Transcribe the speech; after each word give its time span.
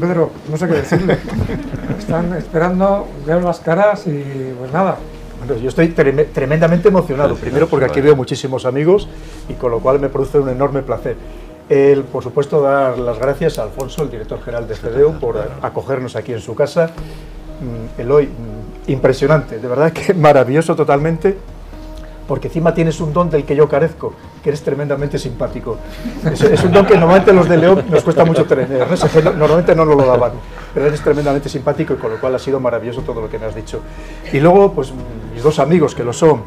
Pedro, 0.00 0.30
no 0.50 0.56
sé 0.56 0.66
qué 0.66 0.74
decirle. 0.74 1.18
Están 1.98 2.34
esperando 2.34 3.06
ver 3.26 3.42
las 3.42 3.60
caras 3.60 4.06
y 4.06 4.54
pues 4.58 4.72
nada. 4.72 4.96
Bueno, 5.38 5.56
yo 5.56 5.68
estoy 5.68 5.88
tremendamente 5.88 6.88
emocionado, 6.88 7.34
primero 7.34 7.66
porque 7.66 7.86
aquí 7.86 8.00
veo 8.00 8.14
muchísimos 8.14 8.66
amigos 8.66 9.08
y 9.48 9.54
con 9.54 9.70
lo 9.70 9.80
cual 9.80 9.98
me 9.98 10.08
produce 10.08 10.38
un 10.38 10.48
enorme 10.48 10.82
placer. 10.82 11.16
El, 11.68 12.02
por 12.02 12.22
supuesto, 12.22 12.60
dar 12.60 12.98
las 12.98 13.18
gracias 13.18 13.58
a 13.58 13.62
Alfonso, 13.62 14.02
el 14.02 14.10
director 14.10 14.42
general 14.42 14.66
de 14.66 14.74
CDEU, 14.74 15.20
por 15.20 15.36
acogernos 15.62 16.16
aquí 16.16 16.32
en 16.32 16.40
su 16.40 16.54
casa. 16.54 16.90
Mm, 17.60 18.00
Eloy, 18.00 18.26
mm, 18.26 18.90
impresionante, 18.90 19.58
de 19.58 19.68
verdad 19.68 19.92
que 19.92 20.12
maravilloso 20.14 20.74
totalmente 20.74 21.36
porque 22.30 22.46
encima 22.46 22.72
tienes 22.72 23.00
un 23.00 23.12
don 23.12 23.28
del 23.28 23.44
que 23.44 23.56
yo 23.56 23.68
carezco, 23.68 24.14
que 24.40 24.50
eres 24.50 24.62
tremendamente 24.62 25.18
simpático. 25.18 25.78
Es, 26.24 26.62
un 26.62 26.70
don 26.70 26.86
que 26.86 26.96
normalmente 26.96 27.32
los 27.32 27.48
de 27.48 27.56
León 27.56 27.84
nos 27.90 28.04
cuesta 28.04 28.24
mucho 28.24 28.44
tener, 28.44 28.68
normalmente 29.36 29.74
no 29.74 29.84
nos 29.84 29.96
lo 29.96 30.06
daban, 30.06 30.34
pero 30.72 30.86
eres 30.86 31.00
tremendamente 31.00 31.48
simpático 31.48 31.94
y 31.94 31.96
con 31.96 32.12
lo 32.12 32.20
cual 32.20 32.36
ha 32.36 32.38
sido 32.38 32.60
maravilloso 32.60 33.00
todo 33.00 33.20
lo 33.20 33.28
que 33.28 33.36
me 33.36 33.46
has 33.46 33.54
dicho. 33.56 33.80
Y 34.32 34.38
luego, 34.38 34.72
pues 34.72 34.92
mis 35.34 35.42
dos 35.42 35.58
amigos 35.58 35.96
que 35.96 36.04
lo 36.04 36.12
son, 36.12 36.44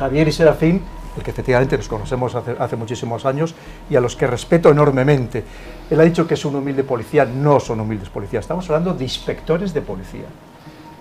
Javier 0.00 0.26
y 0.26 0.32
Serafín, 0.32 0.82
que 1.22 1.30
efectivamente 1.30 1.76
nos 1.76 1.86
conocemos 1.86 2.34
hace, 2.34 2.56
hace, 2.58 2.74
muchísimos 2.74 3.24
años 3.24 3.54
y 3.88 3.94
a 3.94 4.00
los 4.00 4.16
que 4.16 4.26
respeto 4.26 4.68
enormemente. 4.68 5.44
Él 5.88 6.00
ha 6.00 6.02
dicho 6.02 6.26
que 6.26 6.34
es 6.34 6.44
un 6.44 6.56
humilde 6.56 6.82
policía, 6.82 7.24
no 7.24 7.60
son 7.60 7.78
humildes 7.78 8.08
policías, 8.08 8.46
estamos 8.46 8.68
hablando 8.68 8.94
de 8.94 9.04
inspectores 9.04 9.72
de 9.72 9.80
policía. 9.80 10.26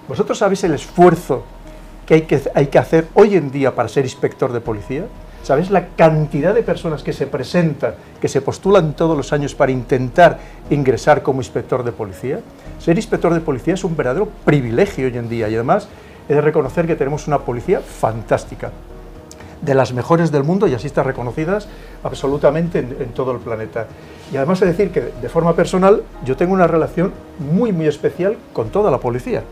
Vosotros 0.07 0.37
sabéis 0.37 0.63
el 0.65 0.75
esfuerzo 0.75 1.56
que 2.07 2.13
hay, 2.15 2.21
que 2.21 2.41
hay 2.55 2.67
que 2.67 2.79
hacer 2.79 3.07
hoy 3.13 3.35
en 3.35 3.51
día 3.51 3.75
para 3.75 3.89
ser 3.89 4.05
inspector 4.05 4.51
de 4.51 4.61
policía? 4.61 5.03
¿Sabes 5.43 5.69
la 5.69 5.89
cantidad 5.89 6.53
de 6.53 6.63
personas 6.63 7.03
que 7.03 7.13
se 7.13 7.27
presentan, 7.27 7.93
que 8.19 8.27
se 8.27 8.41
postulan 8.41 8.93
todos 8.93 9.15
los 9.15 9.31
años 9.33 9.53
para 9.53 9.71
intentar 9.71 10.39
ingresar 10.69 11.21
como 11.21 11.41
inspector 11.41 11.83
de 11.83 11.91
policía? 11.91 12.39
Ser 12.79 12.97
inspector 12.97 13.33
de 13.33 13.41
policía 13.41 13.75
es 13.75 13.83
un 13.83 13.95
verdadero 13.95 14.29
privilegio 14.45 15.07
hoy 15.07 15.17
en 15.17 15.29
día 15.29 15.47
y 15.49 15.55
además 15.55 15.87
he 16.27 16.33
de 16.33 16.41
reconocer 16.41 16.87
que 16.87 16.95
tenemos 16.95 17.27
una 17.27 17.39
policía 17.39 17.81
fantástica, 17.81 18.71
de 19.61 19.73
las 19.73 19.91
mejores 19.91 20.31
del 20.31 20.43
mundo 20.43 20.67
y 20.67 20.75
así 20.75 20.87
está 20.87 21.01
reconocidas 21.01 21.67
absolutamente 22.03 22.79
en, 22.79 22.95
en 22.99 23.09
todo 23.09 23.31
el 23.31 23.39
planeta. 23.39 23.87
Y 24.31 24.37
además 24.37 24.61
he 24.61 24.65
de 24.65 24.71
decir 24.71 24.91
que 24.91 25.01
de 25.01 25.29
forma 25.29 25.55
personal 25.55 26.03
yo 26.25 26.37
tengo 26.37 26.53
una 26.53 26.67
relación 26.67 27.11
muy 27.39 27.71
muy 27.71 27.87
especial 27.87 28.37
con 28.53 28.69
toda 28.69 28.91
la 28.91 28.99
policía. 28.99 29.43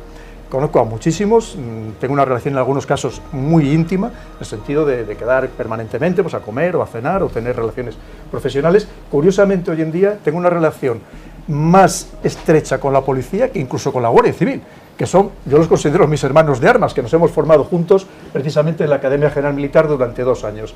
Conozco 0.56 0.80
a 0.80 0.86
muchísimos, 0.86 1.58
mm, 1.58 2.00
tengo 2.00 2.14
una 2.14 2.24
relación 2.24 2.54
en 2.54 2.60
algunos 2.60 2.86
casos 2.86 3.22
muy 3.34 3.74
íntima, 3.74 4.08
en 4.08 4.40
el 4.40 4.46
sentido 4.46 4.86
de, 4.86 5.04
quedar 5.18 5.50
permanentemente 5.50 6.24
pues, 6.24 6.34
a 6.34 6.40
comer 6.40 6.78
o 6.78 6.82
a 6.82 6.88
cenar 6.88 7.22
o 7.24 7.28
tener 7.28 7.58
relaciones 7.58 7.98
profesionales. 8.32 8.88
Curiosamente, 9.12 9.70
hoy 9.70 9.82
en 9.82 9.92
día 9.92 10.18
tengo 10.24 10.38
una 10.38 10.50
relación 10.50 11.02
más 11.50 12.08
estrecha 12.24 12.80
con 12.80 12.94
la 12.94 13.02
policía 13.02 13.52
que 13.52 13.60
incluso 13.60 13.92
con 13.92 14.02
la 14.02 14.08
Guardia 14.08 14.32
Civil, 14.32 14.62
que 14.98 15.06
son, 15.06 15.32
yo 15.46 15.58
los 15.58 15.68
considero 15.68 16.08
mis 16.08 16.24
hermanos 16.24 16.62
de 16.62 16.70
armas, 16.70 16.94
que 16.94 17.02
nos 17.02 17.14
hemos 17.14 17.32
formado 17.32 17.66
juntos 17.66 18.08
precisamente 18.32 18.86
en 18.86 18.92
la 18.92 18.96
Academia 18.96 19.30
General 19.32 19.54
Militar 19.54 19.90
durante 19.90 20.22
dos 20.22 20.46
años. 20.46 20.74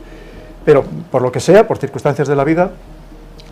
Pero 0.65 0.83
por 1.09 1.21
lo 1.21 1.31
que 1.31 1.39
sea, 1.39 1.65
por 1.65 1.77
circunstancias 1.77 2.27
de 2.27 2.35
la 2.35 2.43
vida, 2.43 2.71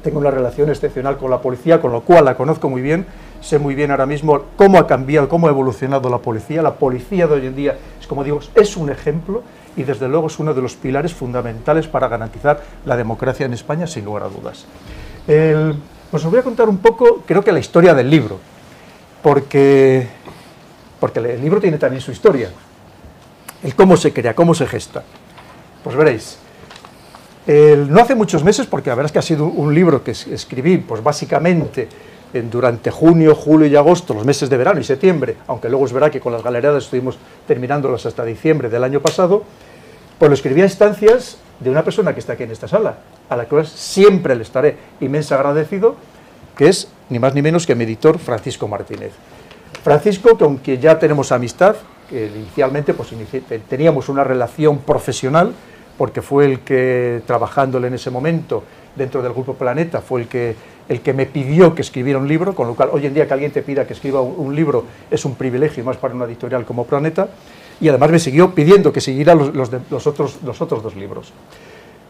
tengo 0.08 0.19
una 0.19 0.31
relación 0.31 0.69
excepcional 0.69 1.17
con 1.17 1.30
la 1.30 1.41
policía, 1.41 1.81
con 1.81 1.91
lo 1.91 2.00
cual 2.00 2.23
la 2.23 2.38
conozco 2.38 2.69
muy 2.69 2.81
bien, 2.81 3.05
sé 3.41 3.59
muy 3.59 3.75
bien 3.75 3.91
ahora 3.91 4.05
mismo 4.05 4.41
cómo 4.55 4.77
ha 4.77 4.88
cambiado, 4.88 5.27
cómo 5.27 5.47
ha 5.47 5.49
evolucionado 5.49 6.09
la 6.09 6.19
policía. 6.19 6.61
La 6.61 6.75
policía 6.75 7.27
de 7.27 7.33
hoy 7.33 7.45
en 7.45 7.58
día, 7.58 7.77
es 7.99 8.08
como 8.08 8.23
digo, 8.23 8.39
es 8.55 8.77
un 8.77 8.89
ejemplo 8.89 9.44
y 9.75 9.83
desde 9.83 10.08
luego 10.08 10.27
es 10.27 10.39
uno 10.39 10.53
de 10.53 10.61
los 10.61 10.75
pilares 10.75 11.14
fundamentales 11.14 11.89
para 11.89 12.08
garantizar 12.08 12.61
la 12.86 12.95
democracia 12.95 13.45
en 13.45 13.52
España, 13.52 13.86
sin 13.86 14.05
lugar 14.05 14.23
a 14.23 14.30
dudas. 14.30 14.65
pues 15.26 16.23
os 16.23 16.32
voy 16.32 16.39
a 16.39 16.43
contar 16.43 16.70
un 16.70 16.77
poco, 16.77 17.23
creo 17.27 17.43
que 17.43 17.52
la 17.52 17.59
historia 17.59 17.93
del 17.93 18.09
libro, 18.09 18.39
porque, 19.21 20.08
porque 21.02 21.20
el 21.20 21.42
libro 21.42 21.59
tiene 21.59 21.77
también 21.77 22.02
su 22.02 22.14
historia, 22.14 22.49
el 23.61 23.76
cómo 23.76 23.98
se 23.98 24.14
crea, 24.14 24.33
cómo 24.33 24.53
se 24.53 24.67
gesta. 24.67 25.03
Pues 25.83 25.98
veréis, 25.98 26.39
no 27.47 28.02
hace 28.02 28.15
muchos 28.15 28.43
meses, 28.43 28.67
porque 28.67 28.89
la 28.89 28.95
verdad 28.95 29.08
es 29.08 29.13
que 29.13 29.19
ha 29.19 29.23
sido 29.23 29.45
un 29.45 29.73
libro 29.73 30.03
que 30.03 30.11
escribí, 30.11 30.77
pues 30.77 31.02
básicamente 31.02 31.87
durante 32.52 32.91
junio, 32.91 33.33
julio 33.35 33.67
y 33.67 33.75
agosto, 33.75 34.13
los 34.13 34.25
meses 34.25 34.49
de 34.49 34.58
verano 34.58 34.81
y 34.81 34.83
septiembre, 34.83 35.37
aunque 35.47 35.69
luego 35.69 35.85
es 35.85 35.93
verdad 35.93 36.11
que 36.11 36.19
con 36.19 36.33
las 36.33 36.43
galerías 36.43 36.75
estuvimos 36.75 37.17
terminándolas 37.47 38.05
hasta 38.05 38.25
diciembre 38.25 38.69
del 38.69 38.83
año 38.83 38.99
pasado, 38.99 39.43
pues 40.19 40.30
lo 40.30 40.35
escribí 40.35 40.61
a 40.61 40.65
instancias 40.65 41.37
de 41.59 41.69
una 41.69 41.83
persona 41.83 42.13
que 42.13 42.19
está 42.19 42.33
aquí 42.33 42.43
en 42.43 42.52
esta 42.52 42.67
sala, 42.67 42.97
a 43.30 43.35
la 43.37 43.45
cual 43.45 43.65
siempre 43.65 44.35
le 44.35 44.43
estaré 44.43 44.77
inmensa 44.99 45.35
agradecido, 45.35 45.95
que 46.58 46.67
es 46.67 46.89
ni 47.09 47.19
más 47.19 47.33
ni 47.33 47.41
menos 47.41 47.65
que 47.65 47.75
mi 47.75 47.85
editor 47.85 48.19
Francisco 48.19 48.67
Martínez. 48.67 49.14
Francisco, 49.83 50.37
con 50.37 50.58
quien 50.58 50.81
ya 50.81 50.99
tenemos 50.99 51.31
amistad, 51.31 51.75
que 52.09 52.27
inicialmente 52.27 52.93
pues, 52.93 53.09
teníamos 53.69 54.09
una 54.09 54.23
relación 54.23 54.79
profesional, 54.79 55.53
porque 55.97 56.21
fue 56.21 56.45
el 56.45 56.59
que, 56.59 57.21
trabajándole 57.25 57.87
en 57.87 57.95
ese 57.95 58.11
momento 58.11 58.63
dentro 58.95 59.21
del 59.21 59.33
Grupo 59.33 59.53
Planeta, 59.53 60.02
fue 60.02 60.21
el 60.21 60.27
que, 60.27 60.55
el 60.87 61.02
que 61.02 61.13
me 61.13 61.25
pidió 61.25 61.73
que 61.73 61.81
escribiera 61.81 62.19
un 62.19 62.27
libro, 62.27 62.53
con 62.53 62.67
lo 62.67 62.75
cual 62.75 62.89
hoy 62.91 63.05
en 63.05 63.13
día 63.13 63.27
que 63.27 63.33
alguien 63.33 63.52
te 63.52 63.61
pida 63.61 63.85
que 63.85 63.93
escriba 63.93 64.21
un, 64.21 64.55
libro 64.55 64.85
es 65.09 65.25
un 65.25 65.35
privilegio, 65.35 65.83
más 65.83 65.97
para 65.97 66.13
una 66.13 66.25
editorial 66.25 66.65
como 66.65 66.85
Planeta, 66.85 67.30
y 67.80 67.89
además 67.89 68.11
me 68.11 68.19
siguió 68.19 68.53
pidiendo 68.53 68.91
que 68.91 69.02
siguiera 69.02 69.35
los, 69.35 69.53
los, 69.53 70.08
otros, 70.08 70.39
los 70.43 70.61
otros 70.61 70.83
dos 70.83 70.95
libros. 70.95 71.33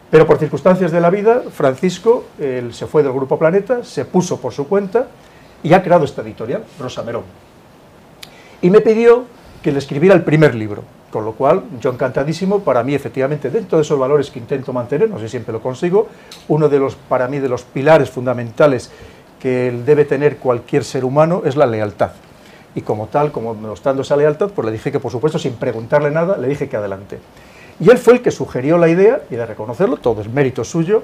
Pero 0.10 0.26
por 0.26 0.38
circunstancias 0.38 0.92
de 0.92 1.02
la 1.02 1.10
vida, 1.10 1.44
Francisco 1.52 2.26
él 2.40 2.74
se 2.74 2.88
fue 2.88 3.04
del 3.04 3.12
Grupo 3.12 3.38
Planeta, 3.38 3.84
se 3.84 4.06
puso 4.06 4.40
por 4.40 4.54
su 4.54 4.68
cuenta 4.68 5.08
y 5.64 5.74
ha 5.74 5.84
creado 5.84 6.06
esta 6.06 6.22
editorial, 6.22 6.64
Rosa 6.80 7.04
Merón. 7.04 7.24
Y 8.62 8.70
me 8.70 8.80
pidió 8.80 9.26
que 9.68 9.74
le 9.74 9.80
escribiera 9.80 10.16
el 10.16 10.24
primer 10.24 10.56
libro. 10.56 10.82
Con 11.12 11.26
lo 11.26 11.34
cual, 11.34 11.62
yo 11.82 11.90
encantadísimo, 11.90 12.62
para 12.62 12.84
mí 12.84 12.96
efectivamente, 12.96 13.50
dentro 13.50 13.78
de 13.78 13.82
esos 13.82 14.00
valores 14.00 14.32
que 14.32 14.40
intento 14.40 14.72
mantener, 14.72 15.10
no 15.10 15.18
sé 15.18 15.26
si 15.26 15.32
siempre 15.32 15.52
lo 15.52 15.62
consigo, 15.62 16.08
uno 16.48 16.70
de 16.70 16.80
los, 16.80 16.96
para 16.96 17.28
mí, 17.28 17.40
de 17.40 17.50
los 17.50 17.64
pilares 17.64 18.10
fundamentales 18.10 18.90
que 19.42 19.78
debe 19.86 20.06
tener 20.06 20.38
cualquier 20.38 20.86
ser 20.86 21.04
humano 21.04 21.42
es 21.44 21.58
la 21.58 21.66
lealtad. 21.66 22.12
Y 22.76 22.82
como 22.82 23.08
tal, 23.08 23.34
como 23.34 23.54
mostrando 23.56 24.04
esa 24.04 24.16
lealtad, 24.16 24.52
pues 24.56 24.66
le 24.66 24.72
dije 24.72 24.90
que 24.90 25.02
por 25.02 25.12
supuesto, 25.12 25.38
sin 25.38 25.56
preguntarle 25.56 26.12
nada, 26.12 26.38
le 26.38 26.48
dije 26.48 26.70
que 26.70 26.78
adelante. 26.78 27.20
Y 27.82 27.90
él 27.90 27.98
fue 27.98 28.14
el 28.14 28.22
que 28.22 28.32
sugirió 28.32 28.78
la 28.78 28.88
idea, 28.88 29.20
y 29.30 29.36
de 29.36 29.46
reconocerlo, 29.46 29.98
todo 29.98 30.22
es 30.22 30.30
mérito 30.30 30.64
suyo, 30.64 31.04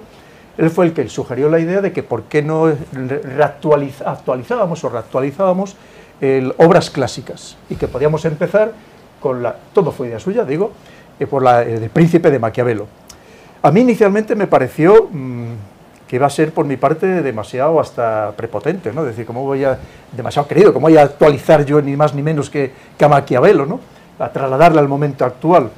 él 0.57 0.69
fue 0.69 0.85
el 0.85 0.93
que 0.93 1.09
sugirió 1.09 1.49
la 1.49 1.59
idea 1.59 1.81
de 1.81 1.91
que 1.91 2.01
por 2.01 2.23
qué 2.23 2.41
no 2.41 2.71
actualizábamos 3.41 4.85
o 4.85 4.89
reactualizábamos 4.89 5.75
obras 6.57 6.89
clásicas 6.89 7.57
y 7.69 7.75
que 7.75 7.87
podíamos 7.87 8.23
empezar 8.25 8.71
la, 9.31 9.55
todo 9.73 9.91
fue 9.93 10.07
idea 10.07 10.19
suya, 10.19 10.43
digo, 10.43 10.71
eh, 11.19 11.27
por 11.27 11.41
la, 11.41 11.61
el 11.61 11.89
príncipe 11.89 12.29
de 12.29 12.39
Maquiavelo. 12.39 12.87
A 13.61 13.71
mí 13.71 13.79
inicialmente 13.79 14.35
me 14.35 14.47
pareció 14.47 15.07
mm, 15.09 15.53
que 16.07 16.17
iba 16.17 16.27
a 16.27 16.29
ser 16.29 16.51
por 16.51 16.65
mi 16.65 16.75
parte 16.75 17.21
demasiado 17.21 17.79
hasta 17.79 18.33
prepotente, 18.35 18.91
¿no? 18.91 19.01
Es 19.01 19.07
decir, 19.07 19.25
¿cómo 19.25 19.45
voy 19.45 19.63
a, 19.63 19.79
demasiado 20.11 20.47
querido, 20.47 20.73
cómo 20.73 20.87
voy 20.87 20.97
a 20.97 21.03
actualizar 21.03 21.65
yo 21.65 21.81
ni 21.81 21.95
más 21.95 22.13
ni 22.13 22.21
menos 22.21 22.49
que, 22.49 22.73
que 22.97 23.05
a 23.05 23.07
Maquiavelo, 23.07 23.65
¿no? 23.65 23.79
A 24.19 24.29
trasladarle 24.29 24.79
al 24.79 24.89
momento 24.89 25.23
actual. 25.23 25.69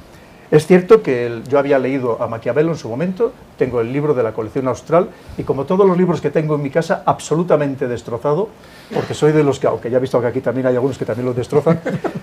Es 0.50 0.66
cierto 0.66 1.02
que 1.02 1.42
yo 1.48 1.58
había 1.58 1.78
leído 1.78 2.22
a 2.22 2.26
Maquiavelo 2.28 2.70
en 2.70 2.78
su 2.78 2.88
momento, 2.88 3.32
tengo 3.58 3.80
el 3.80 3.92
libro 3.92 4.14
de 4.14 4.22
la 4.22 4.32
colección 4.32 4.68
austral 4.68 5.08
y 5.38 5.42
como 5.42 5.64
todos 5.64 5.86
los 5.86 5.96
libros 5.96 6.20
que 6.20 6.30
tengo 6.30 6.54
en 6.54 6.62
mi 6.62 6.70
casa, 6.70 7.02
absolutamente 7.04 7.88
destrozado, 7.88 8.48
porque 8.92 9.14
soy 9.14 9.32
de 9.32 9.42
los 9.42 9.58
que, 9.58 9.66
aunque 9.66 9.90
ya 9.90 9.98
he 9.98 10.00
visto 10.00 10.20
que 10.20 10.26
aquí 10.26 10.40
también 10.40 10.66
hay 10.66 10.74
algunos 10.74 10.98
que 10.98 11.04
también 11.04 11.26
los 11.26 11.36
destrozan, 11.36 11.80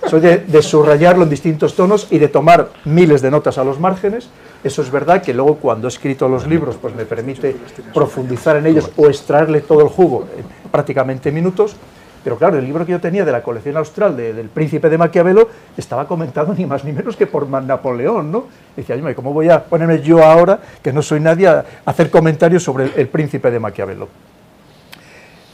soy 0.08 0.20
de, 0.20 0.62
subrayarlo 0.62 1.24
en 1.24 1.30
distintos 1.30 1.74
tonos 1.74 2.08
y 2.10 2.18
de 2.18 2.28
tomar 2.28 2.70
miles 2.84 3.22
de 3.22 3.30
notas 3.30 3.58
a 3.58 3.64
los 3.64 3.78
márgenes. 3.78 4.28
Eso 4.62 4.80
es 4.80 4.90
verdad 4.90 5.22
que 5.22 5.34
luego 5.34 5.56
cuando 5.56 5.88
he 5.88 5.90
escrito 5.90 6.28
los 6.28 6.46
libros, 6.46 6.76
pues 6.80 6.94
me 6.94 7.04
permite 7.04 7.56
profundizar 7.92 8.56
en 8.56 8.66
ellos 8.66 8.90
o 8.96 9.08
extraerle 9.08 9.60
todo 9.60 9.82
el 9.82 9.88
jugo 9.88 10.26
en 10.36 10.70
prácticamente 10.70 11.30
minutos 11.30 11.76
pero 12.24 12.38
claro, 12.38 12.58
el 12.58 12.64
libro 12.64 12.86
que 12.86 12.92
yo 12.92 13.00
tenía 13.00 13.22
de 13.26 13.30
la 13.30 13.42
colección 13.42 13.76
austral 13.76 14.16
del 14.16 14.48
príncipe 14.48 14.88
de 14.88 14.96
Maquiavelo 14.96 15.50
estaba 15.76 16.08
comentado 16.08 16.54
ni 16.54 16.64
más 16.64 16.82
ni 16.82 16.92
menos 16.92 17.16
que 17.16 17.26
por 17.26 17.46
Napoleón, 17.46 18.32
¿no? 18.32 18.46
Decía, 18.74 18.96
¿cómo 19.14 19.34
voy 19.34 19.50
a 19.50 19.62
ponerme 19.62 20.00
yo 20.00 20.24
ahora, 20.24 20.58
que 20.82 20.90
no 20.90 21.02
soy 21.02 21.20
nadie, 21.20 21.46
a 21.46 21.64
hacer 21.84 22.10
comentarios 22.10 22.62
sobre 22.62 22.90
el, 22.96 23.08
príncipe 23.08 23.50
de 23.50 23.60
Maquiavelo? 23.60 24.08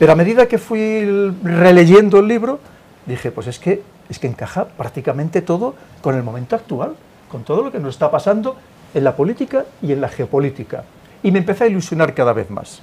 Pero 0.01 0.13
a 0.13 0.17
medida 0.17 0.49
que 0.49 0.57
fui 0.57 1.05
releyendo 1.43 2.21
el 2.21 2.27
libro, 2.27 2.59
dije, 3.05 3.31
pues 3.31 3.49
es 3.49 3.59
que, 3.59 3.83
es 4.09 4.19
que 4.19 4.29
encaja 4.29 4.65
prácticamente 4.65 5.43
todo 5.43 5.75
con 6.01 6.15
el 6.15 6.23
momento 6.23 6.57
actual, 6.57 6.95
con 7.31 7.45
todo 7.45 7.63
lo 7.63 7.71
que 7.71 7.79
nos 7.79 7.97
está 7.97 8.11
pasando 8.11 8.57
en 8.95 9.05
la 9.05 9.15
política 9.15 9.67
y 9.83 9.93
en 9.93 10.01
la 10.01 10.09
geopolítica. 10.09 10.85
Y 11.23 11.31
me 11.31 11.41
empecé 11.41 11.65
a 11.65 11.67
ilusionar 11.67 12.15
cada 12.15 12.33
vez 12.33 12.49
más. 12.49 12.81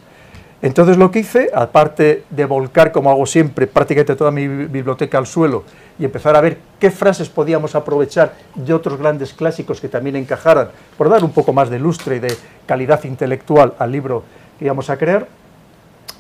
Entonces 0.62 0.96
lo 0.98 1.10
que 1.10 1.22
hice, 1.22 1.50
aparte 1.56 2.24
de 2.30 2.46
volcar, 2.46 2.92
como 2.92 3.10
hago 3.10 3.26
siempre, 3.26 3.66
prácticamente 3.66 4.16
toda 4.16 4.30
mi 4.30 4.48
biblioteca 4.48 5.18
al 5.18 5.26
suelo 5.26 5.64
y 5.98 6.06
empezar 6.06 6.36
a 6.36 6.42
ver 6.42 6.60
qué 6.80 6.92
frases 6.92 7.30
podíamos 7.30 7.74
aprovechar 7.74 8.36
de 8.54 8.76
otros 8.76 9.00
grandes 9.00 9.34
clásicos 9.34 9.82
que 9.82 9.90
también 9.90 10.18
encajaran, 10.18 10.70
por 10.96 11.10
dar 11.10 11.24
un 11.24 11.32
poco 11.32 11.52
más 11.52 11.72
de 11.72 11.80
lustre 11.80 12.18
y 12.18 12.20
de 12.20 12.38
calidad 12.68 13.04
intelectual 13.06 13.74
al 13.80 13.92
libro 13.92 14.24
que 14.60 14.66
íbamos 14.66 14.92
a 14.92 14.98
crear, 14.98 15.28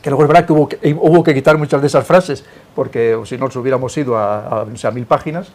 que 0.01 0.09
luego 0.09 0.23
es 0.23 0.27
verdad 0.27 0.45
que 0.45 0.53
hubo, 0.53 1.23
que 1.23 1.33
quitar 1.33 1.57
muchas 1.57 1.81
de 1.81 1.87
esas 1.87 2.05
frases, 2.05 2.45
porque 2.75 3.19
si 3.25 3.37
no 3.37 3.45
nos 3.45 3.55
hubiéramos 3.55 3.97
ido 3.97 4.17
a, 4.17 4.61
a, 4.61 4.91
mil 4.91 5.05
páginas. 5.05 5.49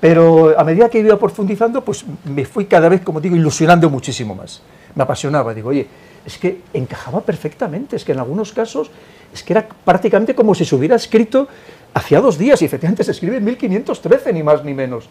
Pero 0.00 0.58
a 0.58 0.64
medida 0.64 0.88
que 0.90 0.98
iba 0.98 1.18
profundizando, 1.18 1.82
pues 1.82 2.04
me 2.24 2.44
fui 2.44 2.66
cada 2.66 2.88
vez, 2.88 3.00
como 3.00 3.20
digo, 3.20 3.34
ilusionando 3.34 3.88
muchísimo 3.88 4.34
más. 4.34 4.62
Me 4.94 5.02
apasionaba. 5.02 5.54
Digo, 5.54 5.70
oye, 5.70 5.86
es 6.24 6.36
que 6.38 6.60
encajaba 6.74 7.20
perfectamente, 7.20 7.96
es 7.96 8.04
que 8.04 8.12
en 8.12 8.18
algunos 8.18 8.52
casos 8.52 8.90
es 9.32 9.42
que 9.42 9.52
era 9.52 9.66
prácticamente 9.84 10.34
como 10.34 10.54
si 10.54 10.64
se 10.64 10.74
hubiera 10.74 10.96
escrito 10.96 11.48
hacía 11.94 12.20
dos 12.20 12.36
días, 12.36 12.60
y 12.60 12.66
efectivamente 12.66 13.04
se 13.04 13.12
escribe 13.12 13.38
en 13.38 13.44
1513, 13.44 14.32
ni 14.34 14.42
más 14.42 14.62
ni 14.64 14.74
menos. 14.74 15.08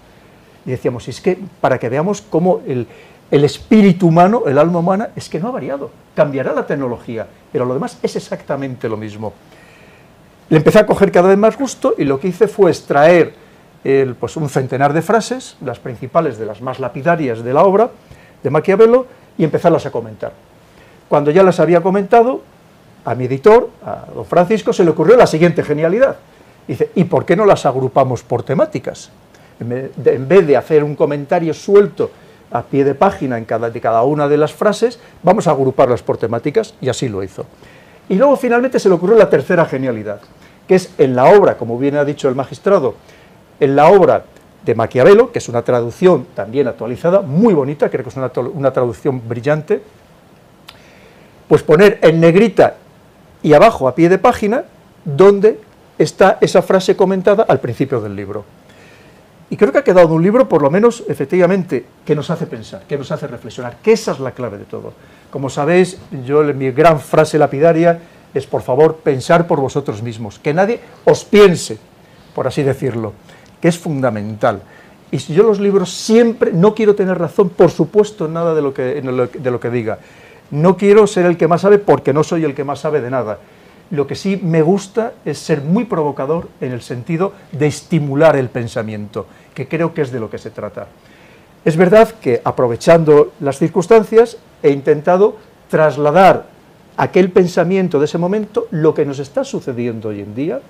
Y 0.67 0.71
decíamos, 0.71 1.07
es 1.07 1.19
que 1.19 1.37
para 1.61 1.79
que 1.79 1.89
veamos 1.89 2.21
cómo 2.21 2.61
el, 2.67 2.87
el 3.31 3.43
espíritu 3.43 4.07
humano, 4.07 4.43
el 4.47 4.57
alma 4.57 4.79
humana, 4.79 5.09
es 5.15 5.29
que 5.29 5.39
no 5.39 5.47
ha 5.47 5.51
variado. 5.51 5.89
Cambiará 6.15 6.53
la 6.53 6.65
tecnología, 6.65 7.27
pero 7.51 7.65
lo 7.65 7.73
demás 7.73 7.97
es 8.01 8.15
exactamente 8.15 8.87
lo 8.87 8.97
mismo. 8.97 9.33
Le 10.49 10.57
empecé 10.57 10.79
a 10.79 10.85
coger 10.85 11.11
cada 11.11 11.29
vez 11.29 11.37
más 11.37 11.57
gusto 11.57 11.95
y 11.97 12.03
lo 12.03 12.19
que 12.19 12.27
hice 12.27 12.47
fue 12.47 12.69
extraer 12.69 13.33
pues, 14.19 14.37
un 14.37 14.49
centenar 14.49 14.93
de 14.93 15.01
frases, 15.01 15.57
las 15.63 15.79
principales 15.79 16.37
de 16.37 16.45
las 16.45 16.61
más 16.61 16.79
lapidarias 16.79 17.43
de 17.43 17.53
la 17.53 17.63
obra 17.63 17.89
de 18.43 18.49
Maquiavelo, 18.49 19.07
y 19.37 19.43
empezarlas 19.43 19.85
a 19.85 19.91
comentar. 19.91 20.31
Cuando 21.09 21.29
ya 21.29 21.43
las 21.43 21.59
había 21.59 21.81
comentado, 21.81 22.41
a 23.03 23.13
mi 23.13 23.25
editor, 23.25 23.69
a 23.85 24.05
don 24.13 24.25
Francisco, 24.25 24.71
se 24.71 24.83
le 24.83 24.91
ocurrió 24.91 25.15
la 25.15 25.27
siguiente 25.27 25.61
genialidad. 25.63 26.15
Dice, 26.67 26.89
¿y 26.95 27.03
por 27.03 27.25
qué 27.25 27.35
no 27.35 27.45
las 27.45 27.65
agrupamos 27.65 28.23
por 28.23 28.43
temáticas? 28.43 29.11
En 29.59 30.27
vez 30.27 30.47
de 30.47 30.57
hacer 30.57 30.83
un 30.83 30.95
comentario 30.95 31.53
suelto 31.53 32.11
a 32.55 32.63
pie 32.63 32.85
de 32.85 32.95
página 32.95 33.37
en 33.37 33.45
cada, 33.45 33.69
de 33.69 33.81
cada 33.81 34.03
una 34.03 34.27
de 34.27 34.37
las 34.37 34.53
frases, 34.53 34.99
vamos 35.23 35.47
a 35.47 35.51
agruparlas 35.51 36.01
por 36.01 36.17
temáticas, 36.17 36.73
y 36.79 36.87
así 36.87 37.09
lo 37.09 37.21
hizo. 37.21 37.45
Y 38.07 38.15
luego 38.15 38.37
finalmente 38.37 38.79
se 38.79 38.87
le 38.87 38.95
ocurrió 38.95 39.17
la 39.17 39.29
tercera 39.29 39.65
genialidad, 39.65 40.21
que 40.67 40.75
es 40.75 40.91
en 40.97 41.15
la 41.15 41.25
obra, 41.25 41.57
como 41.57 41.77
bien 41.77 41.97
ha 41.97 42.05
dicho 42.05 42.29
el 42.29 42.35
magistrado, 42.35 42.95
en 43.59 43.75
la 43.75 43.87
obra 43.87 44.23
de 44.65 44.73
Maquiavelo, 44.73 45.31
que 45.31 45.39
es 45.39 45.49
una 45.49 45.63
traducción 45.63 46.27
también 46.33 46.67
actualizada, 46.67 47.21
muy 47.21 47.53
bonita, 47.53 47.89
creo 47.89 48.03
que 48.03 48.09
es 48.09 48.15
una, 48.15 48.31
una 48.53 48.71
traducción 48.71 49.21
brillante, 49.27 49.81
pues 51.47 51.61
poner 51.61 51.99
en 52.01 52.19
negrita 52.21 52.75
y 53.43 53.53
abajo 53.53 53.87
a 53.87 53.95
pie 53.95 54.09
de 54.09 54.17
página 54.17 54.63
donde 55.03 55.59
está 55.97 56.37
esa 56.41 56.61
frase 56.61 56.95
comentada 56.95 57.45
al 57.47 57.59
principio 57.59 57.99
del 58.01 58.15
libro. 58.15 58.45
Y 59.49 59.57
creo 59.57 59.71
que 59.71 59.77
ha 59.77 59.83
quedado 59.83 60.13
un 60.13 60.23
libro, 60.23 60.49
por 60.49 60.61
lo 60.61 60.71
menos, 60.71 61.03
efectivamente, 61.07 61.85
que 62.03 62.15
nos 62.15 62.29
hace 62.31 62.47
pensar, 62.47 62.83
que 62.87 62.97
nos 62.97 63.11
hace 63.11 63.27
reflexionar, 63.27 63.77
que 63.83 63.91
esa 63.91 64.13
es 64.13 64.19
la 64.19 64.31
clave 64.31 64.57
de 64.57 64.65
todo. 64.65 64.93
Como 65.29 65.49
sabéis, 65.49 65.97
yo 66.25 66.43
mi 66.43 66.71
gran 66.71 66.99
frase 66.99 67.37
lapidaria 67.37 67.99
es, 68.33 68.47
por 68.47 68.63
favor, 68.63 68.97
pensar 68.97 69.45
por 69.45 69.61
vosotros 69.61 70.01
mismos, 70.01 70.39
que 70.39 70.53
nadie 70.53 70.79
os 71.05 71.23
piense, 71.23 71.77
por 72.33 72.47
así 72.47 72.63
decirlo, 72.63 73.13
que 73.61 73.67
es 73.67 73.77
fundamental. 73.77 74.61
Y 75.11 75.19
si 75.19 75.33
yo 75.33 75.43
los 75.43 75.59
libros 75.59 75.93
siempre, 75.93 76.51
no 76.51 76.73
quiero 76.73 76.95
tener 76.95 77.17
razón, 77.17 77.49
por 77.49 77.69
supuesto, 77.69 78.27
nada 78.27 78.55
de 78.55 78.61
lo 78.63 78.73
que, 78.73 79.01
de 79.01 79.51
lo 79.51 79.59
que 79.59 79.69
diga. 79.69 79.99
No 80.49 80.75
quiero 80.75 81.05
ser 81.05 81.25
el 81.27 81.37
que 81.37 81.47
más 81.47 81.61
sabe 81.61 81.77
porque 81.77 82.13
no 82.13 82.23
soy 82.23 82.43
el 82.43 82.55
que 82.55 82.63
más 82.63 82.79
sabe 82.79 82.99
de 82.99 83.11
nada. 83.11 83.37
Lo 83.91 84.07
que 84.07 84.15
sí 84.15 84.39
me 84.41 84.61
gusta 84.61 85.13
es 85.25 85.37
ser 85.37 85.61
muy 85.61 85.85
provocador 85.85 86.49
en 86.59 86.71
el 86.71 86.81
sentido 86.81 87.33
de 87.51 87.67
estimular 87.67 88.35
el 88.35 88.49
pensamiento, 88.49 89.27
que 89.53 89.67
creo 89.67 89.93
que 89.93 90.01
es 90.01 90.11
de 90.11 90.19
lo 90.19 90.29
que 90.29 90.37
se 90.37 90.49
trata. 90.49 90.87
Es 91.63 91.77
verdad 91.77 92.09
que, 92.21 92.41
aprovechando 92.43 93.33
las 93.39 93.57
circunstancias, 93.57 94.37
he 94.63 94.71
intentado 94.71 95.37
trasladar 95.69 96.47
aquel 96.97 97.31
pensamiento 97.31 97.99
de 97.99 98.05
ese 98.05 98.17
momento, 98.17 98.67
lo 98.71 98.93
que 98.93 99.05
nos 99.05 99.19
está 99.19 99.43
sucediendo 99.43 100.09
hoy 100.09 100.21
en 100.21 100.35
día, 100.35 100.61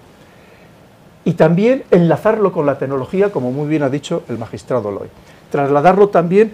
y 1.23 1.33
también 1.33 1.83
enlazarlo 1.91 2.51
con 2.51 2.65
la 2.65 2.77
tecnología, 2.77 3.31
como 3.31 3.51
muy 3.51 3.67
bien 3.67 3.83
ha 3.83 3.89
dicho 3.89 4.23
el 4.29 4.37
magistrado 4.37 4.91
Loy. 4.91 5.07
Trasladarlo 5.51 6.09
también, 6.09 6.53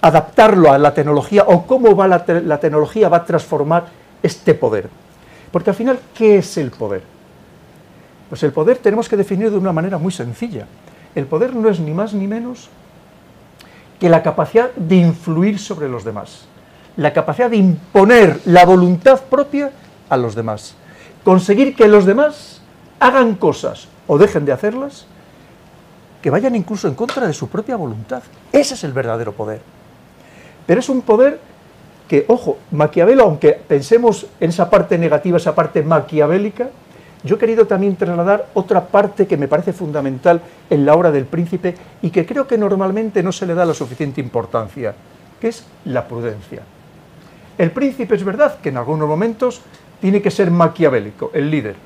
adaptarlo 0.00 0.70
a 0.70 0.78
la 0.78 0.94
tecnología 0.94 1.44
o 1.46 1.66
cómo 1.66 1.96
va 1.96 2.06
la, 2.06 2.24
la 2.44 2.60
tecnología 2.60 3.08
va 3.08 3.18
a 3.18 3.24
transformar 3.24 3.86
este 4.22 4.54
poder. 4.54 4.88
Porque 5.54 5.70
al 5.70 5.76
final, 5.76 6.00
¿qué 6.12 6.38
es 6.38 6.56
el 6.56 6.72
poder? 6.72 7.04
Pues 8.28 8.42
el 8.42 8.50
poder 8.50 8.78
tenemos 8.78 9.08
que 9.08 9.16
definir 9.16 9.52
de 9.52 9.56
una 9.56 9.72
manera 9.72 9.98
muy 9.98 10.10
sencilla. 10.10 10.66
El 11.14 11.26
poder 11.26 11.54
no 11.54 11.68
es 11.68 11.78
ni 11.78 11.92
más 11.92 12.12
ni 12.12 12.26
menos 12.26 12.68
que 14.00 14.08
la 14.08 14.24
capacidad 14.24 14.72
de 14.74 14.96
influir 14.96 15.60
sobre 15.60 15.88
los 15.88 16.02
demás, 16.02 16.46
la 16.96 17.12
capacidad 17.12 17.48
de 17.48 17.58
imponer 17.58 18.40
la 18.46 18.64
voluntad 18.64 19.22
propia 19.30 19.70
a 20.08 20.16
los 20.16 20.34
demás, 20.34 20.74
conseguir 21.22 21.76
que 21.76 21.86
los 21.86 22.04
demás 22.04 22.60
hagan 22.98 23.36
cosas 23.36 23.86
o 24.08 24.18
dejen 24.18 24.44
de 24.46 24.50
hacerlas 24.50 25.06
que 26.20 26.30
vayan 26.30 26.56
incluso 26.56 26.88
en 26.88 26.96
contra 26.96 27.28
de 27.28 27.32
su 27.32 27.46
propia 27.46 27.76
voluntad. 27.76 28.24
Ese 28.50 28.74
es 28.74 28.82
el 28.82 28.92
verdadero 28.92 29.32
poder. 29.32 29.60
Pero 30.66 30.80
es 30.80 30.88
un 30.88 31.02
poder 31.02 31.38
que, 32.08 32.24
ojo, 32.28 32.58
Maquiavelo, 32.70 33.24
aunque 33.24 33.52
pensemos 33.52 34.26
en 34.40 34.50
esa 34.50 34.68
parte 34.68 34.98
negativa, 34.98 35.38
esa 35.38 35.54
parte 35.54 35.82
maquiavélica, 35.82 36.68
yo 37.22 37.36
he 37.36 37.38
querido 37.38 37.66
también 37.66 37.96
trasladar 37.96 38.48
otra 38.52 38.86
parte 38.86 39.26
que 39.26 39.38
me 39.38 39.48
parece 39.48 39.72
fundamental 39.72 40.42
en 40.68 40.84
la 40.84 40.94
obra 40.94 41.10
del 41.10 41.24
príncipe 41.24 41.74
y 42.02 42.10
que 42.10 42.26
creo 42.26 42.46
que 42.46 42.58
normalmente 42.58 43.22
no 43.22 43.32
se 43.32 43.46
le 43.46 43.54
da 43.54 43.64
la 43.64 43.72
suficiente 43.72 44.20
importancia, 44.20 44.94
que 45.40 45.48
es 45.48 45.64
la 45.86 46.06
prudencia. 46.06 46.60
El 47.56 47.70
príncipe 47.70 48.14
es 48.14 48.24
verdad 48.24 48.58
que 48.60 48.68
en 48.68 48.76
algunos 48.76 49.08
momentos 49.08 49.62
tiene 50.00 50.20
que 50.20 50.30
ser 50.30 50.50
maquiavélico, 50.50 51.30
el 51.32 51.50
líder, 51.50 51.76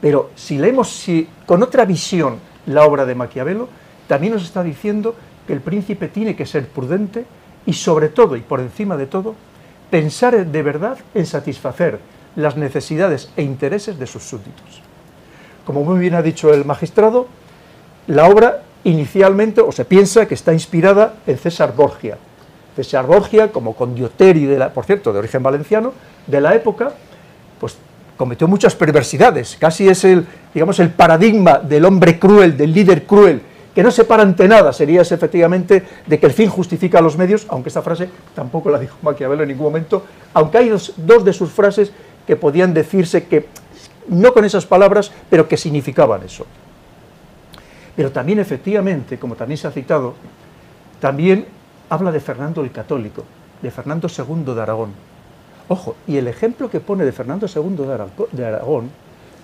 pero 0.00 0.30
si 0.34 0.58
leemos 0.58 0.90
si, 0.90 1.28
con 1.46 1.62
otra 1.62 1.84
visión 1.84 2.38
la 2.66 2.84
obra 2.84 3.04
de 3.04 3.14
Maquiavelo, 3.14 3.68
también 4.06 4.32
nos 4.32 4.42
está 4.42 4.62
diciendo 4.62 5.14
que 5.46 5.52
el 5.52 5.60
príncipe 5.60 6.08
tiene 6.08 6.34
que 6.34 6.46
ser 6.46 6.66
prudente 6.68 7.24
y 7.70 7.72
sobre 7.72 8.08
todo 8.08 8.34
y 8.34 8.40
por 8.40 8.58
encima 8.58 8.96
de 8.96 9.06
todo, 9.06 9.36
pensar 9.92 10.44
de 10.44 10.62
verdad 10.62 10.98
en 11.14 11.24
satisfacer 11.24 12.00
las 12.34 12.56
necesidades 12.56 13.30
e 13.36 13.44
intereses 13.44 13.96
de 13.96 14.08
sus 14.08 14.24
súbditos. 14.24 14.82
Como 15.64 15.84
muy 15.84 16.00
bien 16.00 16.16
ha 16.16 16.22
dicho 16.22 16.52
el 16.52 16.64
magistrado, 16.64 17.28
la 18.08 18.26
obra 18.26 18.62
inicialmente, 18.82 19.60
o 19.60 19.70
se 19.70 19.84
piensa 19.84 20.26
que 20.26 20.34
está 20.34 20.52
inspirada 20.52 21.14
en 21.28 21.38
César 21.38 21.72
Borgia. 21.76 22.18
César 22.74 23.06
Borgia, 23.06 23.52
como 23.52 23.76
condioteri, 23.76 24.46
de 24.46 24.58
la, 24.58 24.72
por 24.72 24.84
cierto, 24.84 25.12
de 25.12 25.20
origen 25.20 25.44
valenciano, 25.44 25.92
de 26.26 26.40
la 26.40 26.56
época, 26.56 26.92
pues 27.60 27.76
cometió 28.16 28.48
muchas 28.48 28.74
perversidades, 28.74 29.56
casi 29.60 29.88
es 29.88 30.02
el, 30.02 30.26
digamos, 30.52 30.80
el 30.80 30.90
paradigma 30.90 31.58
del 31.58 31.84
hombre 31.84 32.18
cruel, 32.18 32.56
del 32.56 32.72
líder 32.72 33.06
cruel, 33.06 33.42
que 33.74 33.82
no 33.82 33.90
se 33.90 34.04
para 34.04 34.22
ante 34.22 34.48
nada, 34.48 34.72
sería 34.72 35.02
efectivamente 35.02 35.84
de 36.06 36.18
que 36.18 36.26
el 36.26 36.32
fin 36.32 36.48
justifica 36.48 37.00
los 37.00 37.16
medios, 37.16 37.46
aunque 37.48 37.68
esta 37.68 37.82
frase 37.82 38.08
tampoco 38.34 38.70
la 38.70 38.78
dijo 38.78 38.96
Maquiavelo 39.02 39.42
en 39.42 39.48
ningún 39.48 39.66
momento, 39.66 40.04
aunque 40.34 40.58
hay 40.58 40.68
dos, 40.68 40.94
de 40.96 41.32
sus 41.32 41.50
frases 41.50 41.92
que 42.26 42.36
podían 42.36 42.74
decirse 42.74 43.26
que, 43.26 43.46
no 44.08 44.32
con 44.32 44.44
esas 44.44 44.66
palabras, 44.66 45.12
pero 45.28 45.46
que 45.46 45.56
significaban 45.56 46.22
eso. 46.24 46.46
Pero 47.94 48.10
también 48.10 48.40
efectivamente, 48.40 49.18
como 49.18 49.36
también 49.36 49.58
se 49.58 49.68
ha 49.68 49.70
citado, 49.70 50.14
también 51.00 51.46
habla 51.88 52.10
de 52.10 52.20
Fernando 52.20 52.62
el 52.62 52.72
Católico, 52.72 53.24
de 53.62 53.70
Fernando 53.70 54.08
II 54.08 54.54
de 54.54 54.62
Aragón. 54.62 54.90
Ojo, 55.68 55.94
y 56.08 56.16
el 56.16 56.26
ejemplo 56.26 56.68
que 56.68 56.80
pone 56.80 57.04
de 57.04 57.12
Fernando 57.12 57.46
II 57.46 57.86
de 58.32 58.46
Aragón 58.46 58.90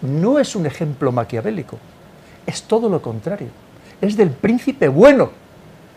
no 0.02 0.40
es 0.40 0.56
un 0.56 0.66
ejemplo 0.66 1.12
maquiavélico, 1.12 1.78
es 2.44 2.64
todo 2.64 2.88
lo 2.88 3.00
contrario 3.00 3.65
es 4.00 4.16
del 4.16 4.30
príncipe 4.30 4.88
bueno, 4.88 5.30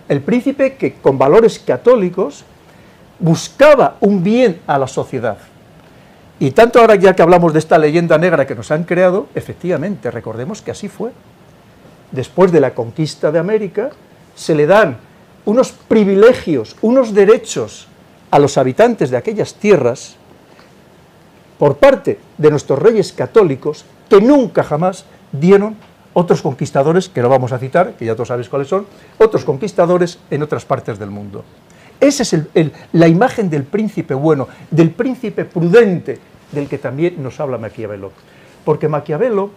el 0.08 0.22
príncipe 0.22 0.76
que 0.76 0.94
con 0.94 1.18
valores 1.18 1.60
católicos 1.60 2.44
buscaba 3.20 3.98
un 4.00 4.24
bien 4.24 4.62
a 4.66 4.78
la 4.78 4.88
sociedad. 4.88 5.38
Y 6.40 6.52
tanto 6.52 6.80
ahora 6.80 6.96
ya 6.96 7.16
que 7.16 7.22
hablamos 7.22 7.52
de 7.52 7.60
esta 7.60 7.78
leyenda 7.78 8.18
negra 8.18 8.48
que 8.48 8.56
nos 8.56 8.72
han 8.72 8.86
creado, 8.86 9.28
efectivamente, 9.36 10.10
recordemos 10.10 10.62
que 10.62 10.72
así 10.72 10.88
fue. 10.88 11.12
Después 12.12 12.52
de 12.52 12.62
la 12.62 12.74
conquista 12.74 13.32
de 13.32 13.40
América, 13.40 13.90
se 14.36 14.56
le 14.56 14.66
dan 14.66 14.98
unos 15.46 15.72
privilegios, 15.72 16.78
unos 16.82 17.14
derechos 17.14 17.88
a 18.32 18.40
los 18.40 18.58
habitantes 18.58 19.10
de 19.10 19.18
aquellas 19.18 19.54
tierras 19.56 20.16
por 21.58 21.76
parte 21.78 22.20
de 22.38 22.50
nuestros 22.50 22.80
reyes 22.80 23.12
católicos 23.12 23.84
que 24.10 24.22
nunca 24.22 24.64
jamás 24.64 25.06
dieron 25.32 25.76
otros 26.20 26.42
conquistadores, 26.42 27.10
que 27.10 27.22
no 27.22 27.30
vamos 27.30 27.52
a 27.52 27.60
citar, 27.60 27.94
que 27.94 28.06
ya 28.06 28.14
todos 28.14 28.28
sabéis 28.28 28.50
cuáles 28.50 28.68
son, 28.68 28.86
otros 29.18 29.46
conquistadores 29.46 30.20
en 30.30 30.44
otras 30.44 30.66
partes 30.66 31.00
del 31.00 31.10
mundo. 31.10 31.44
Esa 32.00 32.24
es 32.24 32.36
la 32.94 33.08
imagen 33.08 33.50
del 33.50 33.64
príncipe 33.64 34.14
bueno, 34.14 34.48
del 34.72 34.92
príncipe 34.92 35.46
prudente, 35.46 36.20
del 36.52 36.68
que 36.68 36.78
también 36.78 37.22
nos 37.22 37.40
habla 37.40 37.58
Maquiavelo. 37.58 38.12
Porque 38.64 38.88
Maquiavelo, 38.88 39.52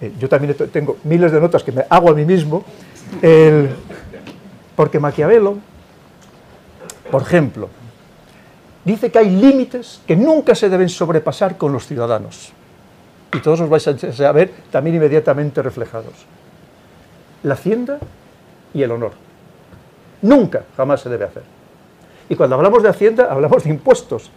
eh, 0.00 0.12
yo 0.18 0.28
también 0.28 0.54
tengo 0.72 0.98
miles 1.04 1.32
de 1.32 1.40
notas 1.40 1.62
que 1.62 1.72
me 1.72 1.84
hago 1.88 2.10
a 2.10 2.14
mí 2.14 2.24
mismo, 2.24 2.64
porque 4.74 4.98
Maquiavelo, 5.00 5.58
por 7.10 7.22
ejemplo, 7.22 7.68
dice 8.84 9.10
que 9.10 9.18
hay 9.18 9.30
límites 9.30 10.00
que 10.06 10.16
nunca 10.16 10.54
se 10.54 10.68
deben 10.68 10.88
sobrepasar 10.88 11.56
con 11.56 11.72
los 11.72 11.86
ciudadanos. 11.86 12.52
Y 13.36 13.40
todos 13.40 13.60
os 13.60 13.68
vais 13.68 13.86
a 13.86 14.32
ver 14.32 14.50
también 14.70 14.96
inmediatamente 14.96 15.60
reflejados. 15.60 16.14
La 17.42 17.52
hacienda 17.52 17.98
y 18.72 18.82
el 18.82 18.90
honor. 18.90 19.12
Nunca, 20.22 20.64
jamás 20.74 21.02
se 21.02 21.10
debe 21.10 21.26
hacer. 21.26 21.42
Y 22.30 22.34
cuando 22.34 22.56
hablamos 22.56 22.82
de 22.82 22.88
hacienda, 22.88 23.30
hablamos 23.30 23.64
de 23.64 23.70
impuestos. 23.70 24.30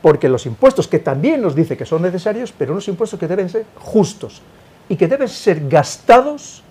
Porque 0.00 0.28
los 0.28 0.46
impuestos, 0.46 0.86
que 0.86 1.00
también 1.00 1.42
nos 1.42 1.56
dice 1.56 1.76
que 1.76 1.84
son 1.84 2.02
necesarios, 2.02 2.54
pero 2.56 2.72
unos 2.72 2.86
impuestos 2.86 3.18
que 3.18 3.26
deben 3.26 3.48
ser 3.48 3.66
justos 3.74 4.40
y 4.88 4.94
que 4.94 5.08
deben 5.08 5.28
ser 5.28 5.68
gastados 5.68 6.62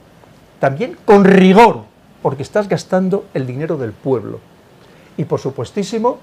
también 0.60 0.98
con 1.03 1.25
rigor, 1.25 1.84
porque 2.22 2.43
estás 2.43 2.70
gastando 2.70 3.25
el 3.34 3.46
dinero 3.46 3.75
del 3.75 3.91
pueblo. 3.91 4.39
Y 5.17 5.25
por 5.25 5.41
supuestísimo, 5.41 6.17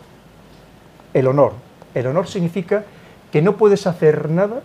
el 1.13 1.27
honor. 1.27 1.53
El 1.95 2.07
honor 2.07 2.29
significa 2.29 2.85
que 3.31 3.43
no 3.43 3.57
puedes 3.57 3.87
hacer 3.87 4.31
nada 4.31 4.63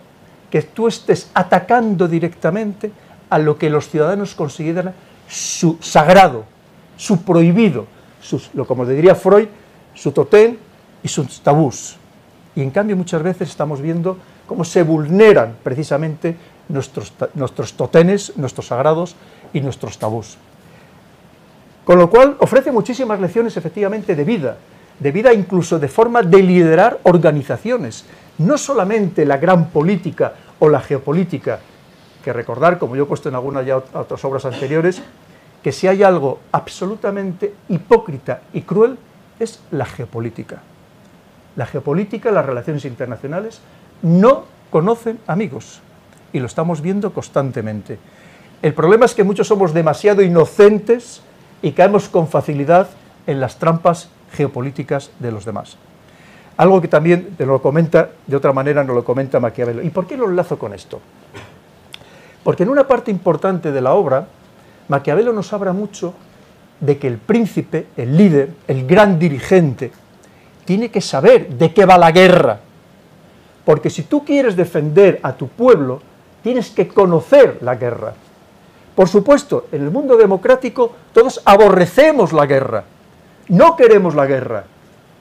que 0.54 0.62
tú 0.62 0.86
estés 0.86 1.32
atacando 1.34 2.06
directamente 2.06 2.92
a 3.28 3.40
lo 3.40 3.58
que 3.58 3.68
los 3.68 3.88
ciudadanos 3.88 4.36
consideran 4.36 4.94
su 5.26 5.78
sagrado, 5.80 6.44
su 6.96 7.24
prohibido, 7.24 7.86
lo, 8.52 8.64
como 8.64 8.86
diría 8.86 9.16
Freud, 9.16 9.48
su 9.94 10.12
totem 10.12 10.56
y 11.02 11.08
sus 11.08 11.40
tabús. 11.40 11.96
Y 12.54 12.62
en 12.62 12.70
cambio 12.70 12.96
muchas 12.96 13.20
veces 13.20 13.50
estamos 13.50 13.80
viendo 13.80 14.16
cómo 14.46 14.62
se 14.62 14.84
vulneran 14.84 15.56
precisamente 15.60 16.36
nuestros, 16.68 17.12
nuestros 17.34 17.72
totenes, 17.72 18.36
nuestros 18.36 18.68
sagrados 18.68 19.16
y 19.52 19.60
nuestros 19.60 19.98
tabús. 19.98 20.38
Con 21.84 21.98
lo 21.98 22.08
cual 22.08 22.36
ofrece 22.38 22.70
muchísimas 22.70 23.18
lecciones 23.18 23.56
efectivamente 23.56 24.14
de 24.14 24.22
vida, 24.22 24.56
de 25.00 25.10
vida 25.10 25.34
incluso 25.34 25.80
de 25.80 25.88
forma 25.88 26.22
de 26.22 26.44
liderar 26.44 27.00
organizaciones, 27.02 28.04
no 28.38 28.56
solamente 28.56 29.24
la 29.24 29.36
gran 29.36 29.70
política 29.70 30.34
o 30.64 30.68
la 30.70 30.80
geopolítica, 30.80 31.60
que 32.24 32.32
recordar, 32.32 32.78
como 32.78 32.96
yo 32.96 33.04
he 33.04 33.06
puesto 33.06 33.28
en 33.28 33.34
algunas 33.34 33.66
ya 33.66 33.76
otras 33.76 34.24
obras 34.24 34.46
anteriores, 34.46 35.02
que 35.62 35.72
si 35.72 35.88
hay 35.88 36.02
algo 36.02 36.40
absolutamente 36.52 37.54
hipócrita 37.68 38.40
y 38.52 38.62
cruel 38.62 38.96
es 39.38 39.60
la 39.70 39.84
geopolítica. 39.84 40.62
La 41.56 41.66
geopolítica, 41.66 42.30
las 42.30 42.46
relaciones 42.46 42.84
internacionales, 42.86 43.60
no 44.02 44.44
conocen 44.70 45.18
amigos 45.26 45.80
y 46.32 46.40
lo 46.40 46.46
estamos 46.46 46.80
viendo 46.80 47.12
constantemente. 47.12 47.98
El 48.62 48.72
problema 48.72 49.04
es 49.04 49.14
que 49.14 49.22
muchos 49.22 49.46
somos 49.46 49.74
demasiado 49.74 50.22
inocentes 50.22 51.20
y 51.60 51.72
caemos 51.72 52.08
con 52.08 52.28
facilidad 52.28 52.88
en 53.26 53.38
las 53.38 53.58
trampas 53.58 54.08
geopolíticas 54.32 55.10
de 55.18 55.30
los 55.30 55.44
demás. 55.44 55.76
Algo 56.56 56.80
que 56.80 56.88
también 56.88 57.34
te 57.36 57.46
lo 57.46 57.60
comenta, 57.60 58.10
de 58.26 58.36
otra 58.36 58.52
manera 58.52 58.84
nos 58.84 58.94
lo 58.94 59.04
comenta 59.04 59.40
Maquiavelo. 59.40 59.82
¿Y 59.82 59.90
por 59.90 60.06
qué 60.06 60.16
lo 60.16 60.28
enlazo 60.28 60.58
con 60.58 60.72
esto? 60.72 61.00
Porque 62.44 62.62
en 62.62 62.68
una 62.68 62.86
parte 62.86 63.10
importante 63.10 63.72
de 63.72 63.80
la 63.80 63.94
obra, 63.94 64.26
Maquiavelo 64.88 65.32
nos 65.32 65.52
habla 65.52 65.72
mucho 65.72 66.14
de 66.78 66.98
que 66.98 67.08
el 67.08 67.18
príncipe, 67.18 67.86
el 67.96 68.16
líder, 68.16 68.50
el 68.68 68.86
gran 68.86 69.18
dirigente, 69.18 69.90
tiene 70.64 70.90
que 70.90 71.00
saber 71.00 71.48
de 71.48 71.72
qué 71.72 71.84
va 71.86 71.98
la 71.98 72.12
guerra. 72.12 72.60
Porque 73.64 73.90
si 73.90 74.02
tú 74.02 74.24
quieres 74.24 74.56
defender 74.56 75.20
a 75.22 75.32
tu 75.32 75.48
pueblo, 75.48 76.00
tienes 76.42 76.70
que 76.70 76.86
conocer 76.86 77.58
la 77.62 77.74
guerra. 77.74 78.14
Por 78.94 79.08
supuesto, 79.08 79.66
en 79.72 79.82
el 79.82 79.90
mundo 79.90 80.16
democrático 80.16 80.92
todos 81.12 81.40
aborrecemos 81.44 82.32
la 82.32 82.46
guerra. 82.46 82.84
No 83.48 83.76
queremos 83.76 84.14
la 84.14 84.26
guerra. 84.26 84.64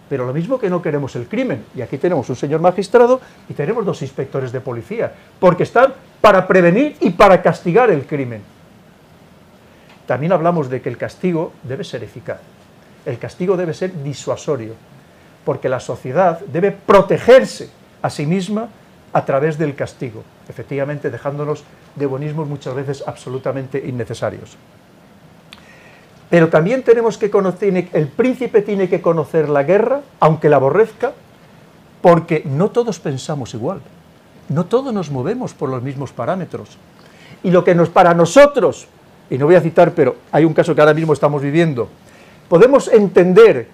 Pero 0.10 0.25
lo 0.25 0.33
mismo 0.33 0.60
que 0.60 0.69
no 0.69 0.81
queremos 0.81 1.15
el 1.15 1.27
crimen. 1.27 1.65
Y 1.75 1.81
aquí 1.81 1.98
tenemos 1.98 2.29
un 2.29 2.36
señor 2.36 2.62
magistrado 2.62 3.22
y 3.50 3.53
tenemos 3.53 3.86
dos 3.86 4.01
inspectores 4.01 4.51
de 4.51 4.62
policía. 4.62 5.13
Porque 5.39 5.63
están 5.63 5.93
para 6.22 6.48
prevenir 6.48 6.98
y 7.00 7.12
para 7.12 7.41
castigar 7.41 7.89
el 7.89 8.05
crimen 8.05 8.41
también 10.05 10.33
hablamos 10.33 10.69
de 10.69 10.81
que 10.81 10.89
el 10.89 10.98
castigo 10.98 11.53
debe 11.63 11.83
ser 11.83 12.03
eficaz. 12.03 12.39
El 13.05 13.17
castigo 13.17 13.57
debe 13.57 13.74
ser 13.74 14.03
disuasorio, 14.03 14.74
porque 15.45 15.69
la 15.69 15.79
sociedad 15.79 16.39
debe 16.41 16.72
protegerse 16.72 17.69
a 18.01 18.10
sí 18.10 18.25
misma 18.25 18.69
a 19.13 19.25
través 19.25 19.57
del 19.57 19.75
castigo, 19.75 20.24
efectivamente 20.50 21.10
dejándonos 21.10 21.63
de 21.95 22.05
buenismos 22.05 22.48
muchas 22.48 22.74
veces 22.74 23.03
absolutamente 23.05 23.81
innecesarios. 23.86 24.57
Pero 26.30 26.50
también 26.50 26.84
tenemos 26.84 27.18
que 27.18 27.30
conocer, 27.30 27.89
el 27.94 28.08
príncipe 28.08 28.62
tiene 28.62 28.89
que 28.89 29.01
conocer 29.01 29.50
la 29.50 29.63
guerra, 29.63 30.01
aunque 30.20 30.50
la 30.50 30.56
aborrezca, 30.56 31.13
porque 32.01 32.44
no 32.46 32.70
todos 32.70 33.00
pensamos 33.00 33.53
igual, 33.53 33.82
no 34.50 34.65
todos 34.65 34.94
nos 34.94 35.12
movemos 35.12 35.53
por 35.53 35.70
los 35.70 35.82
mismos 35.84 36.12
parámetros. 36.12 36.77
Y 37.44 37.51
lo 37.51 37.63
que 37.63 37.75
nos, 37.75 37.89
para 37.89 38.13
nosotros 38.13 38.88
y 39.30 39.38
no 39.38 39.46
voy 39.46 39.56
a 39.56 39.62
citar, 39.62 39.94
pero 39.94 40.18
hay 40.32 40.46
un 40.46 40.53
caso 40.53 40.75
que 40.75 40.82
ahora 40.82 40.94
mismo 40.94 41.13
estamos 41.13 41.42
viviendo, 41.42 41.89
podemos 42.48 42.88
entender 42.88 43.68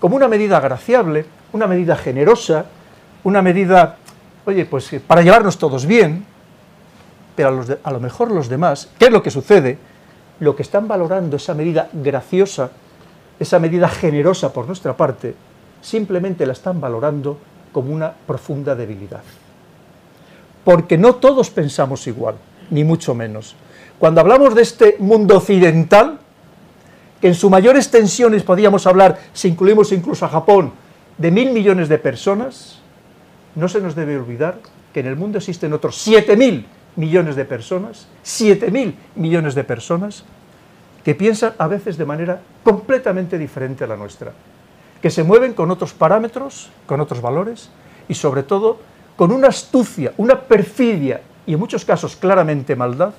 como 0.00 0.16
una 0.16 0.28
medida 0.28 0.56
agraciable, 0.56 1.26
una 1.52 1.66
medida 1.66 1.96
generosa, 1.96 2.66
una 3.24 3.42
medida, 3.42 3.96
oye, 4.46 4.64
pues 4.64 4.90
para 5.06 5.22
llevarnos 5.22 5.58
todos 5.58 5.84
bien, 5.84 6.24
pero 7.34 7.48
a, 7.48 7.88
a 7.88 7.92
lo 7.92 8.00
mejor 8.00 8.30
los 8.30 8.48
demás, 8.48 8.88
¿qué 8.98 9.06
es 9.06 9.10
lo 9.10 9.22
que 9.22 9.30
sucede? 9.30 9.78
Lo 10.40 10.54
que 10.54 10.62
están 10.62 10.86
valorando 10.86 11.36
esa 11.36 11.54
medida 11.54 11.88
graciosa, 11.92 12.70
esa 13.38 13.58
medida 13.58 13.88
generosa 13.88 14.52
por 14.52 14.66
nuestra 14.66 14.96
parte, 14.96 15.34
simplemente 15.80 16.46
la 16.46 16.52
están 16.52 16.80
valorando 16.80 17.38
como 17.72 17.92
una 17.92 18.12
profunda 18.12 18.74
debilidad. 18.74 19.22
Porque 20.64 20.98
no 20.98 21.16
todos 21.16 21.50
pensamos 21.50 22.06
igual, 22.06 22.36
ni 22.70 22.84
mucho 22.84 23.14
menos. 23.14 23.56
Cuando 23.98 24.20
hablamos 24.20 24.54
de 24.54 24.62
este 24.62 24.96
mundo 24.98 25.36
occidental, 25.36 26.18
que 27.20 27.28
en 27.28 27.34
su 27.34 27.50
mayor 27.50 27.76
extensión 27.76 28.38
podríamos 28.42 28.86
hablar, 28.86 29.18
si 29.32 29.48
incluimos 29.48 29.90
incluso 29.92 30.24
a 30.24 30.28
Japón, 30.28 30.72
de 31.16 31.30
mil 31.30 31.50
millones 31.52 31.88
de 31.88 31.98
personas, 31.98 32.78
no 33.56 33.68
se 33.68 33.80
nos 33.80 33.96
debe 33.96 34.16
olvidar 34.16 34.58
que 34.92 35.00
en 35.00 35.06
el 35.06 35.16
mundo 35.16 35.38
existen 35.38 35.72
otros 35.72 35.96
siete 35.96 36.36
mil 36.36 36.66
millones 36.98 37.36
de 37.36 37.44
personas, 37.44 38.08
siete 38.24 38.72
mil 38.72 38.98
millones 39.14 39.54
de 39.54 39.62
personas, 39.62 40.24
que 41.04 41.14
piensan 41.14 41.54
a 41.56 41.68
veces 41.68 41.96
de 41.96 42.04
manera 42.04 42.40
completamente 42.64 43.38
diferente 43.38 43.84
a 43.84 43.86
la 43.86 43.96
nuestra, 43.96 44.32
que 45.00 45.08
se 45.08 45.22
mueven 45.22 45.54
con 45.54 45.70
otros 45.70 45.94
parámetros, 45.94 46.70
con 46.86 47.00
otros 47.00 47.22
valores 47.22 47.70
y 48.08 48.14
sobre 48.14 48.42
todo 48.42 48.78
con 49.16 49.30
una 49.30 49.48
astucia, 49.48 50.12
una 50.16 50.40
perfidia 50.40 51.22
y 51.46 51.54
en 51.54 51.60
muchos 51.60 51.84
casos 51.84 52.16
claramente 52.16 52.74
maldad 52.74 53.14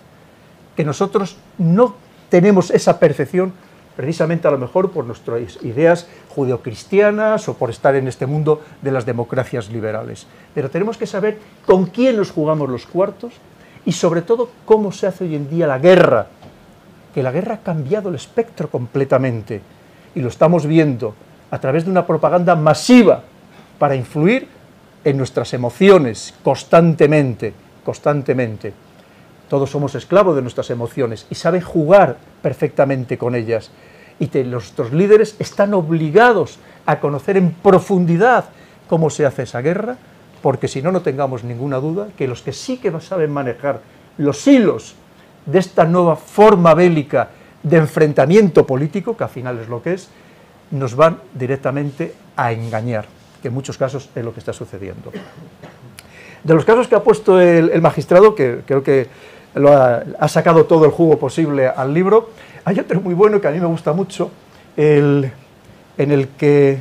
que 0.75 0.83
nosotros 0.83 1.37
no 1.57 1.95
tenemos 2.29 2.71
esa 2.71 2.99
percepción 2.99 3.53
precisamente 3.95 4.47
a 4.47 4.51
lo 4.51 4.57
mejor 4.57 4.91
por 4.91 5.05
nuestras 5.05 5.63
ideas 5.63 6.07
judeocristianas 6.29 7.47
o 7.49 7.55
por 7.55 7.69
estar 7.69 7.95
en 7.95 8.07
este 8.07 8.25
mundo 8.25 8.61
de 8.81 8.91
las 8.91 9.05
democracias 9.05 9.69
liberales. 9.69 10.27
Pero 10.53 10.69
tenemos 10.69 10.97
que 10.97 11.07
saber 11.07 11.39
con 11.65 11.85
quién 11.85 12.17
nos 12.17 12.31
jugamos 12.31 12.69
los 12.69 12.85
cuartos 12.85 13.33
y 13.85 13.91
sobre 13.91 14.21
todo 14.21 14.49
cómo 14.65 14.91
se 14.91 15.07
hace 15.07 15.23
hoy 15.23 15.35
en 15.35 15.49
día 15.49 15.67
la 15.67 15.79
guerra, 15.79 16.27
que 17.13 17.23
la 17.23 17.31
guerra 17.31 17.55
ha 17.55 17.59
cambiado 17.59 18.09
el 18.09 18.15
espectro 18.15 18.69
completamente 18.69 19.61
y 20.15 20.21
lo 20.21 20.29
estamos 20.29 20.65
viendo 20.65 21.15
a 21.51 21.59
través 21.59 21.85
de 21.85 21.91
una 21.91 22.05
propaganda 22.05 22.55
masiva 22.55 23.23
para 23.77 23.95
influir 23.95 24.47
en 25.03 25.17
nuestras 25.17 25.53
emociones 25.53 26.33
constantemente, 26.43 27.53
constantemente. 27.83 28.73
Todos 29.49 29.71
somos 29.71 29.95
esclavos 29.95 30.35
de 30.35 30.41
nuestras 30.41 30.69
emociones 30.69 31.25
y 31.29 31.35
saben 31.35 31.61
jugar 31.61 32.17
perfectamente 32.41 33.17
con 33.17 33.33
ellas. 33.33 33.71
Y 34.19 34.27
nuestros 34.43 34.91
líderes 34.93 35.35
están 35.39 35.73
obligados 35.73 36.59
a 36.85 36.99
conocer 36.99 37.37
en 37.37 37.51
profundidad 37.51 38.45
cómo 38.87 39.09
se 39.09 39.25
hace 39.25 39.43
esa 39.43 39.61
guerra, 39.61 39.97
porque 40.41 40.67
si 40.67 40.81
no, 40.81 40.91
no 40.91 41.01
tengamos 41.01 41.43
ninguna 41.43 41.77
duda 41.77 42.07
que 42.17 42.27
los 42.27 42.41
que 42.41 42.53
sí 42.53 42.77
que 42.77 42.91
saben 43.01 43.31
manejar 43.31 43.81
los 44.17 44.45
hilos 44.47 44.95
de 45.45 45.59
esta 45.59 45.85
nueva 45.85 46.15
forma 46.15 46.73
bélica 46.73 47.29
de 47.63 47.77
enfrentamiento 47.77 48.65
político, 48.65 49.17
que 49.17 49.23
al 49.23 49.29
final 49.29 49.59
es 49.59 49.67
lo 49.67 49.81
que 49.81 49.93
es, 49.93 50.09
nos 50.71 50.95
van 50.95 51.19
directamente 51.33 52.13
a 52.35 52.51
engañar, 52.51 53.05
que 53.41 53.47
en 53.47 53.53
muchos 53.53 53.77
casos 53.77 54.09
es 54.15 54.23
lo 54.23 54.33
que 54.33 54.39
está 54.39 54.53
sucediendo. 54.53 55.11
De 56.43 56.53
los 56.53 56.63
casos 56.63 56.87
que 56.87 56.95
ha 56.95 57.03
puesto 57.03 57.39
el, 57.41 57.81
magistrado, 57.81 58.35
que 58.35 58.61
creo 58.65 58.83
que 58.83 59.07
lo 59.55 59.73
ha, 59.73 60.27
sacado 60.27 60.65
todo 60.65 60.85
el 60.85 60.91
jugo 60.91 61.17
posible 61.17 61.67
al 61.67 61.93
libro. 61.93 62.29
Hay 62.63 62.79
otro 62.79 63.01
muy 63.01 63.13
bueno 63.13 63.41
que 63.41 63.47
a 63.47 63.51
mí 63.51 63.59
me 63.59 63.65
gusta 63.65 63.93
mucho, 63.93 64.31
el, 64.77 65.31
en 65.97 66.11
el 66.11 66.29
que 66.29 66.79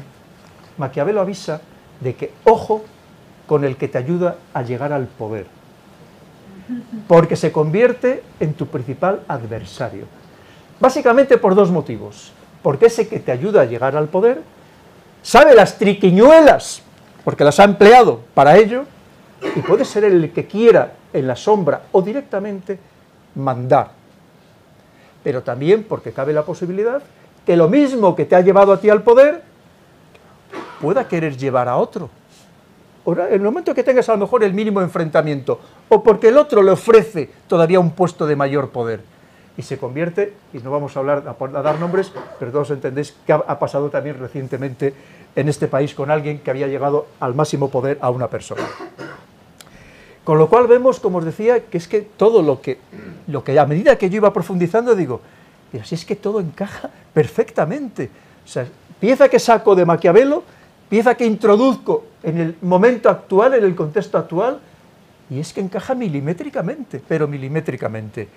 Maquiavelo 0.76 1.20
avisa 1.20 1.60
de 2.00 2.14
que 2.14 2.32
ojo 2.44 2.84
con 3.48 3.64
el 3.64 3.76
que 3.76 3.88
te 3.88 3.98
ayuda 3.98 4.36
a 4.54 4.62
llegar 4.62 4.92
al 4.92 5.06
poder, 5.06 5.46
porque 7.08 7.34
se 7.34 7.50
convierte 7.50 8.22
en 8.38 8.54
tu 8.54 8.66
principal 8.66 9.22
adversario. 9.26 10.04
Básicamente 10.78 11.38
por 11.38 11.56
dos 11.56 11.72
motivos. 11.72 12.32
Porque 12.62 12.86
ese 12.86 13.08
que 13.08 13.20
te 13.20 13.32
ayuda 13.32 13.62
a 13.62 13.64
llegar 13.64 13.96
al 13.96 14.08
poder 14.08 14.42
sabe 15.22 15.54
las 15.54 15.78
triquiñuelas, 15.78 16.82
porque 17.24 17.44
las 17.44 17.58
ha 17.58 17.64
empleado 17.64 18.20
para 18.34 18.56
ello, 18.56 18.84
y 19.56 19.60
puede 19.60 19.84
ser 19.84 20.04
el 20.04 20.32
que 20.32 20.46
quiera 20.46 20.92
en 21.12 21.26
la 21.26 21.36
sombra 21.36 21.82
o 21.92 22.02
directamente 22.02 22.78
mandar. 23.34 23.92
Pero 25.24 25.42
también 25.42 25.84
porque 25.84 26.12
cabe 26.12 26.32
la 26.32 26.44
posibilidad 26.44 27.02
que 27.46 27.56
lo 27.56 27.68
mismo 27.68 28.14
que 28.14 28.24
te 28.24 28.36
ha 28.36 28.40
llevado 28.40 28.72
a 28.72 28.80
ti 28.80 28.90
al 28.90 29.02
poder, 29.02 29.42
pueda 30.80 31.08
querer 31.08 31.36
llevar 31.36 31.68
a 31.68 31.76
otro. 31.76 32.10
En 33.06 33.32
el 33.32 33.40
momento 33.40 33.74
que 33.74 33.82
tengas 33.82 34.08
a 34.08 34.12
lo 34.12 34.18
mejor 34.18 34.44
el 34.44 34.52
mínimo 34.52 34.80
enfrentamiento, 34.82 35.60
o 35.88 36.02
porque 36.02 36.28
el 36.28 36.36
otro 36.36 36.62
le 36.62 36.72
ofrece 36.72 37.30
todavía 37.46 37.80
un 37.80 37.92
puesto 37.92 38.26
de 38.26 38.36
mayor 38.36 38.70
poder, 38.70 39.00
y 39.56 39.62
se 39.62 39.78
convierte, 39.78 40.34
y 40.52 40.58
no 40.58 40.70
vamos 40.70 40.96
a 40.96 41.00
hablar 41.00 41.24
a, 41.26 41.62
dar 41.62 41.80
nombres, 41.80 42.12
pero 42.38 42.52
todos 42.52 42.70
entendéis 42.70 43.14
que 43.26 43.32
ha, 43.32 43.58
pasado 43.58 43.90
también 43.90 44.18
recientemente 44.18 44.94
en 45.34 45.48
este 45.48 45.66
país 45.68 45.94
con 45.94 46.10
alguien 46.10 46.38
que 46.38 46.50
había 46.50 46.68
llegado 46.68 47.06
al 47.18 47.34
máximo 47.34 47.68
poder 47.68 47.98
a 48.00 48.10
una 48.10 48.28
persona. 48.28 48.62
Con 50.22 50.38
lo 50.38 50.48
cual 50.48 50.66
vemos, 50.66 51.00
como 51.00 51.18
os 51.18 51.24
decía, 51.24 51.64
que 51.64 51.78
es 51.78 51.88
que 51.88 52.02
todo 52.02 52.42
lo 52.42 52.60
que, 52.60 52.78
lo 53.26 53.42
que 53.42 53.58
a 53.58 53.66
medida 53.66 53.96
que 53.96 54.10
yo 54.10 54.16
iba 54.16 54.32
profundizando, 54.32 54.94
digo, 54.94 55.22
y 55.72 55.78
así 55.78 55.94
es 55.94 56.04
que 56.04 56.16
todo 56.16 56.40
encaja 56.40 56.90
perfectamente. 57.12 58.10
O 58.44 58.48
sea, 58.48 58.66
pieza 59.00 59.28
que 59.28 59.38
saco 59.38 59.74
de 59.74 59.84
Maquiavelo 59.84 60.44
pieza 60.88 61.14
que 61.14 61.26
introduzco 61.26 62.04
en 62.22 62.38
el 62.38 62.56
momento 62.62 63.08
actual, 63.08 63.54
en 63.54 63.64
el 63.64 63.74
contexto 63.74 64.18
actual, 64.18 64.60
y 65.30 65.40
es 65.40 65.52
que 65.52 65.60
encaja 65.60 65.94
milimétricamente, 65.94 67.02
pero 67.06 67.28
milimétricamente. 67.28 68.28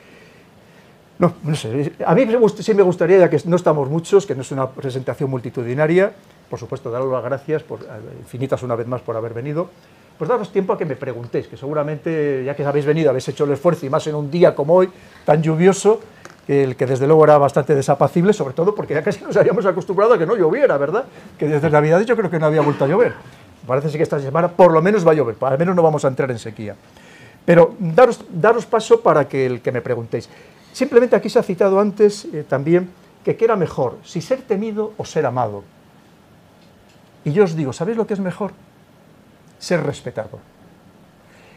No, 1.20 1.36
sé, 1.56 1.94
a 2.04 2.16
mí 2.16 2.26
sí 2.58 2.74
me 2.74 2.82
gustaría, 2.82 3.20
ya 3.20 3.30
que 3.30 3.40
no 3.46 3.56
estamos 3.56 3.88
muchos, 3.90 4.26
que 4.26 4.34
no 4.34 4.42
es 4.42 4.52
una 4.52 4.68
presentación 4.70 5.30
multitudinaria, 5.30 6.12
por 6.50 6.60
supuesto, 6.60 6.90
daros 6.90 7.12
las 7.12 7.24
gracias, 7.24 7.62
eh, 7.62 7.66
infinitas 8.20 8.64
una 8.64 8.76
vez 8.76 8.88
más 8.88 9.02
por 9.02 9.16
haber 9.16 9.34
venido, 9.34 9.70
pues 10.18 10.28
daros 10.28 10.52
tiempo 10.52 10.74
a 10.74 10.78
que 10.80 10.86
me 10.86 10.96
preguntéis, 10.96 11.48
que 11.48 11.58
seguramente, 11.58 12.44
ya 12.44 12.56
que 12.56 12.66
habéis 12.66 12.86
venido, 12.86 13.12
habéis 13.12 13.28
hecho 13.28 13.44
el 13.44 13.52
esfuerzo, 13.52 13.86
y 13.86 13.90
más 13.90 14.06
en 14.08 14.16
un 14.16 14.32
día 14.32 14.56
como 14.56 14.74
hoy, 14.74 14.90
tan 15.24 15.44
lluvioso, 15.44 16.00
el 16.52 16.76
que 16.76 16.86
desde 16.86 17.08
luego 17.08 17.24
era 17.24 17.38
bastante 17.38 17.74
desapacible, 17.76 18.34
sobre 18.34 18.54
todo 18.54 18.76
porque 18.76 18.94
ya 18.94 19.04
casi 19.04 19.24
nos 19.24 19.36
habíamos 19.38 19.66
acostumbrado 19.66 20.14
a 20.14 20.18
que 20.18 20.26
no 20.26 20.36
lloviera, 20.36 20.78
¿verdad? 20.78 21.06
Que 21.38 21.48
desde 21.48 21.70
Navidad 21.70 22.02
yo 22.02 22.16
creo 22.16 22.30
que 22.30 22.40
no 22.40 22.48
había 22.48 22.62
vuelto 22.62 22.86
a 22.86 22.88
llover. 22.88 23.14
Parece 23.66 23.96
que 23.96 24.04
esta 24.04 24.20
semana 24.20 24.50
por 24.50 24.72
lo 24.72 24.82
menos 24.82 25.06
va 25.06 25.12
a 25.12 25.14
llover, 25.14 25.36
al 25.40 25.58
menos 25.58 25.76
no 25.76 25.84
vamos 25.84 26.04
a 26.04 26.08
entrar 26.08 26.30
en 26.32 26.40
sequía. 26.40 26.76
Pero 27.46 27.76
daros, 27.80 28.22
daros 28.30 28.66
paso 28.66 29.02
para 29.02 29.28
que 29.28 29.46
el 29.46 29.62
que 29.62 29.72
me 29.72 29.82
preguntéis. 29.82 30.30
Simplemente 30.74 31.16
aquí 31.16 31.30
se 31.30 31.40
ha 31.40 31.44
citado 31.44 31.80
antes 31.80 32.26
eh, 32.26 32.46
también 32.48 32.90
que 33.24 33.36
qué 33.36 33.46
era 33.46 33.56
mejor, 33.56 33.98
si 34.04 34.22
ser 34.22 34.42
temido 34.42 34.94
o 34.98 35.06
ser 35.06 35.26
amado. 35.26 35.64
Y 37.24 37.32
yo 37.32 37.44
os 37.44 37.56
digo, 37.56 37.72
¿sabéis 37.74 37.98
lo 37.98 38.08
que 38.08 38.14
es 38.14 38.20
mejor? 38.20 38.52
Ser 39.60 39.84
respetado. 39.84 40.40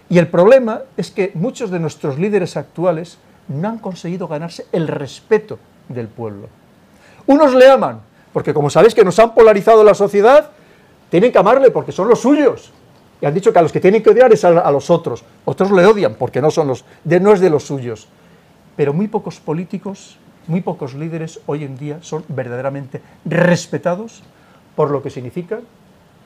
Y 0.09 0.19
el 0.19 0.29
problema 0.29 0.83
es 0.97 1.11
que 1.11 1.33
muchos 1.35 1.71
de 1.71 1.81
nuestros 1.81 2.19
líderes 2.19 2.57
actuales 2.57 3.19
no 3.49 3.69
han 3.69 3.79
conseguido 3.79 4.29
ganarse 4.29 4.67
el 4.73 4.89
respeto 4.89 5.59
del 5.89 6.09
pueblo. 6.09 6.49
Unos 7.27 7.55
le 7.55 7.69
aman, 7.69 8.01
porque 8.33 8.55
como 8.55 8.71
sabéis 8.71 8.95
que 8.95 9.05
nos 9.05 9.19
han 9.19 9.35
polarizado 9.35 9.85
la 9.85 9.95
sociedad, 9.95 10.51
tienen 11.11 11.33
que 11.33 11.39
amarle 11.39 11.71
porque 11.71 11.93
son 11.93 12.09
los 12.09 12.21
suyos. 12.21 12.73
Y 13.21 13.27
han 13.27 13.35
dicho 13.35 13.53
que 13.53 13.59
a 13.59 13.63
los 13.63 13.73
que 13.73 13.81
tienen 13.81 14.03
que 14.03 14.11
odiar 14.11 14.33
es 14.33 14.45
a, 14.45 14.71
los 14.71 14.91
otros. 14.91 15.25
Otros 15.45 15.71
le 15.71 15.87
odian 15.87 16.15
porque 16.15 16.43
no, 16.43 16.51
son 16.51 16.69
los, 16.69 16.85
de, 17.05 17.21
no 17.21 17.33
es 17.33 17.41
de 17.41 17.51
los 17.51 17.65
suyos. 17.65 18.09
Pero 18.77 18.93
muy 18.93 19.09
pocos 19.09 19.39
políticos, 19.39 20.19
muy 20.47 20.61
pocos 20.61 20.95
líderes 20.95 21.41
hoy 21.47 21.65
en 21.65 21.79
día 21.79 21.99
son 22.03 22.25
verdaderamente 22.29 23.01
respetados 23.25 24.23
por 24.75 24.91
lo 24.91 25.03
que 25.03 25.11
significan, 25.11 25.61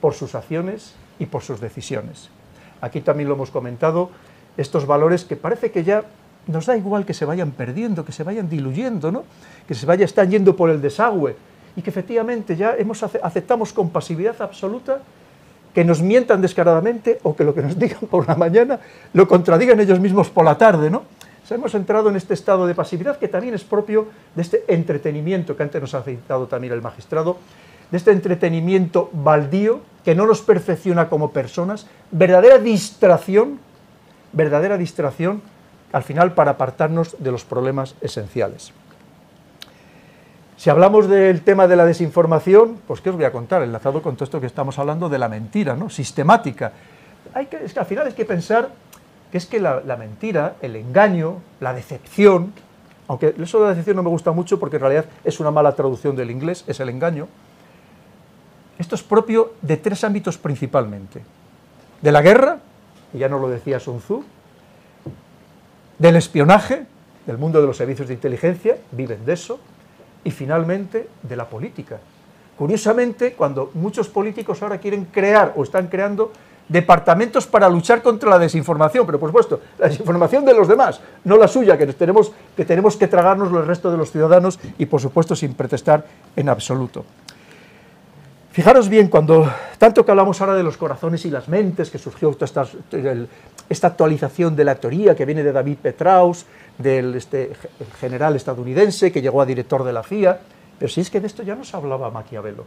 por 0.01 0.13
sus 0.13 0.35
acciones 0.35 0.95
y 1.19 1.27
por 1.27 1.43
sus 1.43 1.61
decisiones. 1.61 2.29
Aquí 2.81 3.01
también 3.01 3.29
lo 3.29 3.35
hemos 3.35 3.51
comentado, 3.51 4.09
estos 4.57 4.87
valores 4.87 5.25
que 5.25 5.35
parece 5.35 5.71
que 5.71 5.83
ya 5.83 6.03
nos 6.47 6.65
da 6.65 6.77
igual 6.77 7.05
que 7.05 7.13
se 7.13 7.25
vayan 7.25 7.51
perdiendo, 7.51 8.05
que 8.05 8.11
se 8.11 8.23
vayan 8.23 8.49
diluyendo, 8.49 9.11
¿no? 9.11 9.23
que 9.67 9.75
se 9.75 9.85
vaya, 9.85 10.05
están 10.05 10.29
yendo 10.29 10.55
por 10.55 10.69
el 10.69 10.81
desagüe 10.81 11.35
y 11.75 11.81
que 11.81 11.89
efectivamente 11.89 12.55
ya 12.55 12.75
hemos, 12.77 13.03
aceptamos 13.03 13.73
con 13.73 13.89
pasividad 13.89 14.41
absoluta 14.41 14.99
que 15.73 15.85
nos 15.85 16.01
mientan 16.01 16.41
descaradamente 16.41 17.19
o 17.23 17.35
que 17.35 17.43
lo 17.43 17.53
que 17.53 17.61
nos 17.61 17.77
digan 17.77 18.07
por 18.09 18.27
la 18.27 18.35
mañana 18.35 18.79
lo 19.13 19.27
contradigan 19.27 19.79
ellos 19.79 19.99
mismos 19.99 20.29
por 20.29 20.45
la 20.45 20.57
tarde, 20.57 20.89
¿no? 20.89 21.03
hemos 21.55 21.73
entrado 21.73 22.09
en 22.09 22.15
este 22.15 22.33
estado 22.33 22.67
de 22.67 22.75
pasividad 22.75 23.17
que 23.17 23.27
también 23.27 23.53
es 23.53 23.63
propio 23.63 24.07
de 24.35 24.41
este 24.41 24.63
entretenimiento 24.67 25.55
que 25.55 25.63
antes 25.63 25.81
nos 25.81 25.93
ha 25.93 26.03
citado 26.03 26.47
también 26.47 26.73
el 26.73 26.81
magistrado, 26.81 27.37
de 27.89 27.97
este 27.97 28.11
entretenimiento 28.11 29.09
baldío 29.11 29.81
que 30.05 30.13
no 30.15 30.27
nos 30.27 30.41
perfecciona 30.41 31.09
como 31.09 31.31
personas, 31.31 31.87
verdadera 32.11 32.59
distracción, 32.59 33.59
verdadera 34.31 34.77
distracción 34.77 35.41
al 35.91 36.03
final 36.03 36.33
para 36.33 36.51
apartarnos 36.51 37.15
de 37.19 37.31
los 37.31 37.45
problemas 37.45 37.95
esenciales. 38.01 38.71
Si 40.57 40.69
hablamos 40.69 41.07
del 41.07 41.41
tema 41.41 41.67
de 41.67 41.75
la 41.77 41.85
desinformación, 41.85 42.79
pues 42.85 42.99
¿qué 42.99 43.09
os 43.09 43.15
voy 43.15 43.25
a 43.25 43.31
contar? 43.31 43.63
Enlazado 43.63 44.01
con 44.01 44.15
todo 44.15 44.25
esto 44.25 44.41
que 44.41 44.47
estamos 44.47 44.77
hablando 44.77 45.07
de 45.07 45.17
la 45.17 45.29
mentira, 45.29 45.75
¿no? 45.75 45.89
Sistemática. 45.89 46.73
Hay 47.33 47.45
que, 47.45 47.63
es 47.63 47.73
que 47.73 47.79
al 47.79 47.85
final 47.85 48.07
hay 48.07 48.13
que 48.13 48.25
pensar 48.25 48.69
que 49.31 49.37
es 49.37 49.45
que 49.45 49.59
la, 49.59 49.81
la, 49.85 49.95
mentira, 49.95 50.55
el 50.61 50.75
engaño, 50.75 51.37
la 51.61 51.73
decepción, 51.73 52.51
aunque 53.07 53.33
eso 53.41 53.59
de 53.59 53.63
la 53.63 53.69
decepción 53.69 53.95
no 53.95 54.03
me 54.03 54.09
gusta 54.09 54.31
mucho 54.31 54.59
porque 54.59 54.75
en 54.75 54.81
realidad 54.81 55.05
es 55.23 55.39
una 55.39 55.49
mala 55.49 55.75
traducción 55.75 56.15
del 56.15 56.29
inglés, 56.29 56.65
es 56.67 56.79
el 56.81 56.89
engaño, 56.89 57.27
esto 58.77 58.95
es 58.95 59.03
propio 59.03 59.53
de 59.61 59.77
tres 59.77 60.03
ámbitos 60.03 60.37
principalmente. 60.37 61.21
De 62.01 62.11
la 62.11 62.21
guerra, 62.21 62.59
y 63.13 63.17
ya 63.17 63.29
no 63.29 63.39
lo 63.39 63.49
decía 63.49 63.79
Sun 63.79 63.99
Tzu, 63.99 64.23
del 65.99 66.15
espionaje, 66.15 66.85
del 67.27 67.37
mundo 67.37 67.61
de 67.61 67.67
los 67.67 67.77
servicios 67.77 68.07
de 68.07 68.15
inteligencia, 68.15 68.77
viven 68.91 69.23
de 69.25 69.33
eso, 69.33 69.59
y 70.23 70.31
finalmente 70.31 71.07
de 71.21 71.35
la 71.35 71.47
política. 71.47 71.99
Curiosamente, 72.57 73.33
cuando 73.33 73.71
muchos 73.75 74.09
políticos 74.09 74.61
ahora 74.61 74.79
quieren 74.79 75.05
crear 75.05 75.53
o 75.55 75.63
están 75.63 75.87
creando 75.87 76.31
departamentos 76.67 77.47
para 77.47 77.67
luchar 77.69 78.01
contra 78.01 78.29
la 78.29 78.37
desinformación, 78.37 79.05
pero 79.05 79.19
por 79.19 79.29
supuesto, 79.29 79.61
la 79.77 79.87
desinformación 79.87 80.45
de 80.45 80.53
los 80.53 80.67
demás, 80.67 81.01
no 81.23 81.37
la 81.37 81.47
suya, 81.47 81.77
que 81.77 81.87
tenemos 81.87 82.31
que, 82.55 82.65
tenemos 82.65 82.95
que 82.95 83.07
tragarnos 83.07 83.51
el 83.51 83.65
resto 83.65 83.91
de 83.91 83.97
los 83.97 84.11
ciudadanos 84.11 84.59
y 84.77 84.85
por 84.85 85.01
supuesto 85.01 85.35
sin 85.35 85.53
protestar 85.53 86.05
en 86.35 86.49
absoluto. 86.49 87.05
Fijaros 88.59 88.89
bien, 88.89 89.07
cuando 89.07 89.49
tanto 89.77 90.03
que 90.03 90.11
hablamos 90.11 90.41
ahora 90.41 90.53
de 90.53 90.63
los 90.63 90.75
corazones 90.75 91.25
y 91.25 91.29
las 91.29 91.47
mentes, 91.47 91.89
que 91.89 91.97
surgió 91.97 92.35
esta, 92.41 92.65
esta 93.69 93.87
actualización 93.87 94.53
de 94.53 94.65
la 94.65 94.75
teoría 94.75 95.15
que 95.15 95.23
viene 95.23 95.43
de 95.43 95.53
David 95.53 95.77
Petraus, 95.81 96.45
del 96.77 97.15
este, 97.15 97.53
general 98.01 98.35
estadounidense 98.35 99.13
que 99.13 99.21
llegó 99.21 99.41
a 99.41 99.45
director 99.45 99.85
de 99.85 99.93
la 99.93 100.03
CIA, 100.03 100.41
pero 100.77 100.91
si 100.91 100.99
es 100.99 101.09
que 101.09 101.21
de 101.21 101.27
esto 101.27 101.41
ya 101.41 101.55
nos 101.55 101.73
hablaba 101.73 102.11
Maquiavelo, 102.11 102.65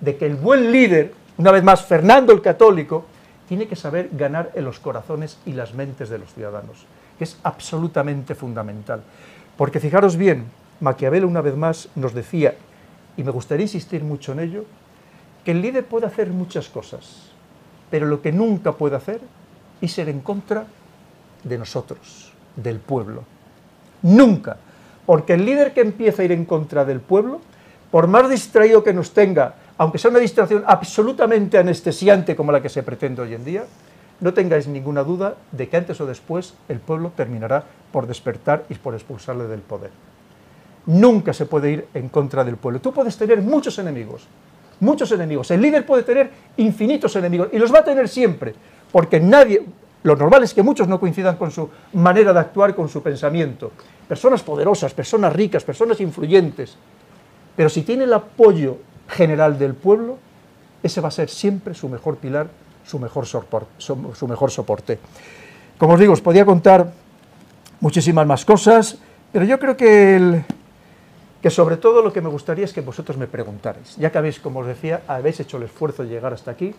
de 0.00 0.16
que 0.16 0.24
el 0.24 0.36
buen 0.36 0.72
líder, 0.72 1.12
una 1.36 1.50
vez 1.50 1.64
más 1.64 1.84
Fernando 1.84 2.32
el 2.32 2.40
Católico, 2.40 3.04
tiene 3.46 3.68
que 3.68 3.76
saber 3.76 4.08
ganar 4.12 4.52
en 4.54 4.64
los 4.64 4.78
corazones 4.78 5.36
y 5.44 5.52
las 5.52 5.74
mentes 5.74 6.08
de 6.08 6.16
los 6.16 6.32
ciudadanos, 6.32 6.86
que 7.18 7.24
es 7.24 7.36
absolutamente 7.42 8.34
fundamental. 8.34 9.02
Porque 9.58 9.80
fijaros 9.80 10.16
bien, 10.16 10.46
Maquiavelo 10.80 11.28
una 11.28 11.42
vez 11.42 11.56
más 11.56 11.90
nos 11.94 12.14
decía, 12.14 12.54
y 13.18 13.22
me 13.22 13.32
gustaría 13.32 13.64
insistir 13.64 14.02
mucho 14.02 14.32
en 14.32 14.40
ello, 14.40 14.64
que 15.44 15.52
el 15.52 15.62
líder 15.62 15.86
puede 15.86 16.06
hacer 16.06 16.30
muchas 16.30 16.68
cosas, 16.68 17.30
pero 17.90 18.06
lo 18.06 18.22
que 18.22 18.32
nunca 18.32 18.72
puede 18.72 18.96
hacer 18.96 19.20
es 19.80 19.92
ser 19.92 20.08
en 20.08 20.20
contra 20.20 20.66
de 21.44 21.58
nosotros, 21.58 22.32
del 22.56 22.78
pueblo. 22.78 23.24
Nunca. 24.02 24.56
Porque 25.06 25.34
el 25.34 25.44
líder 25.44 25.72
que 25.72 25.80
empieza 25.80 26.22
a 26.22 26.24
ir 26.24 26.32
en 26.32 26.44
contra 26.44 26.84
del 26.84 27.00
pueblo, 27.00 27.40
por 27.90 28.06
más 28.06 28.28
distraído 28.28 28.84
que 28.84 28.92
nos 28.92 29.12
tenga, 29.12 29.54
aunque 29.78 29.98
sea 29.98 30.10
una 30.10 30.20
distracción 30.20 30.62
absolutamente 30.66 31.58
anestesiante 31.58 32.36
como 32.36 32.52
la 32.52 32.62
que 32.62 32.68
se 32.68 32.82
pretende 32.82 33.22
hoy 33.22 33.34
en 33.34 33.44
día, 33.44 33.64
no 34.20 34.34
tengáis 34.34 34.68
ninguna 34.68 35.02
duda 35.02 35.36
de 35.50 35.68
que 35.68 35.76
antes 35.78 36.00
o 36.00 36.06
después 36.06 36.54
el 36.68 36.78
pueblo 36.78 37.12
terminará 37.16 37.64
por 37.90 38.06
despertar 38.06 38.64
y 38.68 38.74
por 38.74 38.94
expulsarle 38.94 39.44
del 39.44 39.60
poder. 39.60 39.90
Nunca 40.86 41.32
se 41.32 41.46
puede 41.46 41.70
ir 41.70 41.88
en 41.94 42.08
contra 42.08 42.44
del 42.44 42.56
pueblo. 42.56 42.80
Tú 42.80 42.92
puedes 42.92 43.16
tener 43.16 43.40
muchos 43.40 43.78
enemigos, 43.78 44.26
muchos 44.80 45.12
enemigos. 45.12 45.50
El 45.50 45.62
líder 45.62 45.86
puede 45.86 46.02
tener 46.02 46.30
infinitos 46.56 47.14
enemigos 47.16 47.48
y 47.52 47.58
los 47.58 47.72
va 47.72 47.80
a 47.80 47.84
tener 47.84 48.08
siempre, 48.08 48.54
porque 48.90 49.20
nadie, 49.20 49.62
lo 50.02 50.16
normal 50.16 50.42
es 50.42 50.54
que 50.54 50.62
muchos 50.62 50.88
no 50.88 50.98
coincidan 50.98 51.36
con 51.36 51.50
su 51.50 51.68
manera 51.92 52.32
de 52.32 52.40
actuar, 52.40 52.74
con 52.74 52.88
su 52.88 53.02
pensamiento. 53.02 53.72
Personas 54.08 54.42
poderosas, 54.42 54.92
personas 54.92 55.32
ricas, 55.32 55.62
personas 55.62 56.00
influyentes. 56.00 56.76
Pero 57.54 57.68
si 57.68 57.82
tiene 57.82 58.04
el 58.04 58.12
apoyo 58.12 58.78
general 59.08 59.58
del 59.58 59.74
pueblo, 59.74 60.18
ese 60.82 61.00
va 61.00 61.08
a 61.08 61.12
ser 61.12 61.28
siempre 61.28 61.74
su 61.74 61.88
mejor 61.88 62.16
pilar, 62.16 62.48
su 62.84 62.98
mejor, 62.98 63.26
su 63.26 64.26
mejor 64.28 64.50
soporte. 64.50 64.98
Como 65.78 65.94
os 65.94 66.00
digo, 66.00 66.12
os 66.12 66.20
podía 66.20 66.44
contar 66.44 66.92
muchísimas 67.80 68.26
más 68.26 68.44
cosas, 68.44 68.98
pero 69.32 69.44
yo 69.44 69.58
creo 69.58 69.76
que 69.76 70.16
el, 70.16 70.44
que 71.42 71.50
sobre 71.50 71.76
todo 71.76 72.02
lo 72.02 72.12
que 72.12 72.20
me 72.20 72.28
gustaría 72.28 72.64
es 72.64 72.72
que 72.72 72.82
vosotros 72.82 73.16
me 73.16 73.26
preguntarais, 73.26 73.96
ya 73.96 74.12
que 74.12 74.18
habéis, 74.18 74.40
como 74.40 74.60
os 74.60 74.66
decía, 74.66 75.02
habéis 75.08 75.40
hecho 75.40 75.56
el 75.56 75.64
esfuerzo 75.64 76.02
de 76.02 76.10
llegar 76.10 76.32
hasta 76.32 76.50
aquí, 76.50 76.74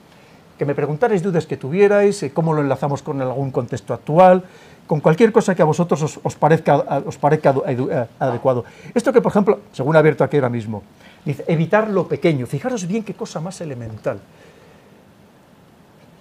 que 0.58 0.65
me 0.65 0.76
preguntarais 0.76 1.24
dudas 1.24 1.47
que 1.47 1.58
tuvierais, 1.58 2.21
eh, 2.21 2.32
cómo 2.32 2.54
lo 2.54 2.62
enlazamos 2.62 3.02
con 3.02 3.19
algún 3.19 3.50
contexto 3.50 3.95
actual, 3.95 4.43
con 4.86 5.00
cualquier 5.00 5.32
cosa 5.32 5.56
que 5.56 5.63
a 5.63 5.65
vosotros 5.65 6.19
os, 6.21 6.36
parezca, 6.36 7.02
os 7.06 7.17
parezca 7.17 7.56
eh, 7.65 8.06
adecuado. 8.19 8.65
Esto 8.93 9.12
que, 9.12 9.21
por 9.21 9.32
ejemplo, 9.32 9.60
según 9.71 9.95
ha 9.95 10.00
abierto 10.00 10.24
aquí 10.24 10.38
ahora 10.38 10.50
mismo, 10.50 10.84
dice, 11.26 11.43
evitar 11.47 11.89
lo 11.89 12.08
pequeño. 12.08 12.45
Fijaros 12.45 12.86
bien 12.86 13.04
qué 13.04 13.15
cosa 13.15 13.39
más 13.39 13.60
elemental. 13.62 14.19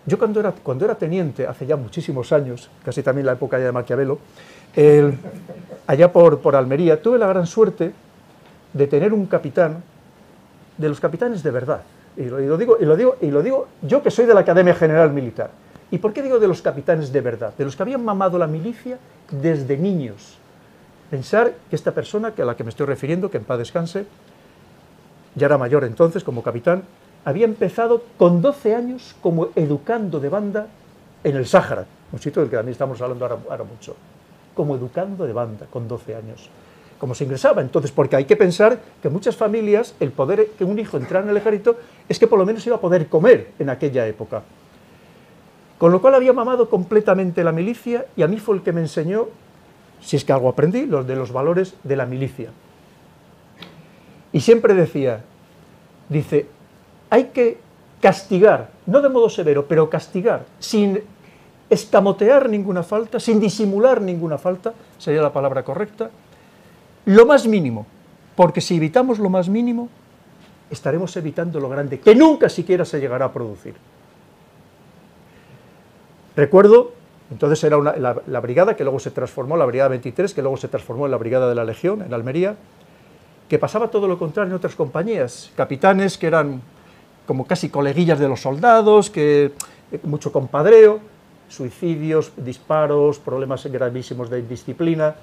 Yo 0.06 0.18
cuando 0.18 0.40
era, 0.40 0.52
cuando 0.52 0.86
era 0.86 0.94
teniente, 0.94 1.46
hace 1.46 1.66
ya 1.66 1.76
muchísimos 1.76 2.32
años, 2.32 2.70
casi 2.82 3.02
también 3.02 3.26
la 3.26 3.32
época 3.32 3.58
de 3.58 3.70
Maquiavelo, 3.70 4.18
allá 5.86 6.12
por, 6.12 6.38
por 6.38 6.56
Almería, 6.56 7.02
tuve 7.02 7.18
la 7.18 7.26
gran 7.26 7.46
suerte 7.46 7.92
de 8.72 8.86
tener 8.86 9.12
un 9.12 9.26
capitán, 9.26 9.82
de 10.78 10.88
los 10.88 11.00
capitanes 11.00 11.42
de 11.42 11.50
verdad. 11.50 11.82
Y 12.16 12.24
lo, 12.24 12.56
digo, 12.56 12.76
y, 12.80 12.84
lo 12.84 12.96
digo, 12.96 13.16
y 13.20 13.30
lo 13.30 13.42
digo 13.42 13.68
yo 13.82 14.02
que 14.02 14.10
soy 14.10 14.26
de 14.26 14.34
la 14.34 14.40
Academia 14.40 14.74
General 14.74 15.12
Militar. 15.12 15.50
¿Y 15.90 15.98
por 15.98 16.12
qué 16.12 16.22
digo 16.22 16.38
de 16.38 16.48
los 16.48 16.62
capitanes 16.62 17.12
de 17.12 17.20
verdad? 17.20 17.52
De 17.56 17.64
los 17.64 17.76
que 17.76 17.82
habían 17.82 18.04
mamado 18.04 18.38
la 18.38 18.46
milicia 18.46 18.98
desde 19.30 19.76
niños. 19.76 20.38
Pensar 21.10 21.52
que 21.68 21.76
esta 21.76 21.92
persona 21.92 22.32
que 22.32 22.42
a 22.42 22.44
la 22.44 22.56
que 22.56 22.62
me 22.62 22.70
estoy 22.70 22.86
refiriendo, 22.86 23.30
que 23.30 23.38
en 23.38 23.44
paz 23.44 23.58
descanse, 23.58 24.06
ya 25.34 25.46
era 25.46 25.58
mayor 25.58 25.84
entonces 25.84 26.22
como 26.22 26.42
capitán, 26.42 26.82
había 27.24 27.44
empezado 27.44 28.02
con 28.16 28.40
12 28.40 28.74
años 28.74 29.16
como 29.20 29.48
educando 29.56 30.20
de 30.20 30.28
banda 30.28 30.66
en 31.24 31.36
el 31.36 31.46
Sáhara, 31.46 31.86
un 32.12 32.18
sitio 32.18 32.42
del 32.42 32.50
que 32.50 32.56
también 32.56 32.72
estamos 32.72 33.00
hablando 33.00 33.24
ahora, 33.24 33.38
ahora 33.50 33.64
mucho, 33.64 33.96
como 34.54 34.76
educando 34.76 35.26
de 35.26 35.32
banda 35.32 35.66
con 35.70 35.86
12 35.86 36.14
años 36.14 36.48
como 37.00 37.14
se 37.14 37.24
ingresaba. 37.24 37.62
Entonces, 37.62 37.90
porque 37.90 38.14
hay 38.14 38.26
que 38.26 38.36
pensar 38.36 38.78
que 39.02 39.08
muchas 39.08 39.34
familias, 39.34 39.94
el 39.98 40.12
poder 40.12 40.50
que 40.58 40.64
un 40.64 40.78
hijo 40.78 40.98
entrara 40.98 41.24
en 41.24 41.30
el 41.30 41.36
ejército 41.38 41.76
es 42.08 42.18
que 42.18 42.26
por 42.26 42.38
lo 42.38 42.44
menos 42.44 42.64
iba 42.66 42.76
a 42.76 42.80
poder 42.80 43.08
comer 43.08 43.52
en 43.58 43.70
aquella 43.70 44.06
época. 44.06 44.42
Con 45.78 45.90
lo 45.90 46.02
cual 46.02 46.14
había 46.14 46.34
mamado 46.34 46.68
completamente 46.68 47.42
la 47.42 47.52
milicia 47.52 48.04
y 48.14 48.22
a 48.22 48.28
mí 48.28 48.36
fue 48.36 48.56
el 48.56 48.62
que 48.62 48.72
me 48.72 48.82
enseñó, 48.82 49.28
si 50.02 50.16
es 50.16 50.24
que 50.24 50.32
algo 50.32 50.50
aprendí, 50.50 50.84
los 50.84 51.06
de 51.06 51.16
los 51.16 51.32
valores 51.32 51.74
de 51.82 51.96
la 51.96 52.04
milicia. 52.04 52.50
Y 54.32 54.40
siempre 54.40 54.74
decía, 54.74 55.24
dice, 56.10 56.46
hay 57.08 57.24
que 57.24 57.58
castigar, 58.02 58.70
no 58.84 59.00
de 59.00 59.08
modo 59.08 59.30
severo, 59.30 59.66
pero 59.66 59.88
castigar, 59.88 60.44
sin 60.58 61.00
escamotear 61.70 62.50
ninguna 62.50 62.82
falta, 62.82 63.18
sin 63.18 63.40
disimular 63.40 64.02
ninguna 64.02 64.36
falta, 64.36 64.74
sería 64.98 65.22
la 65.22 65.32
palabra 65.32 65.62
correcta, 65.62 66.10
lo 67.04 67.26
más 67.26 67.46
mínimo, 67.46 67.86
porque 68.36 68.60
si 68.60 68.76
evitamos 68.76 69.18
lo 69.18 69.30
más 69.30 69.48
mínimo, 69.48 69.88
estaremos 70.70 71.16
evitando 71.16 71.60
lo 71.60 71.68
grande, 71.68 72.00
que 72.00 72.14
nunca 72.14 72.48
siquiera 72.48 72.84
se 72.84 73.00
llegará 73.00 73.26
a 73.26 73.32
producir. 73.32 73.74
Recuerdo, 76.36 76.92
entonces 77.30 77.62
era 77.64 77.78
la, 77.78 78.40
brigada 78.40 78.76
que 78.76 78.84
luego 78.84 78.98
se 78.98 79.10
transformó, 79.10 79.56
la 79.56 79.66
brigada 79.66 79.90
23, 79.90 80.32
que 80.32 80.42
luego 80.42 80.56
se 80.56 80.68
transformó 80.68 81.06
en 81.06 81.10
la 81.10 81.16
brigada 81.16 81.48
de 81.48 81.54
la 81.54 81.64
Legión, 81.64 82.02
en 82.02 82.14
Almería, 82.14 82.56
que 83.48 83.58
pasaba 83.58 83.88
todo 83.88 84.06
lo 84.06 84.18
contrario 84.18 84.50
en 84.50 84.56
otras 84.56 84.76
compañías, 84.76 85.50
capitanes 85.56 86.16
que 86.16 86.28
eran 86.28 86.62
como 87.26 87.46
casi 87.46 87.68
coleguillas 87.68 88.18
de 88.18 88.28
los 88.28 88.40
soldados, 88.40 89.10
que 89.10 89.52
eh, 89.92 90.00
mucho 90.04 90.32
compadreo, 90.32 91.00
suicidios, 91.48 92.32
disparos, 92.36 93.18
problemas 93.18 93.66
gravísimos 93.66 94.30
de 94.30 94.38
indisciplina. 94.38 95.16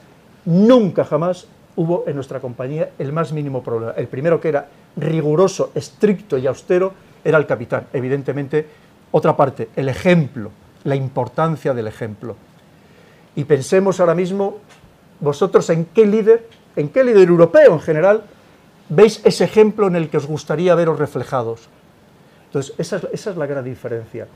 Nunca 0.46 1.04
jamás 1.04 1.48
hubo 1.78 2.04
en 2.08 2.16
nuestra 2.16 2.40
compañía 2.40 2.90
el 3.00 3.14
más 3.14 3.32
mínimo 3.32 3.64
problema. 3.64 3.94
El 3.94 4.08
primero 4.08 4.42
que 4.42 4.50
era 4.50 4.68
riguroso, 4.98 5.72
estricto 5.74 6.38
y 6.38 6.48
austero 6.48 6.92
era 7.24 7.38
el 7.38 7.46
capitán. 7.46 7.88
Evidentemente, 7.94 8.68
otra 9.12 9.38
parte, 9.38 9.70
el 9.76 9.88
ejemplo, 9.88 10.52
la 10.84 10.96
importancia 10.96 11.74
del 11.74 11.88
ejemplo. 11.88 12.36
Y 13.36 13.44
pensemos 13.44 14.00
ahora 14.00 14.16
mismo, 14.16 14.58
vosotros 15.20 15.70
en 15.70 15.86
qué 15.86 16.08
líder, 16.08 16.48
en 16.76 16.90
qué 16.90 17.04
líder 17.04 17.28
europeo 17.28 17.74
en 17.74 17.80
general, 17.80 18.24
veis 18.90 19.22
ese 19.24 19.44
ejemplo 19.44 19.88
en 19.88 19.96
el 19.96 20.10
que 20.10 20.18
os 20.18 20.26
gustaría 20.26 20.74
veros 20.74 20.98
reflejados. 20.98 21.70
Entonces, 22.48 22.74
esa 22.80 22.98
es, 22.98 23.08
esa 23.14 23.32
es 23.32 23.38
la 23.38 23.46
gran 23.46 23.64
diferencia. 23.64 24.28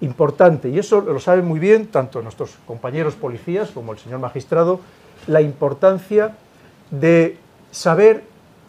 Importante, 0.00 0.70
y 0.70 0.78
eso 0.78 1.02
lo 1.02 1.20
saben 1.20 1.44
muy 1.44 1.58
bien 1.58 1.88
tanto 1.88 2.22
nuestros 2.22 2.56
compañeros 2.66 3.14
policías 3.14 3.70
como 3.70 3.92
el 3.92 3.98
señor 3.98 4.20
magistrado, 4.20 4.80
la 5.26 5.42
importancia 5.42 6.36
de 6.90 7.38
saber 7.70 8.24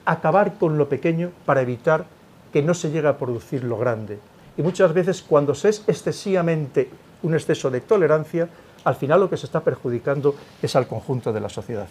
acabar 0.05 0.53
con 0.57 0.77
lo 0.77 0.89
pequeño 0.89 1.31
para 1.45 1.61
evitar 1.61 2.05
que 2.51 2.61
no 2.61 2.73
se 2.73 2.91
llegue 2.91 3.07
a 3.07 3.17
producir 3.17 3.63
lo 3.63 3.77
grande. 3.77 4.19
Y 4.57 4.61
muchas 4.61 4.93
veces 4.93 5.21
cuando 5.21 5.53
se 5.53 5.69
es 5.69 5.83
excesivamente 5.87 6.89
un 7.23 7.33
exceso 7.33 7.69
de 7.69 7.81
tolerancia, 7.81 8.47
al 8.83 8.95
final 8.95 9.19
lo 9.19 9.29
que 9.29 9.37
se 9.37 9.45
está 9.45 9.59
perjudicando 9.59 10.35
es 10.61 10.75
al 10.75 10.87
conjunto 10.87 11.33
de 11.33 11.41
la 11.41 11.49
sociedad. 11.49 11.87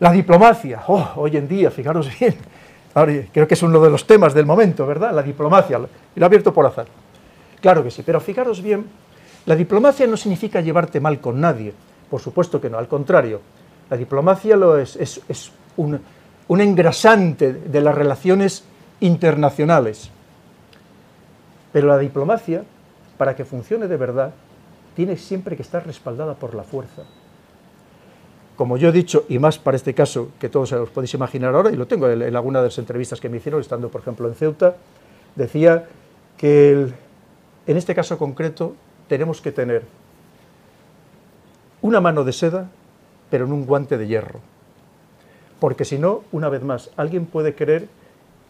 La 0.00 0.12
diplomacia, 0.12 0.82
oh, 0.86 1.12
hoy 1.16 1.36
en 1.36 1.48
día, 1.48 1.70
fijaros 1.70 2.08
bien, 2.18 2.36
creo 3.32 3.48
que 3.48 3.54
es 3.54 3.62
uno 3.62 3.80
de 3.80 3.90
los 3.90 4.06
temas 4.06 4.32
del 4.32 4.46
momento, 4.46 4.86
¿verdad? 4.86 5.12
La 5.12 5.22
diplomacia, 5.22 5.80
y 6.14 6.20
lo 6.20 6.26
abierto 6.26 6.54
por 6.54 6.66
azar. 6.66 6.86
Claro 7.60 7.82
que 7.82 7.90
sí, 7.90 8.02
pero 8.04 8.20
fijaros 8.20 8.62
bien, 8.62 8.86
la 9.46 9.56
diplomacia 9.56 10.06
no 10.06 10.16
significa 10.16 10.60
llevarte 10.60 11.00
mal 11.00 11.20
con 11.20 11.40
nadie, 11.40 11.74
por 12.10 12.20
supuesto 12.20 12.60
que 12.60 12.70
no, 12.70 12.78
al 12.78 12.88
contrario. 12.88 13.40
La 13.90 13.96
diplomacia 13.96 14.56
lo 14.56 14.78
es, 14.78 15.20
un 15.76 16.60
engrasante 16.60 17.52
de 17.52 17.80
las 17.80 17.94
relaciones 17.94 18.64
internacionales. 19.00 20.10
Pero 21.72 21.88
la 21.88 21.98
diplomacia, 21.98 22.64
para 23.18 23.34
que 23.34 23.44
funcione 23.44 23.88
de 23.88 23.96
verdad, 23.96 24.32
tiene 24.94 25.16
siempre 25.16 25.56
que 25.56 25.62
estar 25.62 25.86
respaldada 25.86 26.34
por 26.34 26.54
la 26.54 26.62
fuerza. 26.62 27.02
Como 28.56 28.76
yo 28.76 28.90
he 28.90 28.92
dicho, 28.92 29.24
y 29.28 29.38
más 29.38 29.58
para 29.58 29.76
este 29.76 29.94
caso, 29.94 30.28
que 30.38 30.48
todos 30.48 30.72
os 30.72 30.90
podéis 30.90 31.14
imaginar 31.14 31.54
ahora, 31.54 31.70
y 31.70 31.76
lo 31.76 31.86
tengo 31.86 32.08
en, 32.08 32.36
alguna 32.36 32.60
de 32.60 32.68
las 32.68 32.78
entrevistas 32.78 33.20
que 33.20 33.28
me 33.28 33.38
hicieron, 33.38 33.60
estando 33.60 33.88
por 33.88 34.00
ejemplo 34.00 34.28
en 34.28 34.34
Ceuta, 34.34 34.76
decía 35.34 35.88
que 36.36 36.86
en 37.66 37.76
este 37.76 37.94
caso 37.94 38.16
concreto 38.16 38.76
tenemos 39.08 39.40
que 39.40 39.50
tener 39.50 39.82
una 41.84 42.00
mano 42.00 42.24
de 42.24 42.32
seda, 42.32 42.70
pero 43.28 43.44
en 43.44 43.52
un 43.52 43.66
guante 43.66 43.98
de 43.98 44.06
hierro. 44.06 44.40
Porque 45.60 45.84
si 45.84 45.98
no, 45.98 46.24
una 46.32 46.48
vez 46.48 46.62
más, 46.62 46.88
alguien 46.96 47.26
puede 47.26 47.54
creer 47.54 47.88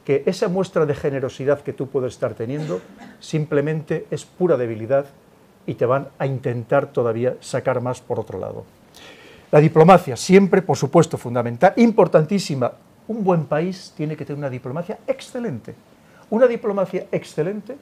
que 0.04 0.22
esa 0.26 0.46
muestra 0.46 0.86
de 0.86 0.94
generosidad 0.94 1.60
que 1.62 1.72
tú 1.72 1.88
puedes 1.88 2.12
estar 2.12 2.34
teniendo 2.34 2.80
simplemente 3.18 4.06
es 4.12 4.24
pura 4.24 4.56
debilidad 4.56 5.06
y 5.66 5.74
te 5.74 5.84
van 5.84 6.10
a 6.16 6.26
intentar 6.26 6.92
todavía 6.92 7.34
sacar 7.40 7.80
más 7.80 8.00
por 8.00 8.20
otro 8.20 8.38
lado. 8.38 8.64
La 9.50 9.58
diplomacia, 9.58 10.16
siempre, 10.16 10.62
por 10.62 10.76
supuesto, 10.76 11.18
fundamental, 11.18 11.72
importantísima. 11.74 12.70
Un 13.08 13.24
buen 13.24 13.46
país 13.46 13.92
tiene 13.96 14.16
que 14.16 14.24
tener 14.24 14.38
una 14.38 14.50
diplomacia 14.50 15.00
excelente. 15.08 15.74
Una 16.30 16.46
diplomacia 16.46 17.08
excelente, 17.10 17.76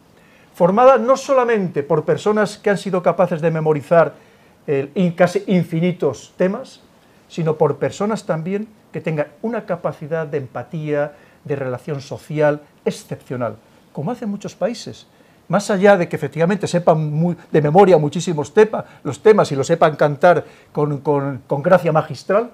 formada 0.54 0.96
no 0.96 1.14
solamente 1.14 1.82
por 1.82 2.06
personas 2.06 2.56
que 2.56 2.70
han 2.70 2.78
sido 2.78 3.02
capaces 3.02 3.42
de 3.42 3.50
memorizar 3.50 4.31
casi 5.16 5.42
infinitos 5.46 6.32
temas, 6.36 6.80
sino 7.28 7.56
por 7.56 7.78
personas 7.78 8.24
también 8.24 8.68
que 8.92 9.00
tengan 9.00 9.28
una 9.40 9.64
capacidad 9.64 10.26
de 10.26 10.38
empatía, 10.38 11.14
de 11.44 11.56
relación 11.56 12.00
social 12.00 12.60
excepcional, 12.84 13.56
como 13.92 14.12
hacen 14.12 14.28
muchos 14.28 14.54
países. 14.54 15.06
Más 15.48 15.70
allá 15.70 15.96
de 15.96 16.08
que 16.08 16.16
efectivamente 16.16 16.66
sepan 16.66 17.36
de 17.50 17.62
memoria 17.62 17.98
muchísimos 17.98 18.52
los 19.02 19.22
temas 19.22 19.50
y 19.50 19.56
lo 19.56 19.64
sepan 19.64 19.96
cantar 19.96 20.44
con, 20.72 20.98
con 20.98 21.62
gracia 21.62 21.90
magistral, 21.90 22.52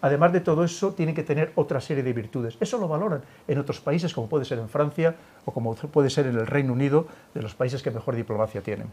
además 0.00 0.32
de 0.32 0.40
todo 0.40 0.62
eso, 0.64 0.92
tienen 0.92 1.14
que 1.14 1.24
tener 1.24 1.52
otra 1.56 1.80
serie 1.80 2.02
de 2.02 2.12
virtudes. 2.12 2.56
Eso 2.60 2.78
lo 2.78 2.86
valoran 2.86 3.22
en 3.48 3.58
otros 3.58 3.80
países, 3.80 4.14
como 4.14 4.28
puede 4.28 4.44
ser 4.44 4.58
en 4.58 4.68
Francia 4.68 5.16
o 5.44 5.52
como 5.52 5.74
puede 5.74 6.10
ser 6.10 6.26
en 6.26 6.36
el 6.36 6.46
Reino 6.46 6.72
Unido, 6.72 7.08
de 7.34 7.42
los 7.42 7.54
países 7.54 7.82
que 7.82 7.90
mejor 7.90 8.14
diplomacia 8.14 8.62
tienen 8.62 8.88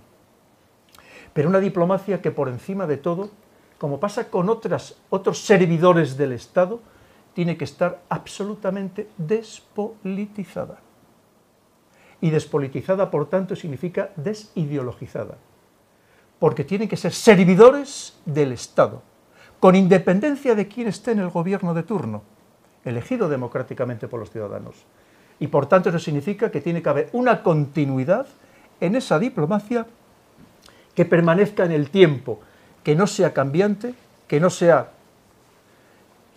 pero 1.36 1.50
una 1.50 1.60
diplomacia 1.60 2.22
que 2.22 2.32
por 2.32 2.48
encima 2.48 2.88
de 2.88 2.96
todo, 2.96 3.30
como 3.78 4.00
pasa 4.00 4.30
con 4.30 4.48
otras, 4.48 4.96
otros 5.10 5.44
servidores 5.44 6.16
del 6.16 6.32
Estado, 6.32 6.80
tiene 7.34 7.58
que 7.58 7.66
estar 7.66 8.04
absolutamente 8.08 9.10
despolitizada. 9.18 10.78
Y 12.22 12.30
despolitizada, 12.30 13.12
por 13.12 13.28
tanto, 13.28 13.54
significa 13.58 14.12
desideologizada, 14.16 15.36
porque 16.40 16.64
tienen 16.64 16.88
que 16.88 16.96
ser 16.96 17.12
servidores 17.12 18.18
del 18.24 18.54
Estado, 18.54 19.04
con 19.60 19.76
independencia 19.76 20.56
de 20.56 20.70
quién 20.70 20.88
esté 20.88 21.12
en 21.12 21.20
el 21.20 21.32
gobierno 21.32 21.74
de 21.74 21.84
turno, 21.84 22.24
elegido 22.86 23.28
democráticamente 23.28 24.08
por 24.08 24.22
los 24.22 24.32
ciudadanos. 24.32 24.86
Y 25.42 25.48
por 25.48 25.66
tanto 25.66 25.90
eso 25.90 26.00
significa 26.00 26.50
que 26.50 26.62
tiene 26.62 26.82
que 26.82 26.88
haber 26.88 27.10
una 27.12 27.44
continuidad 27.44 28.26
en 28.80 28.96
esa 28.96 29.20
diplomacia 29.20 29.86
que 30.96 31.06
permanezca 31.06 31.66
en 31.66 31.72
el 31.72 31.90
tiempo, 31.90 32.40
que 32.84 32.96
no 32.96 33.08
sea 33.08 33.34
cambiante, 33.34 33.94
que 34.28 34.40
no 34.40 34.50
sea 34.50 34.92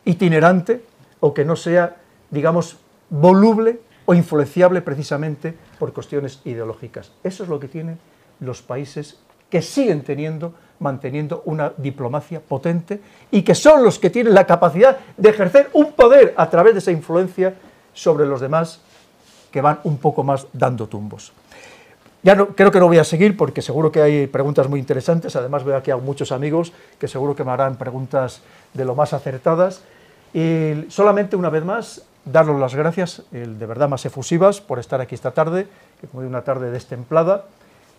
itinerante 0.05 0.83
o 1.21 1.33
que 1.33 1.45
no 1.45 1.57
sea, 1.57 1.97
digamos, 2.31 2.79
voluble 3.11 3.81
o 4.07 4.15
influenciable 4.15 4.83
precisamente 4.83 5.55
por 5.79 5.93
cuestiones 5.93 6.41
ideológicas. 6.45 7.13
Eso 7.23 7.43
es 7.45 7.49
lo 7.49 7.61
que 7.61 7.69
tienen 7.69 7.99
los 8.41 8.63
países 8.63 9.19
que 9.51 9.63
siguen 9.63 10.03
teniendo, 10.03 10.55
manteniendo 10.79 11.43
una 11.47 11.73
diplomacia 11.77 12.41
potente 12.41 13.01
y 13.31 13.43
que 13.43 13.55
son 13.55 13.83
los 13.83 13.99
que 13.99 14.11
tienen 14.11 14.35
la 14.35 14.47
capacidad 14.47 14.99
de 15.17 15.29
ejercer 15.31 15.71
un 15.73 15.93
poder 15.93 16.35
a 16.37 16.49
través 16.51 16.75
de 16.75 16.81
esa 16.81 16.91
influencia 16.93 17.55
sobre 17.93 18.27
los 18.27 18.41
demás 18.41 18.81
que 19.51 19.61
van 19.61 19.81
un 19.85 19.99
poco 19.99 20.23
más 20.23 20.47
dando 20.53 20.87
tumbos. 20.87 21.33
Ya 22.23 22.35
no, 22.35 22.49
creo 22.49 22.71
que 22.71 22.81
no 22.81 22.89
voy 22.89 22.99
a 22.99 23.05
seguir 23.05 23.37
porque 23.37 23.63
seguro 23.63 23.93
que 23.93 24.03
hay 24.03 24.27
preguntas 24.27 24.69
muy 24.69 24.81
interesantes. 24.81 25.37
Además 25.37 25.65
veo 25.65 25.77
aquí 25.77 25.91
a 25.91 25.97
muchos 25.97 26.33
amigos 26.33 26.73
que 26.99 27.09
seguro 27.09 27.37
que 27.37 27.45
me 27.45 27.53
harán 27.53 27.77
preguntas 27.77 28.41
de 28.75 28.85
lo 28.85 28.95
más 28.95 29.13
acertadas. 29.13 29.83
Y 30.35 30.85
solamente 30.89 31.37
una 31.37 31.49
vez 31.49 31.65
más, 31.65 32.03
daros 32.25 32.61
las 32.61 32.75
gracias, 32.75 33.23
de 33.31 33.67
verdad 33.67 33.89
más 33.89 34.05
efusivas, 34.05 34.61
por 34.61 34.79
estar 34.79 35.01
aquí 35.01 35.15
esta 35.15 35.31
tarde, 35.31 35.69
que 36.01 36.07
como 36.07 36.27
una 36.27 36.43
tarde 36.43 36.71
destemplada, 36.71 37.47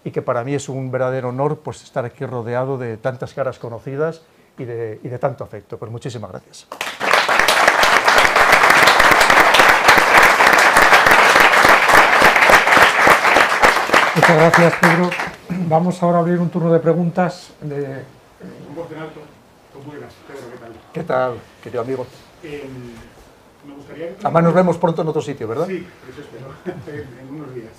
y 0.03 0.11
que 0.11 0.21
para 0.21 0.43
mí 0.43 0.53
es 0.53 0.69
un 0.69 0.91
verdadero 0.91 1.29
honor 1.29 1.59
pues, 1.59 1.83
estar 1.83 2.05
aquí 2.05 2.25
rodeado 2.25 2.77
de 2.77 2.97
tantas 2.97 3.33
caras 3.33 3.59
conocidas 3.59 4.21
y 4.57 4.65
de, 4.65 4.99
y 5.03 5.07
de 5.07 5.19
tanto 5.19 5.43
afecto. 5.43 5.77
Pues 5.77 5.91
muchísimas 5.91 6.31
gracias. 6.31 6.67
Muchas 14.29 14.51
gracias, 14.59 14.73
Pedro. 14.79 15.09
Vamos 15.67 16.03
ahora 16.03 16.19
a 16.19 16.21
abrir 16.21 16.37
un 16.37 16.51
turno 16.51 16.71
de 16.71 16.79
preguntas. 16.79 17.49
De... 17.61 18.03
Un 18.69 18.75
voz 18.75 18.91
en 18.91 18.99
alto. 18.99 19.21
Muy 19.73 19.95
buenas, 19.95 20.13
Pedro, 20.27 20.41
¿qué 20.51 20.57
tal? 20.59 20.71
¿Qué 20.93 21.03
tal, 21.03 21.33
querido 21.63 21.81
amigo? 21.81 22.05
Eh, 22.43 22.69
me 23.65 23.73
gustaría... 23.73 24.13
Además 24.21 24.43
nos 24.43 24.53
vemos 24.53 24.77
pronto 24.77 25.01
en 25.01 25.07
otro 25.07 25.23
sitio, 25.23 25.47
¿verdad? 25.47 25.65
Sí, 25.65 25.87
eso 26.11 26.21
espero, 26.21 26.53
en, 27.23 27.33
unos 27.33 27.55
días. 27.55 27.71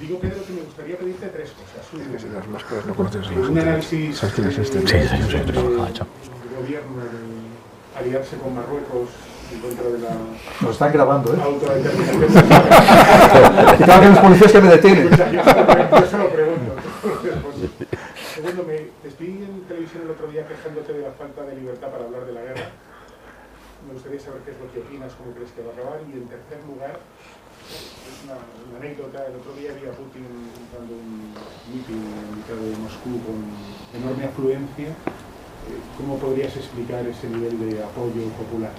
Digo, 0.00 0.20
Pedro, 0.20 0.46
que 0.46 0.52
me 0.52 0.60
gustaría 0.60 0.96
pedirte 0.96 1.26
tres 1.26 1.50
cosas. 1.50 1.92
Un, 1.92 2.34
las 2.34 2.46
máscaras 2.46 2.86
no 2.86 2.94
conoces 2.94 3.26
un 3.26 3.58
análisis 3.58 4.16
¿Sabes 4.16 4.34
quién 4.36 4.48
es 4.50 4.58
este? 4.58 4.80
Sí, 4.80 4.86
sí, 4.86 5.08
sí, 5.08 5.22
sí, 5.22 5.38
sí. 5.38 6.02
gobierno 6.56 7.02
de 7.02 7.98
aliarse 7.98 8.36
con 8.36 8.54
Marruecos 8.54 9.08
en 9.52 9.60
contra 9.60 9.88
de 9.90 9.98
la 9.98 10.10
Nos 10.60 10.70
están 10.72 10.92
grabando, 10.92 11.34
¿eh? 11.34 11.38
autodeterminación. 11.42 12.20
Tengo 13.78 14.00
que 14.00 14.08
los 14.08 14.18
policías 14.18 14.52
que 14.52 14.60
me 14.60 14.68
detienen. 14.68 15.04
Escucha, 15.04 15.30
yo, 15.30 15.42
yo 15.42 16.06
se 16.06 16.18
lo 16.18 16.28
pregunto. 16.28 16.74
Segundo, 18.34 18.64
me 18.64 18.76
te 19.02 19.24
vi 19.24 19.42
en 19.42 19.64
televisión 19.66 20.02
el 20.04 20.10
otro 20.10 20.26
día 20.28 20.46
quejándote 20.46 20.92
de 20.92 21.02
la 21.02 21.12
falta 21.12 21.42
de 21.42 21.56
libertad 21.56 21.88
para 21.88 22.04
hablar 22.04 22.26
de 22.26 22.32
la 22.32 22.42
guerra. 22.42 22.70
Me 23.86 23.94
gustaría 23.94 24.20
saber 24.20 24.42
qué 24.44 24.52
es 24.52 24.60
lo 24.60 24.70
que 24.70 24.80
opinas, 24.80 25.12
cómo 25.14 25.32
crees 25.32 25.50
que 25.52 25.62
va 25.62 25.70
a 25.70 25.74
acabar. 25.74 25.98
Y 26.06 26.12
en 26.12 26.28
tercer 26.28 26.60
lugar, 26.68 27.00
es 27.72 28.24
una, 28.24 28.36
una 28.68 28.78
anécdota, 28.78 29.26
el 29.26 29.36
otro 29.40 29.52
día 29.54 29.72
vi 29.74 29.88
a 29.88 29.92
Putin 29.96 30.28
dando 30.70 30.92
un 30.92 31.32
meeting 31.72 31.98
en 31.98 32.26
mitad 32.36 32.58
de 32.58 32.76
Moscú 32.78 33.16
con 33.24 33.38
enorme 33.96 34.24
afluencia. 34.24 34.88
Eh, 34.88 35.80
¿Cómo 35.96 36.18
podrías 36.18 36.54
explicar 36.56 37.06
ese 37.06 37.28
nivel 37.28 37.58
de 37.58 37.82
apoyo 37.82 38.28
popular? 38.36 38.72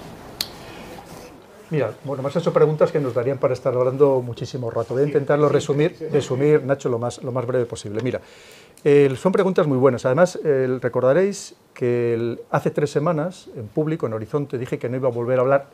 Mira, 1.70 1.92
bueno, 2.04 2.22
me 2.22 2.28
has 2.28 2.36
hecho 2.36 2.52
preguntas 2.52 2.90
que 2.90 2.98
nos 2.98 3.14
darían 3.14 3.38
para 3.38 3.54
estar 3.54 3.72
hablando 3.74 4.20
muchísimo 4.20 4.70
rato. 4.70 4.94
Voy 4.94 5.04
a 5.04 5.06
intentarlo 5.06 5.48
resumir, 5.48 5.94
resumir 6.12 6.64
Nacho, 6.64 6.88
lo 6.88 6.98
más, 6.98 7.22
lo 7.22 7.30
más 7.32 7.46
breve 7.46 7.64
posible. 7.64 8.00
Mira, 8.02 8.20
son 9.16 9.30
preguntas 9.32 9.66
muy 9.66 9.78
buenas. 9.78 10.04
Además, 10.04 10.38
recordaréis 10.80 11.54
que 11.74 12.14
el- 12.14 12.40
hace 12.50 12.70
tres 12.70 12.90
semanas, 12.90 13.48
en 13.56 13.68
público, 13.68 14.06
en 14.06 14.14
Horizonte, 14.14 14.58
dije 14.58 14.78
que 14.78 14.88
no 14.88 14.96
iba 14.96 15.08
a 15.08 15.12
volver 15.12 15.38
a 15.38 15.42
hablar 15.42 15.66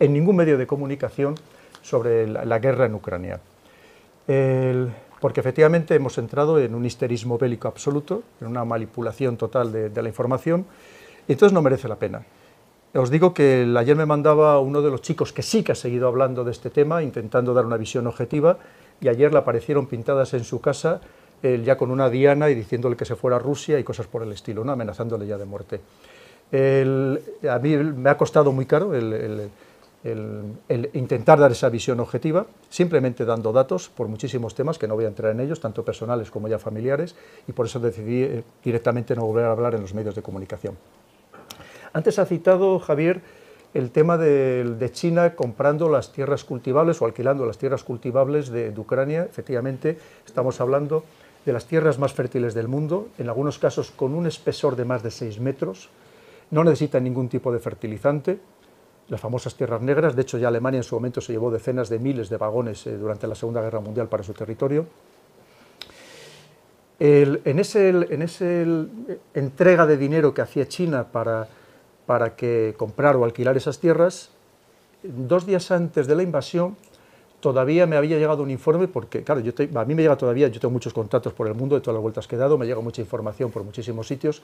en 0.00 0.12
ningún 0.14 0.36
medio 0.36 0.56
de 0.56 0.66
comunicación 0.66 1.34
sobre 1.82 2.26
la, 2.26 2.44
la 2.46 2.58
guerra 2.58 2.86
en 2.86 2.94
Ucrania. 2.94 3.40
El- 4.26 4.90
porque 5.20 5.40
efectivamente 5.40 5.94
hemos 5.94 6.18
entrado 6.18 6.58
en 6.58 6.74
un 6.74 6.84
histerismo 6.84 7.38
bélico 7.38 7.68
absoluto, 7.68 8.22
en 8.40 8.48
una 8.48 8.64
manipulación 8.64 9.36
total 9.36 9.70
de, 9.70 9.88
de 9.90 10.02
la 10.02 10.08
información, 10.08 10.64
y 11.28 11.32
entonces 11.32 11.52
no 11.52 11.62
merece 11.62 11.86
la 11.88 11.94
pena. 11.96 12.22
Os 12.94 13.08
digo 13.08 13.32
que 13.32 13.64
ayer 13.78 13.96
me 13.96 14.04
mandaba 14.04 14.60
uno 14.60 14.82
de 14.82 14.90
los 14.90 15.00
chicos 15.00 15.32
que 15.32 15.42
sí 15.42 15.64
que 15.64 15.72
ha 15.72 15.74
seguido 15.74 16.08
hablando 16.08 16.44
de 16.44 16.50
este 16.50 16.68
tema, 16.68 17.02
intentando 17.02 17.54
dar 17.54 17.64
una 17.64 17.78
visión 17.78 18.06
objetiva, 18.06 18.58
y 19.00 19.08
ayer 19.08 19.32
le 19.32 19.38
aparecieron 19.38 19.86
pintadas 19.86 20.34
en 20.34 20.44
su 20.44 20.60
casa 20.60 21.00
ya 21.42 21.76
con 21.76 21.90
una 21.90 22.08
diana 22.08 22.50
y 22.50 22.54
diciéndole 22.54 22.94
que 22.94 23.04
se 23.04 23.16
fuera 23.16 23.36
a 23.36 23.40
Rusia 23.40 23.76
y 23.78 23.82
cosas 23.82 24.06
por 24.06 24.22
el 24.22 24.30
estilo, 24.30 24.62
amenazándole 24.70 25.26
ya 25.26 25.38
de 25.38 25.44
muerte. 25.44 25.80
El- 26.52 27.20
a 27.50 27.58
mí 27.58 27.76
me 27.76 28.10
ha 28.10 28.16
costado 28.16 28.52
muy 28.52 28.66
caro 28.66 28.94
el 28.94 29.50
intentar 30.92 31.40
dar 31.40 31.50
esa 31.50 31.68
visión 31.70 31.98
objetiva, 31.98 32.46
simplemente 32.68 33.24
dando 33.24 33.52
datos 33.52 33.88
por 33.88 34.06
muchísimos 34.06 34.54
temas 34.54 34.78
que 34.78 34.86
no 34.86 34.94
voy 34.94 35.06
a 35.06 35.08
entrar 35.08 35.32
en 35.32 35.40
ellos, 35.40 35.58
tanto 35.60 35.82
personales 35.82 36.30
como 36.30 36.46
ya 36.46 36.58
familiares, 36.60 37.16
y 37.48 37.52
por 37.52 37.66
eso 37.66 37.80
decidí 37.80 38.22
eh, 38.22 38.44
directamente 38.62 39.16
no 39.16 39.24
volver 39.26 39.46
a 39.46 39.52
hablar 39.52 39.74
en 39.74 39.80
los 39.80 39.94
medios 39.94 40.14
de 40.14 40.22
comunicación. 40.22 40.76
Antes 41.92 42.18
ha 42.18 42.26
citado 42.26 42.78
Javier 42.78 43.20
el 43.74 43.90
tema 43.90 44.18
de, 44.18 44.90
China 44.92 45.34
comprando 45.34 45.88
las 45.88 46.12
tierras 46.12 46.44
cultivables 46.44 47.00
o 47.00 47.06
alquilando 47.06 47.46
las 47.46 47.58
tierras 47.58 47.84
cultivables 47.84 48.50
de, 48.50 48.72
Ucrania. 48.76 49.24
Efectivamente, 49.24 49.98
estamos 50.26 50.60
hablando 50.60 51.04
de 51.46 51.52
las 51.52 51.66
tierras 51.66 51.98
más 51.98 52.12
fértiles 52.12 52.54
del 52.54 52.68
mundo, 52.68 53.08
en 53.18 53.28
algunos 53.28 53.58
casos 53.58 53.90
con 53.90 54.14
un 54.14 54.26
espesor 54.26 54.76
de 54.76 54.84
más 54.84 55.02
de 55.02 55.10
6 55.10 55.40
metros, 55.40 55.88
no 56.50 56.62
necesitan 56.64 57.02
ningún 57.02 57.28
tipo 57.28 57.50
de 57.50 57.58
fertilizante, 57.58 58.38
las 59.08 59.20
famosas 59.20 59.54
tierras 59.56 59.82
negras, 59.82 60.14
de 60.14 60.22
hecho 60.22 60.38
ya 60.38 60.48
Alemania 60.48 60.78
en 60.78 60.84
su 60.84 60.94
momento 60.94 61.20
se 61.20 61.32
llevó 61.32 61.50
decenas 61.50 61.88
de 61.88 61.98
miles 61.98 62.28
de 62.28 62.36
vagones 62.36 62.86
eh, 62.86 62.96
durante 62.96 63.26
la 63.26 63.34
Segunda 63.34 63.60
Guerra 63.60 63.80
Mundial 63.80 64.06
para 64.08 64.22
su 64.22 64.32
territorio. 64.32 64.86
En 67.00 67.58
esa 67.58 67.80
el- 67.80 68.90
entrega 69.34 69.86
de 69.86 69.96
dinero 69.96 70.32
que 70.32 70.42
hacía 70.42 70.68
China 70.68 71.08
para, 71.10 71.48
para 72.12 72.36
que 72.36 72.74
comprar 72.76 73.16
o 73.16 73.24
alquilar 73.24 73.56
esas 73.56 73.78
tierras, 73.78 74.28
dos 75.02 75.46
días 75.46 75.70
antes 75.70 76.06
de 76.06 76.14
la 76.14 76.22
invasión 76.22 76.76
todavía 77.40 77.86
me 77.86 77.96
había 77.96 78.18
llegado 78.18 78.42
un 78.42 78.50
informe, 78.50 78.86
porque 78.86 79.22
claro, 79.22 79.40
a 79.40 79.84
mí 79.86 79.94
me 79.94 80.02
llega 80.02 80.18
todavía, 80.18 80.48
yo 80.48 80.60
tengo 80.60 80.72
muchos 80.72 80.92
contactos 80.92 81.32
por 81.32 81.46
el 81.46 81.54
mundo, 81.54 81.74
de 81.74 81.80
todas 81.80 81.94
las 81.94 82.02
vueltas 82.02 82.28
que 82.28 82.36
he 82.36 82.38
dado, 82.38 82.58
me 82.58 82.66
llega 82.66 82.82
mucha 82.82 83.00
información 83.00 83.50
por 83.50 83.64
muchísimos 83.64 84.06
sitios, 84.06 84.42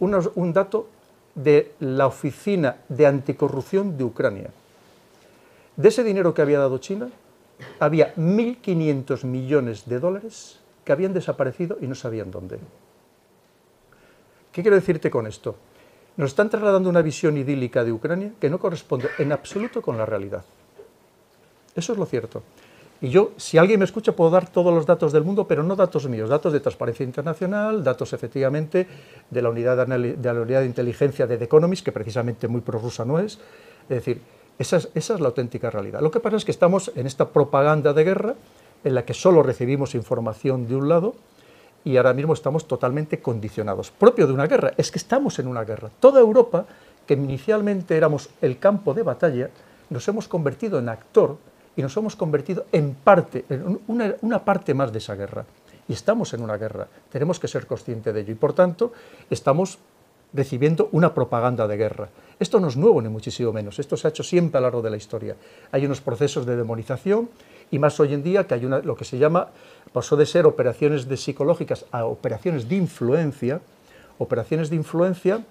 un 0.00 0.52
dato 0.54 0.88
de 1.34 1.74
la 1.80 2.06
Oficina 2.06 2.78
de 2.88 3.06
Anticorrupción 3.06 3.98
de 3.98 4.04
Ucrania. 4.04 4.50
De 5.76 5.88
ese 5.90 6.04
dinero 6.04 6.32
que 6.32 6.40
había 6.40 6.60
dado 6.60 6.78
China, 6.78 7.10
había 7.78 8.14
1.500 8.14 9.24
millones 9.24 9.86
de 9.86 10.00
dólares 10.00 10.60
que 10.86 10.92
habían 10.92 11.12
desaparecido 11.12 11.76
y 11.78 11.86
no 11.88 11.94
sabían 11.94 12.30
dónde. 12.30 12.58
¿Qué 14.50 14.62
quiero 14.62 14.76
decirte 14.76 15.10
con 15.10 15.26
esto? 15.26 15.56
Nos 16.16 16.30
están 16.30 16.50
trasladando 16.50 16.90
una 16.90 17.02
visión 17.02 17.36
idílica 17.38 17.84
de 17.84 17.92
Ucrania 17.92 18.32
que 18.40 18.50
no 18.50 18.58
corresponde 18.58 19.08
en 19.18 19.32
absoluto 19.32 19.80
con 19.80 19.96
la 19.96 20.04
realidad. 20.04 20.44
Eso 21.74 21.92
es 21.92 21.98
lo 21.98 22.06
cierto. 22.06 22.42
Y 23.00 23.08
yo, 23.08 23.32
si 23.36 23.58
alguien 23.58 23.80
me 23.80 23.84
escucha, 23.84 24.12
puedo 24.12 24.30
dar 24.30 24.48
todos 24.48 24.72
los 24.72 24.86
datos 24.86 25.12
del 25.12 25.24
mundo, 25.24 25.48
pero 25.48 25.64
no 25.64 25.74
datos 25.74 26.06
míos, 26.08 26.30
datos 26.30 26.52
de 26.52 26.60
Transparencia 26.60 27.02
Internacional, 27.02 27.82
datos 27.82 28.12
efectivamente 28.12 28.86
de 29.28 29.42
la 29.42 29.50
unidad 29.50 29.86
de, 29.86 30.66
inteligencia 30.66 31.26
de 31.26 31.36
The 31.36 31.44
Economist, 31.44 31.84
que 31.84 31.90
precisamente 31.90 32.46
muy 32.46 32.60
prorrusa 32.60 33.04
no 33.04 33.18
es. 33.18 33.40
Es 33.88 33.96
decir, 33.96 34.22
esa 34.56 34.76
es, 34.76 34.88
esa 34.94 35.14
es 35.14 35.20
la 35.20 35.28
auténtica 35.28 35.68
realidad. 35.68 36.00
Lo 36.00 36.12
que 36.12 36.20
pasa 36.20 36.36
es 36.36 36.44
que 36.44 36.52
estamos 36.52 36.92
en 36.94 37.06
esta 37.08 37.30
propaganda 37.30 37.92
de 37.92 38.04
guerra 38.04 38.34
en 38.84 38.94
la 38.94 39.04
que 39.04 39.14
solo 39.14 39.42
recibimos 39.42 39.96
información 39.96 40.68
de 40.68 40.76
un 40.76 40.88
lado 40.88 41.16
y 41.84 41.96
ahora 41.96 42.14
mismo 42.14 42.32
estamos 42.32 42.66
totalmente 42.66 43.20
condicionados. 43.20 43.90
Propio 43.90 44.26
de 44.26 44.32
una 44.32 44.46
guerra, 44.46 44.72
es 44.76 44.90
que 44.90 44.98
estamos 44.98 45.38
en 45.38 45.48
una 45.48 45.64
guerra. 45.64 45.90
Toda 46.00 46.20
Europa, 46.20 46.66
que 47.06 47.14
inicialmente 47.14 47.96
éramos 47.96 48.30
el 48.40 48.58
campo 48.58 48.94
de 48.94 49.02
batalla, 49.02 49.50
nos 49.90 50.06
hemos 50.08 50.28
convertido 50.28 50.78
en 50.78 50.88
actor 50.88 51.36
y 51.76 51.82
nos 51.82 51.96
hemos 51.96 52.16
convertido 52.16 52.66
en 52.72 52.94
parte, 52.94 53.44
en 53.48 53.80
una, 53.86 54.14
una 54.22 54.44
parte 54.44 54.74
más 54.74 54.92
de 54.92 54.98
esa 54.98 55.14
guerra. 55.14 55.44
Y 55.88 55.92
estamos 55.92 56.32
en 56.34 56.42
una 56.42 56.56
guerra, 56.56 56.86
tenemos 57.10 57.40
que 57.40 57.48
ser 57.48 57.66
conscientes 57.66 58.14
de 58.14 58.20
ello 58.20 58.32
y 58.32 58.36
por 58.36 58.52
tanto 58.52 58.92
estamos 59.28 59.78
recibiendo 60.32 60.88
una 60.92 61.12
propaganda 61.12 61.66
de 61.66 61.76
guerra. 61.76 62.08
Esto 62.38 62.58
no 62.60 62.68
es 62.68 62.76
nuevo 62.76 63.02
ni 63.02 63.08
muchísimo 63.08 63.52
menos, 63.52 63.78
esto 63.78 63.96
se 63.96 64.06
ha 64.06 64.10
hecho 64.10 64.22
siempre 64.22 64.58
a 64.58 64.60
lo 64.60 64.66
largo 64.66 64.82
de 64.82 64.90
la 64.90 64.96
historia. 64.96 65.36
Hay 65.70 65.84
unos 65.84 66.00
procesos 66.00 66.46
de 66.46 66.56
demonización 66.56 67.28
y 67.72 67.78
más 67.78 67.98
hoy 67.98 68.14
en 68.14 68.22
día 68.22 68.46
que 68.46 68.54
hay 68.54 68.64
una, 68.64 68.78
lo 68.78 68.94
que 68.94 69.04
se 69.04 69.18
llama, 69.18 69.48
pasó 69.92 70.14
de 70.14 70.26
ser 70.26 70.46
operaciones 70.46 71.08
de 71.08 71.16
psicológicas 71.16 71.86
a 71.90 72.04
operaciones 72.04 72.68
de 72.68 72.76
influencia, 72.76 73.60
operaciones 74.18 74.70
de 74.70 74.76
influencia 74.76 75.42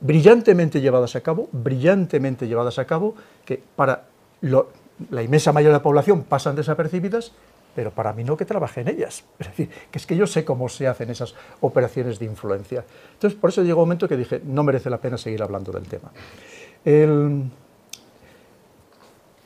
brillantemente 0.00 0.80
llevadas 0.80 1.14
a 1.14 1.20
cabo, 1.20 1.48
brillantemente 1.52 2.48
llevadas 2.48 2.78
a 2.78 2.86
cabo, 2.86 3.14
que 3.44 3.62
para 3.76 4.04
la 4.40 5.22
inmensa 5.22 5.52
mayoría 5.52 5.74
de 5.74 5.78
la 5.78 5.82
población 5.82 6.24
pasan 6.24 6.56
desapercibidas, 6.56 7.32
pero 7.74 7.90
para 7.90 8.14
mí 8.14 8.24
no 8.24 8.36
que 8.36 8.46
trabaje 8.46 8.80
en 8.80 8.88
ellas. 8.88 9.24
Es 9.38 9.48
decir, 9.48 9.68
que 9.90 9.98
es 9.98 10.06
que 10.06 10.16
yo 10.16 10.26
sé 10.26 10.44
cómo 10.44 10.70
se 10.70 10.86
hacen 10.86 11.10
esas 11.10 11.34
operaciones 11.60 12.18
de 12.18 12.24
influencia. 12.24 12.82
Entonces, 13.12 13.38
por 13.38 13.50
eso 13.50 13.62
llegó 13.62 13.82
un 13.82 13.88
momento 13.88 14.08
que 14.08 14.16
dije, 14.16 14.40
no 14.42 14.62
merece 14.62 14.88
la 14.88 14.98
pena 14.98 15.18
seguir 15.18 15.42
hablando 15.42 15.70
del 15.70 15.84
tema. 15.84 16.10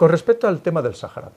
Con 0.03 0.11
respecto 0.11 0.49
al 0.49 0.61
tema 0.63 0.83
del 0.83 0.97
Sáhara. 0.97 1.31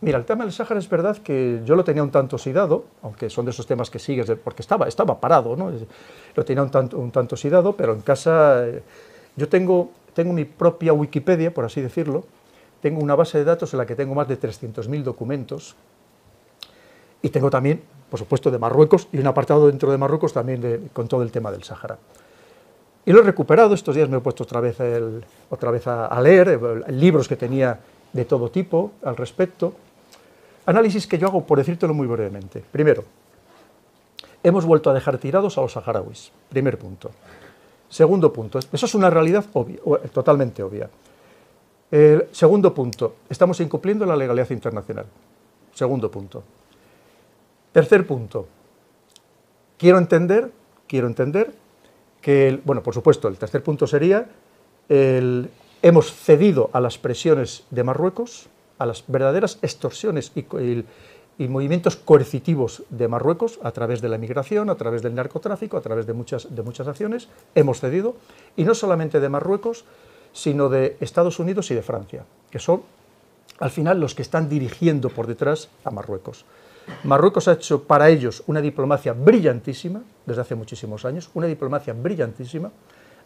Mira, 0.00 0.18
el 0.18 0.24
tema 0.24 0.42
del 0.42 0.52
Sáhara 0.52 0.80
es 0.80 0.88
verdad 0.88 1.18
que 1.18 1.60
yo 1.64 1.76
lo 1.76 1.84
tenía 1.84 2.02
un 2.02 2.10
tanto 2.10 2.34
oxidado, 2.34 2.86
aunque 3.02 3.30
son 3.30 3.44
de 3.44 3.52
esos 3.52 3.68
temas 3.68 3.88
que 3.88 4.00
sigues, 4.00 4.28
porque 4.42 4.62
estaba, 4.62 4.88
estaba 4.88 5.20
parado, 5.20 5.54
¿no? 5.54 5.70
lo 6.34 6.44
tenía 6.44 6.64
un 6.64 6.72
tanto, 6.72 6.98
un 6.98 7.12
tanto 7.12 7.36
pero 7.76 7.92
en 7.92 8.00
casa 8.00 8.66
eh, 8.66 8.82
yo 9.36 9.48
tengo, 9.48 9.92
tengo 10.12 10.32
mi 10.32 10.44
propia 10.44 10.92
Wikipedia, 10.92 11.54
por 11.54 11.64
así 11.64 11.80
decirlo, 11.80 12.24
tengo 12.80 13.00
una 13.00 13.14
base 13.14 13.38
de 13.38 13.44
datos 13.44 13.72
en 13.74 13.78
la 13.78 13.86
que 13.86 13.94
tengo 13.94 14.16
más 14.16 14.26
de 14.26 14.40
300.000 14.40 15.04
documentos 15.04 15.76
y 17.22 17.28
tengo 17.28 17.48
también, 17.48 17.80
por 18.10 18.18
supuesto, 18.18 18.50
de 18.50 18.58
Marruecos 18.58 19.06
y 19.12 19.20
un 19.20 19.26
apartado 19.28 19.68
dentro 19.68 19.92
de 19.92 19.98
Marruecos 19.98 20.32
también 20.32 20.90
con 20.92 21.06
todo 21.06 21.22
el 21.22 21.30
tema 21.30 21.52
del 21.52 21.62
Sáhara. 21.62 21.96
Y 23.04 23.12
lo 23.12 23.20
he 23.20 23.22
recuperado, 23.24 23.74
estos 23.74 23.96
días 23.96 24.08
me 24.08 24.18
he 24.18 24.20
puesto 24.20 24.44
otra 24.44 24.60
vez, 24.60 24.76
otra 25.50 25.70
vez 25.70 25.86
a, 25.86 26.20
leer 26.20 26.48
eh, 26.48 26.92
libros 26.92 27.26
que 27.26 27.36
tenía 27.36 27.78
de 28.12 28.24
todo 28.24 28.50
tipo 28.50 28.92
al 29.02 29.16
respecto. 29.16 29.74
Análisis 30.66 31.06
que 31.06 31.18
yo 31.18 31.26
hago, 31.26 31.44
por 31.44 31.58
decírtelo 31.58 31.94
muy 31.94 32.06
brevemente. 32.06 32.62
Primero, 32.70 33.04
hemos 34.42 34.64
vuelto 34.64 34.90
a 34.90 34.94
dejar 34.94 35.18
tirados 35.18 35.58
a 35.58 35.62
los 35.62 35.72
saharauis, 35.72 36.30
primer 36.48 36.78
punto. 36.78 37.10
Segundo 37.88 38.32
punto, 38.32 38.58
eso 38.58 38.86
es 38.86 38.94
una 38.94 39.10
realidad 39.10 39.44
totalmente 40.12 40.62
obvia. 40.62 40.88
Segundo 42.30 42.72
punto, 42.72 43.16
estamos 43.28 43.60
incumpliendo 43.60 44.06
la 44.06 44.16
legalidad 44.16 44.50
internacional. 44.50 45.04
Segundo 45.74 46.10
punto. 46.10 46.42
Tercer 47.72 48.06
punto, 48.06 48.46
quiero 49.76 49.98
entender, 49.98 50.52
quiero 50.86 51.06
entender 51.06 51.52
que, 52.22 52.60
bueno, 52.64 52.82
por 52.82 52.94
supuesto, 52.94 53.28
el 53.28 53.36
tercer 53.36 53.62
punto 53.62 53.86
sería, 53.86 54.28
el, 54.88 55.50
hemos 55.82 56.12
cedido 56.12 56.70
a 56.72 56.80
las 56.80 56.96
presiones 56.96 57.64
de 57.70 57.84
Marruecos, 57.84 58.46
a 58.78 58.86
las 58.86 59.04
verdaderas 59.08 59.58
extorsiones 59.60 60.32
y, 60.34 60.84
movimientos 61.48 61.96
coercitivos 61.96 62.84
de 62.88 63.08
Marruecos 63.08 63.58
a 63.64 63.72
través 63.72 64.00
de 64.00 64.08
la 64.08 64.16
migración, 64.16 64.70
a 64.70 64.76
través 64.76 65.02
del 65.02 65.16
narcotráfico, 65.16 65.76
a 65.76 65.80
través 65.80 66.06
de 66.06 66.12
muchas, 66.12 66.54
de 66.54 66.62
muchas 66.62 66.86
acciones, 66.86 67.28
hemos 67.56 67.80
cedido, 67.80 68.14
y 68.56 68.62
no 68.64 68.74
solamente 68.74 69.18
de 69.18 69.28
Marruecos, 69.28 69.84
sino 70.32 70.68
de 70.68 70.96
Estados 71.00 71.40
Unidos 71.40 71.70
y 71.72 71.74
de 71.74 71.82
Francia, 71.82 72.24
que 72.50 72.60
son 72.60 72.82
al 73.58 73.70
final 73.70 73.98
los 73.98 74.14
que 74.14 74.22
están 74.22 74.48
dirigiendo 74.48 75.08
por 75.08 75.26
detrás 75.26 75.68
a 75.84 75.90
Marruecos. 75.90 76.44
Marruecos 77.04 77.48
ha 77.48 77.52
hecho 77.52 77.84
para 77.84 78.08
ellos 78.08 78.42
una 78.46 78.60
diplomacia 78.60 79.12
brillantísima, 79.12 80.02
desde 80.26 80.42
hace 80.42 80.54
muchísimos 80.54 81.04
años, 81.04 81.30
una 81.34 81.46
diplomacia 81.46 81.92
brillantísima, 81.94 82.70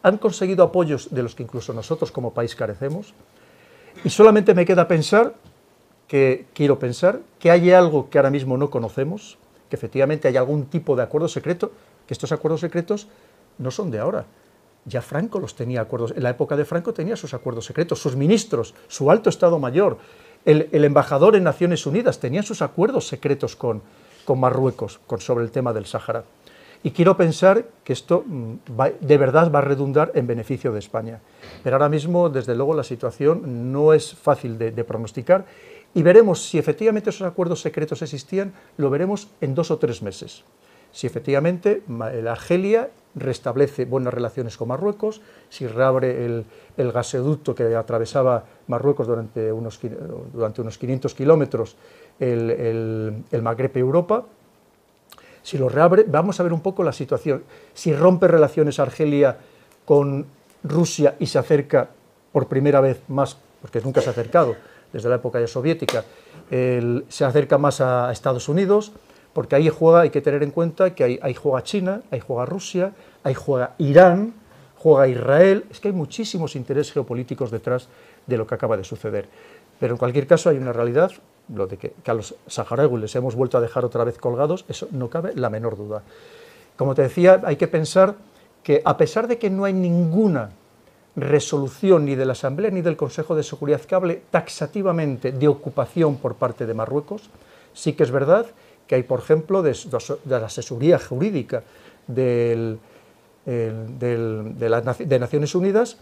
han 0.03 0.19
conseguido 0.19 0.65
apoyos 0.65 1.09
de 1.11 1.23
los 1.23 1.35
que 1.35 1.43
incluso 1.43 1.73
nosotros 1.73 2.13
como 2.13 2.33
país 2.33 2.55
carecemos, 2.55 3.15
y 4.05 4.11
solamente 4.11 4.55
me 4.55 4.65
queda 4.65 4.89
pensar, 4.89 5.35
que 6.07 6.47
quiero 6.55 6.79
pensar, 6.79 7.21
que 7.39 7.51
hay 7.51 7.73
algo 7.73 8.09
que 8.09 8.19
ahora 8.19 8.31
mismo 8.31 8.57
no 8.57 8.71
conocemos, 8.71 9.39
que 9.69 9.77
efectivamente 9.77 10.29
hay 10.29 10.37
algún 10.37 10.67
tipo 10.67 10.95
de 10.95 11.03
acuerdo 11.03 11.29
secreto, 11.29 11.73
que 12.07 12.15
estos 12.15 12.31
acuerdos 12.31 12.61
secretos 12.61 13.09
no 13.59 13.71
son 13.71 13.91
de 13.91 13.99
ahora, 13.99 14.27
ya 14.85 15.03
Franco 15.03 15.41
los 15.41 15.57
tenía 15.57 15.81
acuerdos, 15.81 16.13
en 16.17 16.23
la 16.23 16.31
época 16.31 16.57
de 16.57 16.65
Franco 16.65 16.95
tenía 16.95 17.17
sus 17.17 17.35
acuerdos 17.35 17.65
secretos, 17.65 17.99
sus 17.99 18.15
ministros, 18.15 18.75
su 18.87 19.11
alto 19.11 19.29
Estado 19.29 19.59
Mayor, 19.59 19.99
el, 20.47 20.85
embajador 20.85 21.37
en 21.37 21.45
Naciones 21.45 21.85
Unidas 21.87 22.21
tenía 22.21 22.43
sus 22.43 22.63
acuerdos 22.63 23.07
secretos 23.07 23.57
con, 23.57 23.83
con 24.25 24.41
Marruecos 24.41 25.01
sobre 25.19 25.45
el 25.45 25.51
tema 25.51 25.73
del 25.73 25.87
Sáhara. 25.87 26.25
Y 26.83 26.93
quiero 26.93 27.17
pensar 27.17 27.67
que 27.83 27.93
esto 27.93 28.25
mm, 28.27 28.55
de 29.01 29.19
verdad 29.19 29.51
va 29.53 29.59
a 29.59 29.63
redundar 29.63 30.13
en 30.15 30.27
beneficio 30.27 30.73
de 30.73 30.79
España. 30.79 31.21
Pero 31.65 31.77
ahora 31.77 31.89
mismo, 31.89 32.29
desde 32.31 32.55
luego, 32.55 32.75
la 32.75 32.85
situación 32.85 33.73
no 33.73 33.93
es 33.93 34.15
fácil 34.15 34.57
de 34.59 34.85
pronosticar 34.85 35.45
y 35.95 36.03
veremos 36.03 36.47
si 36.47 36.59
efectivamente 36.59 37.11
esos 37.11 37.27
acuerdos 37.27 37.61
secretos 37.61 38.03
existían, 38.03 38.53
lo 38.77 38.91
veremos 38.91 39.29
en 39.41 39.55
dos 39.55 39.71
o 39.71 39.79
tres 39.79 40.03
meses 40.03 40.45
si 40.97 41.07
efectivamente 41.07 41.83
la 41.89 42.33
Argelia 42.33 42.89
restablece 43.15 43.85
buenas 43.85 44.15
relaciones 44.15 44.57
con 44.57 44.69
Marruecos, 44.69 45.21
si 45.51 45.67
reabre 45.67 46.25
el, 46.25 46.47
gasoducto 46.93 47.55
que 47.55 47.77
atravesaba 47.77 48.45
Marruecos 48.69 49.07
durante 49.07 49.53
unos, 49.53 49.79
durante 50.33 50.61
unos 50.61 50.79
500 50.79 51.15
kilómetros 51.15 51.77
el, 52.19 53.23
el, 53.31 53.43
Magreb 53.43 53.77
Europa, 53.77 54.25
si 55.43 55.59
lo 55.59 55.69
reabre, 55.69 56.05
vamos 56.09 56.41
a 56.41 56.43
ver 56.43 56.53
un 56.53 56.61
poco 56.61 56.83
la 56.83 56.93
situación. 56.93 57.45
Si 57.73 57.95
rompe 57.95 58.27
relaciones 58.27 58.81
Argelia 58.81 59.37
con 59.85 60.27
Rusia 60.65 61.15
y 61.21 61.27
se 61.27 61.39
acerca 61.39 61.89
por 62.33 62.49
primera 62.49 62.81
vez 62.81 63.01
más, 63.09 63.37
porque 63.61 63.81
nunca 63.81 64.01
se 64.01 64.09
ha 64.09 64.13
acercado 64.13 64.57
desde 64.93 65.09
la 65.09 65.17
época 65.17 65.41
ya 65.41 65.47
soviética, 65.47 66.05
se 66.51 67.25
acerca 67.25 67.59
más 67.59 67.81
a 67.81 68.11
Estados 68.13 68.49
Unidos, 68.49 68.93
porque 69.33 69.55
ahí 69.55 69.69
juega, 69.69 70.01
hay 70.01 70.11
que 70.11 70.23
tener 70.23 70.43
en 70.43 70.51
cuenta 70.51 70.95
que 70.95 71.19
ahí, 71.21 71.35
juega 71.35 71.63
China, 71.63 72.01
ahí 72.11 72.21
juega 72.21 72.47
Rusia, 72.47 72.93
ahí 73.23 73.35
juega 73.35 73.75
Irán, 73.79 74.33
juega 74.77 75.09
Israel, 75.09 75.65
es 75.71 75.79
que 75.79 75.89
hay 75.89 75.95
muchísimos 75.95 76.57
intereses 76.57 76.93
geopolíticos 76.93 77.51
detrás 77.51 77.89
de 78.27 78.37
lo 78.37 78.47
que 78.47 78.55
acaba 78.55 78.77
de 78.77 78.85
suceder. 78.85 79.29
Pero 79.79 79.95
en 79.95 79.99
cualquier 79.99 80.27
caso 80.27 80.51
hay 80.51 80.57
una 80.57 80.73
realidad, 80.73 81.13
lo 81.55 81.67
de 81.67 81.77
que, 81.77 81.95
a 82.07 82.15
los 82.15 82.35
saharauis 82.47 83.01
les 83.01 83.15
hemos 83.17 83.35
vuelto 83.35 83.59
a 83.59 83.61
dejar 83.61 83.85
otra 83.85 84.05
vez 84.05 84.19
colgados, 84.19 84.65
eso 84.69 84.89
no 84.91 85.09
cabe 85.11 85.35
la 85.35 85.51
menor 85.51 85.77
duda. 85.77 86.03
Como 86.77 86.95
te 86.95 87.03
decía, 87.03 87.41
hay 87.45 87.57
que 87.57 87.69
pensar 87.69 88.15
que 88.63 88.83
a 88.85 88.97
pesar 88.97 89.29
de 89.29 89.39
que 89.39 89.51
no 89.51 89.65
hay 89.65 89.73
ninguna 89.73 90.51
resolución 91.15 92.05
ni 92.05 92.15
de 92.15 92.27
la 92.27 92.33
Asamblea 92.33 92.71
ni 92.71 92.83
del 92.83 92.97
Consejo 92.97 93.35
de 93.35 93.43
Seguridad 93.43 93.81
que 93.81 93.95
hable 93.95 94.23
taxativamente 94.31 95.33
de 95.33 95.49
ocupación 95.49 96.17
por 96.17 96.35
parte 96.35 96.67
de 96.67 96.75
Marruecos, 96.75 97.31
sí 97.73 97.95
que 97.95 98.03
es 98.03 98.11
verdad 98.11 98.47
que 98.87 98.97
hay, 98.97 99.03
por 99.03 99.21
ejemplo, 99.21 99.63
de, 99.63 99.75
la 100.27 100.37
asesoría 100.47 100.99
jurídica 100.99 101.63
de, 102.07 102.77
Naciones 105.19 105.55
Unidas 105.55 105.97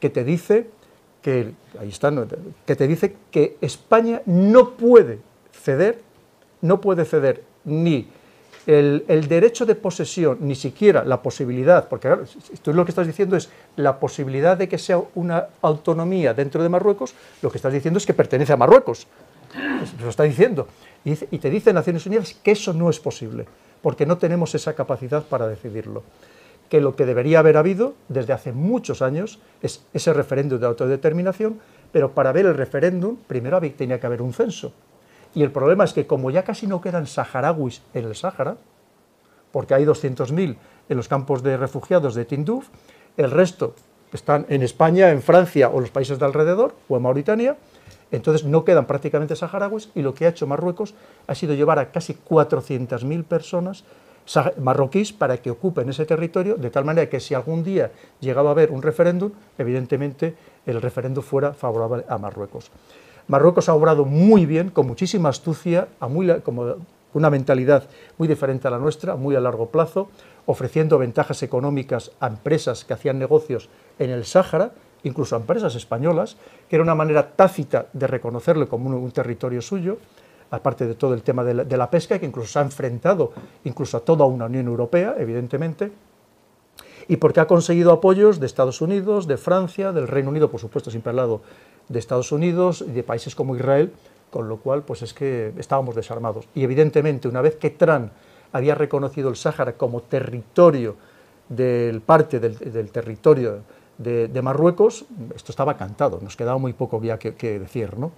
que 0.00 0.10
te 0.10 0.24
dice 0.24 0.68
que, 1.26 1.54
ahí 1.80 1.90
que 2.64 2.76
te 2.76 2.86
dice 2.86 3.16
que 3.32 3.56
España 3.60 4.22
no 4.26 4.76
puede 4.76 5.18
ceder, 5.50 5.98
no 6.60 6.80
puede 6.80 7.04
ceder 7.04 7.42
ni 7.64 8.06
el, 8.64 9.26
derecho 9.28 9.66
de 9.66 9.74
posesión, 9.74 10.38
ni 10.42 10.54
siquiera 10.54 11.02
la 11.02 11.20
posibilidad, 11.22 11.88
porque 11.88 12.14
tú 12.62 12.72
lo 12.72 12.84
que 12.84 12.92
estás 12.92 13.08
diciendo 13.08 13.36
es 13.36 13.50
la 13.74 13.98
posibilidad 13.98 14.56
de 14.56 14.68
que 14.68 14.78
sea 14.78 15.02
una 15.16 15.48
autonomía 15.62 16.32
dentro 16.32 16.62
de 16.62 16.68
Marruecos, 16.68 17.12
lo 17.42 17.50
que 17.50 17.58
estás 17.58 17.72
diciendo 17.72 17.98
es 17.98 18.06
que 18.06 18.14
pertenece 18.14 18.52
a 18.52 18.56
Marruecos. 18.56 19.08
Lo 20.00 20.08
está 20.08 20.22
diciendo. 20.22 20.68
Y, 21.04 21.16
te 21.16 21.50
dice 21.50 21.72
Naciones 21.72 22.06
Unidas 22.06 22.34
que 22.40 22.52
eso 22.52 22.72
no 22.72 22.88
es 22.88 23.00
posible, 23.00 23.46
porque 23.82 24.06
no 24.06 24.16
tenemos 24.16 24.54
esa 24.54 24.74
capacidad 24.74 25.24
para 25.24 25.48
decidirlo. 25.48 26.04
Que 26.68 26.80
lo 26.80 26.96
que 26.96 27.06
debería 27.06 27.38
haber 27.38 27.56
habido 27.56 27.94
desde 28.08 28.32
hace 28.32 28.52
muchos 28.52 29.02
años 29.02 29.38
es 29.62 29.84
ese 29.92 30.12
referéndum 30.12 30.58
de 30.58 30.66
autodeterminación, 30.66 31.60
pero 31.92 32.12
para 32.12 32.32
ver 32.32 32.46
el 32.46 32.54
referéndum 32.54 33.16
primero 33.26 33.60
tenía 33.76 34.00
que 34.00 34.06
haber 34.06 34.22
un 34.22 34.32
censo. 34.32 34.72
Y 35.34 35.42
el 35.42 35.52
problema 35.52 35.84
es 35.84 35.92
que 35.92 36.06
como 36.06 36.30
ya 36.30 36.44
casi 36.44 36.66
no 36.66 36.80
quedan 36.80 37.06
saharauis 37.06 37.82
en 37.94 38.06
el 38.06 38.16
Sáhara, 38.16 38.56
porque 39.52 39.74
hay 39.74 39.84
200.000 39.84 40.56
en 40.88 40.96
los 40.96 41.08
campos 41.08 41.42
de 41.42 41.56
refugiados 41.56 42.14
de 42.14 42.24
Tinduf, 42.24 42.68
el 43.16 43.30
resto 43.30 43.74
están 44.12 44.46
en 44.48 44.62
España, 44.62 45.10
en 45.10 45.22
Francia 45.22 45.68
o 45.68 45.80
los 45.80 45.90
países 45.90 46.18
de 46.18 46.24
alrededor, 46.24 46.74
o 46.88 46.96
en 46.96 47.02
Mauritania, 47.02 47.56
entonces 48.10 48.44
no 48.44 48.64
quedan 48.64 48.86
prácticamente 48.86 49.36
saharauis 49.36 49.90
y 49.94 50.02
lo 50.02 50.14
que 50.14 50.26
ha 50.26 50.30
hecho 50.30 50.46
Marruecos 50.46 50.94
ha 51.26 51.34
sido 51.34 51.54
llevar 51.54 51.78
a 51.78 51.90
casi 51.90 52.14
400.000 52.14 53.24
personas 53.24 53.84
marroquíes 54.58 55.12
para 55.12 55.38
que 55.38 55.50
ocupen 55.50 55.88
ese 55.88 56.06
territorio, 56.06 56.56
de 56.56 56.70
tal 56.70 56.84
manera 56.84 57.08
que 57.08 57.20
si 57.20 57.34
algún 57.34 57.62
día 57.62 57.90
llegaba 58.20 58.50
a 58.50 58.52
haber 58.52 58.70
un 58.70 58.82
referéndum, 58.82 59.32
evidentemente 59.58 60.34
el 60.66 60.82
referéndum 60.82 61.22
fuera 61.22 61.52
favorable 61.52 62.04
a 62.08 62.18
Marruecos. 62.18 62.70
Marruecos 63.28 63.68
ha 63.68 63.74
obrado 63.74 64.04
muy 64.04 64.46
bien, 64.46 64.70
con 64.70 64.86
muchísima 64.86 65.30
astucia, 65.30 65.88
como 66.44 66.76
una 67.14 67.30
mentalidad 67.30 67.84
muy 68.18 68.28
diferente 68.28 68.68
a 68.68 68.70
la 68.70 68.78
nuestra, 68.78 69.16
muy 69.16 69.34
a 69.34 69.40
largo 69.40 69.70
plazo, 69.70 70.10
ofreciendo 70.46 70.98
ventajas 70.98 71.42
económicas 71.42 72.12
a 72.20 72.28
empresas 72.28 72.84
que 72.84 72.94
hacían 72.94 73.18
negocios 73.18 73.68
en 73.98 74.10
el 74.10 74.24
Sáhara, 74.24 74.72
incluso 75.02 75.34
a 75.34 75.40
empresas 75.40 75.74
españolas, 75.74 76.36
que 76.68 76.76
era 76.76 76.82
una 76.82 76.94
manera 76.94 77.30
tácita 77.34 77.86
de 77.92 78.06
reconocerlo 78.06 78.68
como 78.68 78.90
un, 78.90 79.10
territorio 79.10 79.62
suyo, 79.62 79.98
aparte 80.50 80.86
de 80.86 80.94
todo 80.94 81.14
el 81.14 81.22
tema 81.22 81.44
de 81.44 81.76
la, 81.76 81.90
pesca, 81.90 82.18
que 82.18 82.26
incluso 82.26 82.52
se 82.52 82.58
ha 82.58 82.62
enfrentado 82.62 83.32
incluso 83.64 83.96
a 83.96 84.00
toda 84.00 84.24
una 84.24 84.46
Unión 84.46 84.66
Europea, 84.66 85.16
evidentemente, 85.18 85.92
y 87.08 87.16
porque 87.16 87.40
ha 87.40 87.46
conseguido 87.46 87.92
apoyos 87.92 88.40
de 88.40 88.46
Estados 88.46 88.80
Unidos, 88.80 89.26
de 89.26 89.36
Francia, 89.36 89.92
del 89.92 90.08
Reino 90.08 90.30
Unido, 90.30 90.50
por 90.50 90.60
supuesto, 90.60 90.90
siempre 90.90 91.10
al 91.10 91.16
lado 91.16 91.40
de 91.88 91.98
Estados 91.98 92.32
Unidos 92.32 92.84
y 92.86 92.90
de 92.90 93.02
países 93.02 93.34
como 93.34 93.54
Israel, 93.54 93.92
con 94.30 94.48
lo 94.48 94.58
cual 94.58 94.82
pues 94.82 95.02
es 95.02 95.14
que 95.14 95.52
estábamos 95.56 95.94
desarmados. 95.94 96.48
Y 96.54 96.64
evidentemente 96.64 97.28
una 97.28 97.40
vez 97.40 97.56
que 97.56 97.70
Trump 97.70 98.10
había 98.52 98.74
reconocido 98.74 99.28
el 99.28 99.36
Sáhara 99.36 99.74
como 99.74 100.02
territorio 100.02 100.96
del 101.48 102.00
parte 102.00 102.40
del, 102.40 102.90
territorio 102.90 103.60
de, 103.98 104.42
Marruecos, 104.42 105.04
esto 105.34 105.52
estaba 105.52 105.76
cantado, 105.76 106.18
nos 106.20 106.36
quedaba 106.36 106.58
muy 106.58 106.72
poco 106.72 107.00
ya 107.02 107.18
que, 107.18 107.58
decir, 107.58 107.96
¿no? 107.96 108.12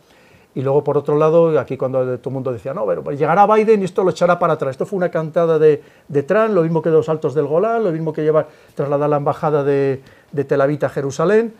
Y 0.54 0.62
luego, 0.62 0.82
por 0.82 0.96
otro 0.96 1.16
lado, 1.16 1.58
aquí 1.58 1.76
cuando 1.76 2.18
todo 2.18 2.30
el 2.30 2.34
mundo 2.34 2.52
decía, 2.52 2.74
no, 2.74 2.86
pero 2.86 3.12
llegará 3.12 3.46
Biden 3.46 3.82
y 3.82 3.84
esto 3.84 4.02
lo 4.02 4.10
echará 4.10 4.38
para 4.38 4.54
atrás. 4.54 4.72
Esto 4.72 4.86
fue 4.86 4.96
una 4.96 5.10
cantada 5.10 5.58
de, 5.58 5.82
de 6.08 6.22
Trump, 6.22 6.54
lo 6.54 6.62
mismo 6.62 6.82
que 6.82 6.90
los 6.90 7.08
altos 7.08 7.34
del 7.34 7.46
Golán, 7.46 7.84
lo 7.84 7.92
mismo 7.92 8.12
que 8.12 8.22
llevar, 8.22 8.48
trasladar 8.74 9.10
la 9.10 9.18
embajada 9.18 9.62
de, 9.62 10.02
de 10.32 10.44
Tel 10.44 10.60
Aviv 10.60 10.84
a 10.84 10.88
Jerusalén. 10.88 11.54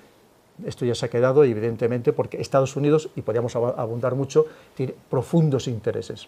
Esto 0.65 0.85
ya 0.85 0.95
se 0.95 1.07
ha 1.07 1.09
quedado, 1.09 1.45
evidentemente, 1.45 2.13
porque 2.13 2.41
Estados 2.41 2.75
Unidos, 2.75 3.11
y 3.15 3.23
podríamos 3.23 3.55
abundar 3.55 4.17
mucho, 4.17 4.47
tiene 4.75 4.95
profundos 5.09 5.69
intereses. 5.69 6.27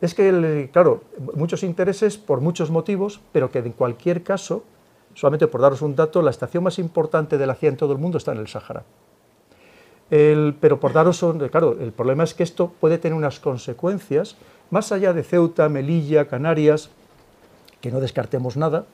Es 0.00 0.14
que, 0.14 0.68
claro, 0.72 1.02
muchos 1.34 1.62
intereses 1.62 2.18
por 2.18 2.40
muchos 2.40 2.70
motivos, 2.70 3.20
pero 3.32 3.50
que 3.50 3.60
en 3.60 3.72
cualquier 3.72 4.22
caso, 4.22 4.64
solamente 5.14 5.46
por 5.46 5.60
daros 5.60 5.80
un 5.80 5.96
dato, 5.96 6.20
la 6.20 6.30
estación 6.30 6.64
más 6.64 6.78
importante 6.78 7.38
de 7.38 7.46
la 7.46 7.54
CIA 7.54 7.70
en 7.70 7.76
todo 7.76 7.92
el 7.92 7.98
mundo 7.98 8.18
está 8.18 8.32
en 8.32 8.38
el 8.38 8.48
Sáhara. 8.48 8.82
Pero 10.08 10.80
por 10.80 10.92
daros 10.92 11.22
un, 11.22 11.38
claro, 11.48 11.76
el 11.80 11.92
problema 11.92 12.24
es 12.24 12.34
que 12.34 12.42
esto 12.42 12.72
puede 12.80 12.98
tener 12.98 13.16
unas 13.16 13.40
consecuencias, 13.40 14.36
más 14.70 14.92
allá 14.92 15.12
de 15.12 15.22
Ceuta, 15.22 15.68
Melilla, 15.68 16.26
Canarias, 16.26 16.90
que 17.80 17.90
no 17.90 18.00
descartemos 18.00 18.56
nada, 18.56 18.86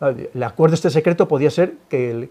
el 0.00 0.42
acuerdo 0.42 0.74
este 0.74 0.90
secreto 0.90 1.26
podía 1.26 1.50
ser 1.50 1.74
que, 1.88 2.28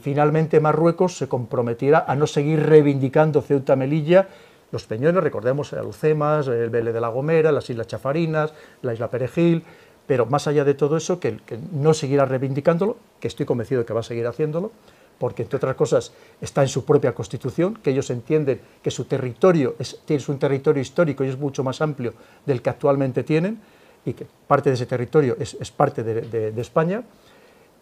finalmente 0.00 0.60
Marruecos 0.60 1.16
se 1.16 1.28
comprometiera 1.28 2.04
a 2.06 2.14
no 2.14 2.26
seguir 2.26 2.66
reivindicando 2.66 3.40
Ceuta, 3.42 3.76
Melilla, 3.76 4.28
los 4.70 4.84
peñones, 4.84 5.22
recordemos 5.22 5.72
Alucemas, 5.72 6.46
el 6.46 6.70
Vélez 6.70 6.94
de 6.94 7.00
la 7.00 7.08
Gomera, 7.08 7.50
las 7.50 7.68
Islas 7.68 7.86
Chafarinas, 7.86 8.52
la 8.82 8.94
Isla 8.94 9.08
Perejil, 9.08 9.64
pero 10.06 10.26
más 10.26 10.46
allá 10.46 10.64
de 10.64 10.74
todo 10.74 10.96
eso, 10.96 11.20
que, 11.20 11.38
no 11.72 11.94
seguirá 11.94 12.24
reivindicándolo, 12.24 12.96
que 13.18 13.28
estoy 13.28 13.46
convencido 13.46 13.80
de 13.80 13.86
que 13.86 13.92
va 13.92 14.00
a 14.00 14.04
seguir 14.04 14.26
haciéndolo, 14.26 14.72
porque 15.20 15.42
entre 15.42 15.58
otras 15.58 15.76
cosas 15.76 16.12
está 16.40 16.62
en 16.62 16.68
su 16.68 16.86
propia 16.86 17.14
constitución, 17.14 17.74
que 17.74 17.90
ellos 17.90 18.08
entienden 18.08 18.58
que 18.82 18.90
su 18.90 19.04
territorio 19.04 19.76
es, 19.78 20.28
un 20.30 20.38
territorio 20.38 20.80
histórico 20.80 21.22
y 21.22 21.28
es 21.28 21.38
mucho 21.38 21.62
más 21.62 21.82
amplio 21.82 22.14
del 22.46 22.62
que 22.62 22.70
actualmente 22.70 23.22
tienen, 23.22 23.60
y 24.06 24.14
que 24.14 24.26
parte 24.48 24.70
de 24.70 24.76
ese 24.76 24.86
territorio 24.86 25.36
es, 25.38 25.70
parte 25.70 26.02
de, 26.02 26.58
España. 26.58 27.02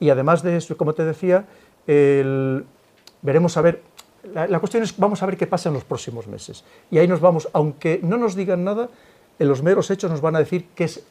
Y 0.00 0.10
además 0.10 0.42
de 0.42 0.56
eso, 0.56 0.76
como 0.76 0.94
te 0.94 1.04
decía, 1.04 1.46
veremos 1.86 3.56
a 3.56 3.62
ver, 3.62 3.82
la, 4.34 4.58
cuestión 4.58 4.82
es, 4.82 4.98
vamos 4.98 5.22
a 5.22 5.26
ver 5.26 5.36
qué 5.36 5.46
pasa 5.46 5.68
en 5.68 5.76
los 5.76 5.84
próximos 5.84 6.26
meses. 6.26 6.64
Y 6.90 6.98
ahí 6.98 7.06
nos 7.06 7.20
vamos, 7.20 7.48
aunque 7.52 8.00
no 8.02 8.18
nos 8.18 8.34
digan 8.34 8.64
nada, 8.64 8.88
en 9.38 9.46
los 9.46 9.62
meros 9.62 9.92
hechos 9.92 10.10
nos 10.10 10.20
van 10.20 10.34
a 10.34 10.40
decir 10.40 10.66
qué 10.74 10.82
es, 10.82 11.04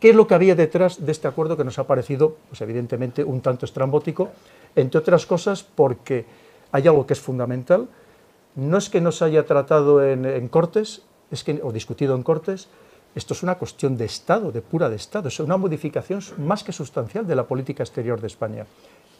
qué 0.00 0.10
es 0.10 0.16
lo 0.16 0.26
que 0.26 0.34
había 0.34 0.56
detrás 0.56 1.06
de 1.06 1.12
este 1.12 1.28
acuerdo 1.28 1.56
que 1.56 1.62
nos 1.62 1.78
ha 1.78 1.86
parecido, 1.86 2.36
pues 2.48 2.60
evidentemente, 2.62 3.22
un 3.22 3.40
tanto 3.40 3.64
estrambótico, 3.64 4.30
entre 4.76 4.98
otras 4.98 5.26
cosas 5.26 5.62
porque 5.62 6.24
hay 6.72 6.86
algo 6.86 7.06
que 7.06 7.14
es 7.14 7.20
fundamental, 7.20 7.88
no 8.56 8.78
es 8.78 8.88
que 8.88 9.00
no 9.00 9.12
se 9.12 9.24
haya 9.24 9.46
tratado 9.46 10.04
en, 10.04 10.48
Cortes, 10.48 11.02
es 11.30 11.44
que, 11.44 11.60
o 11.62 11.72
discutido 11.72 12.14
en 12.14 12.22
Cortes, 12.22 12.68
esto 13.14 13.34
es 13.34 13.42
una 13.42 13.56
cuestión 13.56 13.96
de 13.96 14.04
Estado, 14.04 14.52
de 14.52 14.62
pura 14.62 14.88
de 14.88 14.96
Estado, 14.96 15.28
es 15.28 15.40
una 15.40 15.56
modificación 15.56 16.20
más 16.38 16.62
que 16.62 16.72
sustancial 16.72 17.26
de 17.26 17.34
la 17.34 17.44
política 17.44 17.82
exterior 17.82 18.20
de 18.20 18.28
España. 18.28 18.66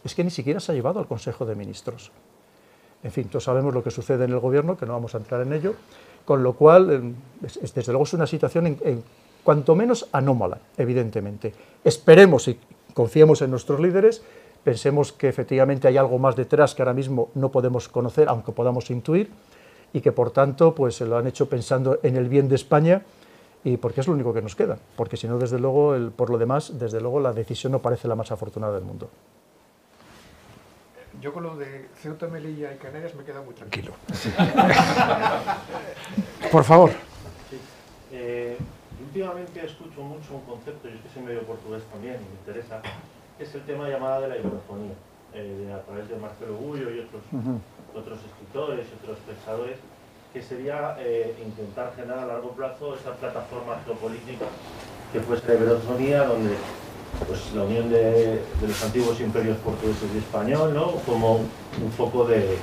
Es 0.05 0.14
que 0.14 0.24
ni 0.24 0.30
siquiera 0.30 0.61
se 0.61 0.72
ha 0.72 0.74
llevado 0.74 1.01
al 1.01 1.07
Consejo 1.07 1.44
de 1.44 1.55
Ministros. 1.55 2.12
En 3.03 3.11
fin, 3.11 3.28
todos 3.28 3.44
sabemos 3.44 3.74
lo 3.74 3.82
que 3.82 3.90
sucede 3.90 4.24
en 4.24 4.30
el 4.30 4.38
Gobierno, 4.38 4.76
que 4.76 4.86
no 4.86 4.92
vamos 4.92 5.14
a 5.14 5.18
entrar 5.18 5.40
en 5.42 5.53
ello, 5.53 5.74
con 6.24 6.42
lo 6.42 6.53
cual, 6.53 7.14
desde 7.40 7.92
luego 7.92 8.05
es 8.05 8.12
una 8.12 8.26
situación 8.26 8.66
en, 8.66 9.03
cuanto 9.42 9.74
menos 9.74 10.07
anómala, 10.12 10.59
evidentemente. 10.76 11.53
Esperemos 11.82 12.46
y 12.48 12.59
confiemos 12.94 13.42
en 13.42 13.51
nuestros 13.51 13.80
líderes, 13.80 14.22
pensemos 14.64 15.12
que 15.12 15.28
efectivamente 15.28 15.88
hay 15.88 15.96
algo 15.96 16.18
más 16.18 16.36
detrás 16.36 16.74
que 16.74 16.82
ahora 16.82 16.94
mismo 16.94 17.30
no 17.34 17.50
podemos 17.50 17.88
conocer, 17.88 18.28
aunque 18.28 18.52
podamos 18.52 18.90
intuir, 18.90 19.30
y 19.92 20.00
que 20.00 20.12
por 20.12 20.30
tanto 20.30 20.74
pues, 20.74 20.96
se 20.96 21.06
lo 21.06 21.16
han 21.16 21.26
hecho 21.26 21.48
pensando 21.48 21.98
en 22.02 22.16
el 22.16 22.28
bien 22.28 22.48
de 22.48 22.56
España, 22.56 23.02
y 23.64 23.76
porque 23.76 24.00
es 24.00 24.06
lo 24.06 24.14
único 24.14 24.32
que 24.32 24.42
nos 24.42 24.56
queda, 24.56 24.78
porque 24.96 25.16
si 25.16 25.28
no, 25.28 25.38
desde 25.38 25.58
luego, 25.58 25.94
el, 25.94 26.11
por 26.11 26.30
lo 26.30 26.38
demás, 26.38 26.78
desde 26.78 27.00
luego 27.00 27.20
la 27.20 27.32
decisión 27.32 27.72
no 27.72 27.80
parece 27.80 28.08
la 28.08 28.14
más 28.14 28.32
afortunada 28.32 28.74
del 28.74 28.84
mundo. 28.84 29.11
Yo 31.20 31.34
con 31.34 31.42
lo 31.42 31.56
de 31.56 31.88
Ceuta, 31.96 32.28
Melilla 32.28 32.72
y 32.72 32.78
Canarias 32.78 33.14
me 33.14 33.24
queda 33.24 33.42
muy 33.42 33.52
tranquilo. 33.52 33.92
por 36.50 36.64
favor. 36.64 36.90
Eh, 38.11 38.56
últimamente 39.04 39.66
escucho 39.66 40.02
mucho 40.02 40.36
un 40.36 40.42
concepto, 40.42 40.88
yo 40.88 40.94
es 40.94 41.02
que 41.02 41.08
soy 41.11 41.22
medio 41.22 41.42
portugués 41.42 41.82
también, 41.92 42.14
me 42.14 42.40
interesa, 42.40 42.80
es 43.41 43.55
el 43.55 43.62
tema 43.62 43.88
llamada 43.88 44.20
de 44.20 44.28
la 44.28 44.36
iberofonía, 44.36 44.93
eh, 45.34 45.72
a 45.74 45.80
través 45.86 46.09
de 46.09 46.16
Marcelo 46.16 46.57
Gullo 46.57 46.91
y 46.91 47.01
otros, 47.01 47.22
otros 47.95 48.18
escritores 48.24 48.86
y 48.86 49.05
otros 49.05 49.18
pensadores 49.26 49.76
que 50.32 50.43
sería 50.43 50.97
eh, 51.01 51.34
intentar 51.45 51.93
generar 51.97 52.20
a 52.20 52.26
largo 52.26 52.51
plazo 52.51 52.95
esa 52.95 53.12
plataforma 53.14 53.80
geopolítica 53.84 54.47
que 55.12 55.20
fuese 55.20 55.49
la 55.49 55.55
Iberofonía, 55.55 56.24
donde 56.24 56.51
pues, 57.26 57.53
la 57.55 57.64
unión 57.64 57.91
de, 57.91 58.41
los 58.62 58.84
antiguos 58.84 59.20
imperios 59.20 59.57
portugueses 59.59 60.09
y 60.14 60.18
español, 60.18 60.72
¿no? 60.72 60.93
como 61.07 61.38
un 61.38 61.93
foco 61.97 62.24
de, 62.26 62.59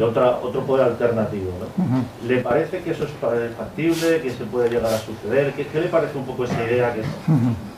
otra, 0.00 0.38
otro 0.38 0.62
poder 0.62 0.86
alternativo. 0.86 1.50
¿no? 1.58 2.04
¿Le 2.28 2.42
parece 2.42 2.80
que 2.82 2.92
eso 2.92 3.04
es 3.04 3.10
factible, 3.56 4.20
que 4.20 4.30
se 4.30 4.44
puede 4.44 4.70
llegar 4.70 4.92
a 4.92 4.98
suceder? 4.98 5.52
¿Qué, 5.54 5.80
le 5.80 5.88
parece 5.88 6.16
un 6.16 6.26
poco 6.26 6.44
esa 6.44 6.62
idea 6.64 6.94
que 6.94 7.02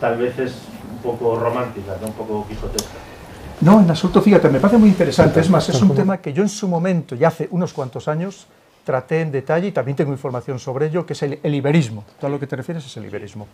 tal 0.01 0.19
vez 0.19 0.39
es 0.39 0.55
poco 1.03 1.39
romántica, 1.39 1.97
¿no? 2.01 2.09
un 2.09 2.15
poco 2.15 2.47
quijotesca? 2.49 3.13
No, 3.61 3.81
en 3.81 3.89
absoluto, 3.89 4.21
fíjate, 4.21 4.49
me 4.49 4.59
parece 4.59 4.79
muy 4.79 4.89
interesante. 4.89 5.41
Es 5.41 5.49
más, 5.49 5.69
es 5.69 5.81
un 5.81 5.95
tema 5.95 6.19
que 6.19 6.33
yo 6.33 6.43
en 6.43 6.49
su 6.49 6.67
momento, 6.67 7.15
ya 7.15 7.29
hace 7.29 7.47
unos 7.53 7.73
cuantos 7.73 8.09
años, 8.09 8.49
traté 8.85 9.21
en 9.21 9.31
detalle 9.31 9.69
y 9.69 9.73
también 9.73 9.97
tengo 9.97 10.11
información 10.11 10.59
sobre 10.59 10.87
ello, 10.87 11.07
que 11.07 11.13
es 11.13 11.23
el, 11.23 11.55
iberismo. 11.55 12.05
Todo 12.21 12.31
lo 12.31 12.41
que 12.41 12.49
te 12.49 12.57
refieres 12.57 12.85
es 12.85 12.97
el 12.97 13.05
iberismo. 13.05 13.47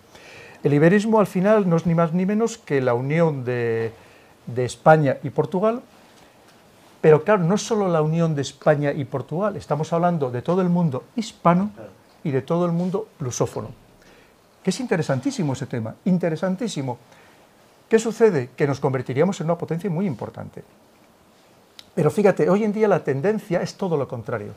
El 0.62 0.72
iberismo 0.74 1.20
al 1.20 1.26
final 1.26 1.68
no 1.68 1.76
es 1.76 1.86
ni 1.86 1.94
más 1.94 2.12
ni 2.12 2.26
menos 2.26 2.59
que 2.59 2.80
la 2.80 2.94
unión 2.94 3.44
de, 3.44 3.92
España 4.57 5.18
y 5.22 5.30
Portugal, 5.30 5.82
pero 7.03 7.22
claro, 7.22 7.44
no 7.44 7.59
solo 7.59 7.86
la 7.88 8.01
unión 8.01 8.34
de 8.34 8.42
España 8.42 8.92
y 8.92 9.05
Portugal, 9.05 9.57
estamos 9.57 9.92
hablando 9.92 10.30
de 10.30 10.40
todo 10.40 10.62
el 10.62 10.70
mundo 10.70 11.05
hispano 11.16 11.70
y 12.24 12.30
de 12.30 12.40
todo 12.40 12.64
el 12.64 12.72
mundo 12.72 13.09
lusófono. 13.20 13.68
Que 14.62 14.70
es 14.70 14.80
interesantísimo 14.80 15.53
ese 15.53 15.66
tema, 15.66 15.94
interesantísimo. 16.07 16.99
¿Qué 17.89 17.99
sucede? 17.99 18.51
Que 18.57 18.66
nos 18.66 18.80
convertiríamos 18.80 19.41
en 19.41 19.47
una 19.47 19.59
potencia 19.59 19.89
muy 19.89 20.07
importante. 20.07 20.62
Pero 21.95 22.11
fíjate, 22.11 22.49
hoy 22.49 22.64
en 22.64 22.72
día 22.72 22.86
la 22.86 23.03
tendencia 23.03 23.62
es 23.62 23.74
todo 23.74 23.97
lo 23.97 24.07
contrario. 24.07 24.53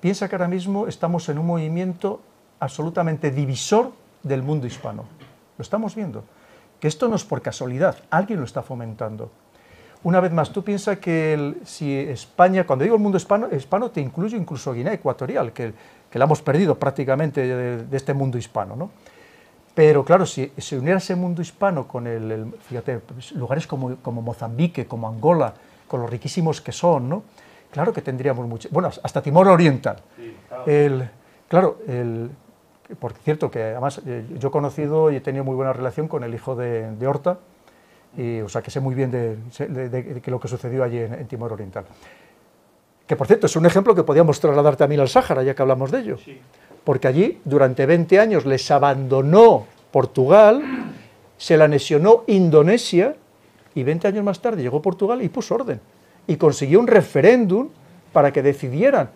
Piensa 0.00 0.28
que 0.28 0.36
ahora 0.36 0.48
mismo 0.48 0.86
estamos 0.86 1.28
en 1.28 1.38
un 1.38 1.46
movimiento 1.46 2.20
absolutamente 2.60 3.30
divisor 3.30 3.92
del 4.22 4.42
mundo 4.42 4.66
hispano. 4.66 5.04
Lo 5.58 5.62
estamos 5.62 5.94
viendo. 5.94 6.24
Que 6.80 6.88
esto 6.88 7.08
no 7.08 7.16
es 7.16 7.24
por 7.24 7.42
casualidad, 7.42 7.96
alguien 8.10 8.38
lo 8.38 8.44
está 8.44 8.62
fomentando. 8.62 9.30
Una 10.04 10.20
vez 10.20 10.32
más, 10.32 10.52
tú 10.52 10.64
piensas 10.64 10.98
que 10.98 11.54
si 11.64 11.96
España, 11.96 12.66
cuando 12.66 12.82
digo 12.82 12.96
el 12.96 13.02
mundo 13.02 13.18
hispano, 13.18 13.48
hispano 13.54 13.90
te 13.90 14.00
incluye 14.00 14.36
incluso 14.36 14.72
Guinea 14.72 14.94
Ecuatorial, 14.94 15.52
que, 15.52 15.72
que 16.10 16.18
la 16.18 16.24
hemos 16.24 16.42
perdido 16.42 16.76
prácticamente 16.76 17.46
de, 17.46 17.96
este 17.96 18.12
mundo 18.14 18.36
hispano. 18.36 18.74
¿no? 18.74 18.90
Pero 19.74 20.04
claro, 20.04 20.26
si 20.26 20.52
se 20.58 20.78
uniera 20.78 20.98
ese 20.98 21.16
mundo 21.16 21.40
hispano 21.40 21.88
con 21.88 22.06
el, 22.06 22.52
fíjate, 22.68 22.98
pues, 22.98 23.32
lugares 23.32 23.66
como, 23.66 23.96
como 23.96 24.20
Mozambique, 24.20 24.86
como 24.86 25.08
Angola, 25.08 25.54
con 25.88 26.00
los 26.00 26.10
riquísimos 26.10 26.60
que 26.60 26.72
son, 26.72 27.08
¿no? 27.08 27.22
Claro 27.70 27.92
que 27.92 28.02
tendríamos 28.02 28.46
mucho. 28.46 28.68
Bueno, 28.70 28.90
hasta 29.02 29.22
Timor 29.22 29.48
Oriental. 29.48 29.96
claro. 30.48 30.64
El, 30.66 31.10
claro, 31.48 31.78
el, 31.88 32.30
por 32.98 33.14
cierto, 33.14 33.50
que 33.50 33.62
además 33.62 34.00
eh, 34.06 34.24
yo 34.38 34.48
he 34.48 34.50
conocido 34.50 35.10
y 35.10 35.16
he 35.16 35.20
tenido 35.20 35.44
muy 35.44 35.54
buena 35.54 35.72
relación 35.72 36.08
con 36.08 36.24
el 36.24 36.34
hijo 36.34 36.54
de, 36.54 37.06
Horta, 37.06 37.38
y, 38.16 38.40
o 38.40 38.48
sea 38.48 38.60
que 38.60 38.70
sé 38.70 38.80
muy 38.80 38.94
bien 38.94 39.10
de, 39.10 40.22
lo 40.26 40.38
que 40.38 40.48
sucedió 40.48 40.84
allí 40.84 40.98
en, 40.98 41.26
Timor 41.26 41.52
Oriental. 41.52 41.84
Que 43.06 43.16
por 43.16 43.26
cierto 43.26 43.46
es 43.46 43.56
un 43.56 43.66
ejemplo 43.66 43.94
que 43.94 44.02
podíamos 44.02 44.38
trasladar 44.40 44.76
también 44.76 45.00
al 45.00 45.08
Sáhara, 45.08 45.42
ya 45.42 45.54
que 45.54 45.62
hablamos 45.62 45.90
de 45.90 45.98
ello. 46.00 46.16
Porque 46.84 47.08
allí 47.08 47.38
durante 47.44 47.86
20 47.86 48.18
años 48.18 48.46
les 48.46 48.70
abandonó 48.70 49.66
Portugal, 49.90 50.62
se 51.36 51.56
la 51.56 51.64
anexionó 51.64 52.24
Indonesia 52.26 53.14
y 53.74 53.82
20 53.82 54.08
años 54.08 54.24
más 54.24 54.40
tarde 54.40 54.62
llegó 54.62 54.82
Portugal 54.82 55.22
y 55.22 55.28
puso 55.28 55.54
orden 55.54 55.80
y 56.26 56.36
consiguió 56.36 56.80
un 56.80 56.86
referéndum 56.86 57.68
para 58.12 58.32
que 58.32 58.42
decidieran 58.42 59.10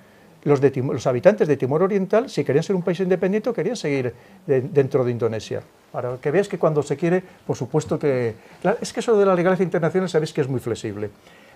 los, 0.45 0.61
los, 0.61 1.07
habitantes 1.07 1.49
de 1.49 1.57
Timor 1.57 1.83
Oriental 1.83 2.31
si 2.31 2.45
querían 2.45 2.63
ser 2.63 2.77
un 2.77 2.83
país 2.83 3.01
independiente 3.01 3.51
o 3.51 3.53
querían 3.53 3.77
seguir 3.77 4.15
dentro 4.47 5.05
de 5.05 5.11
Indonesia. 5.11 5.63
Para 5.91 6.17
que 6.19 6.31
veas 6.31 6.49
que 6.49 6.59
cuando 6.59 6.83
se 6.83 6.97
quiere, 6.97 7.23
por 7.47 7.57
supuesto 7.57 7.99
que... 7.99 8.35
es 8.81 8.93
que 8.93 9.01
eso 9.01 9.19
de 9.19 9.27
la 9.27 9.35
legalidad 9.35 9.63
internacional 9.63 10.09
sabéis 10.09 10.33
que 10.33 10.41
es 10.41 10.49
muy 10.49 10.61
flexible. 10.61 11.11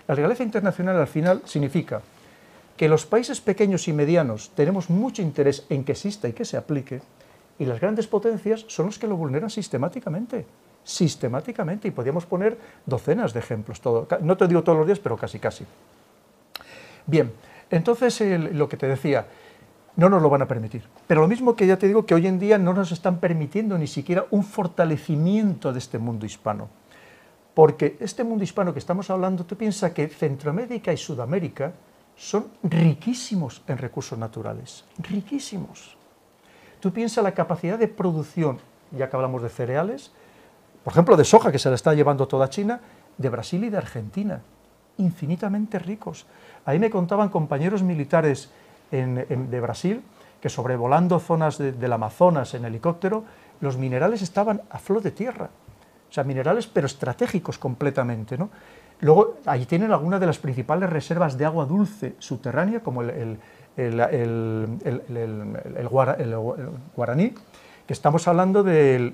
La 0.07 0.15
legalidad 0.15 0.43
internacional 0.43 0.97
al 0.97 1.07
final 1.07 1.41
significa 1.45 2.01
que 2.81 2.89
los 2.89 3.05
países 3.05 3.39
pequeños 3.41 3.87
y 3.87 3.93
medianos 3.93 4.49
tenemos 4.55 4.89
mucho 4.89 5.21
interés 5.21 5.67
en 5.69 5.83
que 5.83 5.91
exista 5.91 6.27
y 6.27 6.33
que 6.33 6.43
se 6.43 6.57
aplique, 6.57 6.99
y 7.59 7.65
las 7.65 7.79
grandes 7.79 8.07
potencias 8.07 8.65
son 8.67 8.87
los 8.87 8.97
que 8.97 9.05
lo 9.05 9.15
vulneran 9.15 9.51
sistemáticamente, 9.51 10.47
sistemáticamente, 10.83 11.87
y 11.87 11.91
podríamos 11.91 12.25
poner 12.25 12.57
docenas 12.87 13.33
de 13.33 13.39
ejemplos, 13.39 13.81
todo, 13.81 14.07
no 14.21 14.35
te 14.35 14.47
digo 14.47 14.63
todos 14.63 14.79
los 14.79 14.87
días, 14.87 14.97
pero 14.97 15.15
casi 15.15 15.37
casi. 15.37 15.63
Bien, 17.05 17.31
entonces 17.69 18.19
lo 18.51 18.67
que 18.67 18.77
te 18.77 18.87
decía, 18.87 19.27
no 19.95 20.09
nos 20.09 20.19
lo 20.19 20.31
van 20.31 20.41
a 20.41 20.47
permitir. 20.47 20.81
Pero 21.05 21.21
lo 21.21 21.27
mismo 21.27 21.55
que 21.55 21.67
ya 21.67 21.77
te 21.77 21.85
digo 21.85 22.07
que 22.07 22.15
hoy 22.15 22.25
en 22.25 22.39
día 22.39 22.57
no 22.57 22.73
nos 22.73 22.91
están 22.91 23.19
permitiendo 23.19 23.77
ni 23.77 23.85
siquiera 23.85 24.25
un 24.31 24.43
fortalecimiento 24.43 25.71
de 25.71 25.77
este 25.77 25.99
mundo 25.99 26.25
hispano. 26.25 26.67
Porque 27.53 27.97
este 27.99 28.23
mundo 28.23 28.43
hispano 28.43 28.73
que 28.73 28.79
estamos 28.79 29.11
hablando, 29.11 29.45
tú 29.45 29.55
piensas 29.55 29.91
que 29.91 30.07
Centroamérica 30.07 30.91
y 30.91 30.97
Sudamérica 30.97 31.73
son 32.21 32.51
riquísimos 32.61 33.63
en 33.67 33.79
recursos 33.79 34.17
naturales, 34.17 34.85
riquísimos. 34.99 35.97
Tú 36.79 36.93
piensas 36.93 37.23
la 37.23 37.33
capacidad 37.33 37.79
de 37.79 37.87
producción, 37.87 38.59
ya 38.91 39.09
que 39.09 39.15
hablamos 39.15 39.41
de 39.41 39.49
cereales, 39.49 40.11
por 40.83 40.93
ejemplo 40.93 41.17
de 41.17 41.25
soja 41.25 41.51
que 41.51 41.57
se 41.57 41.69
la 41.69 41.75
está 41.75 41.95
llevando 41.95 42.27
toda 42.27 42.47
China, 42.47 42.79
de 43.17 43.29
Brasil 43.29 43.63
y 43.63 43.71
de 43.71 43.77
Argentina, 43.77 44.41
infinitamente 44.97 45.79
ricos. 45.79 46.27
Ahí 46.63 46.77
me 46.77 46.91
contaban 46.91 47.29
compañeros 47.29 47.81
militares 47.81 48.51
de 48.91 49.59
Brasil 49.59 50.03
que 50.39 50.49
sobrevolando 50.49 51.19
zonas 51.19 51.57
del 51.57 51.91
Amazonas 51.93 52.53
en 52.53 52.65
helicóptero, 52.65 53.23
los 53.61 53.77
minerales 53.77 54.21
estaban 54.21 54.61
a 54.69 54.77
flor 54.77 55.01
de 55.01 55.09
tierra. 55.09 55.49
O 56.07 56.13
sea, 56.13 56.23
minerales 56.23 56.67
pero 56.67 56.85
estratégicos 56.85 57.57
completamente. 57.57 58.37
¿no? 58.37 58.49
Luego, 59.01 59.37
ahí 59.45 59.65
tienen 59.65 59.91
algunas 59.91 60.19
de 60.19 60.27
las 60.27 60.37
principales 60.37 60.89
reservas 60.89 61.37
de 61.37 61.45
agua 61.45 61.65
dulce 61.65 62.15
subterránea, 62.19 62.81
como 62.81 63.01
el, 63.01 63.39
el 63.77 63.97
guaraní, 66.95 67.33
que 67.87 67.93
estamos 67.93 68.27
hablando 68.27 68.63
de, 68.63 69.13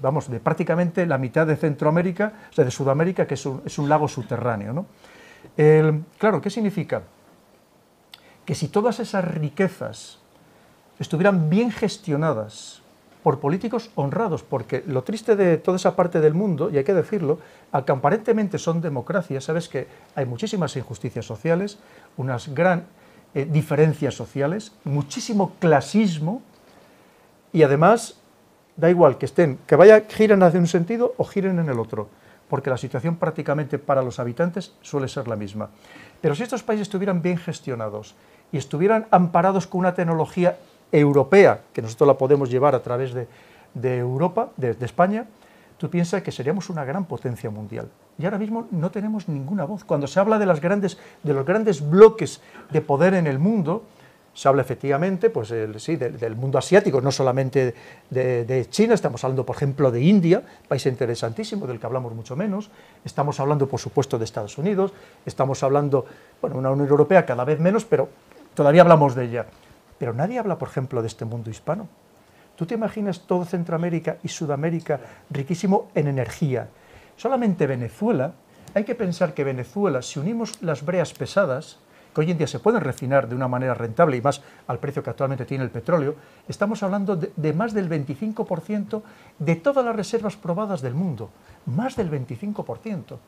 vamos, 0.00 0.30
de 0.30 0.40
prácticamente 0.40 1.06
la 1.06 1.18
mitad 1.18 1.46
de 1.46 1.56
Centroamérica, 1.56 2.32
o 2.50 2.52
sea, 2.52 2.64
de 2.64 2.70
Sudamérica, 2.70 3.26
que 3.26 3.34
es 3.34 3.46
un, 3.46 3.62
es 3.64 3.78
un 3.78 3.88
lago 3.88 4.08
subterráneo. 4.08 4.72
¿no? 4.72 4.86
claro, 6.18 6.40
¿qué 6.40 6.50
significa? 6.50 7.02
Que 8.44 8.54
si 8.54 8.68
todas 8.68 9.00
esas 9.00 9.24
riquezas 9.24 10.18
estuvieran 10.98 11.50
bien 11.50 11.70
gestionadas 11.70 12.82
por 13.22 13.40
políticos 13.40 13.90
honrados, 13.94 14.42
porque 14.42 14.82
lo 14.86 15.02
triste 15.02 15.36
de 15.36 15.58
toda 15.58 15.76
esa 15.76 15.96
parte 15.96 16.20
del 16.20 16.34
mundo, 16.34 16.70
y 16.70 16.78
hay 16.78 16.84
que 16.84 16.94
decirlo, 16.94 17.38
aunque 17.72 17.92
aparentemente 17.92 18.58
son 18.58 18.80
democracias, 18.80 19.44
sabes 19.44 19.68
que 19.68 19.86
hay 20.14 20.26
muchísimas 20.26 20.76
injusticias 20.76 21.26
sociales, 21.26 21.78
unas 22.16 22.54
gran 22.54 22.84
eh, 23.34 23.44
diferencias 23.44 24.14
sociales, 24.14 24.72
muchísimo 24.84 25.52
clasismo, 25.58 26.42
y 27.52 27.62
además 27.62 28.18
da 28.76 28.90
igual 28.90 29.18
que 29.18 29.26
estén, 29.26 29.58
que 29.66 29.76
vaya, 29.76 30.04
giren 30.08 30.42
hacia 30.42 30.60
un 30.60 30.66
sentido 30.66 31.14
o 31.16 31.24
giren 31.24 31.58
en 31.58 31.68
el 31.68 31.78
otro 31.78 32.08
porque 32.48 32.70
la 32.70 32.76
situación 32.76 33.16
prácticamente 33.16 33.78
para 33.78 34.02
los 34.02 34.18
habitantes 34.18 34.72
suele 34.80 35.08
ser 35.08 35.28
la 35.28 35.36
misma. 35.36 35.70
Pero 36.20 36.34
si 36.34 36.42
estos 36.42 36.62
países 36.62 36.82
estuvieran 36.88 37.22
bien 37.22 37.36
gestionados 37.36 38.14
y 38.50 38.56
estuvieran 38.56 39.06
amparados 39.10 39.66
con 39.66 39.80
una 39.80 39.94
tecnología 39.94 40.58
europea, 40.92 41.62
que 41.72 41.82
nosotros 41.82 42.06
la 42.06 42.18
podemos 42.18 42.50
llevar 42.50 42.74
a 42.74 42.82
través 42.82 43.12
de, 43.14 43.26
Europa, 43.98 44.50
de, 44.56 44.76
España, 44.80 45.26
tú 45.76 45.90
piensas 45.90 46.22
que 46.22 46.32
seríamos 46.32 46.70
una 46.70 46.84
gran 46.84 47.04
potencia 47.04 47.50
mundial. 47.50 47.88
Y 48.18 48.24
ahora 48.24 48.38
mismo 48.38 48.66
no 48.70 48.90
tenemos 48.90 49.28
ninguna 49.28 49.64
voz. 49.64 49.84
Cuando 49.84 50.06
se 50.06 50.18
habla 50.18 50.38
de, 50.38 50.46
las 50.46 50.60
grandes, 50.60 50.98
de 51.22 51.34
los 51.34 51.46
grandes 51.46 51.88
bloques 51.88 52.40
de 52.70 52.80
poder 52.80 53.14
en 53.14 53.26
el 53.26 53.38
mundo, 53.38 53.84
se 54.38 54.48
habla 54.48 54.62
efectivamente 54.62 55.30
pues, 55.30 55.52
sí, 55.78 55.96
del, 55.96 56.36
mundo 56.36 56.58
asiático, 56.58 57.00
no 57.00 57.10
solamente 57.10 57.74
de, 58.08 58.66
China, 58.70 58.94
estamos 58.94 59.24
hablando, 59.24 59.44
por 59.44 59.56
ejemplo, 59.56 59.90
de 59.90 60.00
India, 60.00 60.42
país 60.68 60.86
interesantísimo 60.86 61.66
del 61.66 61.80
que 61.80 61.86
hablamos 61.86 62.14
mucho 62.14 62.36
menos, 62.36 62.70
estamos 63.04 63.40
hablando, 63.40 63.66
por 63.68 63.80
supuesto, 63.80 64.16
de 64.16 64.24
Estados 64.24 64.56
Unidos, 64.56 64.92
estamos 65.26 65.64
hablando, 65.64 66.06
bueno, 66.40 66.56
una 66.56 66.70
Unión 66.70 66.88
Europea 66.88 67.26
cada 67.26 67.44
vez 67.44 67.58
menos, 67.58 67.84
pero 67.84 68.08
todavía 68.54 68.82
hablamos 68.82 69.16
de 69.16 69.24
ella. 69.24 69.46
Pero 69.98 70.14
nadie 70.14 70.38
habla, 70.38 70.58
por 70.58 70.68
ejemplo, 70.68 71.02
de 71.02 71.08
este 71.08 71.24
mundo 71.24 71.50
hispano. 71.50 71.88
¿Tú 72.56 72.66
te 72.66 72.74
imaginas 72.74 73.20
todo 73.20 73.44
Centroamérica 73.44 74.18
y 74.22 74.28
Sudamérica 74.28 75.00
riquísimo 75.30 75.90
en 75.94 76.08
energía? 76.08 76.68
Solamente 77.16 77.66
Venezuela, 77.66 78.32
hay 78.74 78.84
que 78.84 78.94
pensar 78.94 79.34
que 79.34 79.44
Venezuela, 79.44 80.02
si 80.02 80.18
unimos 80.18 80.60
las 80.62 80.84
breas 80.84 81.12
pesadas, 81.12 81.78
que 82.14 82.20
hoy 82.20 82.30
en 82.30 82.38
día 82.38 82.46
se 82.46 82.58
pueden 82.58 82.80
refinar 82.80 83.28
de 83.28 83.34
una 83.34 83.48
manera 83.48 83.74
rentable 83.74 84.16
y 84.16 84.20
más 84.20 84.42
al 84.66 84.78
precio 84.78 85.02
que 85.02 85.10
actualmente 85.10 85.44
tiene 85.44 85.64
el 85.64 85.70
petróleo, 85.70 86.16
estamos 86.48 86.82
hablando 86.82 87.16
de, 87.16 87.52
más 87.52 87.74
del 87.74 87.88
25% 87.88 89.02
de 89.38 89.56
todas 89.56 89.84
las 89.84 89.94
reservas 89.94 90.36
probadas 90.36 90.80
del 90.80 90.94
mundo, 90.94 91.30
más 91.66 91.96
del 91.96 92.10
25%. 92.10 93.18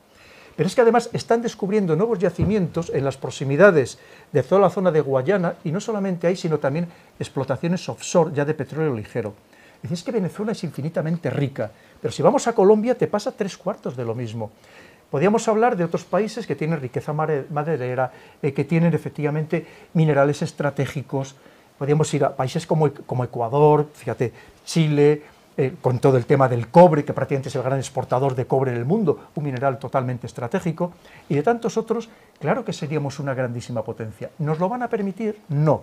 Pero 0.57 0.66
es 0.66 0.74
que 0.74 0.80
además 0.80 1.11
están 1.12 1.42
descubriendo 1.42 1.96
nuevos 1.96 2.18
yacimientos 2.18 2.90
en 2.94 3.05
las 3.05 3.16
proximidades 3.16 3.98
de 4.32 4.42
toda 4.42 4.61
la 4.61 4.70
zona 4.70 4.90
de 4.90 5.01
Guayana 5.01 5.55
y 5.64 5.72
no 5.72 5.80
solamente 5.80 6.26
ahí, 6.26 6.36
sino 6.36 6.59
también 6.59 6.88
explotaciones 7.18 7.88
offshore 7.88 8.32
ya 8.34 8.44
de 8.44 8.55
petróleo 8.55 8.94
ligero. 8.94 9.34
Es 9.82 10.03
que 10.03 10.12
Venezuela 10.12 10.53
es 10.53 10.62
infinitamente 10.62 11.30
rica, 11.30 11.70
pero 12.01 12.12
si 12.12 12.22
vamos 12.22 12.46
a 12.46 12.53
Colombia 12.53 12.94
te 12.94 13.07
pasa 13.07 13.32
tres 13.32 13.57
cuartos 13.57 13.96
de 13.96 14.05
lo 14.05 14.14
mismo. 14.14 14.51
Podríamos 15.11 15.48
hablar 15.48 15.76
de 15.76 15.84
otros 15.84 16.05
países 16.05 16.46
que 16.46 16.55
tienen 16.55 16.80
riqueza 16.80 17.12
maderera, 17.12 18.12
eh, 18.42 18.53
que 18.53 18.64
tienen 18.64 18.94
efectivamente 18.94 19.66
minerales 19.94 20.40
estratégicos. 20.42 21.34
Podríamos 21.78 22.12
ir 22.14 22.24
a 22.24 22.36
países 22.36 22.64
como, 22.66 22.86
Ecuador, 23.24 23.88
fíjate, 23.94 24.32
Chile, 24.64 25.22
eh, 25.57 25.74
con 25.80 25.98
todo 25.98 26.16
el 26.16 26.26
tema 26.26 26.48
del 26.48 26.68
cobre, 26.68 27.05
que 27.05 27.12
prácticamente 27.12 27.48
es 27.48 27.57
el 27.57 27.62
gran 27.62 27.78
exportador 27.78 28.34
de 28.34 28.46
cobre 28.46 28.70
en 28.70 28.78
el 28.78 28.84
mundo, 28.84 29.28
un 29.34 29.44
mineral 29.44 29.78
totalmente 29.78 30.26
estratégico, 30.26 30.92
y 31.28 31.34
de 31.34 31.42
tantos 31.42 31.76
otros, 31.76 32.09
claro 32.38 32.64
que 32.64 32.72
seríamos 32.72 33.18
una 33.18 33.34
grandísima 33.34 33.82
potencia. 33.82 34.30
¿Nos 34.38 34.59
lo 34.59 34.68
van 34.68 34.82
a 34.82 34.88
permitir? 34.88 35.40
No. 35.48 35.82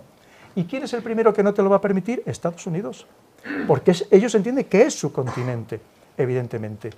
¿Y 0.54 0.64
quién 0.64 0.82
es 0.82 0.92
el 0.94 1.02
primero 1.02 1.32
que 1.32 1.42
no 1.42 1.54
te 1.54 1.62
lo 1.62 1.70
va 1.70 1.76
a 1.76 1.80
permitir? 1.80 2.22
Estados 2.26 2.66
Unidos. 2.66 3.06
Porque 3.66 3.94
ellos 4.10 4.34
entienden 4.34 4.64
que 4.64 4.82
es 4.82 4.98
su 4.98 5.12
continente, 5.12 5.80
evidentemente. 6.16 6.90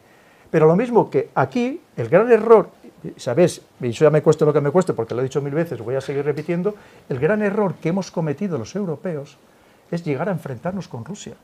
Pero 0.50 0.66
lo 0.66 0.76
mismo 0.76 1.10
que 1.10 1.30
aquí, 1.34 1.80
el 1.96 2.08
gran 2.08 2.30
error, 2.30 2.70
¿sabes? 3.16 3.62
Y 3.80 3.88
eso 3.88 4.04
ya 4.04 4.10
me 4.10 4.22
cuesta 4.22 4.44
lo 4.44 4.52
que 4.52 4.60
me 4.60 4.70
cueste, 4.70 4.94
porque 4.94 5.14
lo 5.14 5.20
he 5.20 5.24
dicho 5.24 5.42
mil 5.42 5.54
veces, 5.54 5.80
voy 5.80 5.94
a 5.94 6.00
seguir 6.00 6.24
repitiendo, 6.24 6.74
el 7.08 7.18
gran 7.18 7.42
error 7.42 7.74
que 7.74 7.90
hemos 7.90 8.10
cometido 8.10 8.58
los 8.58 8.74
europeos 8.74 9.36
es 9.90 10.04
llegar 10.04 10.28
a 10.28 10.32
enfrentarnos 10.32 10.88
con 10.88 11.04
Rusia. 11.04 11.34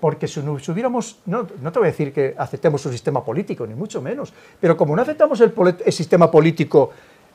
Porque 0.00 0.28
si 0.28 0.40
nos 0.40 0.68
hubiéramos, 0.68 1.18
no, 1.26 1.46
no 1.60 1.72
te 1.72 1.78
voy 1.78 1.88
a 1.88 1.90
decir 1.90 2.12
que 2.12 2.34
aceptemos 2.36 2.82
su 2.82 2.90
sistema 2.90 3.24
político, 3.24 3.66
ni 3.66 3.74
mucho 3.74 4.02
menos, 4.02 4.32
pero 4.60 4.76
como 4.76 4.94
no 4.94 5.02
aceptamos 5.02 5.40
el, 5.40 5.52
sistema 5.92 6.30
político 6.30 6.90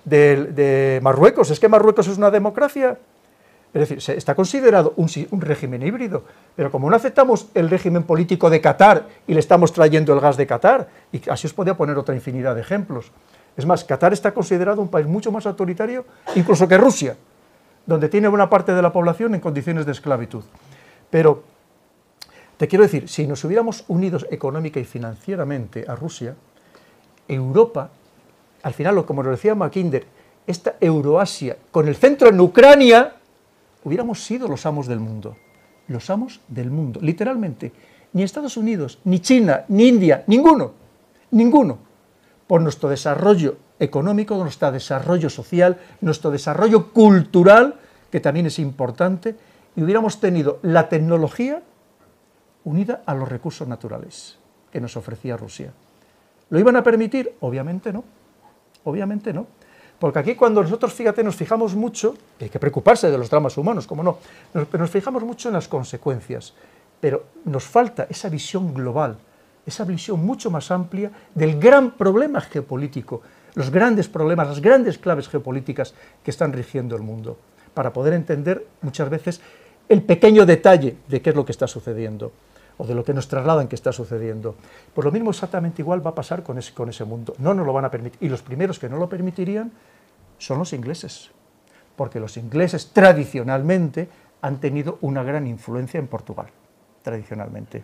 de 0.05 0.99
Marruecos, 1.01 1.49
es 1.49 1.59
que 1.59 1.67
Marruecos 1.67 2.07
es 2.07 2.17
una 2.17 2.29
democracia, 2.29 2.97
es 3.73 3.89
decir, 3.89 4.17
está 4.17 4.35
considerado 4.35 4.93
un, 4.97 5.07
régimen 5.39 5.81
híbrido, 5.81 6.25
pero 6.55 6.69
como 6.69 6.89
no 6.89 6.95
aceptamos 6.95 7.47
el 7.53 7.69
régimen 7.69 8.03
político 8.03 8.49
de 8.49 8.59
Qatar 8.59 9.07
y 9.27 9.33
le 9.33 9.39
estamos 9.39 9.71
trayendo 9.71 10.13
el 10.13 10.19
gas 10.19 10.35
de 10.35 10.45
Qatar, 10.45 10.89
y 11.11 11.21
así 11.29 11.47
os 11.47 11.53
podría 11.53 11.77
poner 11.77 11.97
otra 11.97 12.13
infinidad 12.13 12.53
de 12.53 12.61
ejemplos. 12.61 13.11
Es 13.55 13.65
más, 13.65 13.85
Qatar 13.85 14.11
está 14.11 14.33
considerado 14.33 14.81
un 14.81 14.89
país 14.89 15.07
mucho 15.07 15.31
más 15.31 15.45
autoritario 15.45 16.05
incluso 16.35 16.67
que 16.67 16.77
Rusia, 16.77 17.15
donde 17.85 18.09
tiene 18.09 18.27
buena 18.27 18.49
parte 18.49 18.73
de 18.73 18.81
la 18.81 18.91
población 18.91 19.35
en 19.35 19.41
condiciones 19.41 19.85
de 19.85 19.93
esclavitud. 19.93 20.43
Pero 21.09 21.43
te 22.61 22.67
quiero 22.67 22.83
decir, 22.83 23.09
si 23.09 23.25
nos 23.25 23.43
hubiéramos 23.43 23.85
unidos 23.87 24.27
económica 24.29 24.79
y 24.79 24.83
financieramente 24.83 25.83
a 25.87 25.95
Rusia, 25.95 26.35
Europa, 27.27 27.89
al 28.61 28.73
final, 28.75 29.03
como 29.03 29.23
lo 29.23 29.31
decía 29.31 29.55
Mackinder, 29.55 30.05
esta 30.45 30.75
Euroasia, 30.79 31.57
con 31.71 31.87
el 31.87 31.95
centro 31.95 32.29
en 32.29 32.39
Ucrania, 32.39 33.15
hubiéramos 33.83 34.23
sido 34.23 34.47
los 34.47 34.63
amos 34.67 34.85
del 34.85 34.99
mundo. 34.99 35.37
Los 35.87 36.11
amos 36.11 36.39
del 36.47 36.69
mundo, 36.69 36.99
literalmente. 37.01 37.71
Ni 38.13 38.21
Estados 38.21 38.55
Unidos, 38.57 38.99
ni 39.05 39.21
China, 39.21 39.65
ni 39.67 39.87
India, 39.87 40.23
ninguno, 40.27 40.73
ninguno. 41.31 41.79
Por 42.45 42.61
nuestro 42.61 42.89
desarrollo 42.89 43.57
económico, 43.79 44.37
nuestro 44.37 44.71
desarrollo 44.71 45.31
social, 45.31 45.79
nuestro 45.99 46.29
desarrollo 46.29 46.93
cultural, 46.93 47.79
que 48.11 48.19
también 48.19 48.45
es 48.45 48.59
importante, 48.59 49.35
y 49.75 49.81
hubiéramos 49.81 50.19
tenido 50.19 50.59
la 50.61 50.89
tecnología 50.89 51.63
unida 52.63 53.01
a 53.05 53.13
los 53.13 53.27
recursos 53.27 53.67
naturales 53.67 54.37
que 54.71 54.81
nos 54.81 54.95
ofrecía 54.97 55.37
Rusia. 55.37 55.73
¿Lo 56.49 56.59
iban 56.59 56.75
a 56.75 56.83
permitir? 56.83 57.35
Obviamente 57.41 57.93
no. 57.93 58.03
Obviamente 58.83 59.33
no. 59.33 59.47
Porque 59.99 60.19
aquí 60.19 60.35
cuando 60.35 60.63
nosotros, 60.63 60.93
fíjate, 60.93 61.23
nos 61.23 61.35
fijamos 61.35 61.75
mucho, 61.75 62.15
hay 62.39 62.49
que 62.49 62.59
preocuparse 62.59 63.11
de 63.11 63.17
los 63.17 63.29
dramas 63.29 63.55
humanos, 63.57 63.85
como 63.85 64.01
no, 64.01 64.17
pero 64.51 64.79
nos 64.79 64.89
fijamos 64.89 65.23
mucho 65.23 65.49
en 65.49 65.53
las 65.53 65.67
consecuencias, 65.67 66.55
pero 66.99 67.25
nos 67.45 67.65
falta 67.65 68.07
esa 68.09 68.27
visión 68.27 68.73
global, 68.73 69.17
esa 69.63 69.85
visión 69.85 70.25
mucho 70.25 70.49
más 70.49 70.71
amplia 70.71 71.11
del 71.35 71.59
gran 71.59 71.91
problema 71.91 72.41
geopolítico. 72.41 73.21
los 73.53 73.69
grandes 73.69 74.07
problemas, 74.07 74.47
las 74.47 74.61
grandes 74.61 74.97
claves 74.97 75.27
geopolíticas 75.27 75.93
que 76.23 76.31
están 76.31 76.53
rigiendo 76.53 76.95
el 76.95 77.01
mundo, 77.01 77.37
para 77.73 77.91
poder 77.91 78.13
entender 78.13 78.65
muchas 78.81 79.09
veces 79.09 79.41
el 79.89 80.01
pequeño 80.03 80.45
detalle 80.45 80.97
de 81.09 81.21
qué 81.21 81.31
es 81.31 81.35
lo 81.35 81.45
que 81.45 81.51
está 81.51 81.67
sucediendo 81.67 82.31
o 82.81 82.87
de 82.87 82.95
lo 82.95 83.03
que 83.03 83.13
nos 83.13 83.27
trasladan 83.27 83.67
que 83.67 83.75
está 83.75 83.93
sucediendo. 83.93 84.55
Pues 84.95 85.05
lo 85.05 85.11
mismo 85.11 85.29
exactamente 85.29 85.83
igual 85.83 86.03
va 86.03 86.09
a 86.09 86.15
pasar 86.15 86.41
con 86.41 86.57
ese, 86.57 87.05
mundo. 87.05 87.35
No 87.37 87.53
nos 87.53 87.63
lo 87.63 87.73
van 87.73 87.85
a 87.85 87.91
permitir. 87.91 88.17
Y 88.25 88.27
los 88.27 88.41
primeros 88.41 88.79
que 88.79 88.89
no 88.89 88.97
lo 88.97 89.07
permitirían 89.07 89.71
son 90.39 90.57
los 90.57 90.73
ingleses, 90.73 91.29
porque 91.95 92.19
los 92.19 92.37
ingleses 92.37 92.89
tradicionalmente 92.91 94.09
han 94.41 94.59
tenido 94.59 94.97
una 95.01 95.21
gran 95.21 95.45
influencia 95.45 95.99
en 95.99 96.07
Portugal, 96.07 96.47
tradicionalmente. 97.03 97.83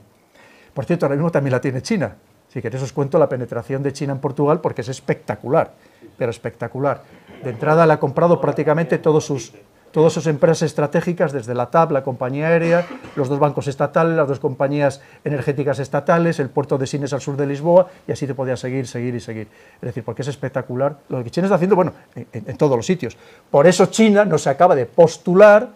Por 0.73 0.85
cierto, 0.85 1.05
ahora 1.05 1.15
mismo 1.15 1.29
también 1.29 1.51
la 1.51 1.61
tiene 1.61 1.83
China. 1.83 2.15
Si 2.47 2.59
queréis 2.59 2.81
os 2.81 2.91
cuento 2.91 3.19
la 3.19 3.29
penetración 3.29 3.83
de 3.83 3.93
China 3.93 4.13
en 4.13 4.19
Portugal 4.19 4.61
porque 4.61 4.81
es 4.81 4.89
espectacular, 4.89 5.75
pero 6.17 6.31
espectacular. 6.31 7.03
De 7.43 7.51
entrada 7.51 7.85
le 7.85 7.93
ha 7.93 7.99
comprado 7.99 8.41
prácticamente 8.41 8.97
todos 8.97 9.25
sus, 9.25 9.53
todas 9.91 10.13
sus 10.13 10.27
empresas 10.27 10.63
estratégicas, 10.63 11.31
desde 11.31 11.53
la 11.53 11.71
TAP, 11.71 11.91
la 11.91 12.03
compañía 12.03 12.47
aérea, 12.47 12.85
los 13.15 13.29
dos 13.29 13.39
bancos 13.39 13.67
estatales, 13.67 14.15
las 14.15 14.27
dos 14.27 14.39
compañías 14.39 15.01
energéticas 15.23 15.79
estatales, 15.79 16.39
el 16.39 16.49
puerto 16.49 16.77
de 16.77 16.87
Sines 16.87 17.13
al 17.13 17.21
sur 17.21 17.37
de 17.37 17.47
Lisboa, 17.47 17.87
y 18.07 18.11
así 18.11 18.27
te 18.27 18.33
podía 18.33 18.57
seguir, 18.57 18.87
seguir 18.87 19.15
y 19.15 19.19
seguir. 19.19 19.47
Es 19.75 19.81
decir, 19.81 20.03
porque 20.03 20.21
es 20.21 20.27
espectacular 20.27 20.97
lo 21.09 21.23
que 21.23 21.31
China 21.31 21.47
está 21.47 21.55
haciendo, 21.55 21.75
bueno, 21.75 21.93
en, 22.15 22.27
en 22.33 22.57
todos 22.57 22.77
los 22.77 22.85
sitios. 22.85 23.17
Por 23.49 23.67
eso 23.67 23.87
China 23.87 24.25
no 24.25 24.37
se 24.37 24.49
acaba 24.49 24.75
de 24.75 24.85
postular 24.85 25.69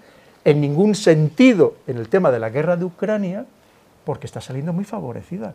en 0.43 0.61
ningún 0.61 0.95
sentido 0.95 1.75
en 1.87 1.97
el 1.97 2.09
tema 2.09 2.31
de 2.31 2.39
la 2.39 2.49
guerra 2.49 2.75
de 2.75 2.85
Ucrania, 2.85 3.45
porque 4.03 4.27
está 4.27 4.41
saliendo 4.41 4.73
muy 4.73 4.85
favorecida. 4.85 5.53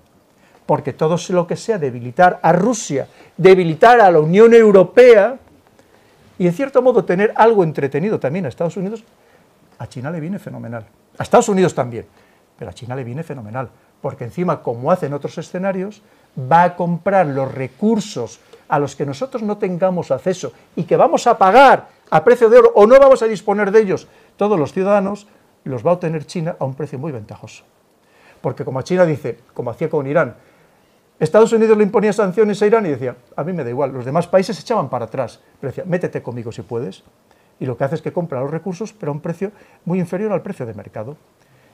Porque 0.65 0.93
todo 0.93 1.17
lo 1.29 1.47
que 1.47 1.57
sea 1.57 1.79
debilitar 1.79 2.41
a 2.43 2.53
Rusia, 2.53 3.07
debilitar 3.37 4.01
a 4.01 4.11
la 4.11 4.19
Unión 4.19 4.53
Europea, 4.53 5.39
y 6.39 6.47
en 6.47 6.53
cierto 6.53 6.83
modo 6.83 7.05
tener 7.05 7.33
algo 7.37 7.65
entretenido 7.65 8.21
también 8.21 8.47
a 8.47 8.49
Estados 8.49 8.77
Unidos, 8.77 9.05
a 9.79 9.87
China 9.87 10.11
le 10.11 10.21
viene 10.21 10.39
fenomenal. 10.39 10.85
A 11.19 11.23
Estados 11.23 11.49
Unidos 11.49 11.75
también, 11.75 12.07
pero 12.59 12.71
a 12.71 12.75
China 12.75 12.95
le 12.95 13.05
viene 13.05 13.23
fenomenal, 13.23 13.71
porque 14.01 14.25
encima, 14.25 14.63
como 14.63 14.91
hace 14.91 15.07
en 15.07 15.15
otros 15.15 15.37
escenarios, 15.39 16.03
va 16.39 16.65
a 16.65 16.77
comprar 16.77 17.27
los 17.27 17.53
recursos 17.53 18.41
a 18.69 18.79
los 18.79 18.97
que 18.97 19.07
nosotros 19.07 19.43
no 19.43 19.59
tengamos 19.59 20.11
acceso 20.11 20.53
y 20.75 20.85
que 20.85 20.97
vamos 20.97 21.27
a 21.27 21.39
pagar 21.39 21.89
a 22.11 22.25
precio 22.25 22.49
de 22.51 22.59
oro 22.59 22.73
o 22.75 22.87
no 22.87 22.99
vamos 22.99 23.23
a 23.23 23.27
disponer 23.27 23.71
de 23.71 23.81
ellos 23.81 24.07
todos 24.37 24.59
los 24.59 24.73
ciudadanos, 24.73 25.27
los 25.65 25.85
va 25.85 25.91
a 25.91 25.95
obtener 25.95 26.27
China 26.27 26.57
a 26.59 26.65
un 26.65 26.75
precio 26.75 26.99
muy 26.99 27.13
ventajoso. 27.13 27.65
Porque 28.41 28.65
como 28.65 28.83
China 28.83 29.05
dice, 29.07 29.39
como 29.55 29.71
hacía 29.71 29.89
con 29.89 30.07
Irán, 30.07 30.37
Estados 31.19 31.53
Unidos 31.53 31.77
le 31.79 31.85
imponía 31.85 32.13
sanciones 32.13 32.61
a 32.61 32.67
Irán 32.67 32.85
y 32.87 32.91
decía, 32.91 33.17
a 33.35 33.45
mí 33.45 33.53
me 33.53 33.65
da 33.65 33.71
igual, 33.71 33.93
los 33.93 34.05
demás 34.05 34.27
países 34.27 34.57
se 34.57 34.63
echaban 34.63 34.91
para 34.91 35.07
atrás, 35.07 35.41
pero 35.61 35.71
decía, 35.71 35.85
métete 35.87 36.23
conmigo 36.23 36.53
si 36.53 36.63
puedes, 36.63 37.03
y 37.59 37.65
lo 37.65 37.77
que 37.77 37.85
hace 37.85 37.95
es 37.95 38.03
que 38.03 38.13
compra 38.13 38.41
los 38.41 38.51
recursos, 38.51 38.93
pero 38.93 39.13
a 39.13 39.15
un 39.15 39.21
precio 39.21 39.51
muy 39.85 39.99
inferior 39.99 40.33
al 40.33 40.43
precio 40.43 40.67
de 40.67 40.75
mercado. 40.75 41.17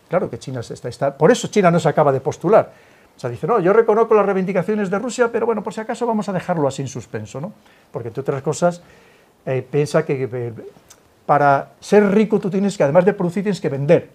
Claro 0.08 0.30
que 0.30 0.38
China 0.38 0.60
está, 0.60 0.88
está, 0.88 1.16
por 1.16 1.32
eso 1.32 1.48
China 1.48 1.70
no 1.70 1.80
se 1.80 1.88
acaba 1.88 2.12
de 2.12 2.20
postular. 2.20 2.72
O 3.16 3.20
sea, 3.20 3.30
dice, 3.30 3.46
no, 3.46 3.60
yo 3.60 3.72
reconozco 3.72 4.14
las 4.14 4.24
reivindicaciones 4.24 4.90
de 4.90 4.98
Rusia, 4.98 5.30
pero 5.30 5.46
bueno, 5.46 5.62
por 5.62 5.74
si 5.74 5.80
acaso 5.80 6.06
vamos 6.06 6.28
a 6.28 6.32
dejarlo 6.32 6.68
así 6.68 6.82
en 6.82 6.88
suspenso, 6.88 7.40
¿no? 7.40 7.52
Porque 7.90 8.08
entre 8.08 8.20
otras 8.20 8.42
cosas, 8.42 8.82
eh, 9.44 9.66
piensa 9.68 10.04
que 10.04 10.28
eh, 10.32 10.52
para 11.26 11.72
ser 11.80 12.10
rico 12.10 12.38
tú 12.38 12.48
tienes 12.48 12.76
que, 12.76 12.84
además 12.84 13.04
de 13.04 13.12
producir, 13.12 13.42
tienes 13.42 13.60
que 13.60 13.68
vender. 13.68 14.10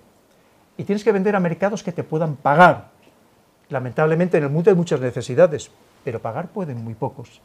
Y 0.78 0.84
tienes 0.84 1.04
que 1.04 1.12
vender 1.12 1.36
a 1.36 1.40
mercados 1.40 1.84
que 1.84 1.92
te 1.92 2.04
puedan 2.04 2.36
pagar. 2.36 2.90
Lamentablemente 3.70 4.38
en 4.38 4.44
el 4.44 4.50
mundo 4.50 4.70
hay 4.70 4.76
muchas 4.76 5.00
necesidades, 5.00 5.70
pero 6.04 6.20
pagar 6.20 6.48
pueden 6.48 6.84
muy 6.84 6.94
pocos. 6.94 7.42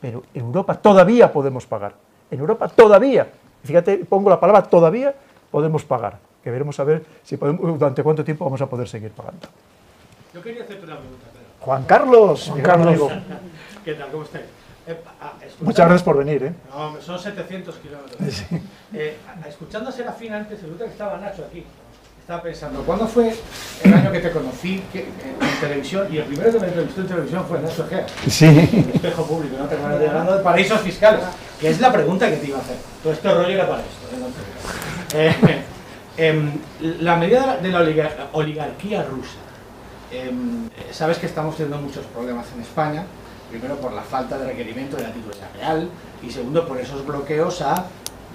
Pero 0.00 0.22
en 0.34 0.44
Europa 0.44 0.74
todavía 0.74 1.32
podemos 1.32 1.66
pagar. 1.66 1.94
En 2.30 2.38
Europa 2.38 2.68
todavía, 2.68 3.26
fíjate, 3.64 3.98
pongo 4.04 4.30
la 4.30 4.38
palabra 4.38 4.62
todavía, 4.62 5.14
podemos 5.50 5.84
pagar. 5.84 6.18
Que 6.42 6.50
veremos 6.50 6.78
a 6.78 6.84
ver 6.84 7.04
si 7.22 7.36
podemos, 7.36 7.78
durante 7.78 8.02
cuánto 8.02 8.22
tiempo 8.22 8.44
vamos 8.44 8.60
a 8.60 8.66
poder 8.66 8.86
seguir 8.88 9.10
pagando. 9.12 9.48
Yo 10.32 10.42
quería 10.42 10.62
hacerte 10.64 10.84
una 10.84 10.98
pregunta, 10.98 11.24
Pedro. 11.32 11.44
Juan 11.60 11.84
Carlos, 11.84 12.48
Juan 12.50 12.62
Carlos. 12.62 13.12
¿Qué 13.84 13.94
tal? 13.94 14.10
¿Cómo 14.10 14.24
estáis? 14.24 14.44
Eh, 14.86 15.00
ah, 15.22 15.32
escuchando- 15.40 15.64
Muchas 15.64 15.86
gracias 15.86 16.02
por 16.02 16.18
venir. 16.18 16.42
¿eh? 16.44 16.52
No, 16.70 17.00
son 17.00 17.18
700 17.18 17.76
kilómetros. 17.76 18.44
Eh, 18.96 19.16
escuchando 19.48 19.88
a 19.88 19.92
Serafín 19.92 20.32
antes, 20.32 20.62
otro 20.62 20.76
que 20.86 20.92
estaba 20.92 21.18
Nacho 21.18 21.44
aquí, 21.44 21.64
estaba 22.24 22.42
pensando, 22.42 22.80
¿cuándo 22.84 23.06
fue 23.06 23.34
el 23.82 23.92
año 23.92 24.10
que 24.10 24.20
te 24.20 24.30
conocí 24.30 24.82
que- 24.90 25.00
en, 25.00 25.60
televisión? 25.60 26.08
Y 26.10 26.16
el 26.16 26.24
primero 26.24 26.50
que 26.52 26.58
me 26.58 26.66
entrevistó 26.68 27.02
en 27.02 27.06
televisión 27.06 27.44
fue 27.46 27.60
Nacho 27.60 27.84
Egea, 27.84 28.06
Sí. 28.28 28.46
en 28.46 28.92
espejo 28.94 29.26
público, 29.26 29.56
no 29.58 29.66
te 29.66 29.74
acuerdas 29.74 30.00
de 30.00 30.08
hablando 30.08 30.36
de 30.38 30.42
paraísos 30.42 30.80
fiscales, 30.80 31.20
que 31.60 31.68
es 31.68 31.80
la 31.80 31.92
pregunta 31.92 32.30
que 32.30 32.36
te 32.38 32.46
iba 32.46 32.56
a 32.58 32.62
hacer. 32.62 32.76
Todo 33.02 33.12
este 33.12 33.30
rollo 33.30 33.48
era 33.48 33.68
para 33.68 33.82
esto. 33.82 34.16
¿eh? 35.18 35.34
No 35.42 35.44
Eh, 35.46 35.62
em, 36.16 36.50
la 37.00 37.16
medida 37.16 37.40
de 37.40 37.46
la, 37.46 37.56
de 37.58 37.68
la 37.68 37.80
oligar- 37.80 38.28
oligarquía 38.32 39.02
rusa. 39.02 39.36
Em, 40.10 40.70
sabes 40.92 41.18
que 41.18 41.26
estamos 41.26 41.56
teniendo 41.58 41.76
muchos 41.78 42.06
problemas 42.06 42.46
en 42.56 42.62
España, 42.62 43.04
primero 43.50 43.76
por 43.76 43.92
la 43.92 44.00
falta 44.02 44.38
de 44.38 44.46
requerimiento 44.46 44.96
de 44.96 45.02
la 45.02 45.12
titularidad 45.12 45.48
real 45.58 45.88
y 46.22 46.30
segundo 46.30 46.66
por 46.66 46.78
esos 46.80 47.04
bloqueos 47.06 47.60
a 47.60 47.84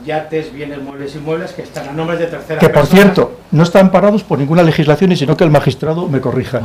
yates, 0.05 0.51
bienes 0.53 0.81
muebles 0.81 1.15
y 1.15 1.19
muebles 1.19 1.51
que 1.51 1.61
están 1.63 1.89
a 1.89 1.91
nombres 1.91 2.19
de 2.19 2.27
terceras 2.27 2.59
Que 2.59 2.69
por 2.69 2.81
personas. 2.81 3.03
cierto, 3.03 3.37
no 3.51 3.63
están 3.63 3.91
parados 3.91 4.23
por 4.23 4.39
ninguna 4.39 4.63
legislación 4.63 5.11
y 5.11 5.15
sino 5.17 5.35
que 5.35 5.43
el 5.43 5.49
magistrado 5.51 6.07
me 6.07 6.21
corrija. 6.21 6.61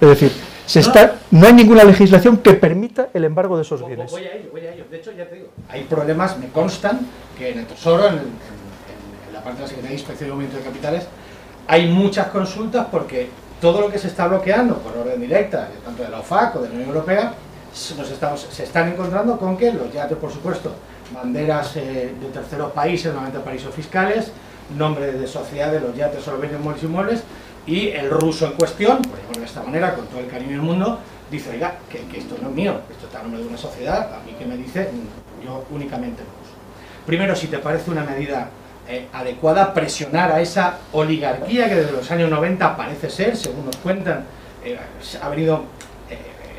Es 0.00 0.08
decir, 0.08 0.32
se 0.66 0.80
está, 0.80 1.16
no 1.30 1.46
hay 1.46 1.52
ninguna 1.52 1.84
legislación 1.84 2.38
que 2.38 2.54
permita 2.54 3.08
el 3.14 3.24
embargo 3.24 3.56
de 3.56 3.62
esos 3.62 3.80
Voy- 3.80 3.88
bienes. 3.94 4.10
Voy 4.10 4.24
a 4.24 4.32
ello, 4.34 4.48
voy 4.52 4.66
a 4.66 4.72
ello. 4.72 4.84
De 4.90 4.96
hecho, 4.96 5.12
ya 5.12 5.28
te 5.28 5.36
digo, 5.36 5.48
hay 5.68 5.84
problemas, 5.84 6.38
me 6.38 6.48
constan, 6.48 7.00
que 7.38 7.50
en 7.50 7.58
el 7.60 7.66
Tesoro, 7.66 8.06
en, 8.08 8.14
el- 8.14 8.18
en- 8.20 9.28
en 9.28 9.32
la 9.32 9.42
parte 9.42 9.58
de 9.58 9.62
la 9.62 9.68
Secretaría 9.68 9.94
de 9.96 10.00
Inspección 10.00 10.28
y 10.28 10.32
Aumento 10.32 10.56
de 10.56 10.62
Capitales, 10.62 11.06
hay 11.68 11.88
muchas 11.88 12.28
consultas 12.28 12.86
porque 12.90 13.28
todo 13.60 13.80
lo 13.80 13.90
que 13.90 13.98
se 13.98 14.08
está 14.08 14.26
bloqueando 14.28 14.76
por 14.78 14.96
orden 14.96 15.20
directa, 15.20 15.68
tanto 15.84 16.02
de 16.02 16.08
la 16.10 16.20
OFAC 16.20 16.56
o 16.56 16.60
de 16.62 16.68
la 16.68 16.74
Unión 16.74 16.88
Europea, 16.90 17.34
nos 17.98 18.10
estamos, 18.10 18.46
se 18.50 18.64
están 18.64 18.88
encontrando 18.88 19.38
con 19.38 19.56
que 19.56 19.72
los 19.72 19.92
yates, 19.92 20.16
por 20.18 20.30
supuesto, 20.32 20.72
banderas 21.12 21.76
eh, 21.76 22.12
de 22.20 22.28
terceros 22.32 22.72
países, 22.72 23.06
normalmente 23.06 23.40
paraísos 23.40 23.74
fiscales, 23.74 24.32
nombre 24.76 25.12
de 25.12 25.26
sociedad 25.26 25.70
de 25.70 25.80
los 25.80 25.94
yates, 25.96 26.22
solo 26.22 26.38
bienes 26.38 26.60
muebles 26.84 27.22
y 27.66 27.88
el 27.88 28.10
ruso 28.10 28.46
en 28.46 28.52
cuestión, 28.52 29.02
por 29.02 29.18
llamarlo 29.18 29.40
de 29.40 29.46
esta 29.46 29.62
manera, 29.62 29.94
con 29.94 30.06
todo 30.06 30.20
el 30.20 30.28
cariño 30.28 30.52
del 30.52 30.62
mundo, 30.62 30.98
dice, 31.30 31.50
oiga, 31.50 31.76
que, 31.90 31.98
esto 32.16 32.36
no 32.40 32.48
es 32.48 32.54
mío, 32.54 32.80
esto 32.90 33.06
está 33.06 33.20
a 33.20 33.22
nombre 33.22 33.42
de 33.42 33.48
una 33.48 33.58
sociedad, 33.58 34.14
a 34.14 34.24
mí 34.24 34.32
que 34.38 34.46
me 34.46 34.56
dice, 34.56 34.88
yo 35.44 35.64
únicamente 35.70 36.22
ruso. 36.22 36.54
Primero, 37.04 37.34
si 37.34 37.48
te 37.48 37.58
parece 37.58 37.90
una 37.90 38.04
medida 38.04 38.50
eh, 38.88 39.06
adecuada, 39.12 39.74
presionar 39.74 40.30
a 40.30 40.40
esa 40.40 40.78
oligarquía 40.92 41.68
que 41.68 41.74
desde 41.74 41.92
los 41.92 42.08
años 42.10 42.30
90 42.30 42.76
parece 42.76 43.10
ser, 43.10 43.36
según 43.36 43.66
nos 43.66 43.76
cuentan, 43.76 44.24
eh, 44.64 44.78
ha 45.20 45.28
venido 45.28 45.64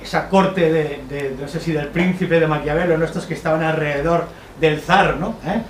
esa 0.07 0.29
corte 0.29 0.71
de, 0.71 1.03
de- 1.09 1.35
no 1.39 1.47
sé 1.49 1.59
si 1.59 1.73
del 1.73 1.89
príncipe 1.89 2.39
de 2.39 2.47
Maquiavelo, 2.47 2.97
¿no? 2.97 3.03
estos 3.05 3.25
que 3.25 3.33
estaban 3.33 3.61
alrededor 3.61 4.25
del 4.59 4.79
zar, 4.79 5.17
¿no? 5.17 5.35
¿Eh? 5.45 5.55
Eh, 5.55 5.61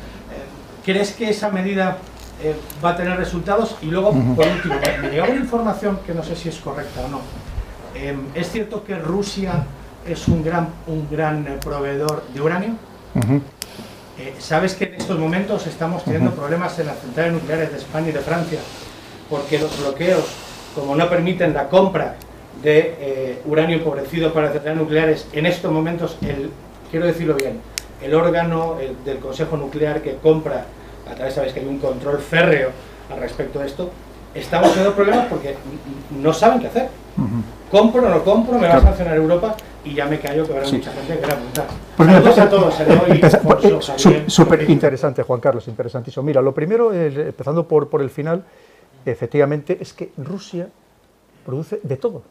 ¿Crees 0.85 1.11
que 1.13 1.29
esa 1.29 1.49
medida 1.49 1.97
eh, 2.43 2.55
va 2.83 2.91
a 2.91 2.95
tener 2.95 3.17
resultados? 3.17 3.75
Y 3.81 3.87
luego, 3.87 4.11
por 4.35 4.45
último, 4.47 4.75
me- 5.01 5.09
llegaba 5.09 5.31
una 5.31 5.39
información 5.41 5.99
que 6.05 6.13
no 6.13 6.23
sé 6.23 6.35
si 6.35 6.49
es 6.49 6.57
correcta 6.57 7.01
o 7.05 7.07
no. 7.09 7.21
Eh, 7.95 8.15
¿Es 8.35 8.51
cierto 8.51 8.83
que 8.83 8.95
Rusia 8.95 9.65
es 10.07 10.27
un 10.27 10.43
gran, 10.43 10.69
un 10.85 11.07
gran 11.09 11.45
eh, 11.47 11.57
proveedor 11.59 12.23
de 12.31 12.39
uranio? 12.41 12.69
Ujú. 13.15 13.41
Eh, 14.19 14.35
Sabes 14.37 14.75
que 14.75 14.85
en 14.85 14.93
estos 14.95 15.17
momentos 15.17 15.65
estamos 15.65 16.03
teniendo 16.03 16.29
problemas 16.31 16.77
en 16.77 16.85
las 16.87 16.99
centrales 16.99 17.33
nucleares 17.33 17.71
de 17.71 17.77
España 17.77 18.09
y 18.09 18.11
de 18.11 18.19
Francia, 18.19 18.59
porque 19.31 19.57
los 19.57 19.79
bloqueos, 19.81 20.25
como 20.75 20.95
no 20.95 21.09
permiten 21.09 21.53
la 21.55 21.67
compra 21.69 22.15
de 22.63 22.95
eh, 22.99 23.41
uranio 23.45 23.77
empobrecido 23.77 24.33
para 24.33 24.51
centrales 24.51 24.79
nucleares, 24.81 25.27
en 25.33 25.45
estos 25.45 25.71
momentos, 25.71 26.17
el, 26.21 26.49
quiero 26.89 27.05
decirlo 27.05 27.35
bien, 27.35 27.59
el 28.01 28.13
órgano 28.13 28.77
el 28.79 29.03
del 29.03 29.19
Consejo 29.19 29.57
Nuclear 29.57 30.01
que 30.01 30.15
compra, 30.17 30.65
a 31.09 31.15
través 31.15 31.33
sabes 31.33 31.53
que 31.53 31.59
hay 31.59 31.65
un 31.65 31.79
control 31.79 32.19
férreo 32.19 32.69
al 33.11 33.19
respecto 33.19 33.59
de 33.59 33.67
esto, 33.67 33.91
estamos 34.33 34.69
teniendo 34.69 34.93
problemas 34.95 35.27
porque 35.27 35.55
no 36.21 36.33
saben 36.33 36.59
qué 36.59 36.67
hacer. 36.67 36.89
¿Compro 37.71 38.05
o 38.05 38.09
no 38.09 38.23
compro? 38.23 38.57
¿Me 38.59 38.67
va 38.67 38.75
a 38.75 38.81
sancionar 38.81 39.17
Europa? 39.17 39.55
Y 39.83 39.93
ya 39.93 40.05
me 40.05 40.19
callo 40.19 40.45
que 40.45 40.53
habrá 40.53 40.65
Sí. 40.65 40.77
mucha 40.77 40.91
gente 40.91 41.13
que 41.13 41.19
quiera 41.19 41.35
preguntar. 41.35 41.65
Súper 44.27 44.69
interesante, 44.69 45.23
Juan 45.23 45.39
Carlos, 45.39 45.67
interesantísimo. 45.67 46.23
Mira, 46.23 46.41
lo 46.41 46.53
primero, 46.53 46.93
eh, 46.93 47.07
empezando 47.07 47.67
por, 47.67 47.89
por 47.89 48.01
el 48.01 48.09
final, 48.09 48.43
efectivamente, 49.05 49.77
es 49.81 49.93
que 49.93 50.11
Rusia 50.17 50.69
produce 51.45 51.79
de 51.83 51.97
todo. 51.97 52.21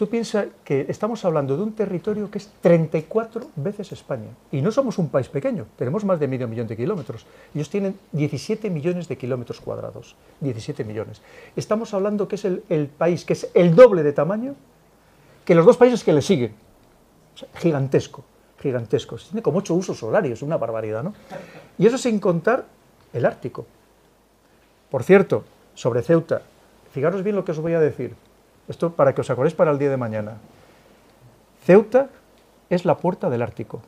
Tú 0.00 0.08
piensas 0.08 0.46
que 0.64 0.86
estamos 0.88 1.22
hablando 1.26 1.58
de 1.58 1.62
un 1.62 1.74
territorio 1.74 2.30
que 2.30 2.38
es 2.38 2.50
34 2.62 3.50
veces 3.56 3.92
España. 3.92 4.30
Y 4.50 4.62
no 4.62 4.72
somos 4.72 4.96
un 4.96 5.10
país 5.10 5.28
pequeño, 5.28 5.66
tenemos 5.76 6.06
más 6.06 6.18
de 6.18 6.26
medio 6.26 6.48
millón 6.48 6.66
de 6.66 6.74
kilómetros. 6.74 7.26
Ellos 7.54 7.68
tienen 7.68 7.98
17 8.12 8.70
millones 8.70 9.08
de 9.08 9.18
kilómetros 9.18 9.60
cuadrados. 9.60 10.16
17 10.40 10.84
millones. 10.84 11.20
Estamos 11.54 11.92
hablando 11.92 12.28
que 12.28 12.36
es 12.36 12.46
el, 12.46 12.90
país 12.96 13.26
que 13.26 13.34
es 13.34 13.50
el 13.52 13.74
doble 13.74 14.02
de 14.02 14.14
tamaño 14.14 14.54
que 15.44 15.54
los 15.54 15.66
dos 15.66 15.76
países 15.76 16.02
que 16.02 16.14
le 16.14 16.22
siguen. 16.22 16.54
O 17.34 17.36
sea, 17.36 17.48
gigantesco. 17.56 18.24
gigantescos. 18.58 19.26
Tiene 19.26 19.42
como 19.42 19.58
ocho 19.58 19.74
usos 19.74 20.02
horarios, 20.02 20.40
una 20.40 20.56
barbaridad, 20.56 21.02
¿no? 21.02 21.12
Y 21.76 21.84
eso 21.84 21.98
sin 21.98 22.20
contar 22.20 22.64
el 23.12 23.26
Ártico. 23.26 23.66
Por 24.90 25.02
cierto, 25.02 25.44
sobre 25.74 26.00
Ceuta, 26.00 26.40
fijaros 26.90 27.22
bien 27.22 27.36
lo 27.36 27.44
que 27.44 27.52
os 27.52 27.58
voy 27.58 27.74
a 27.74 27.80
decir. 27.80 28.16
Esto 28.70 28.90
para 28.94 29.12
que 29.12 29.20
os 29.20 29.28
acordéis 29.28 29.54
para 29.54 29.72
el 29.72 29.78
día 29.78 29.90
de 29.90 29.96
mañana. 29.98 30.38
Ceuta 31.66 32.06
es 32.70 32.84
la 32.84 32.94
puerta 32.96 33.28
del 33.28 33.42
Ártico. 33.42 33.82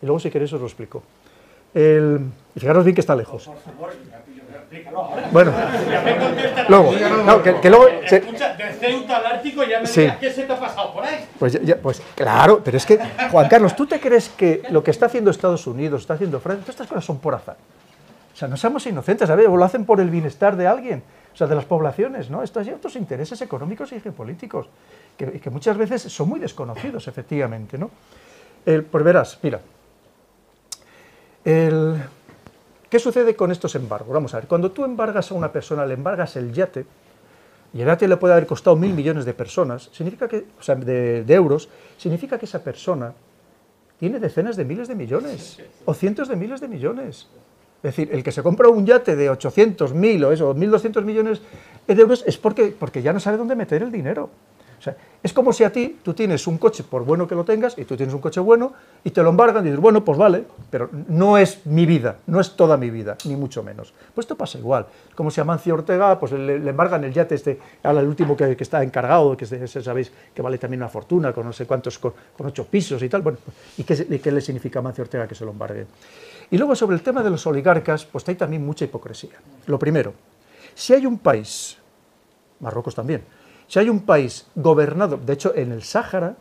Y 0.00 0.06
luego, 0.06 0.20
si 0.20 0.30
queréis, 0.30 0.52
os 0.52 0.60
lo 0.60 0.66
explico. 0.66 1.02
El, 1.74 2.20
y 2.54 2.60
fijaros 2.60 2.84
bien 2.84 2.94
que 2.94 3.00
está 3.00 3.16
lejos. 3.16 3.44
Por 3.46 3.58
favor. 3.58 3.90
Bueno, 5.32 5.52
luego, 6.68 6.92
no, 7.24 7.42
que, 7.42 7.60
que 7.60 7.70
luego 7.70 7.86
se- 8.06 8.16
Escucha, 8.18 8.54
de 8.54 8.72
Ceuta 8.74 9.16
al 9.18 9.26
Ártico 9.26 9.62
ya 9.64 9.80
me 9.80 9.86
Sí. 9.86 10.08
qué 10.20 10.30
se 10.32 10.44
te 10.44 10.52
ha 10.52 10.58
pasado 10.58 10.92
por 10.92 11.04
ahí. 11.04 11.24
Pues, 11.38 11.52
ya- 11.54 11.60
ya- 11.62 11.76
pues 11.76 12.00
claro, 12.14 12.60
pero 12.64 12.76
es 12.76 12.86
que, 12.86 12.98
Juan 13.30 13.48
Carlos, 13.48 13.74
¿tú 13.76 13.86
te 13.86 13.98
crees 14.00 14.28
que 14.30 14.62
lo 14.70 14.82
que 14.84 14.90
está 14.90 15.06
haciendo 15.06 15.30
Estados 15.30 15.66
Unidos, 15.66 16.02
está 16.02 16.14
haciendo 16.14 16.40
Francia, 16.40 16.62
todas 16.62 16.74
estas 16.74 16.88
cosas 16.88 17.04
son 17.04 17.18
por 17.18 17.34
azar? 17.34 17.56
O 18.34 18.36
sea, 18.36 18.48
no 18.48 18.56
seamos 18.56 18.86
inocentes, 18.86 19.26
¿sabes? 19.28 19.46
O 19.48 19.56
lo 19.56 19.64
hacen 19.64 19.84
por 19.84 20.00
el 20.00 20.10
bienestar 20.10 20.56
de 20.56 20.66
alguien, 20.66 21.02
o 21.36 21.38
sea, 21.38 21.46
de 21.46 21.54
las 21.54 21.66
poblaciones, 21.66 22.30
¿no? 22.30 22.42
Estos 22.42 22.66
hay 22.66 22.72
otros 22.72 22.96
intereses 22.96 23.42
económicos 23.42 23.92
y 23.92 24.00
geopolíticos, 24.00 24.68
que, 25.18 25.32
que 25.38 25.50
muchas 25.50 25.76
veces 25.76 26.00
son 26.04 26.30
muy 26.30 26.40
desconocidos, 26.40 27.08
efectivamente, 27.08 27.76
¿no? 27.76 27.90
El- 28.64 28.84
pues 28.84 29.04
verás, 29.04 29.38
mira, 29.42 29.60
el- 31.44 32.02
¿qué 32.88 32.98
sucede 32.98 33.36
con 33.36 33.52
estos 33.52 33.74
embargos? 33.74 34.14
Vamos 34.14 34.32
a 34.32 34.38
ver, 34.38 34.48
cuando 34.48 34.70
tú 34.70 34.82
embargas 34.86 35.30
a 35.30 35.34
una 35.34 35.52
persona, 35.52 35.84
le 35.84 35.92
embargas 35.92 36.36
el 36.36 36.54
yate, 36.54 36.86
y 37.74 37.82
el 37.82 37.86
yate 37.86 38.08
le 38.08 38.16
puede 38.16 38.32
haber 38.32 38.46
costado 38.46 38.74
mil 38.74 38.94
millones 38.94 39.26
de 39.26 39.34
personas, 39.34 39.90
significa 39.92 40.28
que, 40.28 40.46
o 40.58 40.62
sea, 40.62 40.74
de, 40.74 41.22
de 41.22 41.34
euros, 41.34 41.68
significa 41.98 42.38
que 42.38 42.46
esa 42.46 42.64
persona 42.64 43.12
tiene 43.98 44.18
decenas 44.20 44.56
de 44.56 44.64
miles 44.64 44.88
de 44.88 44.94
millones 44.94 45.58
o 45.84 45.92
cientos 45.92 46.28
de 46.28 46.36
miles 46.36 46.62
de 46.62 46.68
millones. 46.68 47.28
Es 47.86 47.94
decir, 47.94 48.12
el 48.12 48.24
que 48.24 48.32
se 48.32 48.42
compra 48.42 48.68
un 48.68 48.84
yate 48.84 49.14
de 49.14 49.30
800, 49.30 49.94
1000 49.94 50.24
o 50.24 50.32
eso, 50.32 50.54
1200 50.54 51.04
millones 51.04 51.40
de 51.86 51.94
euros 51.94 52.24
es 52.26 52.36
porque, 52.36 52.74
porque 52.76 53.00
ya 53.00 53.12
no 53.12 53.20
sabe 53.20 53.36
dónde 53.36 53.54
meter 53.54 53.80
el 53.80 53.92
dinero. 53.92 54.28
Es 55.22 55.32
como 55.32 55.52
si 55.52 55.64
a 55.64 55.72
ti 55.72 55.98
tú 56.02 56.14
tienes 56.14 56.46
un 56.46 56.58
coche, 56.58 56.84
por 56.84 57.04
bueno 57.04 57.26
que 57.26 57.34
lo 57.34 57.44
tengas, 57.44 57.76
y 57.78 57.84
tú 57.84 57.96
tienes 57.96 58.14
un 58.14 58.20
coche 58.20 58.40
bueno, 58.40 58.72
y 59.02 59.10
te 59.10 59.22
lo 59.22 59.30
embargan 59.30 59.64
y 59.64 59.70
dices, 59.70 59.80
bueno, 59.80 60.04
pues 60.04 60.18
vale, 60.18 60.44
pero 60.70 60.88
no 61.08 61.38
es 61.38 61.66
mi 61.66 61.86
vida, 61.86 62.18
no 62.26 62.40
es 62.40 62.56
toda 62.56 62.76
mi 62.76 62.90
vida, 62.90 63.16
ni 63.24 63.34
mucho 63.34 63.62
menos. 63.62 63.92
Pues 64.14 64.24
esto 64.24 64.36
pasa 64.36 64.58
igual. 64.58 64.86
Como 65.14 65.30
si 65.30 65.40
a 65.40 65.44
Mancio 65.44 65.74
Ortega 65.74 66.18
pues 66.20 66.32
le, 66.32 66.56
embargan 66.56 67.04
el 67.04 67.12
yate 67.12 67.34
este, 67.34 67.58
ahora 67.82 68.00
el 68.00 68.08
último 68.08 68.36
que, 68.36 68.56
está 68.58 68.82
encargado, 68.82 69.36
que 69.36 69.46
sabéis 69.46 70.12
que 70.34 70.42
vale 70.42 70.58
también 70.58 70.82
una 70.82 70.88
fortuna, 70.88 71.32
con 71.32 71.46
no 71.46 71.52
sé 71.52 71.66
cuántos, 71.66 71.98
con, 71.98 72.12
ocho 72.38 72.66
pisos 72.66 73.02
y 73.02 73.08
tal. 73.08 73.22
Bueno, 73.22 73.38
¿y 73.76 73.82
qué, 73.82 74.06
y 74.08 74.18
qué 74.18 74.30
le 74.30 74.40
significa 74.40 74.78
a 74.78 74.82
Mancio 74.82 75.02
Ortega 75.02 75.26
que 75.26 75.34
se 75.34 75.44
lo 75.44 75.50
embargue? 75.50 75.86
Y 76.50 76.58
luego 76.58 76.76
sobre 76.76 76.96
el 76.96 77.02
tema 77.02 77.22
de 77.22 77.30
los 77.30 77.46
oligarcas, 77.46 78.04
pues 78.04 78.28
hay 78.28 78.36
también 78.36 78.64
mucha 78.64 78.84
hipocresía. 78.84 79.36
Lo 79.66 79.78
primero, 79.78 80.14
si 80.74 80.92
hay 80.92 81.06
un 81.06 81.18
país, 81.18 81.76
Marruecos 82.60 82.94
también, 82.94 83.22
si 83.68 83.78
hay 83.78 83.88
un 83.88 84.00
país 84.00 84.46
gobernado, 84.54 85.16
de 85.16 85.32
hecho 85.32 85.54
en 85.54 85.72
el 85.72 85.82
Sáhara, 85.82 86.36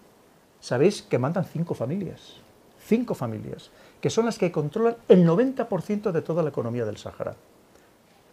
sabéis 0.59 1.01
que 1.01 1.17
mandan 1.19 1.45
cinco 1.45 1.73
familias, 1.73 2.37
cinco 2.85 3.13
familias, 3.15 3.71
que 4.01 4.09
son 4.09 4.25
las 4.25 4.37
que 4.37 4.51
controlan 4.51 4.97
el 5.07 5.25
90% 5.25 6.11
de 6.11 6.21
toda 6.21 6.43
la 6.43 6.49
economía 6.49 6.85
del 6.85 6.97
Sáhara. 6.97 7.35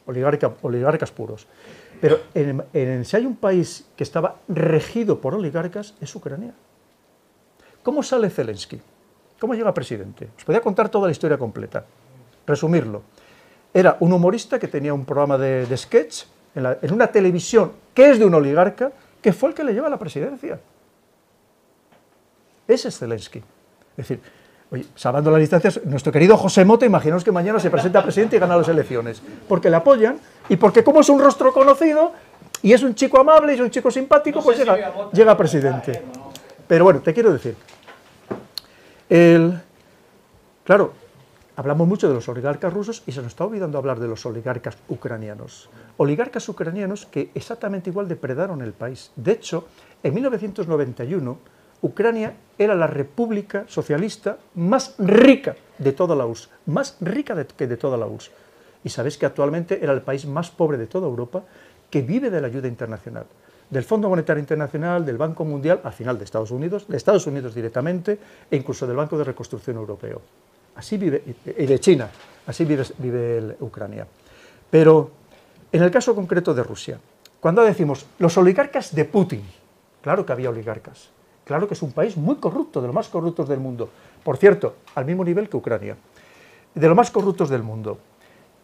Oligarca- 0.06 0.54
oligarcas 0.62 1.10
puros. 1.12 1.46
Pero 2.00 2.18
en- 2.34 2.62
en- 2.72 3.04
si 3.04 3.16
hay 3.16 3.24
un 3.24 3.36
país 3.36 3.86
que 3.96 4.02
estaba 4.02 4.36
regido 4.48 5.20
por 5.20 5.34
oligarcas, 5.34 5.94
es 6.00 6.14
Ucrania. 6.14 6.52
¿Cómo 7.82 8.02
sale 8.02 8.28
Zelensky? 8.28 8.80
¿Cómo 9.40 9.54
llega 9.54 9.72
presidente? 9.72 10.28
Os 10.36 10.44
podría 10.44 10.60
contar 10.60 10.88
toda 10.88 11.06
la 11.06 11.12
historia 11.12 11.38
completa. 11.38 11.84
Resumirlo. 12.46 13.02
Era 13.72 13.96
un 14.00 14.12
humorista 14.12 14.58
que 14.58 14.68
tenía 14.68 14.92
un 14.92 15.04
programa 15.04 15.38
de, 15.38 15.66
sketch 15.76 16.24
en 16.54 16.92
una 16.92 17.06
televisión 17.06 17.72
que 17.94 18.10
es 18.10 18.18
de 18.18 18.24
un 18.24 18.34
oligarca, 18.34 18.92
que 19.20 19.32
fue 19.32 19.50
el 19.50 19.54
que 19.54 19.64
le 19.64 19.72
lleva 19.72 19.86
a 19.86 19.90
la 19.90 19.98
presidencia. 19.98 20.58
Ese 22.66 22.88
es 22.88 22.98
Zelensky. 22.98 23.38
Es 23.38 24.08
decir, 24.08 24.20
oye, 24.70 24.86
salvando 24.94 25.30
las 25.30 25.40
distancias, 25.40 25.80
nuestro 25.84 26.10
querido 26.12 26.36
José 26.36 26.64
Mota, 26.64 26.86
imaginaos 26.86 27.24
que 27.24 27.32
mañana 27.32 27.60
se 27.60 27.70
presenta 27.70 28.00
a 28.00 28.02
presidente 28.02 28.36
y 28.36 28.38
gana 28.38 28.56
las 28.56 28.68
elecciones. 28.68 29.22
Porque 29.48 29.70
le 29.70 29.76
apoyan 29.76 30.18
y 30.48 30.56
porque 30.56 30.82
como 30.82 31.00
es 31.00 31.08
un 31.08 31.20
rostro 31.20 31.52
conocido 31.52 32.12
y 32.62 32.72
es 32.72 32.82
un 32.82 32.94
chico 32.94 33.20
amable 33.20 33.52
y 33.52 33.56
es 33.56 33.60
un 33.60 33.70
chico 33.70 33.90
simpático, 33.90 34.38
No 34.38 34.44
pues 34.44 34.58
llega, 34.58 34.72
a 34.72 35.10
llega 35.12 35.36
presidente. 35.36 36.02
Pero 36.66 36.84
bueno, 36.84 37.00
te 37.00 37.12
quiero 37.12 37.32
decir, 37.32 37.54
el, 39.08 39.60
claro, 40.64 40.94
hablamos 41.56 41.86
mucho 41.86 42.08
de 42.08 42.14
los 42.14 42.28
oligarcas 42.28 42.72
rusos 42.72 43.02
y 43.06 43.12
se 43.12 43.20
nos 43.22 43.32
está 43.32 43.44
olvidando 43.44 43.78
hablar 43.78 44.00
de 44.00 44.08
los 44.08 44.24
oligarcas 44.26 44.76
ucranianos. 44.88 45.68
Oligarcas 45.96 46.48
ucranianos 46.48 47.06
que 47.06 47.30
exactamente 47.34 47.90
igual 47.90 48.08
depredaron 48.08 48.62
el 48.62 48.72
país. 48.72 49.12
De 49.16 49.32
hecho, 49.32 49.66
en 50.02 50.14
1991, 50.14 51.38
Ucrania 51.82 52.34
era 52.58 52.74
la 52.76 52.86
república 52.86 53.64
socialista 53.66 54.38
más 54.54 54.94
rica 54.98 55.56
de 55.78 55.92
toda 55.92 56.14
la 56.14 56.26
URSS, 56.26 56.48
más 56.66 56.96
rica 57.00 57.34
de- 57.34 57.46
que 57.46 57.66
de 57.66 57.76
toda 57.76 57.96
la 57.96 58.06
URSS. 58.06 58.30
Y 58.84 58.88
sabéis 58.88 59.18
que 59.18 59.26
actualmente 59.26 59.82
era 59.82 59.92
el 59.92 60.02
país 60.02 60.24
más 60.26 60.50
pobre 60.50 60.78
de 60.78 60.86
toda 60.86 61.06
Europa 61.08 61.42
que 61.90 62.02
vive 62.02 62.30
de 62.30 62.40
la 62.40 62.46
ayuda 62.46 62.68
internacional, 62.68 63.26
del 63.68 63.84
Fondo 63.84 64.08
Monetario 64.08 64.40
Internacional, 64.40 65.04
del 65.04 65.18
Banco 65.18 65.44
Mundial, 65.44 65.80
al 65.84 65.92
final 65.92 66.18
de 66.18 66.24
Estados 66.24 66.50
Unidos, 66.50 66.86
de 66.88 66.96
Estados 66.96 67.26
Unidos 67.26 67.54
directamente 67.54 68.18
e 68.50 68.56
incluso 68.56 68.86
del 68.86 68.96
Banco 68.96 69.18
de 69.18 69.24
Reconstrucción 69.24 69.76
Europeo. 69.76 70.22
Así 70.74 70.96
vive, 70.96 71.22
y 71.46 71.66
de 71.66 71.78
China, 71.80 72.08
así 72.46 72.64
vive, 72.64 73.38
el- 73.38 73.56
Ucrania. 73.60 74.06
Pero 74.70 75.10
en 75.70 75.82
el 75.82 75.90
caso 75.90 76.14
concreto 76.14 76.54
de 76.54 76.62
Rusia, 76.62 76.98
cuando 77.40 77.62
decimos 77.62 78.06
los 78.18 78.36
oligarcas 78.38 78.94
de 78.94 79.04
Putin, 79.04 79.42
claro 80.00 80.24
que 80.24 80.32
había 80.32 80.50
oligarcas, 80.50 81.10
claro 81.44 81.68
que 81.68 81.74
es 81.74 81.82
un 81.82 81.92
país 81.92 82.16
muy 82.16 82.36
corrupto, 82.36 82.80
de 82.80 82.86
los 82.86 82.94
más 82.94 83.08
corruptos 83.08 83.48
del 83.48 83.60
mundo. 83.60 83.90
Por 84.24 84.36
cierto, 84.36 84.76
al 84.94 85.04
mismo 85.04 85.24
nivel 85.24 85.48
que 85.48 85.56
Ucrania, 85.56 85.96
de 86.74 86.86
los 86.88 86.96
más 86.96 87.10
corruptos 87.10 87.50
del 87.50 87.62
mundo. 87.62 87.98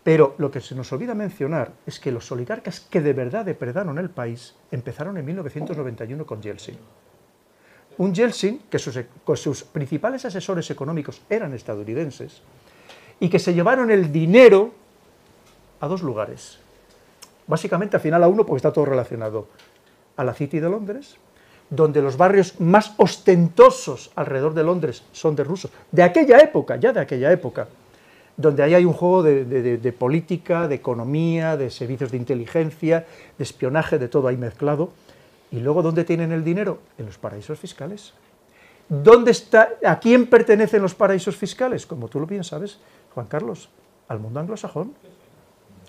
Pero 0.05 0.35
lo 0.39 0.51
que 0.51 0.61
se 0.63 0.75
nos 0.75 0.91
olvida 0.93 1.15
mencionar 1.15 1.73
es 1.85 2.01
que 2.01 2.11
los 2.13 2.31
oligarcas 2.33 2.81
que 2.81 3.03
de 3.03 3.13
verdad 3.13 3.45
depredaron 3.45 3.99
el 3.99 4.09
país 4.09 4.55
empezaron 4.71 5.19
en 5.19 5.25
1991 5.27 6.25
con 6.25 6.41
Yeltsin. 6.41 6.79
Un 7.99 8.15
Yeltsin 8.15 8.63
que 8.71 8.79
sus, 8.79 9.63
principales 9.65 10.25
asesores 10.25 10.71
económicos 10.71 11.21
eran 11.29 11.53
estadounidenses 11.53 12.43
y 13.21 13.29
que 13.29 13.39
se 13.41 13.55
llevaron 13.55 13.91
el 13.91 14.13
dinero 14.13 14.73
a 15.81 15.89
dos 15.89 16.03
lugares. 16.03 16.59
Básicamente 17.47 17.97
al 17.97 18.03
final 18.03 18.23
a 18.23 18.29
uno 18.29 18.45
porque 18.47 18.59
está 18.59 18.73
todo 18.73 18.85
relacionado. 18.85 19.49
A 20.17 20.25
la 20.25 20.35
City 20.35 20.59
de 20.61 20.69
Londres, 20.69 21.17
donde 21.71 22.03
los 22.03 22.17
barrios 22.17 22.61
más 22.61 22.93
ostentosos 22.97 24.11
alrededor 24.17 24.55
de 24.55 24.65
Londres 24.65 25.03
son 25.13 25.37
de 25.37 25.45
rusos, 25.45 25.71
de 25.93 26.03
aquella 26.03 26.39
época, 26.39 26.77
ya 26.77 26.93
de 26.93 27.01
aquella 27.01 27.31
época, 27.33 27.69
donde 28.37 28.63
ahí 28.63 28.75
hay 28.75 28.85
un 28.85 28.93
juego 28.93 29.23
de- 29.25 29.45
de 29.45 29.93
política, 29.93 30.69
de 30.69 30.77
economía, 30.77 31.57
de 31.57 31.71
servicios 31.71 32.11
de 32.13 32.17
inteligencia, 32.17 33.07
de 33.37 33.45
espionaje, 33.45 33.99
de 33.99 34.09
todo 34.09 34.29
ahí 34.29 34.37
mezclado. 34.37 34.91
Y 35.51 35.61
luego, 35.61 35.83
¿dónde 35.83 36.05
tienen 36.05 36.33
el 36.33 36.45
dinero? 36.45 36.79
En 36.99 37.07
los 37.07 37.19
paraísos 37.19 37.59
fiscales. 37.59 38.13
¿Dónde 38.89 39.31
está, 39.33 39.71
¿A 39.85 39.99
quién 39.99 40.27
pertenecen 40.27 40.83
los 40.83 40.95
paraísos 40.95 41.37
fiscales? 41.37 41.87
Como 41.87 42.09
tú 42.09 42.21
lo 42.21 42.27
bien 42.27 42.45
sabes, 42.45 42.79
Juan 43.15 43.27
Carlos, 43.27 43.69
al 44.09 44.19
mundo 44.19 44.41
anglosajón. 44.41 44.95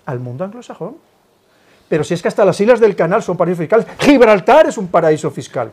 Al 0.06 0.20
mundo 0.20 0.44
anglosajón. 0.44 0.96
Pero 1.88 2.04
si 2.04 2.14
es 2.14 2.22
que 2.22 2.28
hasta 2.28 2.44
las 2.44 2.60
islas 2.60 2.80
del 2.80 2.94
canal 2.94 3.22
son 3.22 3.36
paraísos 3.36 3.60
fiscales. 3.60 3.86
Gibraltar 3.98 4.66
es 4.66 4.78
un 4.78 4.88
paraíso 4.88 5.30
fiscal. 5.30 5.72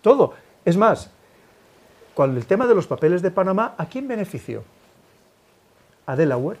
Todo. 0.00 0.34
Es 0.64 0.76
más, 0.76 1.10
con 2.14 2.36
el 2.36 2.44
tema 2.44 2.66
de 2.66 2.74
los 2.74 2.86
papeles 2.86 3.22
de 3.22 3.30
Panamá, 3.30 3.74
¿a 3.78 3.86
quién 3.86 4.06
benefició? 4.06 4.64
A 6.06 6.16
Delaware. 6.16 6.58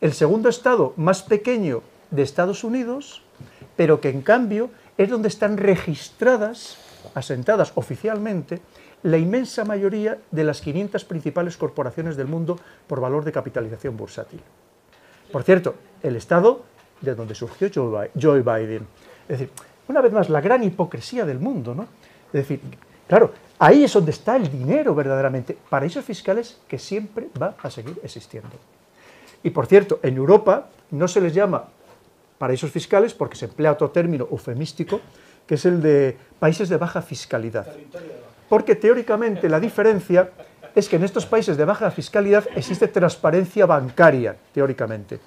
El 0.00 0.12
segundo 0.12 0.48
estado 0.48 0.92
más 0.96 1.22
pequeño 1.22 1.82
de 2.10 2.22
Estados 2.22 2.62
Unidos, 2.62 3.22
pero 3.76 4.00
que 4.00 4.08
en 4.08 4.22
cambio 4.22 4.70
es 4.98 5.08
donde 5.10 5.28
están 5.28 5.56
registradas, 5.56 6.78
asentadas 7.14 7.72
oficialmente, 7.74 8.60
la 9.02 9.18
inmensa 9.18 9.64
mayoría 9.64 10.18
de 10.30 10.44
las 10.44 10.60
500 10.60 11.04
principales 11.04 11.56
corporaciones 11.56 12.16
del 12.16 12.26
mundo 12.26 12.58
por 12.86 13.00
valor 13.00 13.24
de 13.24 13.32
capitalización 13.32 13.96
bursátil. 13.96 14.40
Por 15.30 15.42
cierto, 15.42 15.74
el 16.02 16.16
estado 16.16 16.62
de 17.00 17.14
donde 17.14 17.34
surgió 17.34 17.68
Joe 17.72 18.08
Bi- 18.14 18.20
Joe 18.20 18.40
Biden. 18.42 18.86
Es 19.28 19.38
decir, 19.38 19.50
una 19.88 20.00
vez 20.00 20.12
más, 20.12 20.28
la 20.30 20.40
gran 20.40 20.64
hipocresía 20.64 21.24
del 21.26 21.38
mundo, 21.38 21.74
¿no? 21.74 21.82
Es 22.28 22.32
decir, 22.32 22.60
claro, 23.06 23.32
ahí 23.58 23.84
es 23.84 23.92
donde 23.92 24.10
está 24.12 24.36
el 24.36 24.50
dinero 24.50 24.94
verdaderamente. 24.94 25.56
Paraísos 25.68 26.04
fiscales 26.04 26.58
que 26.66 26.78
siempre 26.78 27.28
va 27.40 27.54
a 27.62 27.70
seguir 27.70 28.00
existiendo. 28.02 28.50
Y 29.42 29.50
por 29.50 29.66
cierto, 29.66 30.00
en 30.02 30.16
Europa 30.16 30.68
no 30.90 31.06
se 31.06 31.20
les 31.20 31.34
llama 31.34 31.64
paraísos 32.38 32.70
fiscales 32.70 33.14
porque 33.14 33.36
se 33.36 33.46
emplea 33.46 33.72
otro 33.72 33.90
término 33.90 34.28
eufemístico, 34.30 35.00
que 35.46 35.54
es 35.54 35.64
el 35.64 35.80
de 35.80 36.16
países 36.38 36.68
de 36.68 36.76
baja 36.76 37.02
fiscalidad. 37.02 37.66
Porque 38.48 38.74
teóricamente 38.74 39.48
la 39.48 39.60
diferencia 39.60 40.30
es 40.74 40.88
que 40.88 40.96
en 40.96 41.04
estos 41.04 41.26
países 41.26 41.56
de 41.56 41.64
baja 41.64 41.90
fiscalidad 41.90 42.44
existe 42.54 42.88
transparencia 42.88 43.64
bancaria, 43.66 44.36
teóricamente, 44.52 45.18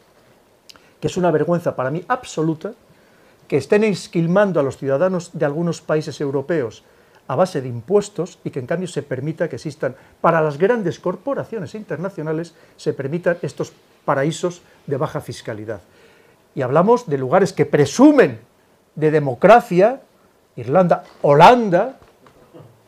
que 1.00 1.08
es 1.08 1.18
una 1.18 1.32
vergüenza 1.32 1.76
para 1.76 1.90
mí 1.90 2.04
absoluta 2.08 2.74
que 3.48 3.58
estén 3.58 3.84
esquilmando 3.84 4.60
a 4.60 4.64
los 4.64 4.78
ciudadanos 4.78 5.32
de 5.34 5.46
algunos 5.46 5.82
países 5.82 6.22
europeos 6.22 6.84
a 7.28 7.36
base 7.36 7.62
de 7.62 7.68
impuestos 7.68 8.40
y 8.44 8.50
que 8.50 8.60
en 8.60 8.66
cambio 8.66 8.88
se 8.88 9.04
permita 9.04 9.50
que 9.50 9.56
existan, 9.56 9.96
para 10.20 10.42
las 10.42 10.58
grandes 10.58 11.00
corporaciones 11.00 11.76
internacionales, 11.76 12.56
se 12.76 12.94
permitan 12.94 13.38
estos 13.42 13.72
paraísos 14.04 14.62
de 14.88 14.98
baja 14.98 15.22
fiscalidad. 15.22 15.82
Y 16.56 16.62
hablamos 16.62 17.08
de 17.08 17.18
lugares 17.18 17.54
que 17.54 17.66
presumen 17.66 18.40
de 18.96 19.12
democracia, 19.12 20.02
Irlanda, 20.56 21.04
Holanda, 21.22 21.98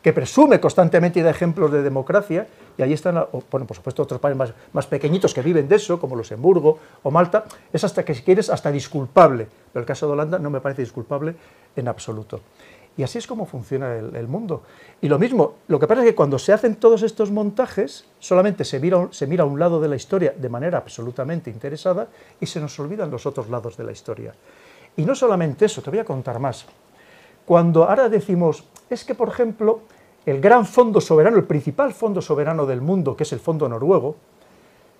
que 0.02 0.12
presume 0.12 0.60
constantemente 0.60 1.22
de 1.22 1.30
ejemplos 1.30 1.70
de 1.70 1.82
democracia, 1.82 2.46
y 2.76 2.82
ahí 2.82 2.92
están, 2.92 3.26
bueno, 3.50 3.66
por 3.66 3.76
supuesto, 3.76 4.02
otros 4.02 4.20
países 4.20 4.36
más, 4.36 4.52
más, 4.72 4.86
pequeñitos 4.86 5.32
que 5.32 5.42
viven 5.42 5.68
de 5.68 5.76
eso, 5.76 6.00
como 6.00 6.16
Luxemburgo 6.16 6.78
o 7.02 7.10
Malta, 7.10 7.44
es 7.72 7.84
hasta 7.84 8.04
que 8.04 8.14
si 8.14 8.22
quieres, 8.22 8.50
hasta 8.50 8.72
disculpable. 8.72 9.46
Pero 9.72 9.80
el 9.80 9.86
caso 9.86 10.06
de 10.06 10.12
Holanda 10.12 10.38
no 10.38 10.50
me 10.50 10.60
parece 10.60 10.82
disculpable 10.82 11.34
en 11.76 11.88
absoluto. 11.88 12.40
Y 12.96 13.02
así 13.02 13.18
es 13.18 13.26
como 13.26 13.46
funciona 13.46 13.96
el, 13.96 14.28
mundo. 14.28 14.62
Y 15.00 15.08
lo 15.08 15.18
mismo, 15.18 15.54
lo 15.68 15.80
que 15.80 15.86
pasa 15.86 16.02
es 16.02 16.08
que 16.08 16.14
cuando 16.14 16.38
se 16.38 16.52
hacen 16.52 16.76
todos 16.76 17.02
estos 17.02 17.30
montajes, 17.30 18.04
solamente 18.18 18.64
se 18.64 18.80
mira, 18.80 19.08
se 19.10 19.26
mira 19.26 19.46
un 19.46 19.58
lado 19.58 19.80
de 19.80 19.88
la 19.88 19.96
historia 19.96 20.34
de 20.36 20.48
manera 20.50 20.78
absolutamente 20.78 21.48
interesada 21.48 22.08
y 22.38 22.46
se 22.46 22.60
nos 22.60 22.78
olvidan 22.78 23.10
los 23.10 23.24
otros 23.24 23.48
lados 23.48 23.78
de 23.78 23.84
la 23.84 23.92
historia. 23.92 24.34
Y 24.96 25.06
no 25.06 25.14
solamente 25.14 25.64
eso, 25.64 25.80
te 25.80 25.88
voy 25.88 26.00
a 26.00 26.04
contar 26.04 26.38
más. 26.38 26.66
Cuando 27.46 27.84
ahora 27.84 28.10
decimos, 28.10 28.64
es 28.90 29.04
que 29.04 29.14
por 29.14 29.28
ejemplo, 29.28 29.80
el 30.26 30.40
gran 30.42 30.66
fondo 30.66 31.00
soberano, 31.00 31.38
el 31.38 31.44
principal 31.44 31.94
fondo 31.94 32.20
soberano 32.20 32.66
del 32.66 32.82
mundo, 32.82 33.16
que 33.16 33.22
es 33.22 33.32
el 33.32 33.40
fondo 33.40 33.70
noruego, 33.70 34.16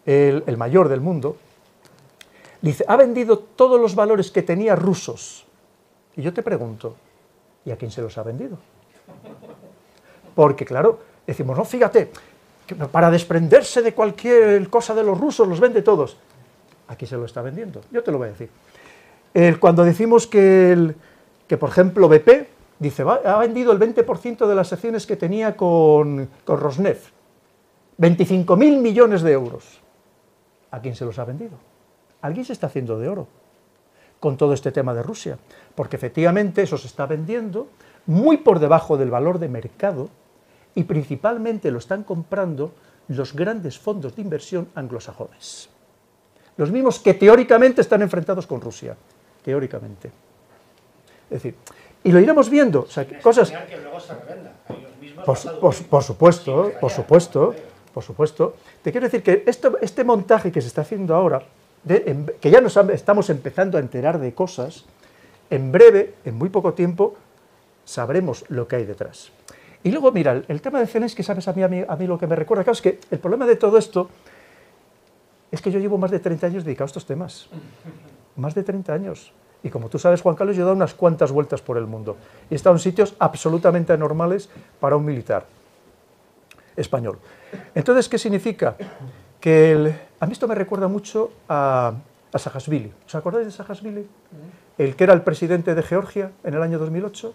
el, 0.06 0.42
el 0.46 0.56
mayor 0.56 0.88
del 0.88 1.02
mundo, 1.02 1.36
dice, 2.62 2.86
ha 2.88 2.96
vendido 2.96 3.38
todos 3.38 3.78
los 3.78 3.94
valores 3.94 4.30
que 4.30 4.42
tenía 4.42 4.76
rusos. 4.76 5.44
Y 6.16 6.22
yo 6.22 6.32
te 6.32 6.42
pregunto, 6.42 6.96
¿Y 7.64 7.70
a 7.70 7.76
quién 7.76 7.90
se 7.90 8.02
los 8.02 8.16
ha 8.18 8.22
vendido? 8.22 8.58
Porque, 10.34 10.64
claro, 10.64 10.98
decimos, 11.26 11.56
no, 11.56 11.64
fíjate, 11.64 12.10
para 12.90 13.10
desprenderse 13.10 13.82
de 13.82 13.94
cualquier 13.94 14.68
cosa 14.68 14.94
de 14.94 15.04
los 15.04 15.18
rusos, 15.18 15.46
los 15.46 15.60
vende 15.60 15.82
todos. 15.82 16.16
¿A 16.88 16.96
quién 16.96 17.08
se 17.08 17.16
lo 17.16 17.24
está 17.24 17.42
vendiendo? 17.42 17.80
Yo 17.90 18.02
te 18.02 18.10
lo 18.10 18.18
voy 18.18 18.28
a 18.28 18.32
decir. 18.32 19.58
cuando 19.58 19.84
decimos 19.84 20.26
que, 20.26 20.94
que, 21.46 21.56
por 21.56 21.70
ejemplo, 21.70 22.08
BP 22.08 22.48
dice, 22.78 23.02
ha 23.02 23.38
vendido 23.38 23.72
el 23.72 23.78
20% 23.78 24.46
de 24.46 24.54
las 24.54 24.72
acciones 24.72 25.06
que 25.06 25.16
tenía 25.16 25.56
con, 25.56 26.28
con 26.44 26.60
Rosneft, 26.60 27.12
25.000 27.98 28.80
millones 28.80 29.22
de 29.22 29.32
euros. 29.32 29.80
¿A 30.70 30.80
quién 30.80 30.96
se 30.96 31.04
los 31.04 31.18
ha 31.18 31.24
vendido? 31.24 31.52
Alguien 32.22 32.44
se 32.44 32.54
está 32.54 32.66
haciendo 32.66 32.98
de 32.98 33.08
oro 33.08 33.28
con 34.22 34.36
todo 34.36 34.54
este 34.54 34.70
tema 34.70 34.94
de 34.94 35.02
Rusia, 35.02 35.36
porque 35.74 35.96
efectivamente 35.96 36.62
eso 36.62 36.78
se 36.78 36.86
está 36.86 37.06
vendiendo 37.06 37.66
muy 38.06 38.36
por 38.36 38.60
debajo 38.60 38.96
del 38.96 39.10
valor 39.10 39.40
de 39.40 39.48
mercado 39.48 40.10
y 40.76 40.84
principalmente 40.84 41.72
lo 41.72 41.78
están 41.78 42.04
comprando 42.04 42.70
los 43.08 43.34
grandes 43.34 43.80
fondos 43.80 44.14
de 44.14 44.22
inversión 44.22 44.68
anglosajones. 44.76 45.68
Los 46.56 46.70
mismos 46.70 47.00
que 47.00 47.14
teóricamente 47.14 47.80
están 47.80 48.00
enfrentados 48.00 48.46
con 48.46 48.60
Rusia, 48.60 48.94
teóricamente. 49.44 50.12
Es 51.28 51.42
decir, 51.42 51.56
y 52.04 52.12
lo 52.12 52.20
iremos 52.20 52.48
viendo, 52.48 52.82
o 52.82 52.86
sea, 52.86 53.04
cosas... 53.20 53.52
Por, 55.26 55.84
por, 55.88 56.02
supuesto, 56.04 56.72
por 56.80 56.90
supuesto, 56.92 57.54
por 57.92 58.02
supuesto. 58.04 58.56
Te 58.82 58.92
quiero 58.92 59.06
decir 59.06 59.22
que 59.22 59.42
esto, 59.46 59.78
este 59.80 60.04
montaje 60.04 60.52
que 60.52 60.60
se 60.60 60.68
está 60.68 60.82
haciendo 60.82 61.14
ahora 61.14 61.42
que 61.86 62.50
ya 62.50 62.60
nos 62.60 62.76
estamos 62.76 63.30
empezando 63.30 63.78
a 63.78 63.80
enterar 63.80 64.18
de 64.18 64.34
cosas, 64.34 64.84
en 65.50 65.72
breve, 65.72 66.14
en 66.24 66.36
muy 66.36 66.48
poco 66.48 66.74
tiempo, 66.74 67.14
sabremos 67.84 68.44
lo 68.48 68.68
que 68.68 68.76
hay 68.76 68.84
detrás. 68.84 69.32
Y 69.84 69.90
luego, 69.90 70.12
mira, 70.12 70.42
el, 70.46 70.60
tema 70.60 70.80
de 70.80 70.86
que 70.86 71.22
¿sabes 71.22 71.48
a 71.48 71.52
mí, 71.52 71.62
a, 71.62 71.96
mí, 71.96 72.06
lo 72.06 72.18
que 72.18 72.26
me 72.26 72.36
recuerda? 72.36 72.62
Claro, 72.62 72.74
es 72.74 72.82
que 72.82 73.00
el 73.10 73.18
problema 73.18 73.46
de 73.46 73.56
todo 73.56 73.78
esto 73.78 74.08
es 75.50 75.60
que 75.60 75.70
yo 75.70 75.80
llevo 75.80 75.98
más 75.98 76.10
de 76.10 76.20
30 76.20 76.46
años 76.46 76.64
dedicado 76.64 76.84
a 76.84 76.86
estos 76.86 77.04
temas. 77.04 77.48
Más 78.36 78.54
de 78.54 78.62
30 78.62 78.92
años. 78.94 79.32
Y 79.64 79.70
como 79.70 79.88
tú 79.88 79.98
sabes, 79.98 80.22
Juan 80.22 80.36
Carlos, 80.36 80.56
yo 80.56 80.62
he 80.62 80.64
dado 80.64 80.76
unas 80.76 80.94
cuantas 80.94 81.32
vueltas 81.32 81.60
por 81.62 81.76
el 81.76 81.86
mundo. 81.86 82.16
He 82.50 82.54
estado 82.54 82.76
en 82.76 82.80
sitios 82.80 83.14
absolutamente 83.18 83.92
anormales 83.92 84.48
para 84.80 84.96
un 84.96 85.04
militar 85.04 85.46
español. 86.76 87.18
Entonces, 87.74 88.08
¿qué 88.08 88.18
significa? 88.18 88.76
Que 89.42 89.72
el, 89.72 89.94
a 90.20 90.26
mí 90.26 90.32
esto 90.32 90.46
me 90.46 90.54
recuerda 90.54 90.86
mucho 90.86 91.32
a, 91.48 91.94
a 92.32 92.38
Saakashvili. 92.38 92.92
¿Os 93.06 93.14
acordáis 93.16 93.44
de 93.44 93.50
Saakashvili? 93.50 94.06
El 94.78 94.94
que 94.94 95.02
era 95.04 95.12
el 95.12 95.22
presidente 95.22 95.74
de 95.74 95.82
Georgia 95.82 96.30
en 96.44 96.54
el 96.54 96.62
año 96.62 96.78
2008. 96.78 97.34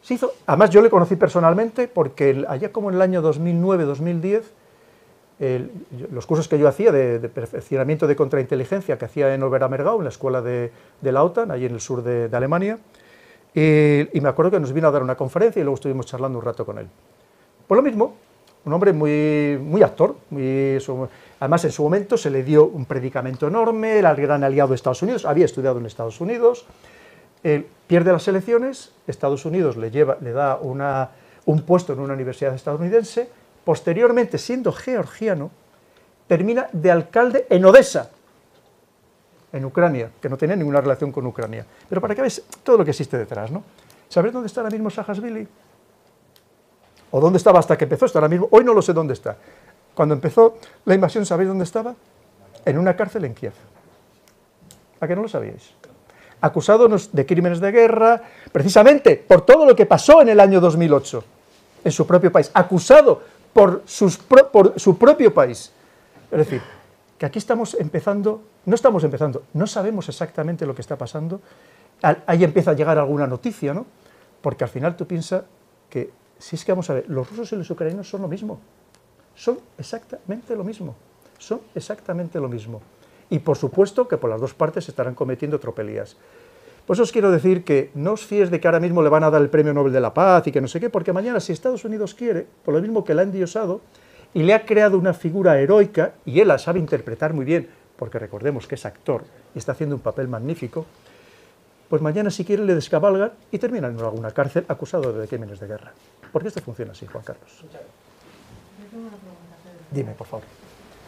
Se 0.00 0.14
hizo, 0.14 0.32
además 0.46 0.70
yo 0.70 0.80
le 0.80 0.88
conocí 0.88 1.16
personalmente 1.16 1.88
porque 1.88 2.46
allá 2.48 2.72
como 2.72 2.88
en 2.88 2.96
el 2.96 3.02
año 3.02 3.22
2009-2010, 3.22 4.42
los 6.10 6.24
cursos 6.26 6.48
que 6.48 6.58
yo 6.58 6.66
hacía 6.66 6.90
de, 6.90 7.28
perfeccionamiento 7.28 8.06
de 8.06 8.16
contrainteligencia 8.16 8.96
que 8.96 9.04
hacía 9.04 9.34
en 9.34 9.42
Oberammergau, 9.42 9.98
en 9.98 10.04
la 10.04 10.10
escuela 10.10 10.40
de, 10.40 10.72
la 11.02 11.22
OTAN, 11.22 11.50
allí 11.50 11.66
en 11.66 11.74
el 11.74 11.82
sur 11.82 12.02
de, 12.02 12.34
Alemania, 12.34 12.78
y, 13.54 14.16
y, 14.16 14.20
me 14.22 14.30
acuerdo 14.30 14.52
que 14.52 14.60
nos 14.60 14.72
vino 14.72 14.88
a 14.88 14.90
dar 14.90 15.02
una 15.02 15.14
conferencia 15.14 15.60
y 15.60 15.62
luego 15.64 15.74
estuvimos 15.74 16.06
charlando 16.06 16.38
un 16.38 16.44
rato 16.46 16.64
con 16.64 16.78
él. 16.78 16.88
Por 17.68 17.76
lo 17.76 17.82
mismo, 17.82 18.14
un 18.64 18.72
hombre 18.72 18.92
muy, 18.92 19.58
muy 19.60 19.82
actor, 19.82 20.16
además 21.40 21.64
en 21.64 21.72
su 21.72 21.82
momento 21.82 22.16
se 22.16 22.30
le 22.30 22.44
dio 22.44 22.66
un 22.66 22.84
predicamento 22.84 23.48
enorme, 23.48 23.98
era 23.98 24.10
el 24.10 24.16
gran 24.16 24.44
aliado 24.44 24.70
de 24.70 24.76
Estados 24.76 25.02
Unidos, 25.02 25.24
había 25.24 25.44
estudiado 25.44 25.78
en 25.78 25.86
Estados 25.86 26.20
Unidos, 26.20 26.64
pierde 27.86 28.12
las 28.12 28.28
elecciones, 28.28 28.92
Estados 29.06 29.44
Unidos 29.44 29.76
le, 29.76 29.90
lleva, 29.90 30.16
le 30.20 30.32
da 30.32 30.60
un 31.44 31.62
puesto 31.62 31.92
en 31.92 31.98
una 31.98 32.14
universidad 32.14 32.54
estadounidense, 32.54 33.28
posteriormente 33.64 34.38
siendo 34.38 34.72
georgiano, 34.72 35.50
termina 36.28 36.68
de 36.72 36.90
alcalde 36.90 37.46
en 37.50 37.64
Odessa, 37.64 38.10
en 39.52 39.64
Ucrania, 39.64 40.10
que 40.20 40.28
no 40.28 40.36
tenía 40.36 40.56
ninguna 40.56 40.80
relación 40.80 41.10
con 41.12 41.26
Ucrania. 41.26 41.66
Pero 41.88 42.00
para 42.00 42.14
que 42.14 42.22
veáis 42.22 42.42
todo 42.62 42.78
lo 42.78 42.84
que 42.84 42.92
existe 42.92 43.18
detrás, 43.18 43.50
¿no? 43.50 43.62
¿Sabéis 44.08 44.32
dónde 44.32 44.46
está 44.46 44.60
ahora 44.60 44.70
mismo 44.70 44.88
Saakashvili? 44.88 45.46
¿O 47.12 47.20
dónde 47.20 47.36
estaba 47.36 47.58
hasta 47.58 47.78
que 47.78 47.84
empezó 47.84 48.06
esto? 48.06 48.18
Ahora 48.18 48.28
mismo, 48.28 48.48
hoy 48.50 48.64
no 48.64 48.74
lo 48.74 48.82
sé 48.82 48.92
dónde 48.92 49.12
está. 49.12 49.36
Cuando 49.94 50.14
empezó 50.14 50.56
la 50.86 50.94
invasión, 50.94 51.24
¿sabéis 51.26 51.48
dónde 51.48 51.64
estaba? 51.64 51.94
En 52.64 52.78
una 52.78 52.96
cárcel 52.96 53.24
en 53.26 53.34
Kiev. 53.34 53.52
¿A 54.98 55.06
qué 55.06 55.14
no 55.14 55.22
lo 55.22 55.28
sabíais? 55.28 55.74
Acusado 56.40 56.88
de 56.88 57.26
crímenes 57.26 57.60
de 57.60 57.70
guerra, 57.70 58.22
precisamente 58.50 59.16
por 59.16 59.42
todo 59.42 59.66
lo 59.66 59.76
que 59.76 59.86
pasó 59.86 60.22
en 60.22 60.30
el 60.30 60.40
año 60.40 60.60
2008 60.60 61.24
en 61.84 61.92
su 61.92 62.06
propio 62.06 62.32
país. 62.32 62.50
Acusado 62.54 63.20
por, 63.52 63.82
por 64.50 64.80
su 64.80 64.98
propio 64.98 65.34
país. 65.34 65.70
Es 66.30 66.38
decir, 66.38 66.62
que 67.18 67.26
aquí 67.26 67.38
estamos 67.38 67.74
empezando, 67.74 68.42
no 68.64 68.74
estamos 68.74 69.04
empezando, 69.04 69.44
no 69.52 69.66
sabemos 69.66 70.08
exactamente 70.08 70.64
lo 70.64 70.74
que 70.74 70.80
está 70.80 70.96
pasando. 70.96 71.40
Ahí 72.26 72.42
empieza 72.42 72.70
a 72.70 72.74
llegar 72.74 72.98
alguna 72.98 73.26
noticia, 73.26 73.74
¿no? 73.74 73.84
Porque 74.40 74.64
al 74.64 74.70
final 74.70 74.96
tú 74.96 75.06
piensas 75.06 75.44
que 75.90 76.10
si 76.42 76.56
es 76.56 76.64
que 76.64 76.72
vamos 76.72 76.90
a 76.90 76.94
ver, 76.94 77.04
los 77.08 77.30
rusos 77.30 77.52
y 77.52 77.56
los 77.56 77.70
ucranianos 77.70 78.08
son 78.08 78.22
lo 78.22 78.26
mismo. 78.26 78.58
Son 79.36 79.60
exactamente 79.78 80.56
lo 80.56 80.64
mismo. 80.64 80.96
Son 81.38 81.60
exactamente 81.72 82.40
lo 82.40 82.48
mismo. 82.48 82.82
Y 83.30 83.38
por 83.38 83.56
supuesto 83.56 84.08
que 84.08 84.16
por 84.16 84.28
las 84.28 84.40
dos 84.40 84.52
partes 84.52 84.88
estarán 84.88 85.14
cometiendo 85.14 85.60
tropelías. 85.60 86.16
Por 86.84 86.96
eso 86.96 87.04
os 87.04 87.12
quiero 87.12 87.30
decir 87.30 87.62
que 87.62 87.92
no 87.94 88.14
os 88.14 88.26
fíes 88.26 88.50
de 88.50 88.58
que 88.58 88.66
ahora 88.66 88.80
mismo 88.80 89.02
le 89.02 89.08
van 89.08 89.22
a 89.22 89.30
dar 89.30 89.40
el 89.40 89.50
premio 89.50 89.72
Nobel 89.72 89.92
de 89.92 90.00
la 90.00 90.12
Paz 90.12 90.48
y 90.48 90.52
que 90.52 90.60
no 90.60 90.66
sé 90.66 90.80
qué, 90.80 90.90
porque 90.90 91.12
mañana 91.12 91.38
si 91.38 91.52
Estados 91.52 91.84
Unidos 91.84 92.12
quiere, 92.12 92.44
por 92.64 92.74
lo 92.74 92.80
mismo 92.80 93.04
que 93.04 93.14
la 93.14 93.22
ha 93.22 93.24
endiosado 93.24 93.80
y 94.34 94.42
le 94.42 94.52
ha 94.52 94.66
creado 94.66 94.98
una 94.98 95.14
figura 95.14 95.60
heroica, 95.60 96.14
y 96.24 96.40
él 96.40 96.48
la 96.48 96.58
sabe 96.58 96.80
interpretar 96.80 97.34
muy 97.34 97.44
bien, 97.44 97.68
porque 97.96 98.18
recordemos 98.18 98.66
que 98.66 98.74
es 98.74 98.84
actor 98.84 99.22
y 99.54 99.58
está 99.58 99.72
haciendo 99.72 99.94
un 99.94 100.02
papel 100.02 100.26
magnífico, 100.26 100.86
pues 101.88 102.02
mañana 102.02 102.30
si 102.30 102.44
quiere 102.44 102.64
le 102.64 102.74
descabalgan 102.74 103.30
y 103.52 103.58
terminan 103.58 103.96
en 103.96 104.04
alguna 104.04 104.32
cárcel 104.32 104.64
acusado 104.66 105.12
de 105.12 105.28
crímenes 105.28 105.60
de 105.60 105.68
guerra. 105.68 105.92
¿Por 106.32 106.42
qué 106.42 106.48
esto 106.48 106.60
funciona 106.62 106.92
así, 106.92 107.06
Juan 107.06 107.22
Carlos? 107.22 107.64
Dime, 109.90 110.12
por 110.12 110.26
favor. 110.26 110.44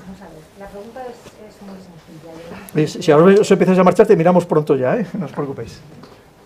Vamos 0.05 0.21
a 0.21 0.25
ver, 0.25 0.43
la 0.59 0.69
pregunta 0.69 1.03
es, 1.07 1.63
muy 1.63 2.85
sencilla. 2.85 3.03
Si 3.03 3.11
ahora 3.11 3.41
os 3.41 3.51
empiezas 3.51 3.79
a 3.79 3.85
marchar, 3.85 4.07
te 4.07 4.17
miramos 4.17 4.45
pronto 4.45 4.77
ya, 4.77 4.97
¿eh? 4.97 5.07
no 5.19 5.25
os 5.25 5.33
preocupéis. 5.33 5.81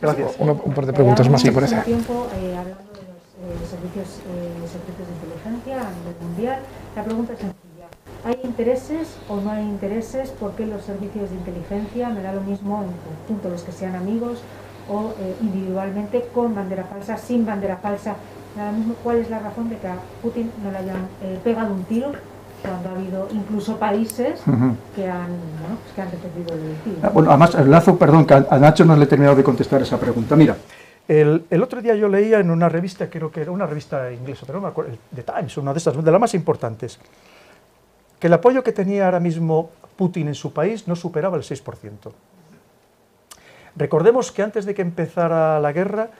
Gracias. 0.00 0.36
un 0.38 0.74
par 0.74 0.86
de 0.86 0.92
preguntas 0.92 1.28
más, 1.28 1.40
si 1.42 1.50
parece. 1.50 1.76
tiempo 1.82 2.28
eh, 2.36 2.56
hablando 2.56 2.92
de 2.92 3.02
los 3.02 3.62
eh, 3.62 3.66
servicios, 3.68 4.20
eh, 4.30 4.68
servicios 4.70 5.08
de 5.08 5.14
inteligencia 5.14 5.80
a 5.80 5.90
nivel 5.90 6.14
mundial. 6.22 6.60
La 6.94 7.04
pregunta 7.04 7.32
es 7.32 7.38
sencilla. 7.40 7.86
¿Hay 8.24 8.38
intereses 8.44 9.16
o 9.28 9.40
no 9.40 9.50
hay 9.50 9.64
intereses? 9.64 10.30
¿Por 10.30 10.52
qué 10.52 10.66
los 10.66 10.84
servicios 10.84 11.30
de 11.30 11.36
inteligencia, 11.36 12.10
me 12.10 12.22
da 12.22 12.32
lo 12.32 12.42
mismo 12.42 12.84
en 12.84 12.92
conjunto 12.92 13.48
los 13.48 13.62
que 13.62 13.72
sean 13.72 13.96
amigos 13.96 14.38
o 14.88 15.14
individualmente, 15.40 16.28
con 16.34 16.54
bandera 16.54 16.84
falsa, 16.84 17.16
sin 17.16 17.44
bandera 17.44 17.76
falsa, 17.76 18.16
ahora 18.58 18.72
mismo 18.72 18.94
cuál 19.02 19.18
es 19.18 19.30
la 19.30 19.38
razón 19.38 19.68
de 19.68 19.76
que 19.76 19.86
a 19.86 19.96
Putin 20.22 20.50
no 20.62 20.70
le 20.70 20.78
hayan 20.78 21.08
eh, 21.22 21.38
pegado 21.42 21.72
un 21.72 21.84
tiro 21.84 22.12
cuando 22.62 22.88
ha 22.88 22.92
habido 22.92 23.28
incluso 23.32 23.76
países 23.76 24.40
que 24.96 25.08
han, 25.08 25.28
bueno, 25.60 25.78
pues 25.82 25.94
que 25.94 26.02
han 26.02 26.10
repetido 26.10 26.54
el 26.54 26.74
tiro. 26.82 26.96
Ah, 27.02 27.10
bueno, 27.10 27.30
además, 27.30 27.54
Lazo, 27.66 27.96
perdón, 27.96 28.26
que 28.26 28.34
a 28.34 28.58
Nacho 28.58 28.84
no 28.84 28.96
le 28.96 29.04
he 29.04 29.06
terminado 29.06 29.36
de 29.36 29.44
contestar 29.44 29.80
esa 29.80 29.98
pregunta. 29.98 30.34
Mira, 30.34 30.56
el, 31.06 31.44
el, 31.48 31.62
otro 31.62 31.80
día 31.80 31.94
yo 31.94 32.08
leía 32.08 32.40
en 32.40 32.50
una 32.50 32.68
revista, 32.68 33.08
creo 33.08 33.30
que 33.30 33.42
era 33.42 33.52
una 33.52 33.64
revista 33.64 34.12
inglesa, 34.12 34.42
pero 34.44 34.58
no 34.58 34.64
me 34.64 34.70
acuerdo, 34.70 34.92
The 35.14 35.22
Times, 35.22 35.56
una 35.56 35.72
de 35.72 35.78
estas, 35.78 36.04
de 36.04 36.10
las 36.10 36.20
más 36.20 36.34
importantes, 36.34 36.98
que 38.18 38.26
el 38.26 38.32
apoyo 38.32 38.64
que 38.64 38.72
tenía 38.72 39.04
ahora 39.04 39.20
mismo 39.20 39.70
Putin 39.96 40.28
en 40.28 40.34
su 40.34 40.52
país 40.52 40.88
no 40.88 40.96
superaba 40.96 41.36
el 41.36 41.44
6%. 41.44 42.12
Recordemos 43.78 44.32
que 44.32 44.42
antes 44.42 44.66
de 44.66 44.74
que 44.74 44.82
empezara 44.82 45.60
la 45.60 45.72
guerra, 45.72 46.10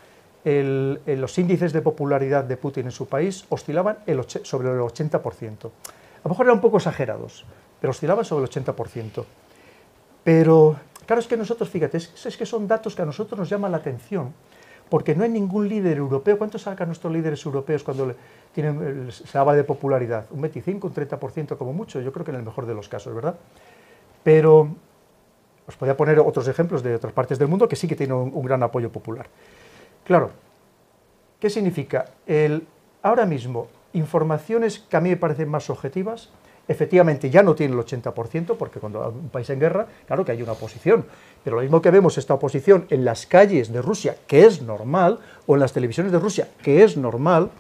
el, 0.45 1.01
los 1.07 1.37
índices 1.39 1.73
de 1.73 1.83
popularidad 1.83 2.45
de 2.45 2.57
Putin 2.57 2.87
en 2.87 2.93
su 2.93 3.09
país 3.09 3.45
oscilaban 3.49 3.99
sobre 4.45 4.71
el 4.71 4.79
80%. 4.79 5.67
A 5.67 6.21
lo 6.25 6.31
mejor 6.31 6.47
eran 6.47 6.57
un 6.57 6.61
poco 6.61 6.77
exagerados, 6.77 7.45
pero 7.81 7.91
oscilaban 7.91 8.25
sobre 8.25 8.45
el 8.45 8.51
80%. 8.51 9.25
Pero, 10.23 10.77
claro, 11.05 11.21
es 11.21 11.27
que 11.27 11.37
nosotros, 11.37 11.69
fíjate, 11.69 11.97
es, 11.97 12.37
que 12.37 12.47
son 12.47 12.69
datos 12.69 12.95
que 12.95 13.03
a 13.03 13.07
nosotros 13.07 13.37
nos 13.37 13.51
llaman 13.51 13.73
la 13.73 13.79
atención, 13.79 14.33
porque 14.89 15.17
no 15.17 15.25
hay 15.25 15.31
ningún 15.31 15.69
líder 15.69 15.97
europeo. 15.97 16.39
¿Cuánto 16.39 16.59
sacan 16.59 16.89
nuestros 16.89 17.13
líderes 17.13 17.45
europeos 17.45 17.83
cuando 17.83 18.15
tienen, 18.55 19.11
se 19.11 19.37
habla 19.37 19.55
de 19.55 19.65
popularidad? 19.65 20.27
Un 20.31 20.43
25, 20.43 20.87
un 20.87 20.95
30% 20.95 21.57
como 21.57 21.73
mucho, 21.73 22.01
yo 22.01 22.13
creo 22.13 22.25
que 22.25 22.31
en 22.31 22.37
el 22.37 22.45
mejor 22.45 22.67
de 22.67 22.75
los 22.75 22.89
casos, 22.89 23.13
¿verdad? 23.15 23.35
Pero 24.23 24.69
os 25.69 25.77
podría 25.77 25.97
poner 25.97 26.19
otros 26.19 26.49
ejemplos 26.49 26.83
de 26.83 26.95
otras 26.95 27.13
partes 27.13 27.39
del 27.39 27.47
mundo 27.47 27.69
que 27.69 27.77
sí 27.77 27.87
que 27.87 27.95
tienen 27.95 28.17
un, 28.17 28.33
un 28.35 28.45
gran 28.45 28.63
apoyo 28.63 28.91
popular. 28.91 29.27
Claro, 30.05 30.31
¿qué 31.39 31.51
significa? 31.51 32.07
El, 32.27 32.67
ahora 33.03 33.27
mismo, 33.27 33.69
informaciones 33.93 34.79
que 34.79 34.97
a 34.97 35.01
mí 35.01 35.11
me 35.11 35.17
parecen 35.17 35.49
más 35.49 35.69
objetivas, 35.69 36.31
efectivamente 36.69 37.31
ya 37.31 37.43
no 37.43 37.55
tiene 37.55 37.75
el 37.75 37.81
80%, 37.81 38.57
porque 38.57 38.81
cuando 38.81 39.05
hay 39.05 39.11
un 39.11 39.29
país 39.31 39.49
en 39.51 39.59
guerra, 39.61 39.87
claro 40.07 40.25
que 40.25 40.33
hay 40.33 40.43
una 40.43 40.53
oposición, 40.53 41.05
pero 41.43 41.57
lo 41.57 41.63
mismo 41.63 41.83
que 41.83 41.91
vemos 41.91 42.19
esta 42.19 42.35
oposición 42.35 42.87
en 42.91 43.05
las 43.05 43.27
calles 43.27 43.73
de 43.73 43.83
Rusia, 43.83 44.17
que 44.27 44.45
es 44.45 44.63
normal, 44.63 45.19
o 45.47 45.55
en 45.55 45.61
las 45.61 45.73
televisiones 45.73 46.13
de 46.13 46.19
Rusia, 46.19 46.49
que 46.63 46.85
es 46.85 46.97
normal, 46.97 47.51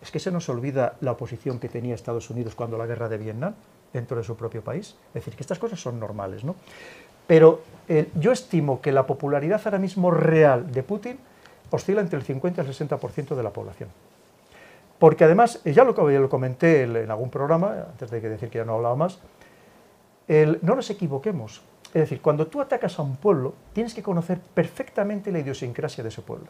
es 0.00 0.10
que 0.10 0.20
se 0.20 0.30
nos 0.30 0.48
olvida 0.48 0.96
la 1.00 1.12
oposición 1.12 1.58
que 1.58 1.68
tenía 1.68 1.94
Estados 1.94 2.30
Unidos 2.30 2.54
cuando 2.54 2.78
la 2.78 2.86
guerra 2.86 3.08
de 3.08 3.18
Vietnam, 3.18 3.54
dentro 3.92 4.18
de 4.18 4.22
su 4.22 4.36
propio 4.36 4.62
país. 4.62 4.94
Es 5.08 5.14
decir, 5.14 5.34
que 5.34 5.42
estas 5.42 5.58
cosas 5.58 5.80
son 5.80 5.98
normales, 5.98 6.44
¿no? 6.44 6.54
Pero 7.28 7.60
eh, 7.88 8.10
yo 8.16 8.32
estimo 8.32 8.80
que 8.80 8.90
la 8.90 9.06
popularidad 9.06 9.60
ahora 9.64 9.78
mismo 9.78 10.10
real 10.10 10.72
de 10.72 10.82
Putin 10.82 11.18
oscila 11.70 12.00
entre 12.00 12.18
el 12.18 12.24
50 12.24 12.62
y 12.62 12.66
el 12.66 12.74
60% 12.74 13.36
de 13.36 13.42
la 13.44 13.50
población. 13.50 13.90
Porque 14.98 15.22
además, 15.22 15.60
ya 15.64 15.84
lo, 15.84 16.10
ya 16.10 16.18
lo 16.18 16.28
comenté 16.28 16.82
en 16.82 17.10
algún 17.10 17.30
programa, 17.30 17.84
antes 17.90 18.10
de 18.10 18.20
decir 18.20 18.48
que 18.48 18.58
ya 18.58 18.64
no 18.64 18.74
hablaba 18.74 18.96
más, 18.96 19.20
no 20.62 20.74
nos 20.74 20.90
equivoquemos. 20.90 21.62
Es 21.88 22.02
decir, 22.02 22.20
cuando 22.20 22.48
tú 22.48 22.60
atacas 22.60 22.98
a 22.98 23.02
un 23.02 23.16
pueblo, 23.16 23.54
tienes 23.72 23.94
que 23.94 24.02
conocer 24.02 24.40
perfectamente 24.40 25.30
la 25.30 25.38
idiosincrasia 25.38 26.02
de 26.02 26.08
ese 26.08 26.22
pueblo. 26.22 26.48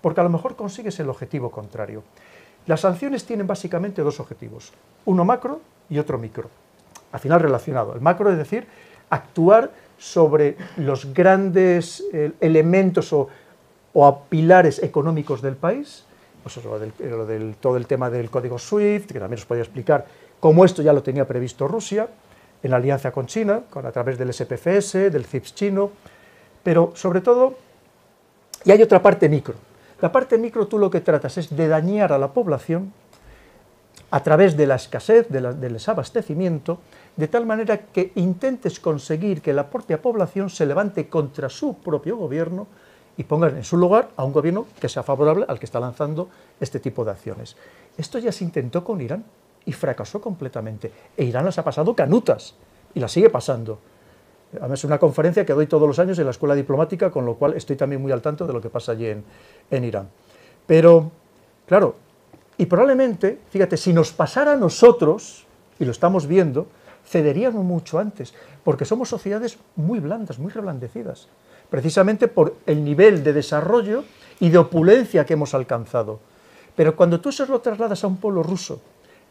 Porque 0.00 0.20
a 0.20 0.24
lo 0.24 0.30
mejor 0.30 0.56
consigues 0.56 0.98
el 0.98 1.10
objetivo 1.10 1.50
contrario. 1.50 2.02
Las 2.66 2.80
sanciones 2.80 3.26
tienen 3.26 3.46
básicamente 3.46 4.02
dos 4.02 4.20
objetivos, 4.20 4.72
uno 5.04 5.24
macro 5.24 5.60
y 5.90 5.98
otro 5.98 6.18
micro. 6.18 6.48
Al 7.12 7.20
final 7.20 7.40
relacionado. 7.40 7.94
El 7.94 8.00
macro 8.00 8.30
es 8.30 8.38
decir, 8.38 8.66
actuar 9.10 9.70
sobre 10.04 10.56
los 10.76 11.12
grandes 11.14 12.04
eh, 12.12 12.32
elementos 12.40 13.12
o 13.12 13.28
o 13.94 14.26
pilares 14.28 14.82
económicos 14.82 15.40
del 15.40 15.54
país, 15.54 16.04
pues 16.42 16.56
eso, 16.58 16.76
lo 16.76 17.26
del, 17.26 17.54
todo 17.56 17.76
el 17.78 17.86
tema 17.86 18.10
del 18.10 18.28
código 18.28 18.58
SWIFT, 18.58 19.12
que 19.12 19.20
también 19.20 19.38
os 19.38 19.46
podía 19.46 19.62
explicar 19.62 20.04
cómo 20.40 20.64
esto 20.64 20.82
ya 20.82 20.92
lo 20.92 21.02
tenía 21.02 21.26
previsto 21.26 21.66
Rusia, 21.66 22.08
en 22.62 22.74
alianza 22.74 23.12
con 23.12 23.26
China, 23.26 23.62
con, 23.70 23.86
a 23.86 23.92
través 23.92 24.18
del 24.18 24.34
SPFS, 24.34 25.12
del 25.12 25.24
CIPS 25.24 25.54
chino, 25.54 25.90
pero 26.62 26.92
sobre 26.94 27.20
todo, 27.20 27.54
y 28.64 28.72
hay 28.72 28.82
otra 28.82 29.00
parte 29.00 29.28
micro. 29.28 29.54
La 30.00 30.10
parte 30.10 30.36
micro 30.38 30.66
tú 30.66 30.78
lo 30.78 30.90
que 30.90 31.00
tratas 31.00 31.38
es 31.38 31.56
de 31.56 31.68
dañar 31.68 32.12
a 32.12 32.18
la 32.18 32.32
población 32.32 32.92
a 34.10 34.22
través 34.22 34.56
de 34.56 34.66
la 34.66 34.74
escasez, 34.74 35.28
del 35.28 35.72
desabastecimiento, 35.72 36.78
de 37.16 37.28
tal 37.28 37.46
manera 37.46 37.78
que 37.78 38.12
intentes 38.16 38.80
conseguir 38.80 39.40
que 39.40 39.52
la 39.52 39.70
propia 39.70 40.02
población 40.02 40.50
se 40.50 40.66
levante 40.66 41.08
contra 41.08 41.48
su 41.48 41.74
propio 41.74 42.16
gobierno 42.16 42.66
y 43.16 43.24
pongan 43.24 43.56
en 43.56 43.64
su 43.64 43.76
lugar 43.76 44.10
a 44.16 44.24
un 44.24 44.32
gobierno 44.32 44.66
que 44.80 44.88
sea 44.88 45.02
favorable 45.02 45.44
al 45.46 45.58
que 45.58 45.66
está 45.66 45.78
lanzando 45.78 46.28
este 46.58 46.80
tipo 46.80 47.04
de 47.04 47.12
acciones. 47.12 47.56
Esto 47.96 48.18
ya 48.18 48.32
se 48.32 48.42
intentó 48.42 48.82
con 48.82 49.00
Irán 49.00 49.24
y 49.64 49.72
fracasó 49.72 50.20
completamente. 50.20 50.90
E 51.16 51.24
Irán 51.24 51.44
las 51.44 51.58
ha 51.58 51.64
pasado 51.64 51.94
canutas 51.94 52.54
y 52.94 53.00
las 53.00 53.12
sigue 53.12 53.30
pasando. 53.30 53.78
Además, 54.52 54.80
es 54.80 54.84
una 54.84 54.98
conferencia 54.98 55.44
que 55.44 55.52
doy 55.52 55.66
todos 55.66 55.86
los 55.86 55.98
años 55.98 56.18
en 56.18 56.24
la 56.24 56.30
escuela 56.30 56.54
diplomática, 56.54 57.10
con 57.10 57.24
lo 57.24 57.34
cual 57.36 57.54
estoy 57.54 57.76
también 57.76 58.02
muy 58.02 58.12
al 58.12 58.22
tanto 58.22 58.46
de 58.46 58.52
lo 58.52 58.60
que 58.60 58.70
pasa 58.70 58.92
allí 58.92 59.06
en, 59.06 59.24
en 59.70 59.84
Irán. 59.84 60.08
Pero, 60.66 61.10
claro, 61.66 61.96
y 62.56 62.66
probablemente, 62.66 63.40
fíjate, 63.50 63.76
si 63.76 63.92
nos 63.92 64.12
pasara 64.12 64.52
a 64.52 64.56
nosotros, 64.56 65.44
y 65.78 65.84
lo 65.84 65.90
estamos 65.90 66.26
viendo, 66.26 66.68
cederíamos 67.06 67.64
mucho 67.64 67.98
antes, 67.98 68.34
porque 68.64 68.84
somos 68.84 69.08
sociedades 69.08 69.58
muy 69.76 70.00
blandas, 70.00 70.38
muy 70.38 70.50
reblandecidas 70.50 71.28
precisamente 71.74 72.28
por 72.28 72.54
el 72.66 72.84
nivel 72.84 73.24
de 73.24 73.32
desarrollo 73.32 74.04
y 74.38 74.48
de 74.48 74.58
opulencia 74.58 75.26
que 75.26 75.32
hemos 75.32 75.54
alcanzado. 75.54 76.20
Pero 76.76 76.94
cuando 76.94 77.20
tú 77.20 77.32
se 77.32 77.46
lo 77.46 77.60
trasladas 77.60 78.04
a 78.04 78.06
un 78.06 78.18
pueblo 78.18 78.44
ruso, 78.44 78.80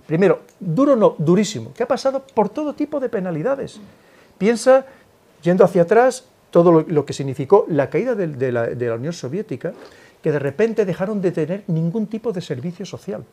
primero, 0.05 0.41
duro 0.59 0.97
no, 0.97 1.15
durísimo, 1.17 1.73
que 1.73 1.83
ha 1.83 1.87
pasado 1.87 2.21
por 2.33 2.49
todo 2.49 2.73
tipo 2.73 2.99
de 2.99 3.07
penalidades. 3.07 3.79
Piensa, 4.37 4.85
yendo 5.41 5.63
hacia 5.63 5.83
atrás, 5.83 6.25
todo 6.51 6.83
lo, 6.85 7.05
que 7.05 7.13
significó 7.13 7.65
la 7.69 7.89
caída 7.89 8.13
de 8.13 8.51
la 8.51 8.95
Unión 8.95 9.13
Soviética, 9.13 9.73
que 10.21 10.31
de 10.31 10.39
repente 10.39 10.83
dejaron 10.83 11.21
de 11.21 11.31
tener 11.31 11.63
ningún 11.67 12.07
tipo 12.07 12.33
de 12.33 12.41
servicio 12.41 12.85
social 12.85 13.23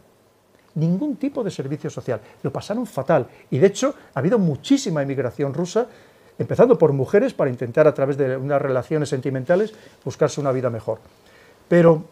ningún 0.74 1.16
tipo 1.16 1.42
de 1.42 1.50
servicio 1.50 1.90
social. 1.90 2.20
Lo 2.42 2.52
pasaron 2.52 2.86
fatal. 2.86 3.26
Y 3.50 3.58
de 3.58 3.66
hecho, 3.66 3.94
ha 4.14 4.18
habido 4.18 4.38
muchísima 4.38 5.02
emigración 5.02 5.54
rusa 5.54 5.86
empezando 6.38 6.78
por 6.78 6.92
mujeres 6.92 7.34
para 7.34 7.50
intentar 7.50 7.86
a 7.86 7.94
través 7.94 8.16
de 8.16 8.36
unas 8.36 8.60
relaciones 8.60 9.10
sentimentales 9.10 9.74
buscarse 10.04 10.40
una 10.40 10.52
vida 10.52 10.70
mejor. 10.70 10.98
Pero 11.68 12.04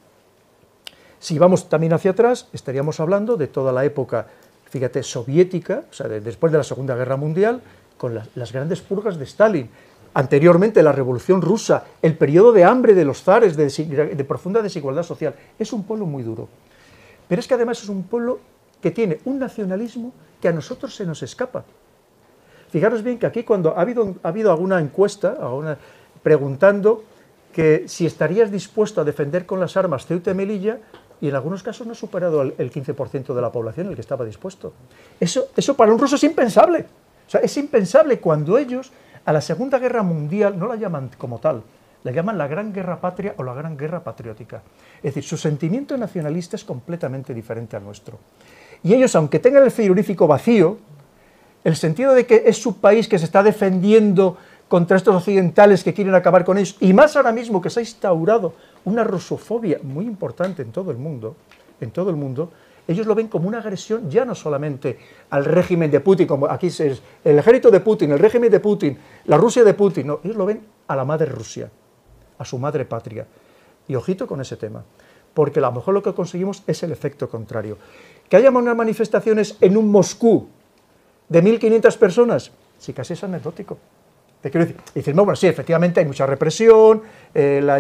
si 1.19 1.39
vamos 1.39 1.69
también 1.69 1.95
hacia 1.95 2.11
atrás, 2.13 2.47
estaríamos 2.53 3.01
hablando 3.01 3.37
de 3.37 3.49
toda 3.49 3.73
la 3.73 3.85
época, 3.85 4.27
fíjate, 4.69 5.03
soviética, 5.03 5.85
o 5.91 5.95
sea, 5.95 6.09
después 6.09 6.53
de 6.53 6.59
la 6.59 6.65
Segunda 6.65 6.95
Guerra 6.95 7.17
Mundial, 7.17 7.63
con 7.97 8.21
las 8.35 8.53
grandes 8.53 8.83
purgas 8.83 9.19
de 9.19 9.25
Stalin, 9.25 9.71
anteriormente 10.15 10.83
la 10.83 10.93
Revolución 10.93 11.41
Rusa, 11.41 11.85
el 12.03 12.17
periodo 12.17 12.53
de 12.53 12.65
hambre 12.65 12.95
de 12.95 13.05
los 13.05 13.23
zares, 13.23 13.57
de, 13.57 13.67
de 14.15 14.25
profunda 14.25 14.63
desigualdad 14.63 15.03
social. 15.03 15.35
Es 15.59 15.73
un 15.73 15.85
pueblo 15.85 16.07
muy 16.07 16.23
duro. 16.23 16.49
Pero 17.29 17.41
es 17.41 17.47
que 17.47 17.55
además 17.55 17.83
es 17.83 17.89
un 17.89 18.05
pueblo 18.05 18.41
que 18.81 18.91
tiene 18.91 19.21
un 19.25 19.39
nacionalismo 19.39 20.13
que 20.41 20.49
a 20.49 20.53
nosotros 20.53 20.95
se 20.95 21.05
nos 21.05 21.23
escapa. 21.23 21.65
Fijaros 22.71 23.03
bien 23.03 23.19
que 23.19 23.27
aquí 23.27 23.45
cuando 23.45 23.77
ha 23.77 23.81
habido, 23.81 24.17
ha 24.23 24.29
habido 24.29 24.51
alguna 24.51 24.81
encuesta 24.81 25.37
preguntando 26.23 27.05
que 27.53 27.85
si 27.89 28.07
estarías 28.07 28.51
dispuesto 28.51 29.01
a 29.01 29.05
defender 29.05 29.47
con 29.47 29.59
las 29.59 29.77
armas 29.77 30.07
Ceuta 30.07 30.31
y 30.31 30.35
Melilla, 30.35 30.79
y 31.21 31.29
en 31.29 31.35
algunos 31.35 31.63
casos 31.63 31.87
no 31.87 31.93
ha 31.93 31.97
superado 31.97 32.43
el, 32.43 32.73
15% 32.73 33.35
de 33.35 33.43
la 33.43 33.51
población 33.51 33.89
el 33.89 33.95
que 33.95 34.01
estaba 34.01 34.25
dispuesto. 34.25 34.73
Eso, 35.19 35.49
eso 35.57 35.75
para 35.77 35.93
un 35.93 35.99
ruso 35.99 36.17
es 36.17 36.25
impensable. 36.25 36.87
O 37.27 37.31
sea, 37.31 37.41
es 37.41 37.57
impensable 37.57 38.21
cuando 38.21 38.57
ellos 38.57 38.93
a 39.25 39.33
la 39.33 39.41
Segunda 39.41 39.79
Guerra 39.79 40.03
Mundial 40.03 40.59
no 40.59 40.69
la 40.69 40.77
llaman 40.77 41.11
como 41.19 41.39
tal, 41.41 41.63
la 42.05 42.13
llaman 42.13 42.39
la 42.39 42.47
Gran 42.47 42.73
Guerra 42.73 43.01
Patria 43.01 43.35
o 43.37 43.43
la 43.43 43.55
Gran 43.55 43.77
Guerra 43.77 44.03
Patriótica. 44.03 44.63
Es 44.99 45.15
decir, 45.15 45.25
su 45.25 45.37
sentimiento 45.37 45.97
nacionalista 45.97 46.57
es 46.57 46.65
completamente 46.65 47.35
diferente 47.35 47.77
al 47.77 47.85
nuestro. 47.85 48.19
Y 48.83 48.95
ellos, 48.95 49.15
aunque 49.17 49.39
tengan 49.39 49.65
el 49.65 49.71
frigorífico 49.71 50.27
vacío, 50.27 50.79
el 51.65 51.77
sentido 51.77 52.15
de 52.15 52.27
que 52.27 52.45
es 52.47 52.57
su 52.61 52.81
país 52.81 53.09
que 53.09 53.19
se 53.19 53.25
está 53.25 53.43
defendiendo 53.43 54.37
contra 54.69 54.97
estos 54.97 55.17
occidentales 55.17 55.83
que 55.83 55.95
quieren 55.95 56.15
acabar 56.15 56.45
con 56.45 56.59
ellos, 56.59 56.77
y 56.81 56.93
más 56.93 57.17
ahora 57.17 57.33
mismo 57.33 57.61
que 57.61 57.71
se 57.71 57.81
ha 57.81 57.83
instaurado 57.83 58.55
una 58.85 59.03
rusofobia 59.03 59.79
muy 59.83 60.05
importante 60.05 60.63
en 60.63 60.73
todo 60.73 60.91
el 60.91 60.99
mundo, 60.99 61.37
en 61.81 61.91
todo 61.91 62.11
el 62.11 62.17
mundo, 62.17 62.51
ellos 62.87 63.07
lo 63.07 63.15
ven 63.15 63.29
como 63.29 63.49
una 63.49 63.59
agresión 63.59 64.11
ya 64.11 64.25
no 64.25 64.35
solamente 64.35 64.99
al 65.31 65.45
régimen 65.45 65.91
de 65.91 66.01
Putin, 66.01 66.27
como 66.27 66.47
aquí 66.47 66.69
es 66.69 66.81
el 66.81 67.39
ejército 67.39 67.71
de 67.71 67.81
Putin, 67.81 68.13
el 68.13 68.19
régimen 68.19 68.51
de 68.51 68.61
Putin, 68.61 68.99
la 69.27 69.37
Rusia 69.37 69.65
de 69.65 69.75
Putin, 69.75 70.07
no, 70.07 70.21
ellos 70.25 70.37
lo 70.37 70.47
ven 70.47 70.63
a 70.87 70.97
la 70.97 71.05
madre 71.05 71.27
Rusia, 71.27 71.71
a 72.39 72.45
su 72.45 72.59
madre 72.59 72.85
patria. 72.85 73.27
Y 73.87 73.95
ojito 73.95 74.27
con 74.27 74.41
ese 74.41 74.57
tema, 74.57 74.85
porque 75.35 75.59
a 75.61 75.63
lo 75.63 75.73
mejor 75.73 75.95
lo 75.95 76.03
que 76.03 76.13
conseguimos 76.15 76.63
es 76.67 76.83
el 76.83 76.93
efecto 76.93 77.29
contrario. 77.29 77.79
Que 78.29 78.37
haya 78.37 78.51
unas 78.51 78.77
manifestaciones 78.77 79.57
en 79.61 79.77
un 79.77 79.91
Moscú 79.91 80.49
de 81.29 81.43
1.500 81.43 81.97
personas, 81.97 82.51
sí, 82.79 82.93
casi 82.93 83.15
es 83.15 83.25
anecdótico. 83.25 83.79
Te 84.41 84.51
quiero 84.51 84.67
decir, 84.67 84.81
y 85.13 85.15
no, 85.17 85.25
bueno, 85.25 85.35
sí, 85.37 85.47
efectivamente 85.49 85.99
hay 86.01 86.07
mucha 86.07 86.25
represión, 86.25 87.03
eh, 87.35 87.61
la- 87.63 87.77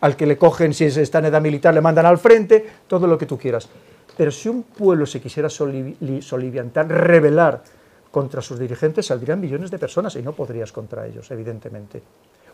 al, 0.00 0.16
que 0.16 0.26
le 0.26 0.38
cogen 0.38 0.72
si 0.72 0.84
es- 0.86 0.96
está 0.96 1.18
en 1.18 1.26
edad 1.26 1.42
militar 1.42 1.74
le 1.74 1.80
mandan 1.82 2.06
al 2.06 2.16
frente, 2.18 2.64
todo 2.86 3.06
lo 3.06 3.18
que 3.18 3.26
tú 3.26 3.36
quieras. 3.36 3.68
Pero 4.16 4.30
si 4.30 4.48
un 4.48 4.62
pueblo 4.62 5.04
se 5.04 5.20
quisiera 5.20 5.50
soli- 5.50 5.96
li- 6.00 6.22
soliviantar, 6.22 6.88
rebelar 6.88 7.62
contra 8.10 8.40
sus 8.40 8.58
dirigentes, 8.58 9.06
saldrían 9.06 9.40
millones 9.40 9.70
de 9.70 9.78
personas 9.78 10.14
y 10.16 10.22
no 10.22 10.32
podrías 10.32 10.72
contra 10.72 11.06
ellos, 11.06 11.30
evidentemente. 11.32 12.00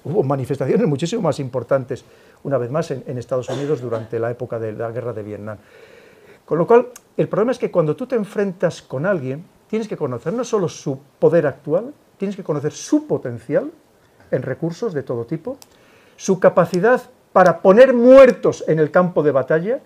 Hubo 0.05 0.23
manifestaciones 0.23 0.87
muchísimo 0.87 1.23
más 1.23 1.41
importantes, 1.41 2.05
una 2.43 2.59
vez 2.59 2.71
más, 2.71 2.91
en, 2.91 3.05
en 3.07 3.19
Estados 3.19 3.49
Unidos 3.49 3.81
durante 3.81 4.19
la 4.19 4.31
época 4.31 4.59
de 4.59 4.73
la 4.73 4.91
guerra 4.91 5.13
de 5.13 5.23
Vietnam. 5.23 5.59
Con 6.45 6.59
lo 6.59 6.67
cual, 6.67 6.89
el 7.17 7.29
problema 7.29 7.53
es 7.53 7.59
que 7.59 7.71
cuando 7.71 7.95
tú 7.95 8.07
te 8.07 8.17
enfrentas 8.17 8.83
con 8.83 9.07
alguien, 9.07 9.45
tienes 9.69 9.87
que 9.87 9.97
conocer 9.97 10.33
no 10.33 10.43
solo 10.43 10.69
su 10.69 10.99
poder 11.19 11.47
actual, 11.47 11.95
tienes 12.17 12.37
que 12.37 12.43
conocer 12.43 12.73
su 12.73 13.07
potencial 13.07 13.71
en 14.31 14.43
recursos 14.43 14.93
de 14.93 15.03
todo 15.03 15.25
tipo, 15.27 15.59
su 16.17 16.41
capacidad 16.41 17.03
para 17.33 17.63
poner 17.63 17.95
muertos 17.95 18.65
en 18.67 18.79
el 18.79 18.91
campo 18.91 19.23
de 19.23 19.31
batalla, 19.31 19.81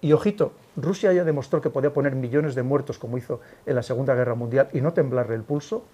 y 0.00 0.12
ojito, 0.12 0.52
Rusia 0.76 1.12
ya 1.12 1.24
demostró 1.24 1.60
que 1.60 1.70
podía 1.70 1.92
poner 1.92 2.14
millones 2.14 2.54
de 2.54 2.62
muertos 2.62 2.98
como 2.98 3.18
hizo 3.18 3.40
en 3.66 3.76
la 3.76 3.82
Segunda 3.82 4.14
Guerra 4.14 4.34
Mundial 4.34 4.68
y 4.72 4.80
no 4.80 4.92
temblarle 4.92 5.34
el 5.34 5.42
pulso. 5.42 5.84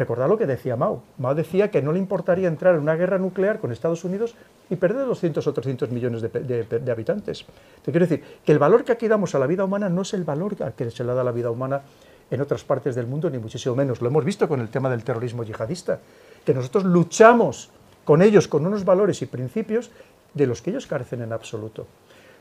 Recordad 0.00 0.28
lo 0.30 0.38
que 0.38 0.46
decía 0.46 0.76
Mao. 0.76 1.02
Mao 1.18 1.34
decía 1.34 1.70
que 1.70 1.82
no 1.82 1.92
le 1.92 1.98
importaría 1.98 2.48
entrar 2.48 2.74
en 2.74 2.80
una 2.80 2.96
guerra 2.96 3.18
nuclear 3.18 3.60
con 3.60 3.70
Estados 3.70 4.02
Unidos 4.02 4.34
y 4.70 4.76
perder 4.76 5.04
200 5.04 5.46
o 5.46 5.52
300 5.52 5.90
millones 5.90 6.22
de, 6.22 6.28
de- 6.30 6.64
de 6.64 6.90
habitantes. 6.90 7.44
Te 7.84 7.92
quiero 7.92 8.06
decir 8.06 8.24
que 8.42 8.50
el 8.52 8.58
valor 8.58 8.82
que 8.82 8.92
aquí 8.92 9.08
damos 9.08 9.34
a 9.34 9.38
la 9.38 9.46
vida 9.46 9.62
humana 9.62 9.90
no 9.90 10.00
es 10.00 10.14
el 10.14 10.24
valor 10.24 10.56
al 10.62 10.72
que 10.72 10.90
se 10.90 11.04
le 11.04 11.12
da 11.12 11.20
a 11.20 11.24
la 11.24 11.32
vida 11.32 11.50
humana 11.50 11.82
en 12.30 12.40
otras 12.40 12.64
partes 12.64 12.94
del 12.94 13.06
mundo, 13.06 13.28
ni 13.28 13.36
muchísimo 13.36 13.74
menos. 13.76 14.00
Lo 14.00 14.08
hemos 14.08 14.24
visto 14.24 14.48
con 14.48 14.60
el 14.60 14.70
tema 14.70 14.88
del 14.88 15.04
terrorismo 15.04 15.44
yihadista, 15.44 15.98
que 16.46 16.54
nosotros 16.54 16.84
luchamos 16.84 17.68
con 18.06 18.22
ellos 18.22 18.48
con 18.48 18.64
unos 18.64 18.86
valores 18.86 19.20
y 19.20 19.26
principios 19.26 19.90
de 20.32 20.46
los 20.46 20.62
que 20.62 20.70
ellos 20.70 20.86
carecen 20.86 21.20
en 21.20 21.34
absoluto. 21.34 21.86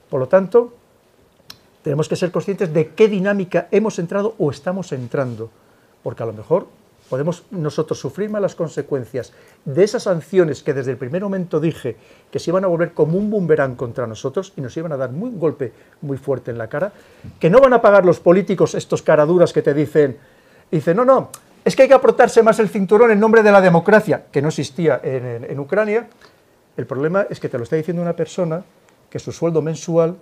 Por 0.09 0.21
lo 0.21 0.29
tanto, 0.29 0.71
tenemos 1.83 2.07
que 2.07 2.15
ser 2.15 2.31
conscientes 2.31 2.71
de 2.73 2.91
qué 2.95 3.09
dinámica 3.09 3.67
hemos 3.71 3.99
entrado 3.99 4.33
o 4.37 4.49
estamos 4.49 4.93
entrando, 4.93 5.49
porque 6.03 6.23
a 6.23 6.25
lo 6.25 6.31
mejor 6.33 6.67
podemos 7.09 7.43
nosotros 7.51 7.99
sufrir 7.99 8.29
malas 8.29 8.55
consecuencias 8.55 9.33
de 9.65 9.83
esas 9.83 10.03
sanciones 10.03 10.61
que 10.63 10.73
desde 10.73 10.91
el 10.91 10.97
primer 10.97 11.23
momento 11.23 11.59
dije 11.59 11.95
que 12.31 12.39
se 12.39 12.51
iban 12.51 12.63
a 12.63 12.67
volver 12.67 12.93
como 12.93 13.17
un 13.17 13.29
boomerang 13.29 13.75
contra 13.75 14.05
nosotros 14.07 14.53
y 14.55 14.61
nos 14.61 14.75
iban 14.77 14.91
a 14.91 14.97
dar 14.97 15.11
muy, 15.11 15.29
un 15.29 15.39
golpe 15.39 15.73
muy 16.01 16.17
fuerte 16.17 16.51
en 16.51 16.57
la 16.57 16.67
cara, 16.67 16.91
que 17.39 17.49
no 17.49 17.59
van 17.59 17.73
a 17.73 17.81
pagar 17.81 18.05
los 18.05 18.19
políticos 18.19 18.75
estos 18.75 19.01
caraduras 19.01 19.51
que 19.51 19.61
te 19.61 19.73
dicen, 19.73 20.17
dicen, 20.71 20.95
no, 20.97 21.03
no, 21.05 21.29
es 21.65 21.75
que 21.75 21.81
hay 21.83 21.87
que 21.89 21.95
apretarse 21.95 22.43
más 22.43 22.59
el 22.59 22.69
cinturón 22.69 23.11
en 23.11 23.19
nombre 23.19 23.43
de 23.43 23.51
la 23.51 23.59
democracia, 23.61 24.25
que 24.31 24.41
no 24.41 24.49
existía 24.49 25.01
en- 25.03 25.43
en 25.45 25.59
Ucrania. 25.59 26.07
El 26.77 26.85
problema 26.85 27.25
es 27.29 27.39
que 27.39 27.49
te 27.49 27.57
lo 27.57 27.63
está 27.63 27.75
diciendo 27.75 28.01
una 28.01 28.15
persona 28.15 28.63
que 29.09 29.19
su 29.19 29.31
sueldo 29.31 29.61
mensual 29.61 30.15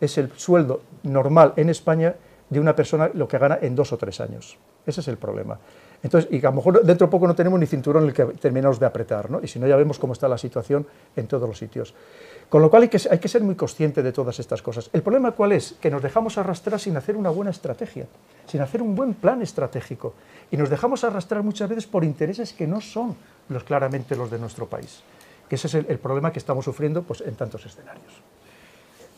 es 0.00 0.18
el 0.18 0.30
sueldo 0.36 0.82
normal 1.02 1.54
en 1.56 1.70
España 1.70 2.14
de 2.50 2.60
una 2.60 2.76
persona 2.76 3.10
lo 3.14 3.26
que 3.26 3.38
gana 3.38 3.58
en 3.62 3.74
dos 3.74 3.92
o 3.92 3.96
tres 3.96 4.20
años. 4.20 4.56
Ese 4.86 5.00
es 5.00 5.08
el 5.08 5.16
problema. 5.16 5.58
Entonces, 6.04 6.30
y 6.30 6.38
que 6.38 6.46
a 6.46 6.50
lo 6.50 6.56
mejor 6.56 6.84
dentro 6.84 7.06
de 7.06 7.10
poco 7.10 7.26
no 7.26 7.34
tenemos 7.34 7.58
ni 7.58 7.66
cinturón 7.66 8.02
en 8.02 8.08
el 8.10 8.14
que 8.14 8.24
terminamos 8.36 8.78
de 8.78 8.84
apretar, 8.84 9.30
¿no? 9.30 9.40
Y 9.42 9.48
si 9.48 9.58
no, 9.58 9.66
ya 9.66 9.74
vemos 9.74 9.98
cómo 9.98 10.12
está 10.12 10.28
la 10.28 10.36
situación 10.36 10.86
en 11.16 11.26
todos 11.26 11.48
los 11.48 11.56
sitios. 11.56 11.94
Con 12.50 12.60
lo 12.60 12.68
cual 12.68 12.82
hay 12.82 12.88
que, 12.90 13.00
hay 13.10 13.18
que 13.18 13.26
ser 13.26 13.42
muy 13.42 13.54
consciente 13.54 14.02
de 14.02 14.12
todas 14.12 14.38
estas 14.38 14.60
cosas. 14.60 14.90
El 14.92 15.02
problema 15.02 15.32
cuál 15.32 15.52
es? 15.52 15.76
Que 15.80 15.90
nos 15.90 16.02
dejamos 16.02 16.36
arrastrar 16.36 16.78
sin 16.78 16.94
hacer 16.98 17.16
una 17.16 17.30
buena 17.30 17.50
estrategia, 17.50 18.04
sin 18.46 18.60
hacer 18.60 18.82
un 18.82 18.94
buen 18.94 19.14
plan 19.14 19.40
estratégico. 19.40 20.12
Y 20.50 20.58
nos 20.58 20.68
dejamos 20.68 21.04
arrastrar 21.04 21.42
muchas 21.42 21.70
veces 21.70 21.86
por 21.86 22.04
intereses 22.04 22.52
que 22.52 22.66
no 22.66 22.82
son 22.82 23.16
los 23.48 23.64
claramente 23.64 24.14
los 24.14 24.30
de 24.30 24.38
nuestro 24.38 24.66
país. 24.66 25.02
Que 25.48 25.54
ese 25.54 25.68
es 25.68 25.74
el, 25.74 25.86
el 25.88 25.98
problema 25.98 26.30
que 26.32 26.38
estamos 26.38 26.66
sufriendo 26.66 27.02
pues, 27.02 27.22
en 27.22 27.34
tantos 27.34 27.64
escenarios. 27.64 28.12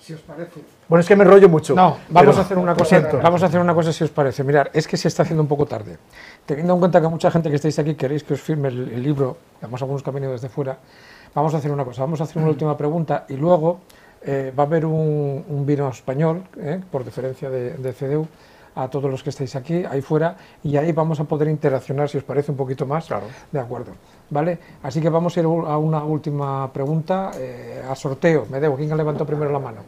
Si 0.07 0.15
os 0.15 0.21
parece. 0.21 0.61
Bueno, 0.89 1.01
es 1.01 1.09
que 1.09 1.17
me 1.17 1.25
enrollo 1.25 1.49
mucho. 1.49 1.75
No, 1.75 1.99
vamos 2.11 2.37
pero 2.37 2.39
a 2.39 2.41
hacer 2.43 2.59
una 2.59 2.75
cosa. 2.75 2.89
siento. 2.89 3.19
Vamos 3.19 3.43
a 3.43 3.47
hacer 3.47 3.61
una 3.61 3.75
cosa 3.75 3.93
si 3.93 4.05
os 4.05 4.11
parece. 4.11 4.45
Mirar, 4.45 4.71
es 4.73 4.87
que 4.87 4.97
se 4.97 5.09
está 5.09 5.25
haciendo 5.25 5.43
un 5.43 5.49
poco 5.49 5.67
tarde. 5.67 5.99
Teniendo 6.47 6.75
en 6.75 6.79
cuenta 6.79 7.01
que 7.01 7.09
mucha 7.09 7.31
gente 7.31 7.51
que 7.51 7.57
estáis 7.57 7.79
aquí 7.79 7.95
queréis 7.95 8.23
que 8.23 8.35
os 8.35 8.41
firme 8.41 8.69
el, 8.69 8.89
el 8.91 9.03
libro, 9.03 9.37
además 9.61 9.83
algunos 9.83 10.03
que 10.03 10.11
han 10.11 10.15
venido 10.15 10.33
desde 10.33 10.49
fuera, 10.49 10.79
vamos 11.35 11.53
a 11.55 11.57
hacer 11.59 11.73
una 11.73 11.85
cosa. 11.85 12.03
Vamos 12.03 12.21
a 12.21 12.25
hacer 12.25 12.39
una 12.41 12.51
última 12.51 12.77
pregunta 12.77 13.25
y 13.29 13.37
luego 13.37 13.81
eh, 14.23 14.53
va 14.57 14.63
a 14.63 14.67
haber 14.67 14.87
un, 14.87 15.45
un 15.49 15.67
vino 15.67 15.89
español, 15.89 16.45
eh, 16.59 16.81
por 16.91 17.05
deferencia 17.05 17.51
de, 17.51 17.75
de 17.75 17.93
CDU, 17.93 18.27
a 18.77 18.89
todos 18.89 19.11
los 19.11 19.23
que 19.23 19.31
estáis 19.31 19.57
aquí, 19.57 19.85
ahí 19.89 20.03
fuera, 20.03 20.37
y 20.63 20.77
ahí 20.77 20.93
vamos 20.93 21.19
a 21.19 21.25
poder 21.25 21.49
interaccionar, 21.49 22.09
si 22.11 22.19
os 22.19 22.25
parece 22.25 22.51
un 22.53 22.59
poquito 22.59 22.87
más. 22.87 23.07
Claro. 23.07 23.27
De 23.51 23.59
acuerdo. 23.59 23.93
¿Vale? 24.31 24.59
Así 24.83 25.01
que 25.01 25.09
vamos 25.09 25.37
a 25.37 25.41
ir 25.41 25.47
a 25.47 25.79
una 25.79 26.05
última 26.05 26.71
pregunta, 26.73 27.31
eh, 27.39 27.83
a 27.89 27.95
sorteo. 27.97 28.47
Me 28.51 28.61
debo, 28.61 28.77
¿quién 28.77 28.95
levantó 28.97 29.25
primero 29.25 29.51
la 29.51 29.59
mano? 29.59 29.79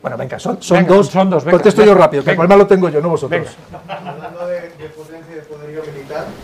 Bueno, 0.00 0.16
venga, 0.16 0.38
son, 0.38 0.62
son 0.62 0.78
Venga, 0.78 0.94
dos. 0.94 1.08
son 1.08 1.28
dos, 1.28 1.44
venga, 1.44 1.58
Contesto 1.58 1.82
yo 1.82 1.90
venga, 1.90 2.04
rápido, 2.04 2.22
que 2.22 2.30
el 2.30 2.36
problema 2.36 2.56
lo 2.56 2.66
tengo 2.68 2.88
yo, 2.88 3.00
no 3.00 3.08
vosotros. 3.08 3.56
Venga. 3.68 4.10
Hablando 4.12 4.46
de, 4.46 4.60
de 4.60 4.88
potencia 4.96 5.17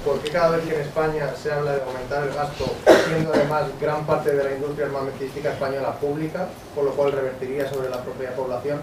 ¿por 0.04 0.18
qué 0.20 0.30
cada 0.30 0.56
vez 0.56 0.66
que 0.66 0.74
en 0.74 0.80
España 0.82 1.32
se 1.40 1.50
habla 1.50 1.76
de 1.76 1.82
aumentar 1.82 2.24
el 2.24 2.34
gasto, 2.34 2.66
siendo 3.08 3.32
además 3.32 3.64
gran 3.80 4.04
parte 4.04 4.34
de 4.34 4.44
la 4.44 4.52
industria 4.52 4.86
armamentística 4.86 5.52
española 5.52 5.92
pública, 5.94 6.48
por 6.74 6.84
lo 6.84 6.92
cual 6.92 7.12
revertiría 7.12 7.68
sobre 7.68 7.88
la 7.88 8.02
propia 8.02 8.34
población, 8.34 8.80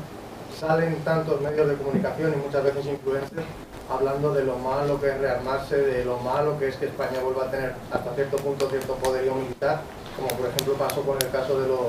salen 0.60 0.96
tantos 1.04 1.40
medios 1.42 1.68
de 1.68 1.76
comunicación 1.76 2.34
y 2.34 2.46
muchas 2.46 2.64
veces 2.64 2.86
influencers 2.86 3.46
hablando 3.92 4.34
de 4.34 4.44
lo 4.44 4.58
malo 4.58 5.00
que 5.00 5.10
es 5.10 5.18
rearmarse, 5.20 5.78
de 5.78 6.06
lo 6.06 6.18
malo 6.18 6.58
que 6.58 6.70
es 6.70 6.76
que 6.76 6.86
España 6.86 7.20
vuelva 7.24 7.46
a 7.46 7.52
tener 7.52 7.74
hasta 7.92 8.14
cierto 8.16 8.38
punto 8.38 8.70
cierto 8.70 8.96
poderío 8.96 9.36
militar, 9.36 9.82
como 10.16 10.30
por 10.30 10.50
ejemplo 10.50 10.74
pasó 10.76 11.02
con 11.02 11.18
el 11.22 11.30
caso 11.30 11.60
de 11.60 11.68
los, 11.68 11.80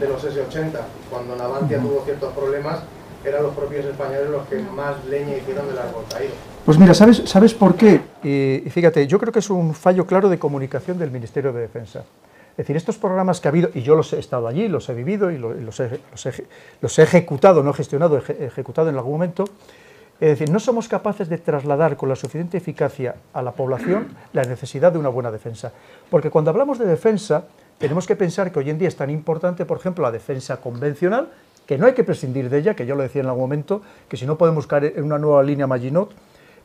de 0.00 0.08
los 0.08 0.24
S-80, 0.24 0.80
cuando 1.10 1.36
Navantia 1.36 1.78
tuvo 1.78 2.02
ciertos 2.04 2.32
problemas, 2.32 2.80
eran 3.24 3.42
los 3.42 3.54
propios 3.54 3.84
españoles 3.84 4.30
los 4.30 4.46
que 4.48 4.58
más 4.58 5.04
leña 5.06 5.36
hicieron 5.36 5.66
del 5.68 5.78
árbol 5.78 6.04
caído. 6.12 6.32
Pues 6.64 6.78
mira, 6.78 6.94
¿sabes, 6.94 7.22
¿sabes 7.26 7.54
por 7.54 7.74
qué? 7.76 8.00
Y, 8.22 8.62
y 8.66 8.70
fíjate, 8.70 9.06
yo 9.06 9.18
creo 9.18 9.32
que 9.32 9.38
es 9.40 9.50
un 9.50 9.74
fallo 9.74 10.06
claro 10.06 10.28
de 10.28 10.38
comunicación 10.38 10.98
del 10.98 11.10
Ministerio 11.10 11.52
de 11.52 11.62
Defensa. 11.62 12.00
Es 12.52 12.56
decir, 12.64 12.76
estos 12.76 12.98
programas 12.98 13.40
que 13.40 13.48
ha 13.48 13.50
habido, 13.50 13.70
y 13.74 13.82
yo 13.82 13.94
los 13.94 14.12
he 14.12 14.18
estado 14.18 14.48
allí, 14.48 14.66
los 14.68 14.88
he 14.88 14.94
vivido 14.94 15.30
y 15.30 15.38
los, 15.38 15.78
he, 15.80 16.00
los 16.10 16.26
he- 16.26 16.44
los 16.80 16.98
he 16.98 17.02
ejecutado, 17.02 17.62
no 17.62 17.72
gestionado, 17.72 18.18
eje- 18.20 18.36
ejecutado 18.46 18.88
en 18.90 18.96
algún 18.96 19.12
momento, 19.12 19.44
es 20.20 20.30
decir, 20.30 20.50
no 20.50 20.58
somos 20.58 20.88
capaces 20.88 21.28
de 21.28 21.38
trasladar 21.38 21.96
con 21.96 22.08
la 22.08 22.16
suficiente 22.16 22.58
eficacia 22.58 23.14
a 23.32 23.40
la 23.42 23.52
población 23.52 24.08
la 24.32 24.42
necesidad 24.42 24.90
de 24.90 24.98
una 24.98 25.08
buena 25.08 25.30
defensa. 25.30 25.72
Porque 26.10 26.30
cuando 26.30 26.50
hablamos 26.50 26.80
de 26.80 26.86
defensa, 26.86 27.44
tenemos 27.78 28.08
que 28.08 28.16
pensar 28.16 28.50
que 28.50 28.58
hoy 28.58 28.70
en 28.70 28.78
día 28.78 28.88
es 28.88 28.96
tan 28.96 29.10
importante, 29.10 29.64
por 29.64 29.78
ejemplo, 29.78 30.02
la 30.02 30.10
defensa 30.10 30.56
convencional, 30.56 31.28
que 31.68 31.76
no 31.76 31.84
hay 31.84 31.92
que 31.92 32.02
prescindir 32.02 32.48
de 32.48 32.58
ella, 32.58 32.74
que 32.74 32.86
yo 32.86 32.94
lo 32.94 33.02
decía 33.02 33.20
en 33.20 33.26
algún 33.26 33.42
momento, 33.42 33.82
que 34.08 34.16
si 34.16 34.24
no 34.24 34.38
podemos 34.38 34.66
caer 34.66 34.94
en 34.96 35.04
una 35.04 35.18
nueva 35.18 35.42
línea 35.42 35.66
Maginot, 35.66 36.12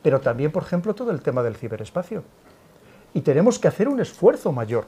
pero 0.01 0.21
también, 0.21 0.49
por 0.49 0.63
ejemplo, 0.63 0.95
todo 0.95 1.11
el 1.11 1.19
tema 1.21 1.43
del 1.43 1.57
ciberespacio. 1.57 2.23
Y 3.13 3.19
tenemos 3.19 3.59
que 3.59 3.67
hacer 3.67 3.89
un 3.89 3.99
esfuerzo 3.99 4.53
mayor. 4.53 4.85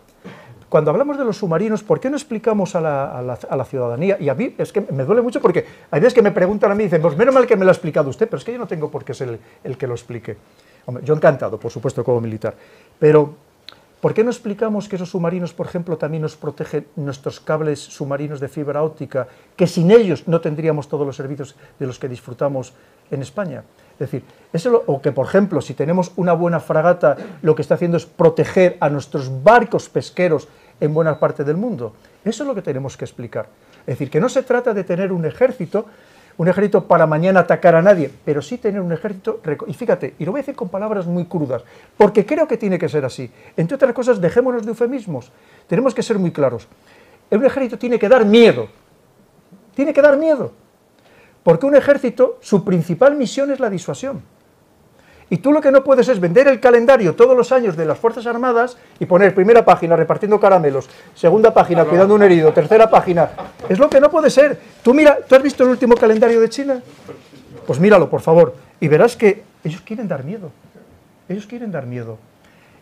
Cuando 0.69 0.89
hablamos 0.89 1.17
de 1.17 1.25
los 1.25 1.35
submarinos, 1.37 1.83
¿por 1.83 1.99
qué 1.99 2.09
no 2.09 2.15
explicamos 2.15 2.75
a 2.75 2.81
la, 2.81 3.11
a 3.19 3.55
la- 3.57 3.65
ciudadanía? 3.65 4.15
Y 4.17 4.29
a 4.29 4.33
mí 4.33 4.55
es 4.57 4.71
que 4.71 4.81
me 4.81 5.03
duele 5.03 5.21
mucho 5.21 5.41
porque 5.41 5.65
hay 5.91 5.99
veces 5.99 6.13
que 6.13 6.21
me 6.21 6.31
preguntan 6.31 6.71
a 6.71 6.75
mí 6.75 6.83
y 6.83 6.87
dicen, 6.87 7.01
pues 7.01 7.17
menos 7.17 7.35
mal 7.35 7.45
que 7.45 7.57
me 7.57 7.65
lo 7.65 7.71
ha 7.71 7.73
explicado 7.73 8.09
usted, 8.09 8.27
pero 8.29 8.37
es 8.37 8.45
que 8.45 8.53
yo 8.53 8.57
no 8.57 8.67
tengo 8.67 8.89
por 8.89 9.03
qué 9.03 9.13
ser 9.13 9.27
el, 9.27 9.39
el 9.65 9.77
que 9.77 9.85
lo 9.85 9.93
explique. 9.95 10.37
Hombre, 10.85 11.03
yo 11.03 11.13
encantado, 11.13 11.59
por 11.59 11.71
supuesto, 11.71 12.05
como 12.05 12.21
militar. 12.21 12.55
Pero, 12.97 13.35
¿por 14.05 14.13
qué 14.13 14.23
no 14.23 14.29
explicamos 14.29 14.87
que 14.87 14.97
esos 14.97 15.09
submarinos, 15.09 15.55
por 15.55 15.65
ejemplo, 15.65 15.97
también 15.97 16.21
nos 16.21 16.35
protegen 16.35 16.85
nuestros 16.95 17.39
cables 17.39 17.79
submarinos 17.79 18.39
de 18.39 18.47
fibra 18.47 18.83
óptica, 18.83 19.27
que 19.55 19.65
sin 19.65 19.89
ellos 19.89 20.27
no 20.27 20.41
tendríamos 20.41 20.87
todos 20.87 21.07
los 21.07 21.15
servicios 21.15 21.55
de 21.79 21.87
los 21.87 21.97
que 21.97 22.07
disfrutamos 22.07 22.75
en 23.09 23.23
España? 23.23 23.63
Es 23.93 23.97
decir, 23.97 24.21
eso 24.53 24.83
o 24.85 25.01
que, 25.01 25.11
por 25.11 25.25
ejemplo, 25.25 25.59
si 25.59 25.73
tenemos 25.73 26.11
una 26.17 26.33
buena 26.33 26.59
fragata, 26.59 27.17
lo 27.41 27.55
que 27.55 27.63
está 27.63 27.73
haciendo 27.73 27.97
es 27.97 28.05
proteger 28.05 28.77
a 28.79 28.91
nuestros 28.91 29.41
barcos 29.41 29.89
pesqueros 29.89 30.49
en 30.79 30.93
buena 30.93 31.19
parte 31.19 31.43
del 31.43 31.57
mundo. 31.57 31.95
Eso 32.23 32.43
es 32.43 32.47
lo 32.47 32.53
que 32.53 32.61
tenemos 32.61 32.97
que 32.97 33.05
explicar. 33.05 33.47
Es 33.87 33.97
decir, 33.97 34.11
que 34.11 34.19
no 34.19 34.29
se 34.29 34.43
trata 34.43 34.75
de 34.75 34.83
tener 34.83 35.11
un 35.11 35.25
ejército, 35.25 35.87
un 36.37 36.47
ejército 36.47 36.85
para 36.85 37.07
mañana 37.07 37.41
atacar 37.41 37.75
a 37.75 37.81
nadie, 37.81 38.11
pero 38.25 38.41
sí 38.41 38.57
tener 38.57 38.81
un 38.81 38.91
ejército... 38.91 39.41
Y 39.67 39.73
fíjate, 39.73 40.15
y 40.19 40.25
lo 40.25 40.31
voy 40.31 40.39
a 40.39 40.41
decir 40.41 40.55
con 40.55 40.69
palabras 40.69 41.05
muy 41.05 41.25
crudas, 41.25 41.63
porque 41.97 42.25
creo 42.25 42.47
que 42.47 42.57
tiene 42.57 42.77
que 42.77 42.89
ser 42.89 43.05
así. 43.05 43.31
Entre 43.55 43.75
otras 43.75 43.93
cosas, 43.93 44.19
dejémonos 44.19 44.63
de 44.63 44.69
eufemismos. 44.69 45.31
Tenemos 45.67 45.93
que 45.93 46.03
ser 46.03 46.19
muy 46.19 46.31
claros. 46.31 46.67
Un 47.31 47.45
ejército 47.45 47.77
tiene 47.77 47.97
que 47.97 48.09
dar 48.09 48.25
miedo. 48.25 48.67
Tiene 49.75 49.93
que 49.93 50.01
dar 50.01 50.17
miedo. 50.17 50.51
Porque 51.43 51.65
un 51.65 51.75
ejército, 51.75 52.37
su 52.41 52.65
principal 52.65 53.15
misión 53.15 53.51
es 53.51 53.59
la 53.59 53.69
disuasión. 53.69 54.21
Y 55.29 55.37
tú 55.37 55.51
lo 55.51 55.61
que 55.61 55.71
no 55.71 55.83
puedes 55.83 56.07
es 56.07 56.19
vender 56.19 56.47
el 56.47 56.59
calendario 56.59 57.15
todos 57.15 57.35
los 57.35 57.51
años 57.51 57.75
de 57.75 57.85
las 57.85 57.97
Fuerzas 57.97 58.27
Armadas 58.27 58.77
y 58.99 59.05
poner 59.05 59.33
primera 59.33 59.65
página 59.65 59.95
repartiendo 59.95 60.39
caramelos, 60.39 60.87
segunda 61.15 61.53
página 61.53 61.85
cuidando 61.85 62.13
un 62.13 62.21
herido, 62.21 62.53
tercera 62.53 62.89
página. 62.89 63.31
Es 63.67 63.79
lo 63.79 63.89
que 63.89 63.99
no 63.99 64.11
puede 64.11 64.29
ser. 64.29 64.59
Tú 64.83 64.93
mira, 64.93 65.17
¿tú 65.27 65.35
has 65.35 65.41
visto 65.41 65.63
el 65.63 65.69
último 65.69 65.95
calendario 65.95 66.39
de 66.39 66.49
China? 66.49 66.79
Pues 67.65 67.79
míralo, 67.79 68.09
por 68.09 68.21
favor, 68.21 68.55
y 68.79 68.87
verás 68.87 69.15
que 69.15 69.43
ellos 69.63 69.81
quieren 69.81 70.07
dar 70.07 70.23
miedo. 70.23 70.51
Ellos 71.27 71.47
quieren 71.47 71.71
dar 71.71 71.87
miedo. 71.87 72.19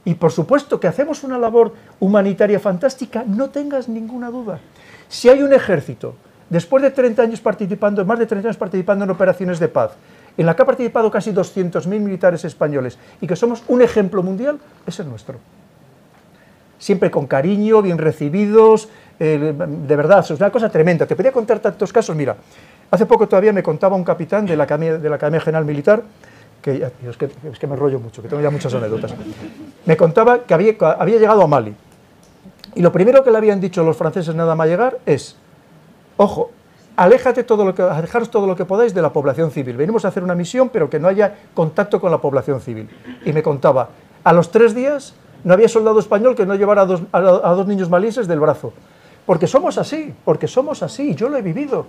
Y 0.03 0.15
por 0.15 0.33
supuesto 0.33 0.79
que 0.79 0.87
hacemos 0.87 1.23
una 1.23 1.37
labor 1.37 1.73
humanitaria 2.01 2.59
fantástica, 2.59 3.23
no 3.25 3.49
tengas 3.49 3.87
ninguna 3.87 4.29
duda. 4.29 4.59
Si 5.07 5.29
hay 5.29 5.41
un 5.41 5.53
ejército, 5.53 6.15
después 6.49 6.83
de 6.83 6.91
30 6.91 7.21
años 7.21 7.39
participando, 7.39 8.03
más 8.03 8.19
de 8.19 8.25
30 8.25 8.49
años 8.49 8.57
participando 8.57 9.05
en 9.05 9.11
operaciones 9.11 9.59
de 9.59 9.69
paz, 9.69 9.91
en 10.37 10.45
la 10.45 10.55
que 10.55 10.61
ha 10.61 10.65
participado 10.65 11.11
casi 11.11 11.31
200.000 11.31 11.87
militares 11.87 12.43
españoles 12.45 12.97
y 13.21 13.27
que 13.27 13.35
somos 13.35 13.63
un 13.67 13.81
ejemplo 13.81 14.23
mundial, 14.23 14.59
es 14.85 14.99
el 14.99 15.09
nuestro. 15.09 15.37
Siempre 16.79 17.11
con 17.11 17.27
cariño, 17.27 17.81
bien 17.81 17.97
recibidos, 17.97 18.89
eh, 19.19 19.53
de 19.55 19.95
verdad, 19.95 20.19
es 20.19 20.31
una 20.31 20.49
cosa 20.49 20.69
tremenda. 20.69 21.05
Te 21.05 21.15
podría 21.15 21.31
contar 21.31 21.59
tantos 21.59 21.93
casos, 21.93 22.15
mira, 22.15 22.35
hace 22.91 23.05
poco 23.05 23.27
todavía 23.27 23.53
me 23.53 23.63
contaba 23.63 23.95
un 23.95 24.03
capitán 24.03 24.45
de 24.45 24.57
la 24.57 24.63
Academia, 24.63 24.97
de 24.97 25.09
la 25.09 25.15
Academia 25.15 25.39
General 25.39 25.65
Militar, 25.65 26.03
que 26.61 26.89
es, 27.07 27.17
que 27.17 27.29
es 27.51 27.59
que 27.59 27.67
me 27.67 27.75
rollo 27.75 27.99
mucho, 27.99 28.21
que 28.21 28.27
tengo 28.27 28.41
ya 28.41 28.49
muchas 28.49 28.73
anécdotas, 28.73 29.13
me 29.85 29.97
contaba 29.97 30.39
que 30.39 30.53
había, 30.53 30.75
había 30.97 31.19
llegado 31.19 31.41
a 31.41 31.47
Mali. 31.47 31.75
Y 32.75 32.81
lo 32.81 32.91
primero 32.91 33.23
que 33.23 33.31
le 33.31 33.37
habían 33.37 33.61
dicho 33.61 33.83
los 33.83 33.95
franceses 33.95 34.33
nada 34.33 34.55
más 34.55 34.67
llegar 34.67 34.97
es, 35.05 35.35
ojo, 36.17 36.51
aléjate 36.95 37.43
todo 37.43 37.65
lo 37.65 37.73
que, 37.73 37.81
alejaros 37.81 38.29
todo 38.29 38.47
lo 38.47 38.55
que 38.55 38.65
podáis 38.65 38.93
de 38.93 39.01
la 39.01 39.11
población 39.11 39.51
civil. 39.51 39.77
Venimos 39.77 40.05
a 40.05 40.09
hacer 40.09 40.23
una 40.23 40.35
misión, 40.35 40.69
pero 40.69 40.89
que 40.89 40.99
no 40.99 41.07
haya 41.07 41.35
contacto 41.53 41.99
con 41.99 42.11
la 42.11 42.19
población 42.19 42.61
civil. 42.61 42.89
Y 43.25 43.33
me 43.33 43.43
contaba, 43.43 43.89
a 44.23 44.33
los 44.33 44.51
tres 44.51 44.75
días 44.75 45.15
no 45.43 45.53
había 45.53 45.67
soldado 45.67 45.99
español 45.99 46.35
que 46.35 46.45
no 46.45 46.55
llevara 46.55 46.81
a 46.81 46.85
dos, 46.85 47.67
niños 47.67 47.89
malises 47.89 48.27
del 48.27 48.39
brazo. 48.39 48.73
Porque 49.25 49.47
somos 49.47 49.77
así, 49.77 50.13
porque 50.25 50.47
somos 50.47 50.83
así, 50.83 51.15
yo 51.15 51.29
lo 51.29 51.37
he 51.37 51.41
vivido. 51.41 51.85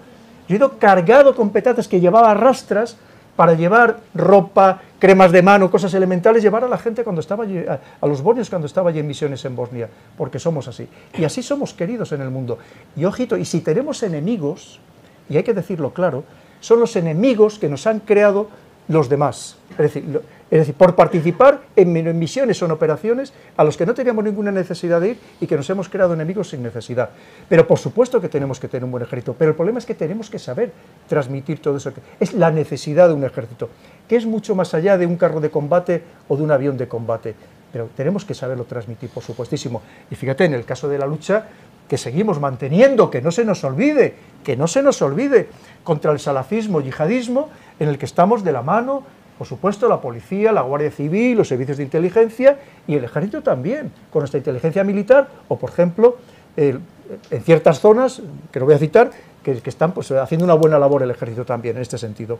Yo 0.48 0.54
he 0.54 0.58
ido 0.58 0.78
cargado 0.78 1.34
con 1.34 1.50
petatas 1.50 1.88
que 1.88 2.00
llevaba 2.00 2.34
rastras 2.34 2.96
para 3.36 3.54
llevar 3.54 3.98
ropa, 4.14 4.80
cremas 5.00 5.32
de 5.32 5.42
mano, 5.42 5.70
cosas 5.70 5.92
elementales, 5.94 6.42
llevar 6.42 6.64
a 6.64 6.68
la 6.68 6.78
gente 6.78 7.02
cuando 7.02 7.20
estaba 7.20 7.44
allí, 7.44 7.58
a, 7.58 8.06
los 8.06 8.22
bosnios 8.22 8.48
cuando 8.48 8.66
estaba 8.66 8.90
allí 8.90 9.00
en 9.00 9.06
misiones 9.06 9.44
en 9.44 9.56
Bosnia, 9.56 9.88
porque 10.16 10.38
somos 10.38 10.68
así. 10.68 10.88
Y 11.14 11.24
así 11.24 11.42
somos 11.42 11.74
queridos 11.74 12.12
en 12.12 12.20
el 12.20 12.30
mundo. 12.30 12.58
Y 12.94 13.04
ojito, 13.04 13.36
y 13.36 13.44
si 13.44 13.60
tenemos 13.60 14.02
enemigos, 14.04 14.80
y 15.28 15.36
hay 15.36 15.42
que 15.42 15.54
decirlo 15.54 15.92
claro, 15.92 16.24
son 16.60 16.80
los 16.80 16.96
enemigos 16.96 17.58
que 17.58 17.68
nos 17.68 17.86
han 17.86 18.00
creado 18.00 18.48
los 18.88 19.08
demás. 19.08 19.56
Es 19.78 20.58
decir, 20.60 20.74
por 20.74 20.94
participar 20.94 21.62
en 21.74 22.18
misiones 22.18 22.62
o 22.62 22.66
en 22.66 22.70
operaciones 22.70 23.32
a 23.56 23.64
los 23.64 23.76
que 23.76 23.86
no 23.86 23.94
teníamos 23.94 24.22
ninguna 24.24 24.52
necesidad 24.52 25.00
de 25.00 25.10
ir 25.10 25.18
y 25.40 25.46
que 25.46 25.56
nos 25.56 25.68
hemos 25.70 25.88
creado 25.88 26.14
enemigos 26.14 26.50
sin 26.50 26.62
necesidad. 26.62 27.10
Pero 27.48 27.66
por 27.66 27.78
supuesto 27.78 28.20
que 28.20 28.28
tenemos 28.28 28.60
que 28.60 28.68
tener 28.68 28.84
un 28.84 28.92
buen 28.92 29.02
ejército, 29.02 29.34
pero 29.36 29.50
el 29.50 29.56
problema 29.56 29.78
es 29.78 29.86
que 29.86 29.94
tenemos 29.94 30.30
que 30.30 30.38
saber 30.38 30.70
transmitir 31.08 31.60
todo 31.60 31.78
eso. 31.78 31.92
Es 32.20 32.34
la 32.34 32.50
necesidad 32.50 33.08
de 33.08 33.14
un 33.14 33.24
ejército, 33.24 33.68
que 34.06 34.16
es 34.16 34.26
mucho 34.26 34.54
más 34.54 34.74
allá 34.74 34.96
de 34.96 35.06
un 35.06 35.16
carro 35.16 35.40
de 35.40 35.50
combate 35.50 36.02
o 36.28 36.36
de 36.36 36.42
un 36.42 36.50
avión 36.50 36.76
de 36.76 36.86
combate. 36.86 37.34
Pero 37.72 37.88
tenemos 37.96 38.24
que 38.24 38.34
saberlo 38.34 38.64
transmitir, 38.64 39.10
por 39.10 39.24
supuestísimo. 39.24 39.82
Y 40.08 40.14
fíjate, 40.14 40.44
en 40.44 40.54
el 40.54 40.64
caso 40.64 40.88
de 40.88 40.98
la 40.98 41.06
lucha, 41.06 41.48
que 41.88 41.98
seguimos 41.98 42.40
manteniendo, 42.40 43.10
que 43.10 43.20
no 43.20 43.30
se 43.30 43.44
nos 43.44 43.62
olvide, 43.64 44.14
que 44.42 44.56
no 44.56 44.66
se 44.66 44.82
nos 44.82 45.02
olvide, 45.02 45.48
contra 45.82 46.12
el 46.12 46.18
salafismo, 46.18 46.80
yihadismo, 46.80 47.50
en 47.78 47.88
el 47.88 47.98
que 47.98 48.06
estamos 48.06 48.42
de 48.42 48.52
la 48.52 48.62
mano, 48.62 49.02
por 49.38 49.46
supuesto, 49.46 49.88
la 49.88 50.00
policía, 50.00 50.52
la 50.52 50.62
Guardia 50.62 50.90
Civil, 50.90 51.36
los 51.36 51.48
servicios 51.48 51.76
de 51.78 51.84
inteligencia 51.84 52.58
y 52.86 52.94
el 52.94 53.04
ejército 53.04 53.42
también, 53.42 53.90
con 54.12 54.20
nuestra 54.20 54.38
inteligencia 54.38 54.84
militar 54.84 55.28
o, 55.48 55.58
por 55.58 55.70
ejemplo, 55.70 56.16
en 56.56 57.42
ciertas 57.42 57.80
zonas, 57.80 58.22
que 58.52 58.60
no 58.60 58.66
voy 58.66 58.74
a 58.74 58.78
citar, 58.78 59.10
que, 59.42 59.60
están 59.64 59.92
pues, 59.92 60.10
haciendo 60.12 60.44
una 60.44 60.54
buena 60.54 60.78
labor 60.78 61.02
el 61.02 61.10
ejército 61.10 61.44
también 61.44 61.76
en 61.76 61.82
este 61.82 61.98
sentido. 61.98 62.38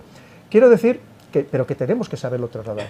Quiero 0.49 0.71
decir, 0.71 1.01
que, 1.33 1.41
pero 1.41 1.67
que 1.67 1.75
tenemos 1.75 2.09
que 2.09 2.17
saberlo 2.17 2.49
trasladar. 2.49 2.87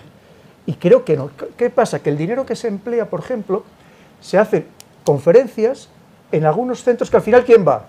Y 0.66 0.74
creo 0.74 1.04
que 1.04 1.16
no. 1.16 1.30
¿Qué 1.56 1.70
pasa? 1.70 2.00
Que 2.00 2.10
el 2.10 2.16
dinero 2.16 2.46
que 2.46 2.56
se 2.56 2.68
emplea, 2.68 3.06
por 3.06 3.20
ejemplo, 3.20 3.64
se 4.20 4.38
hacen 4.38 4.66
conferencias 5.04 5.88
en 6.36 6.44
algunos 6.44 6.82
centros 6.82 7.10
que 7.10 7.16
al 7.16 7.22
final, 7.22 7.44
¿quién 7.44 7.66
va? 7.66 7.86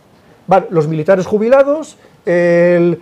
Van 0.47 0.67
los 0.69 0.87
militares 0.87 1.25
jubilados, 1.25 1.97
el, 2.25 3.01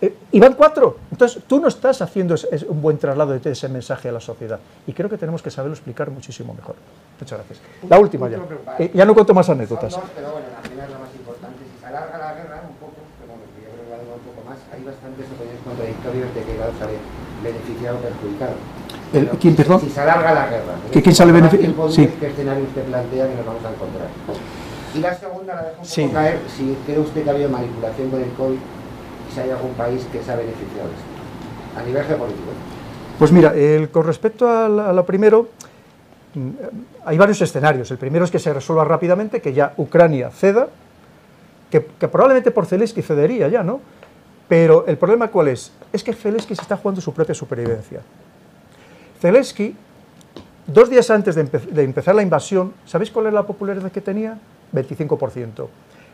eh, 0.00 0.14
y 0.32 0.40
van 0.40 0.54
cuatro. 0.54 0.96
Entonces, 1.10 1.42
tú 1.46 1.60
no 1.60 1.68
estás 1.68 2.00
haciendo 2.00 2.34
un 2.68 2.80
buen 2.80 2.98
traslado 2.98 3.36
de 3.36 3.50
ese 3.50 3.68
mensaje 3.68 4.08
a 4.08 4.12
la 4.12 4.20
sociedad. 4.20 4.58
Y 4.86 4.92
creo 4.92 5.10
que 5.10 5.18
tenemos 5.18 5.42
que 5.42 5.50
saberlo 5.50 5.74
explicar 5.74 6.10
muchísimo 6.10 6.54
mejor. 6.54 6.76
Muchas 7.20 7.38
gracias. 7.38 7.60
La 7.88 7.98
última 7.98 8.28
ya. 8.28 8.38
Eh, 8.78 8.92
ya 8.94 9.04
no 9.04 9.12
cuento 9.12 9.34
más 9.34 9.48
anécdotas. 9.50 9.92
Son 9.92 10.02
dos, 10.02 10.10
pero 10.14 10.32
bueno, 10.32 10.46
la 10.54 10.62
primera 10.62 10.86
es 10.86 10.92
la 10.92 10.98
más 10.98 11.14
importante. 11.14 11.58
Si 11.58 11.80
se 11.80 11.86
alarga 11.86 12.16
la 12.16 12.34
guerra 12.34 12.62
un 12.68 12.76
poco, 12.76 12.94
pero 13.18 13.34
bueno, 13.34 13.44
yo 13.58 13.68
creo 13.68 13.84
que 13.84 14.06
va 14.06 14.14
un 14.16 14.24
poco 14.24 14.40
más, 14.48 14.58
hay 14.72 14.82
bastantes 14.86 15.26
opiniones 15.28 15.62
contradictorias 15.66 16.34
de 16.34 16.40
que 16.46 16.58
lado 16.58 16.72
sale 16.78 16.96
beneficiado 17.42 17.98
o 17.98 18.00
perjudicado. 18.00 18.56
El, 19.12 19.28
¿Quién, 19.40 19.56
perdón? 19.56 19.80
Si 19.80 19.90
se 19.90 20.00
alarga 20.00 20.34
la 20.34 20.46
guerra. 20.48 20.74
¿Quién 20.90 21.14
sale 21.14 21.32
beneficiado? 21.32 21.90
Sí. 21.90 22.08
¿Qué 22.20 22.26
escenario 22.26 22.64
usted 22.64 22.82
plantea 22.84 23.28
que 23.28 23.34
nos 23.36 23.46
vamos 23.46 23.64
a 23.64 23.70
encontrar? 23.70 24.08
Y 24.94 24.98
la 24.98 25.14
segunda 25.14 25.54
la 25.54 25.72
un 25.80 26.08
poco 26.08 26.12
caer, 26.12 26.38
si 26.54 26.76
cree 26.86 26.98
usted 26.98 27.22
que 27.22 27.30
ha 27.30 27.32
habido 27.32 27.48
manipulación 27.48 28.10
con 28.10 28.22
el 28.22 28.30
COVID 28.32 28.58
si 29.32 29.40
hay 29.40 29.50
algún 29.50 29.72
país 29.72 30.06
que 30.10 30.22
se 30.22 30.32
ha 30.32 30.36
beneficiado 30.36 30.88
de 30.88 30.94
esto, 30.94 31.78
a 31.78 31.82
nivel 31.82 32.04
geopolítico. 32.04 32.50
Pues 33.18 33.32
mira, 33.32 33.54
el, 33.54 33.90
con 33.90 34.04
respecto 34.04 34.48
a, 34.48 34.68
lo 34.68 35.04
primero, 35.04 35.48
mm, 36.34 36.50
hay 37.04 37.18
varios 37.18 37.40
escenarios. 37.42 37.90
El 37.90 37.98
primero 37.98 38.24
es 38.24 38.30
que 38.30 38.38
se 38.38 38.52
resuelva 38.52 38.84
rápidamente, 38.84 39.40
que 39.40 39.52
ya 39.52 39.74
Ucrania 39.76 40.30
ceda, 40.30 40.68
que, 41.70 41.80
probablemente 41.80 42.50
por 42.50 42.66
Zelensky 42.66 43.02
cedería 43.02 43.48
ya, 43.48 43.62
¿no? 43.62 43.80
Pero 44.48 44.86
el 44.86 44.96
problema 44.96 45.28
cuál 45.28 45.48
es? 45.48 45.72
Es 45.92 46.02
que 46.02 46.14
Zelensky 46.14 46.54
se 46.54 46.62
está 46.62 46.76
jugando 46.76 47.00
su 47.00 47.12
propia 47.12 47.34
supervivencia. 47.34 48.00
Zelensky, 49.20 49.74
dos 50.66 50.88
días 50.88 51.10
antes 51.10 51.34
de, 51.34 51.82
empezar 51.82 52.14
la 52.14 52.22
invasión, 52.22 52.72
¿sabéis 52.86 53.10
cuál 53.10 53.26
era 53.26 53.34
la 53.34 53.46
popularidad 53.46 53.90
que 53.90 54.00
tenía? 54.00 54.38
25%. 54.72 55.66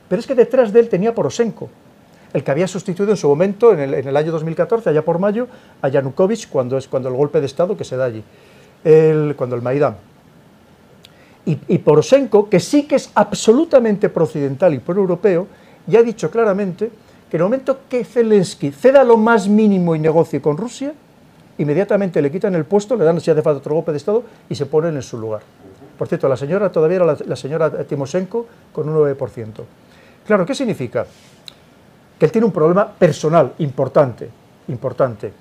Pero 0.09 0.21
es 0.21 0.27
que 0.27 0.35
detrás 0.35 0.73
de 0.73 0.81
él 0.81 0.89
tenía 0.89 1.15
Poroshenko, 1.15 1.69
el 2.33 2.43
que 2.43 2.51
había 2.51 2.67
sustituido 2.67 3.13
en 3.13 3.17
su 3.17 3.29
momento, 3.29 3.73
en 3.73 3.81
el, 3.95 4.17
año 4.17 4.33
2014, 4.33 4.91
allá 4.91 5.05
por 5.05 5.19
mayo, 5.19 5.49
a 5.83 5.89
Yanukovych, 5.89 6.49
cuando 6.49 6.79
es 6.79 6.89
cuando 6.89 7.09
el 7.09 7.15
golpe 7.15 7.41
de 7.41 7.47
Estado 7.47 7.77
que 7.77 7.85
se 7.85 7.97
da 7.97 8.07
allí, 8.07 8.25
cuando 9.37 9.57
el 9.57 9.63
Maidán. 9.63 9.97
Y, 11.47 11.59
y, 11.69 11.79
Poroshenko, 11.79 12.49
que 12.49 12.59
sí 12.59 12.85
que 12.85 12.97
es 12.97 13.11
absolutamente 13.15 14.09
procedimental 14.09 14.73
y 14.73 14.79
pro-europeo, 14.79 15.47
ya 15.87 15.99
ha 15.99 16.03
dicho 16.03 16.31
claramente 16.31 16.91
que 17.31 17.37
en 17.37 17.43
el 17.43 17.45
momento 17.45 17.81
que 17.89 18.03
Zelensky 18.05 18.71
ceda 18.71 19.05
lo 19.05 19.19
más 19.19 19.47
mínimo 19.47 19.95
y 19.95 19.99
negocie 19.99 20.41
con 20.41 20.57
Rusia, 20.57 20.95
inmediatamente 21.59 22.21
le 22.21 22.31
quitan 22.31 22.55
el 22.55 22.65
puesto, 22.65 22.97
le 22.97 23.05
dan 23.05 23.21
si 23.21 23.31
hace 23.31 23.43
falta 23.43 23.59
otro 23.59 23.75
golpe 23.75 23.93
de 23.93 23.99
Estado 23.99 24.23
y 24.49 24.55
se 24.55 24.67
ponen 24.67 24.97
en 24.97 25.03
su 25.03 25.19
lugar. 25.19 25.43
Por 25.99 26.09
cierto, 26.09 26.29
la 26.29 26.37
señora 26.37 26.71
todavía 26.73 26.97
era 26.97 27.17
la, 27.27 27.37
señora 27.37 27.71
Timoshenko 27.85 28.47
con 28.73 28.89
un 28.89 28.97
9%. 28.97 29.53
Claro, 30.27 30.45
¿qué 30.45 30.55
significa? 30.55 31.07
que 32.19 32.27
él 32.27 32.33
tiene 32.33 32.47
un 32.47 32.53
problema 32.53 32.91
personal 32.91 33.53
importante, 33.59 34.31
importante, 34.69 35.33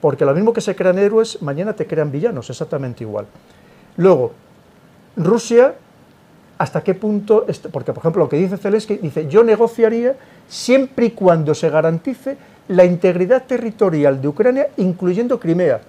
porque 0.00 0.24
lo 0.24 0.34
mismo 0.34 0.52
que 0.52 0.60
se 0.60 0.76
crean 0.76 0.98
héroes, 0.98 1.40
mañana 1.42 1.72
te 1.72 1.86
crean 1.86 2.12
villanos, 2.12 2.50
exactamente 2.50 3.04
igual. 3.04 3.26
Luego, 3.96 4.32
Rusia, 5.16 5.74
¿hasta 6.58 6.82
qué 6.82 6.94
punto? 6.94 7.46
Porque, 7.72 7.92
por 7.92 8.02
ejemplo, 8.02 8.24
lo 8.24 8.28
que 8.28 8.36
dice 8.36 8.56
Zelensky, 8.56 8.98
dice, 8.98 9.26
yo 9.26 9.42
negociaría 9.42 10.16
siempre 10.46 11.06
y 11.06 11.10
cuando 11.10 11.54
se 11.54 11.70
garantice 11.70 12.36
la 12.68 12.84
integridad 12.84 13.44
territorial 13.44 14.20
de 14.20 14.28
Ucrania, 14.28 14.68
incluyendo 14.76 15.38
Crimea. 15.38 15.80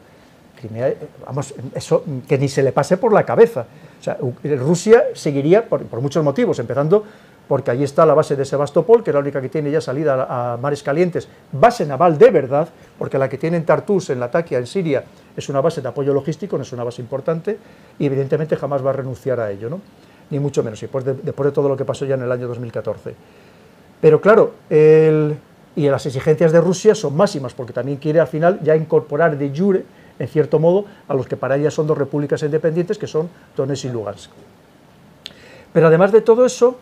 Crimea, 0.60 0.90
eh, 0.90 0.98
vamos, 1.26 1.54
eso 1.74 2.04
que 2.28 2.38
ni 2.38 2.50
se 2.50 2.64
le 2.64 2.72
pase 2.72 2.98
por 2.98 3.14
la 3.14 3.26
cabeza. 3.26 3.66
O 4.00 4.04
sea, 4.04 4.18
Rusia 4.58 5.06
seguiría, 5.14 5.66
por, 5.66 6.02
muchos 6.02 6.24
motivos, 6.24 6.60
empezando 6.60 7.04
porque 7.48 7.72
allí 7.72 7.84
está 7.84 8.06
la 8.06 8.14
base 8.14 8.36
de 8.36 8.46
Sebastopol, 8.46 9.04
que 9.04 9.10
es 9.10 9.14
la 9.14 9.22
única 9.22 9.42
que 9.42 9.50
tiene 9.50 9.72
ya 9.72 9.82
salida 9.82 10.28
a, 10.30 10.58
mares 10.58 10.84
calientes, 10.84 11.28
base 11.52 11.84
naval 11.84 12.18
de 12.20 12.30
verdad, 12.30 12.70
porque 12.98 13.18
la 13.18 13.28
que 13.28 13.40
tiene 13.40 13.58
en 13.58 13.66
Tartus, 13.66 14.12
en 14.12 14.20
Latakia, 14.20 14.60
en 14.60 14.68
Siria, 14.68 15.04
es 15.36 15.50
una 15.50 15.60
base 15.60 15.82
de 15.82 15.88
apoyo 15.88 16.14
logístico, 16.14 16.58
no 16.58 16.62
es 16.62 16.72
una 16.74 16.84
base 16.84 17.02
importante, 17.02 17.58
y 17.98 18.06
evidentemente 18.06 18.56
jamás 18.56 18.86
va 18.86 18.92
a 18.92 18.94
renunciar 18.94 19.40
a 19.40 19.50
ello, 19.50 19.68
¿no? 19.68 19.82
ni 20.30 20.40
mucho 20.40 20.64
menos, 20.64 20.80
después 20.80 21.04
de, 21.04 21.14
todo 21.52 21.68
lo 21.68 21.76
que 21.76 21.86
pasó 21.86 22.06
ya 22.06 22.16
en 22.16 22.22
el 22.22 22.32
año 22.32 22.48
2014. 22.48 23.16
Pero 24.00 24.22
claro, 24.22 24.54
y 25.80 25.90
las 25.90 26.06
exigencias 26.06 26.52
de 26.52 26.60
Rusia 26.60 26.94
son 26.94 27.16
máximas, 27.16 27.54
porque 27.54 27.72
también 27.72 27.98
quiere 28.00 28.20
al 28.20 28.28
final 28.28 28.60
ya 28.62 28.76
incorporar 28.76 29.38
de 29.38 29.50
jure, 29.56 29.86
en 30.20 30.28
cierto 30.28 30.60
modo, 30.60 30.84
a 31.08 31.14
los 31.14 31.26
que 31.26 31.38
para 31.38 31.56
ella 31.56 31.72
son 31.72 31.88
dos 31.88 31.98
repúblicas 31.98 32.44
independientes, 32.44 32.98
que 32.98 33.08
son 33.08 33.30
Donetsk 33.56 33.86
y 33.86 33.90
Lugansk. 33.90 34.32
Pero 35.72 35.88
además 35.88 36.12
de 36.12 36.20
todo 36.20 36.46
eso, 36.46 36.78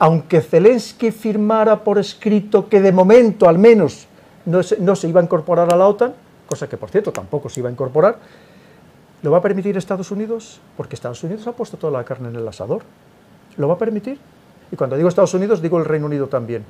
aunque 0.00 0.40
Zelensky 0.40 1.12
firmara 1.12 1.84
por 1.84 1.98
escrito 1.98 2.68
que 2.68 2.80
de 2.80 2.90
momento 2.90 3.48
al 3.48 3.58
menos 3.58 4.08
no 4.44 4.62
se, 4.64 5.08
iba 5.08 5.20
a 5.20 5.22
incorporar 5.22 5.72
a 5.72 5.76
la 5.76 5.86
OTAN, 5.86 6.12
cosa 6.48 6.68
que 6.68 6.76
por 6.76 6.90
cierto 6.90 7.12
tampoco 7.12 7.48
se 7.48 7.60
iba 7.60 7.68
a 7.68 7.72
incorporar, 7.72 8.18
¿lo 9.22 9.30
va 9.30 9.38
a 9.38 9.42
permitir 9.42 9.76
Estados 9.76 10.10
Unidos? 10.10 10.60
Porque 10.76 10.96
Estados 10.96 11.22
Unidos 11.22 11.46
ha 11.46 11.52
puesto 11.52 11.76
toda 11.76 11.92
la 11.92 12.04
carne 12.04 12.30
en 12.30 12.34
el 12.34 12.48
asador. 12.48 12.82
¿Lo 13.56 13.68
va 13.68 13.74
a 13.74 13.78
permitir? 13.78 14.18
Y 14.72 14.76
cuando 14.76 14.96
digo 14.96 15.08
Estados 15.08 15.34
Unidos, 15.34 15.62
digo 15.62 15.78
el 15.78 15.84
Reino 15.84 16.06
Unido 16.06 16.26
también. 16.26 16.64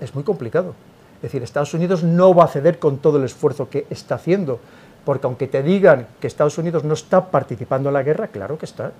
Es 0.00 0.14
muy 0.14 0.24
complicado. 0.24 0.74
Es 1.16 1.22
decir, 1.22 1.42
Estados 1.42 1.74
Unidos 1.74 2.02
no 2.02 2.34
va 2.34 2.44
a 2.44 2.48
ceder 2.48 2.78
con 2.78 2.98
todo 2.98 3.18
el 3.18 3.24
esfuerzo 3.24 3.70
que 3.70 3.86
está 3.88 4.16
haciendo 4.16 4.60
Porque 5.04 5.26
aunque 5.26 5.46
te 5.48 5.62
digan 5.62 6.06
que 6.20 6.26
Estados 6.26 6.58
Unidos 6.58 6.84
no 6.84 6.94
está 6.94 7.30
participando 7.30 7.90
en 7.90 7.94
la 7.94 8.02
guerra, 8.02 8.28
claro 8.28 8.58
que 8.58 8.64
está. 8.64 8.92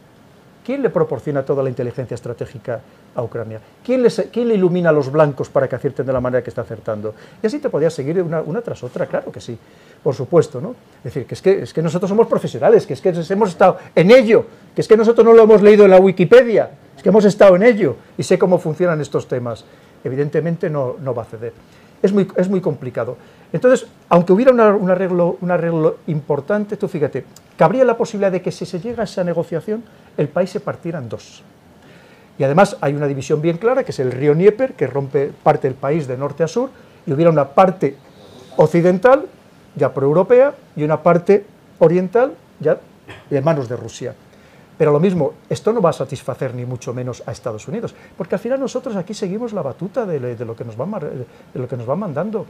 ¿Quién 0.64 0.80
le 0.80 0.88
proporciona 0.88 1.42
toda 1.42 1.62
la 1.62 1.68
inteligencia 1.68 2.14
estratégica 2.14 2.80
a 3.14 3.22
Ucrania? 3.22 3.60
¿Quién, 3.84 4.02
le 4.02 4.54
ilumina 4.54 4.88
a 4.88 4.92
los 4.92 5.12
blancos 5.12 5.50
para 5.50 5.68
que 5.68 5.76
acierten 5.76 6.06
de 6.06 6.12
la 6.12 6.20
manera 6.20 6.42
que 6.42 6.48
está 6.48 6.62
acertando? 6.62 7.14
Y 7.42 7.46
así 7.46 7.58
te 7.58 7.68
podías 7.68 7.92
seguir 7.92 8.22
una, 8.22 8.62
tras 8.62 8.82
otra, 8.82 9.06
claro 9.06 9.30
que 9.30 9.42
sí, 9.42 9.58
por 10.02 10.14
supuesto, 10.14 10.62
¿no? 10.62 10.74
Es 10.98 11.04
decir, 11.04 11.26
que 11.26 11.34
es, 11.34 11.42
que 11.42 11.62
es 11.64 11.74
que 11.74 11.82
nosotros 11.82 12.08
somos 12.08 12.26
profesionales, 12.26 12.86
que 12.86 12.94
es 12.94 13.02
que 13.02 13.10
hemos 13.10 13.50
estado 13.50 13.76
en 13.94 14.10
ello, 14.10 14.46
que 14.74 14.80
es 14.80 14.88
que 14.88 14.96
nosotros 14.96 15.26
no 15.26 15.34
lo 15.34 15.42
hemos 15.42 15.60
leído 15.60 15.84
en 15.84 15.90
la 15.90 15.98
Wikipedia, 15.98 16.70
es 16.96 17.02
que 17.02 17.10
hemos 17.10 17.26
estado 17.26 17.56
en 17.56 17.62
ello 17.62 17.96
y 18.16 18.22
sé 18.22 18.38
cómo 18.38 18.58
funcionan 18.58 19.02
estos 19.02 19.28
temas. 19.28 19.66
Evidentemente 20.04 20.70
no, 20.70 20.96
no 21.00 21.14
va 21.14 21.22
a 21.22 21.26
ceder. 21.26 21.52
Es 22.02 22.12
muy, 22.12 22.28
es 22.36 22.48
muy 22.48 22.60
complicado. 22.60 23.16
Entonces, 23.52 23.86
aunque 24.08 24.32
hubiera 24.32 24.52
un, 24.52 24.60
arreglo, 24.90 25.38
un 25.40 25.50
arreglo 25.50 25.98
importante, 26.06 26.76
tú 26.76 26.88
fíjate, 26.88 27.24
cabría 27.56 27.84
la 27.84 27.96
posibilidad 27.96 28.30
de 28.30 28.42
que 28.42 28.52
si 28.52 28.66
se 28.66 28.80
llega 28.80 29.02
a 29.02 29.04
esa 29.04 29.24
negociación, 29.24 29.82
el 30.16 30.28
país 30.28 30.50
se 30.50 30.60
partiera 30.60 30.98
en 30.98 31.08
dos. 31.08 31.42
Y 32.38 32.44
además 32.44 32.76
hay 32.80 32.94
una 32.94 33.06
división 33.06 33.40
bien 33.40 33.58
clara, 33.58 33.84
que 33.84 33.92
es 33.92 33.98
el 34.00 34.12
río 34.12 34.34
Dnieper, 34.34 34.74
que 34.74 34.86
rompe 34.86 35.30
parte 35.42 35.68
del 35.68 35.76
país 35.76 36.06
de 36.06 36.18
norte 36.18 36.42
a 36.42 36.48
sur, 36.48 36.68
y 37.06 37.12
hubiera 37.12 37.30
una 37.30 37.50
parte 37.50 37.96
occidental, 38.56 39.26
ya 39.76 39.94
proeuropea, 39.94 40.54
y 40.74 40.82
una 40.82 41.02
parte 41.02 41.46
oriental, 41.78 42.34
ya 42.60 42.78
de 43.30 43.40
manos 43.40 43.68
de 43.68 43.76
Rusia. 43.76 44.14
Pero 44.76 44.92
lo 44.92 44.98
mismo, 44.98 45.34
esto 45.48 45.72
no 45.72 45.80
va 45.80 45.90
a 45.90 45.92
satisfacer 45.92 46.54
ni 46.54 46.64
mucho 46.64 46.92
menos 46.92 47.22
a 47.26 47.32
Estados 47.32 47.68
Unidos, 47.68 47.94
porque 48.16 48.34
al 48.34 48.40
final 48.40 48.58
nosotros 48.58 48.96
aquí 48.96 49.14
seguimos 49.14 49.52
la 49.52 49.62
batuta 49.62 50.04
de, 50.04 50.18
lo, 50.44 50.56
que 50.56 50.64
nos 50.64 50.76
van, 50.76 50.90
de 51.00 51.60
lo 51.60 51.68
que 51.68 51.76
nos 51.76 51.86
mandando 51.96 52.46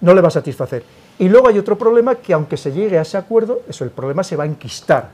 no 0.00 0.14
le 0.14 0.20
va 0.20 0.28
a 0.28 0.30
satisfacer. 0.30 0.84
Y 1.18 1.28
luego 1.28 1.48
hay 1.48 1.58
otro 1.58 1.78
problema 1.78 2.16
que 2.16 2.32
aunque 2.32 2.56
se 2.56 2.72
llegue 2.72 2.98
a 2.98 3.02
ese 3.02 3.16
acuerdo, 3.16 3.62
eso, 3.68 3.84
el 3.84 3.90
problema 3.90 4.22
se 4.22 4.36
va 4.36 4.44
a 4.44 4.46
enquistar. 4.46 5.10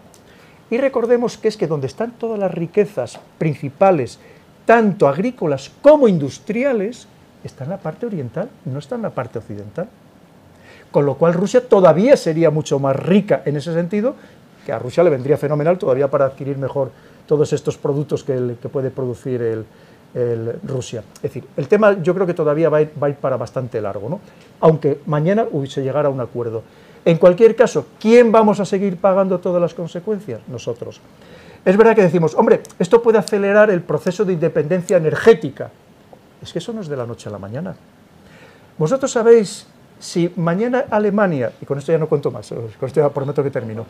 Y 0.70 0.78
recordemos 0.78 1.36
que 1.36 1.48
es 1.48 1.56
que 1.56 1.66
donde 1.66 1.86
están 1.86 2.12
todas 2.12 2.38
las 2.38 2.52
riquezas 2.52 3.18
principales, 3.38 4.18
tanto 4.64 5.08
agrícolas 5.08 5.70
como 5.82 6.08
industriales, 6.08 7.06
está 7.44 7.64
en 7.64 7.70
la 7.70 7.78
parte 7.78 8.06
oriental, 8.06 8.48
no 8.64 8.78
está 8.78 8.94
en 8.94 9.02
la 9.02 9.10
parte 9.10 9.38
occidental. 9.38 9.88
Con 10.90 11.06
lo 11.06 11.14
cual 11.16 11.34
Rusia 11.34 11.68
todavía 11.68 12.16
sería 12.16 12.50
mucho 12.50 12.78
más 12.78 12.96
rica 12.96 13.42
en 13.44 13.56
ese 13.56 13.72
sentido, 13.74 14.16
que 14.64 14.72
a 14.72 14.78
Rusia 14.78 15.02
le 15.02 15.10
vendría 15.10 15.36
fenomenal 15.36 15.78
todavía 15.78 16.08
para 16.08 16.26
adquirir 16.26 16.58
mejor 16.58 16.90
todos 17.26 17.52
estos 17.52 17.76
productos 17.76 18.24
que, 18.24 18.56
que 18.60 18.68
puede 18.68 18.90
producir 18.90 19.42
el, 19.42 19.64
Rusia. 20.64 21.04
Es 21.16 21.22
decir, 21.22 21.44
el 21.56 21.68
tema 21.68 22.02
yo 22.02 22.12
creo 22.14 22.26
que 22.26 22.34
todavía 22.34 22.68
va 22.68 22.78
a, 22.78 22.82
ir, 22.82 22.90
para 23.20 23.36
bastante 23.36 23.80
largo, 23.80 24.08
¿no? 24.08 24.20
aunque 24.60 25.00
mañana 25.06 25.46
se 25.68 25.82
llegara 25.82 26.08
a 26.08 26.10
un 26.10 26.20
acuerdo. 26.20 26.64
En 27.04 27.16
cualquier 27.16 27.54
caso, 27.54 27.86
¿quién 28.00 28.32
vamos 28.32 28.58
a 28.58 28.64
seguir 28.64 28.96
pagando 28.96 29.38
todas 29.38 29.62
las 29.62 29.72
consecuencias? 29.72 30.40
Nosotros. 30.48 31.00
Es 31.64 31.76
verdad 31.76 31.94
que 31.94 32.02
decimos, 32.02 32.34
hombre, 32.34 32.60
esto 32.78 33.00
puede 33.02 33.18
acelerar 33.18 33.70
el 33.70 33.82
proceso 33.82 34.24
de 34.24 34.32
independencia 34.32 34.96
energética. 34.96 35.70
Es 36.42 36.52
que 36.52 36.58
eso 36.58 36.72
no 36.72 36.80
es 36.80 36.88
de 36.88 36.96
la 36.96 37.06
noche 37.06 37.28
a 37.28 37.32
la 37.32 37.38
mañana. 37.38 37.76
Vosotros 38.78 39.12
sabéis 39.12 39.66
si 40.00 40.32
mañana 40.34 40.86
Alemania, 40.90 41.52
y 41.62 41.66
con 41.66 41.78
esto 41.78 41.92
ya 41.92 41.98
no 41.98 42.08
cuento 42.08 42.32
más, 42.32 42.48
con 42.48 42.86
esto 42.88 43.00
ya 43.00 43.08
prometo 43.10 43.44
que 43.44 43.50
termino, 43.50 43.86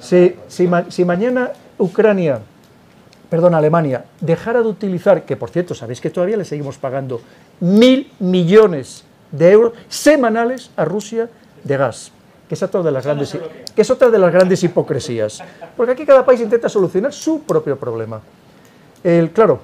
si, 0.00 0.34
si 0.48 1.04
mañana 1.04 1.52
Ucrania 1.78 2.40
perdón, 3.34 3.54
Alemania 3.54 4.04
dejara 4.20 4.62
de 4.62 4.68
utilizar, 4.68 5.24
que 5.24 5.36
por 5.36 5.50
cierto, 5.50 5.74
sabéis 5.74 6.00
que 6.00 6.08
todavía 6.08 6.36
le 6.36 6.44
seguimos 6.44 6.78
pagando 6.78 7.20
mil 7.58 8.08
millones 8.20 9.02
de 9.32 9.50
euros 9.50 9.72
semanales 9.88 10.70
a 10.76 10.84
Rusia 10.84 11.28
de 11.64 11.76
gas, 11.76 12.12
que 12.48 12.54
es 12.54 12.62
otra 12.62 12.82
de 12.82 12.92
las 12.92 13.04
grandes, 13.04 13.36
que 13.74 13.82
es 13.82 13.90
otra 13.90 14.08
de 14.10 14.18
las 14.18 14.32
grandes 14.32 14.62
hipocresías, 14.62 15.42
porque 15.76 15.90
aquí 15.90 16.06
cada 16.06 16.24
país 16.24 16.40
intenta 16.40 16.68
solucionar 16.68 17.12
su 17.12 17.42
propio 17.42 17.76
problema. 17.76 18.20
El, 19.02 19.32
claro, 19.32 19.58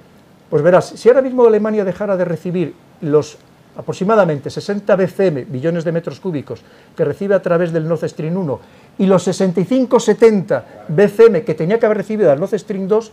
pues 0.49 0.63
verás, 0.63 0.87
si 0.87 1.09
ahora 1.09 1.23
mismo 1.23 1.47
Alemania 1.47 1.85
dejara 1.85 2.17
de 2.17 2.25
recibir 2.25 2.75
los 3.01 3.39
aproximadamente 3.77 4.51
60 4.51 4.97
BCM, 4.97 5.47
billones 5.51 5.85
de 5.85 5.93
metros 5.93 6.21
cúbicos, 6.21 6.61
que 6.97 7.05
recibe 7.05 7.35
a 7.35 7.43
través 7.43 7.73
del 7.73 7.87
Nord 7.89 8.09
Stream 8.09 8.37
1, 8.37 8.61
y 8.99 9.07
los 9.07 9.27
65-70 9.27 10.63
BCM 10.89 11.45
que 11.45 11.55
tenía 11.55 11.79
que 11.79 11.87
haber 11.87 11.99
recibido 11.99 12.31
al 12.31 12.41
Nord 12.41 12.59
Stream 12.59 12.89
2, 12.89 13.13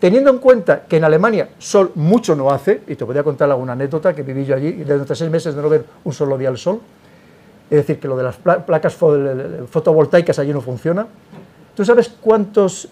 Teniendo 0.00 0.28
en 0.28 0.38
cuenta 0.38 0.82
que 0.82 0.98
en 0.98 1.04
Alemania 1.04 1.48
sol 1.58 1.92
mucho 1.94 2.34
no 2.34 2.50
hace, 2.50 2.82
y 2.88 2.94
te 2.94 3.04
voy 3.04 3.16
a 3.16 3.22
contar 3.22 3.50
alguna 3.50 3.72
anécdota 3.72 4.12
que 4.12 4.22
viví 4.22 4.44
yo 4.44 4.54
allí, 4.54 4.72
durante 4.72 5.14
seis 5.14 5.30
meses 5.30 5.54
de 5.54 5.62
no 5.62 5.68
ver 5.70 5.86
un 6.04 6.12
solo 6.12 6.36
día 6.36 6.50
al 6.50 6.58
sol, 6.58 6.80
es 7.70 7.78
decir, 7.78 7.98
que 7.98 8.06
lo 8.06 8.14
de 8.14 8.24
las 8.24 8.36
placas 8.36 8.94
fotovoltaicas 8.94 10.38
allí 10.38 10.52
no 10.52 10.60
funciona. 10.60 11.06
¿Tú 11.74 11.86
sabes 11.86 12.10
cuántos 12.20 12.90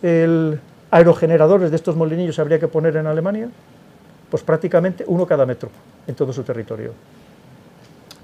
aerogeneradores 0.90 1.68
de 1.70 1.76
estos 1.76 1.96
molinillos 1.96 2.38
habría 2.38 2.58
que 2.58 2.68
poner 2.68 2.96
en 2.96 3.06
Alemania? 3.06 3.50
Pues 4.30 4.42
prácticamente 4.42 5.04
uno 5.06 5.26
cada 5.26 5.44
metro 5.44 5.68
en 6.06 6.14
todo 6.14 6.32
su 6.32 6.42
territorio. 6.42 6.92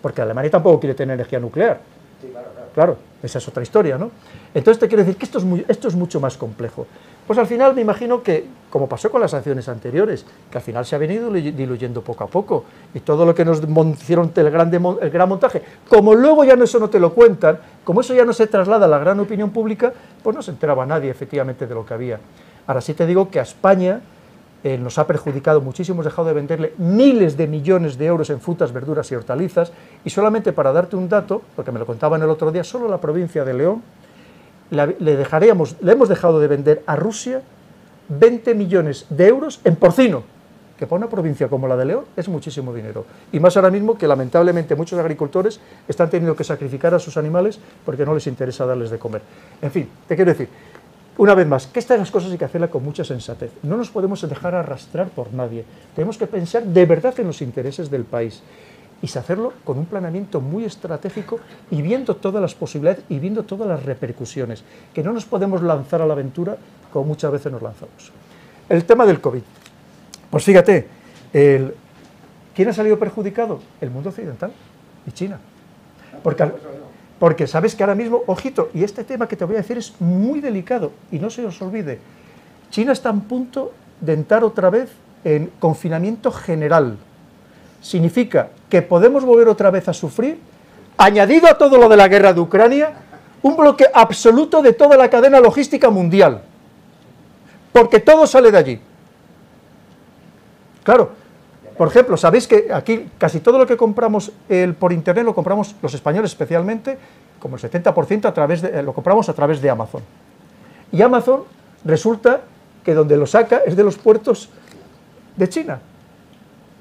Porque 0.01 0.23
Alemania 0.23 0.51
tampoco 0.51 0.81
quiere 0.81 0.95
tener 0.95 1.15
energía 1.15 1.41
nuclear. 1.41 1.81
claro, 2.75 2.97
esa 3.23 3.39
es 3.39 3.49
otra 3.49 3.63
historia, 3.63 3.99
¿no? 3.99 4.11
Entonces 4.55 4.79
te 4.79 4.89
quiero 4.89 5.03
decir 5.03 5.17
que 5.17 5.25
esto 5.25 5.89
es, 5.89 5.95
mucho 5.95 6.21
más 6.21 6.37
complejo. 6.37 6.87
Pues 7.27 7.39
al 7.39 7.47
final 7.47 7.75
me 7.75 7.83
imagino 7.83 8.23
que, 8.23 8.47
como 8.71 8.89
pasó 8.89 9.11
con 9.11 9.21
las 9.21 9.33
sanciones 9.33 9.69
anteriores, 9.69 10.25
que 10.51 10.59
al 10.59 10.63
final 10.63 10.87
se 10.87 10.97
ha 10.97 10.99
venido 10.99 11.31
diluyendo 11.31 12.03
poco 12.03 12.25
a 12.25 12.27
poco, 12.29 12.65
y 12.95 13.01
todo 13.01 13.27
lo 13.27 13.35
que 13.35 13.45
nos 13.45 13.61
hicieron 14.01 14.33
el 14.35 14.47
el 14.47 15.11
gran 15.11 15.29
montaje, 15.29 15.63
como 15.89 16.15
luego 16.15 16.45
ya 16.45 16.57
no, 16.57 16.65
eso 16.65 16.79
no 16.79 16.89
te 16.89 16.99
lo 16.99 17.13
cuentan, 17.13 17.59
como 17.85 18.01
eso 18.01 18.15
ya 18.15 18.25
no 18.25 18.33
se 18.33 18.47
traslada 18.47 18.87
a 18.87 18.89
la 18.89 18.99
gran 18.99 19.21
opinión 19.21 19.51
pública, 19.51 19.93
pues 20.23 20.35
no 20.35 20.43
se 20.43 20.53
enteraba 20.53 20.87
nadie 20.87 21.11
efectivamente 21.11 21.67
de 21.67 21.75
lo 21.75 21.85
que 21.85 21.95
había. 21.95 22.19
Ahora 22.67 22.81
sí 22.81 22.95
te 22.95 23.07
digo 23.07 23.31
que 23.31 23.41
a 23.41 23.43
España 23.43 24.01
eh, 24.65 24.77
nos 24.77 24.99
ha 24.99 25.07
perjudicado 25.07 25.61
muchísimo, 25.61 25.97
hemos 25.97 26.07
dejado 26.07 26.29
de 26.29 26.35
venderle 26.35 26.75
miles 26.79 27.37
de 27.37 27.47
millones 27.47 27.97
de 27.97 28.07
euros 28.07 28.31
en 28.31 28.41
frutas, 28.41 28.73
verduras 28.73 29.11
y 29.13 29.15
hortalizas, 29.15 29.73
y 30.05 30.11
solamente 30.11 30.53
para 30.53 30.73
darte 30.73 30.97
un 30.97 31.09
dato, 31.09 31.43
porque 31.55 31.73
me 31.73 31.79
lo 31.79 31.87
contaban 31.87 32.23
el 32.23 32.31
otro 32.31 32.51
día, 32.51 32.65
solo 32.65 32.89
la 32.89 32.99
provincia 32.99 33.45
de 33.45 33.55
León 33.55 33.83
le, 34.71 35.17
dejaríamos, 35.17 35.77
le 35.81 35.93
hemos 35.93 36.09
dejado 36.09 36.41
de 36.41 36.49
vender 36.49 36.83
a 36.87 36.97
Rusia 36.97 37.43
20 38.09 38.55
millones 38.55 39.07
de 39.11 39.29
euros 39.29 39.61
en 39.65 39.77
porcino, 39.77 40.23
que 40.79 40.87
para 40.87 40.99
una 40.99 41.09
provincia 41.09 41.49
como 41.49 41.67
la 41.69 41.77
de 41.77 41.85
León 41.85 42.05
es 42.17 42.29
muchísimo 42.29 42.73
dinero. 42.73 43.05
Y 43.33 43.41
más 43.41 43.57
ahora 43.57 43.71
mismo 43.71 43.97
que 43.97 44.07
lamentablemente 44.07 44.75
muchos 44.75 44.99
agricultores 44.99 45.61
están 45.87 46.09
teniendo 46.11 46.37
que 46.37 46.45
sacrificar 46.45 46.95
a 46.95 46.99
sus 46.99 47.17
animales 47.17 47.59
porque 47.85 48.05
no 48.05 48.15
les 48.15 48.27
interesa 48.27 48.67
darles 48.67 48.91
de 48.91 48.99
comer. 48.99 49.23
En 49.61 49.71
fin, 49.71 49.89
te 50.07 50.17
quiero 50.17 50.31
decir, 50.31 50.49
una 51.19 51.35
vez 51.35 51.47
más, 51.47 51.67
que 51.67 51.81
estas 51.81 51.99
las 51.99 52.11
cosas 52.11 52.31
hay 52.31 52.39
que 52.39 52.45
hacerlas 52.45 52.71
con 52.71 52.83
mucha 52.83 53.05
sensatez. 53.05 53.51
No 53.63 53.77
nos 53.77 53.91
podemos 53.91 54.27
dejar 54.27 54.55
arrastrar 54.55 55.09
por 55.09 55.33
nadie. 55.35 55.65
Tenemos 55.95 56.17
que 56.17 56.27
pensar 56.27 56.65
de 56.65 56.87
verdad 56.87 57.13
en 57.19 57.27
los 57.27 57.43
intereses 57.43 57.91
del 57.91 58.05
país 58.05 58.43
y 59.03 59.07
hacerlo 59.07 59.53
con 59.65 59.79
un 59.79 59.87
planeamiento 59.87 60.41
muy 60.41 60.65
estratégico 60.65 61.39
y 61.71 61.83
viendo 61.83 62.17
todas 62.17 62.41
las 62.41 62.55
posibilidades 62.55 63.05
y 63.09 63.19
viendo 63.19 63.43
todas 63.43 63.69
las 63.69 63.85
repercusiones, 63.85 64.65
que 64.95 65.03
no 65.03 65.13
nos 65.13 65.25
podemos 65.25 65.63
lanzar 65.63 66.03
a 66.03 66.07
la 66.07 66.15
aventura 66.15 66.57
como 66.93 67.07
muchas 67.07 67.31
veces 67.31 67.53
nos 67.53 67.63
lanzamos. 67.63 68.13
El 68.69 68.85
tema 68.85 69.05
del 69.05 69.21
COVID. 69.21 69.43
Pues 70.31 70.45
fíjate, 70.45 70.89
¿quién 71.33 72.69
ha 72.69 72.73
salido 72.73 72.99
perjudicado? 72.99 73.61
El 73.81 73.91
mundo 73.91 74.11
occidental 74.11 74.53
y 75.07 75.11
China. 75.13 75.39
Porque, 76.23 76.45
porque 77.19 77.47
sabes 77.47 77.75
que 77.75 77.83
ahora 77.83 77.95
mismo, 77.95 78.23
ojito, 78.27 78.71
y 78.75 78.85
este 78.85 79.05
tema 79.05 79.27
que 79.27 79.37
te 79.37 79.45
voy 79.45 79.57
a 79.57 79.59
decir 79.59 79.79
es 79.79 80.01
muy 80.01 80.41
delicado 80.41 80.93
y 81.11 81.19
no 81.19 81.31
se 81.31 81.45
os 81.45 81.61
olvide, 81.61 81.99
China 82.71 82.93
está 82.93 83.11
en 83.11 83.23
punto 83.23 83.73
de 84.01 84.13
entrar 84.13 84.45
otra 84.45 84.71
vez 84.71 84.91
en 85.25 85.51
confinamiento 85.59 86.31
general 86.31 86.99
significa 87.81 88.51
que 88.69 88.83
podemos 88.83 89.25
volver 89.25 89.49
otra 89.49 89.71
vez 89.71 89.89
a 89.89 89.93
sufrir, 89.93 90.39
añadido 90.97 91.49
a 91.49 91.57
todo 91.57 91.79
lo 91.79 91.89
de 91.89 91.97
la 91.97 92.09
guerra 92.09 92.33
de 92.33 92.41
Ucrania, 92.41 92.93
un 93.43 93.57
bloque 93.57 93.87
absoluto 93.93 94.63
de 94.63 94.73
toda 94.73 94.97
la 94.97 95.09
cadena 95.09 95.41
logística 95.41 95.91
mundial. 95.91 96.43
Porque 97.73 98.01
todo 98.01 98.27
sale 98.27 98.51
de 98.51 98.59
allí. 98.59 98.81
Claro, 100.83 101.13
por 101.79 101.89
ejemplo, 101.89 102.17
sabéis 102.17 102.47
que 102.47 102.69
aquí 102.73 103.09
casi 103.17 103.41
todo 103.41 103.59
lo 103.59 103.67
que 103.67 103.77
compramos 103.77 104.33
por 104.79 104.93
internet 104.93 105.25
lo 105.25 105.35
compramos 105.35 105.75
los 105.81 105.95
españoles 105.95 106.33
especialmente, 106.33 106.99
como 107.39 107.57
el 107.57 107.63
70% 107.63 108.27
a 108.27 108.35
través 108.35 108.63
de, 108.63 108.83
lo 108.83 108.93
compramos 108.93 109.29
a 109.29 109.33
través 109.33 109.63
de 109.63 109.71
Amazon. 109.71 110.03
Y 110.91 111.01
Amazon 111.01 111.45
resulta 111.85 112.43
que 112.85 112.95
donde 112.95 113.17
lo 113.17 113.27
saca 113.27 113.63
es 113.65 113.77
de 113.77 113.85
los 113.85 113.97
puertos 113.97 114.51
de 115.37 115.49
China 115.49 115.81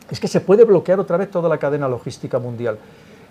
es 0.10 0.19
que 0.19 0.28
se 0.28 0.41
puede 0.41 0.64
bloquear 0.64 0.99
otra 0.99 1.18
vez 1.18 1.30
toda 1.30 1.49
la 1.49 1.57
cadena 1.57 1.88
logística 1.88 2.40
mundial. 2.40 2.78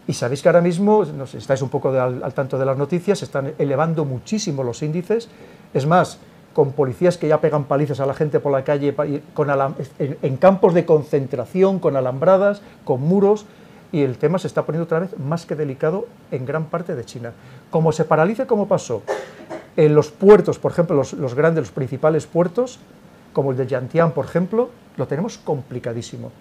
Y 0.06 0.12
sabéis 0.12 0.42
que 0.42 0.48
ahora 0.48 0.60
mismo, 0.60 1.04
estáis 1.36 1.62
un 1.62 1.68
poco 1.68 1.88
al, 1.88 2.32
tanto 2.32 2.58
de 2.58 2.64
las 2.64 2.76
noticias, 2.76 3.18
se 3.18 3.24
están 3.24 3.54
elevando 3.58 4.04
muchísimo 4.04 4.62
los 4.62 4.82
índices. 4.82 5.28
Es 5.74 5.86
más, 5.86 6.18
con 6.56 6.72
policías 6.72 7.18
que 7.18 7.28
ya 7.28 7.42
pegan 7.42 7.64
palizas 7.64 8.00
a 8.00 8.06
la 8.06 8.14
gente 8.14 8.40
por 8.40 8.50
la 8.50 8.64
calle, 8.64 8.96
en, 9.98 10.36
campos 10.38 10.72
de 10.72 10.86
concentración, 10.86 11.78
con 11.78 11.96
alambradas, 11.96 12.62
con 12.86 13.02
muros. 13.02 13.44
y 13.92 14.00
el 14.00 14.16
tema 14.16 14.38
se 14.38 14.46
está 14.46 14.64
poniendo 14.64 14.84
otra 14.84 15.00
vez 15.00 15.18
más 15.18 15.44
que 15.44 15.54
delicado 15.54 16.06
en 16.30 16.46
gran 16.46 16.64
parte 16.64 16.94
de 16.94 17.04
China. 17.04 17.32
Como 17.68 17.92
se 17.92 18.06
paralice, 18.06 18.46
como 18.46 18.68
pasó 18.68 19.02
en 19.76 19.94
los 19.94 20.10
puertos, 20.10 20.58
por 20.58 20.72
ejemplo, 20.72 20.96
los, 20.96 21.12
los 21.12 21.34
grandes, 21.34 21.60
los 21.60 21.72
principales 21.72 22.26
puertos, 22.26 22.78
como 23.34 23.50
el 23.50 23.58
de 23.58 23.66
Yantian, 23.66 24.12
por 24.12 24.24
ejemplo, 24.24 24.70
lo 24.96 25.06
tenemos 25.06 25.36
complicadísimo. 25.36 26.32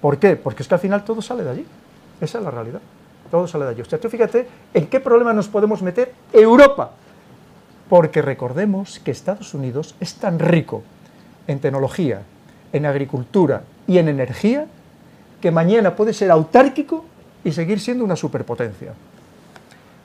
¿Por 0.00 0.16
qué? 0.16 0.36
Porque 0.36 0.62
es 0.62 0.68
que 0.68 0.74
al 0.74 0.80
final 0.80 1.04
todo 1.04 1.20
sale 1.20 1.44
de 1.44 1.50
allí. 1.50 1.66
Esa 2.18 2.38
es 2.38 2.44
la 2.44 2.50
realidad. 2.50 2.80
Todo 3.30 3.46
sale 3.46 3.66
de 3.66 3.72
allí. 3.72 3.82
O 3.82 3.84
sea, 3.84 4.00
tú 4.00 4.08
fíjate 4.08 4.48
en 4.72 4.86
qué 4.86 5.00
problema 5.00 5.34
nos 5.34 5.48
podemos 5.48 5.82
meter 5.82 6.14
Europa. 6.32 6.92
Porque 7.90 8.22
recordemos 8.22 9.00
que 9.00 9.10
Estados 9.10 9.52
Unidos 9.52 9.96
es 10.00 10.14
tan 10.14 10.38
rico 10.38 10.82
en 11.48 11.58
tecnología, 11.58 12.22
en 12.72 12.86
agricultura 12.86 13.64
y 13.88 13.98
en 13.98 14.08
energía 14.08 14.66
que 15.42 15.50
mañana 15.50 15.96
puede 15.96 16.14
ser 16.14 16.30
autárquico 16.30 17.04
y 17.42 17.50
seguir 17.50 17.80
siendo 17.80 18.04
una 18.04 18.14
superpotencia. 18.14 18.94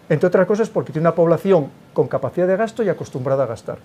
Entre 0.10 0.28
otras 0.28 0.48
cosas 0.48 0.68
porque 0.70 0.92
tiene 0.92 1.08
una 1.08 1.16
población 1.16 1.70
con 1.94 2.08
capacidad 2.08 2.48
de 2.48 2.58
gasto 2.58 2.82
y 2.82 2.90
acostumbrada 2.90 3.44
a 3.44 3.48
gastar. 3.48 3.78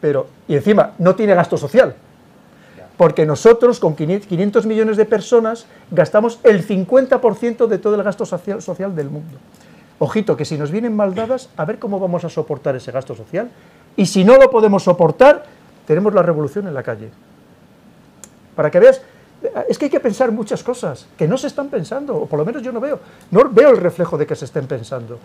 Pero, 0.00 0.28
y 0.46 0.54
encima, 0.54 0.92
no 0.98 1.16
tiene 1.16 1.34
gasto 1.34 1.56
social. 1.56 1.96
Porque 2.96 3.26
nosotros, 3.26 3.80
con 3.80 3.96
500 3.96 4.66
millones 4.66 4.96
de 4.96 5.04
personas, 5.04 5.66
gastamos 5.90 6.38
el 6.44 6.66
50% 6.66 7.66
de 7.66 7.78
todo 7.78 7.96
el 7.96 8.04
gasto 8.04 8.24
social, 8.24 8.94
del 8.94 9.10
mundo. 9.10 9.36
Ojito, 9.98 10.36
que 10.36 10.44
si 10.44 10.56
nos 10.56 10.70
vienen 10.70 10.94
mal 10.94 11.14
dadas, 11.14 11.50
a 11.56 11.64
ver 11.64 11.78
cómo 11.78 11.98
vamos 11.98 12.24
a 12.24 12.28
soportar 12.28 12.76
ese 12.76 12.92
gasto 12.92 13.14
social. 13.14 13.50
Y 13.96 14.06
si 14.06 14.24
no 14.24 14.36
lo 14.36 14.50
podemos 14.50 14.84
soportar, 14.84 15.44
tenemos 15.86 16.14
la 16.14 16.22
revolución 16.22 16.68
en 16.68 16.74
la 16.74 16.82
calle. 16.82 17.10
Para 18.54 18.70
que 18.70 18.78
veas, 18.78 19.02
es 19.68 19.78
que 19.78 19.86
hay 19.86 19.90
que 19.90 20.00
pensar 20.00 20.30
muchas 20.30 20.62
cosas 20.62 21.06
que 21.16 21.26
no 21.26 21.36
se 21.36 21.48
están 21.48 21.68
pensando, 21.68 22.16
o 22.16 22.26
por 22.26 22.38
lo 22.38 22.44
menos 22.44 22.62
yo 22.62 22.72
no 22.72 22.80
veo. 22.80 23.00
No 23.30 23.48
veo 23.50 23.70
el 23.70 23.76
reflejo 23.76 24.16
de 24.16 24.26
que 24.26 24.36
se 24.36 24.44
estén 24.44 24.66
pensando. 24.66 25.18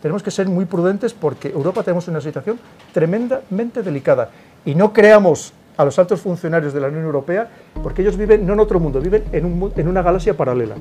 Tenemos 0.00 0.22
que 0.22 0.30
ser 0.30 0.46
muy 0.48 0.64
prudentes 0.64 1.12
porque 1.12 1.48
Europa 1.48 1.82
tenemos 1.82 2.08
una 2.08 2.20
situación 2.20 2.58
tremendamente 2.92 3.82
delicada. 3.82 4.30
Y 4.64 4.74
no 4.74 4.92
creamos 4.92 5.52
a 5.76 5.84
los 5.84 5.98
altos 5.98 6.20
funcionarios 6.20 6.72
de 6.72 6.80
la 6.80 6.88
Unión 6.88 7.04
Europea 7.04 7.48
porque 7.82 8.02
ellos 8.02 8.16
viven 8.16 8.46
no 8.46 8.54
en 8.54 8.60
otro 8.60 8.80
mundo, 8.80 9.00
viven 9.00 9.24
en, 9.32 9.44
un, 9.44 9.72
en 9.76 9.88
una 9.88 10.02
galaxia 10.02 10.34
paralela. 10.34 10.76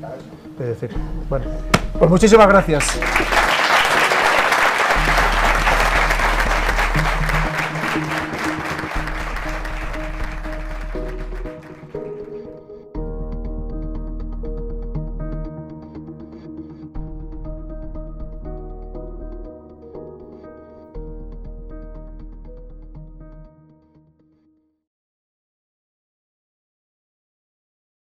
Es 0.60 0.68
decir, 0.80 0.90
bueno, 1.30 1.45
pues 1.99 2.10
muchísimas 2.10 2.48
gracias. 2.48 2.99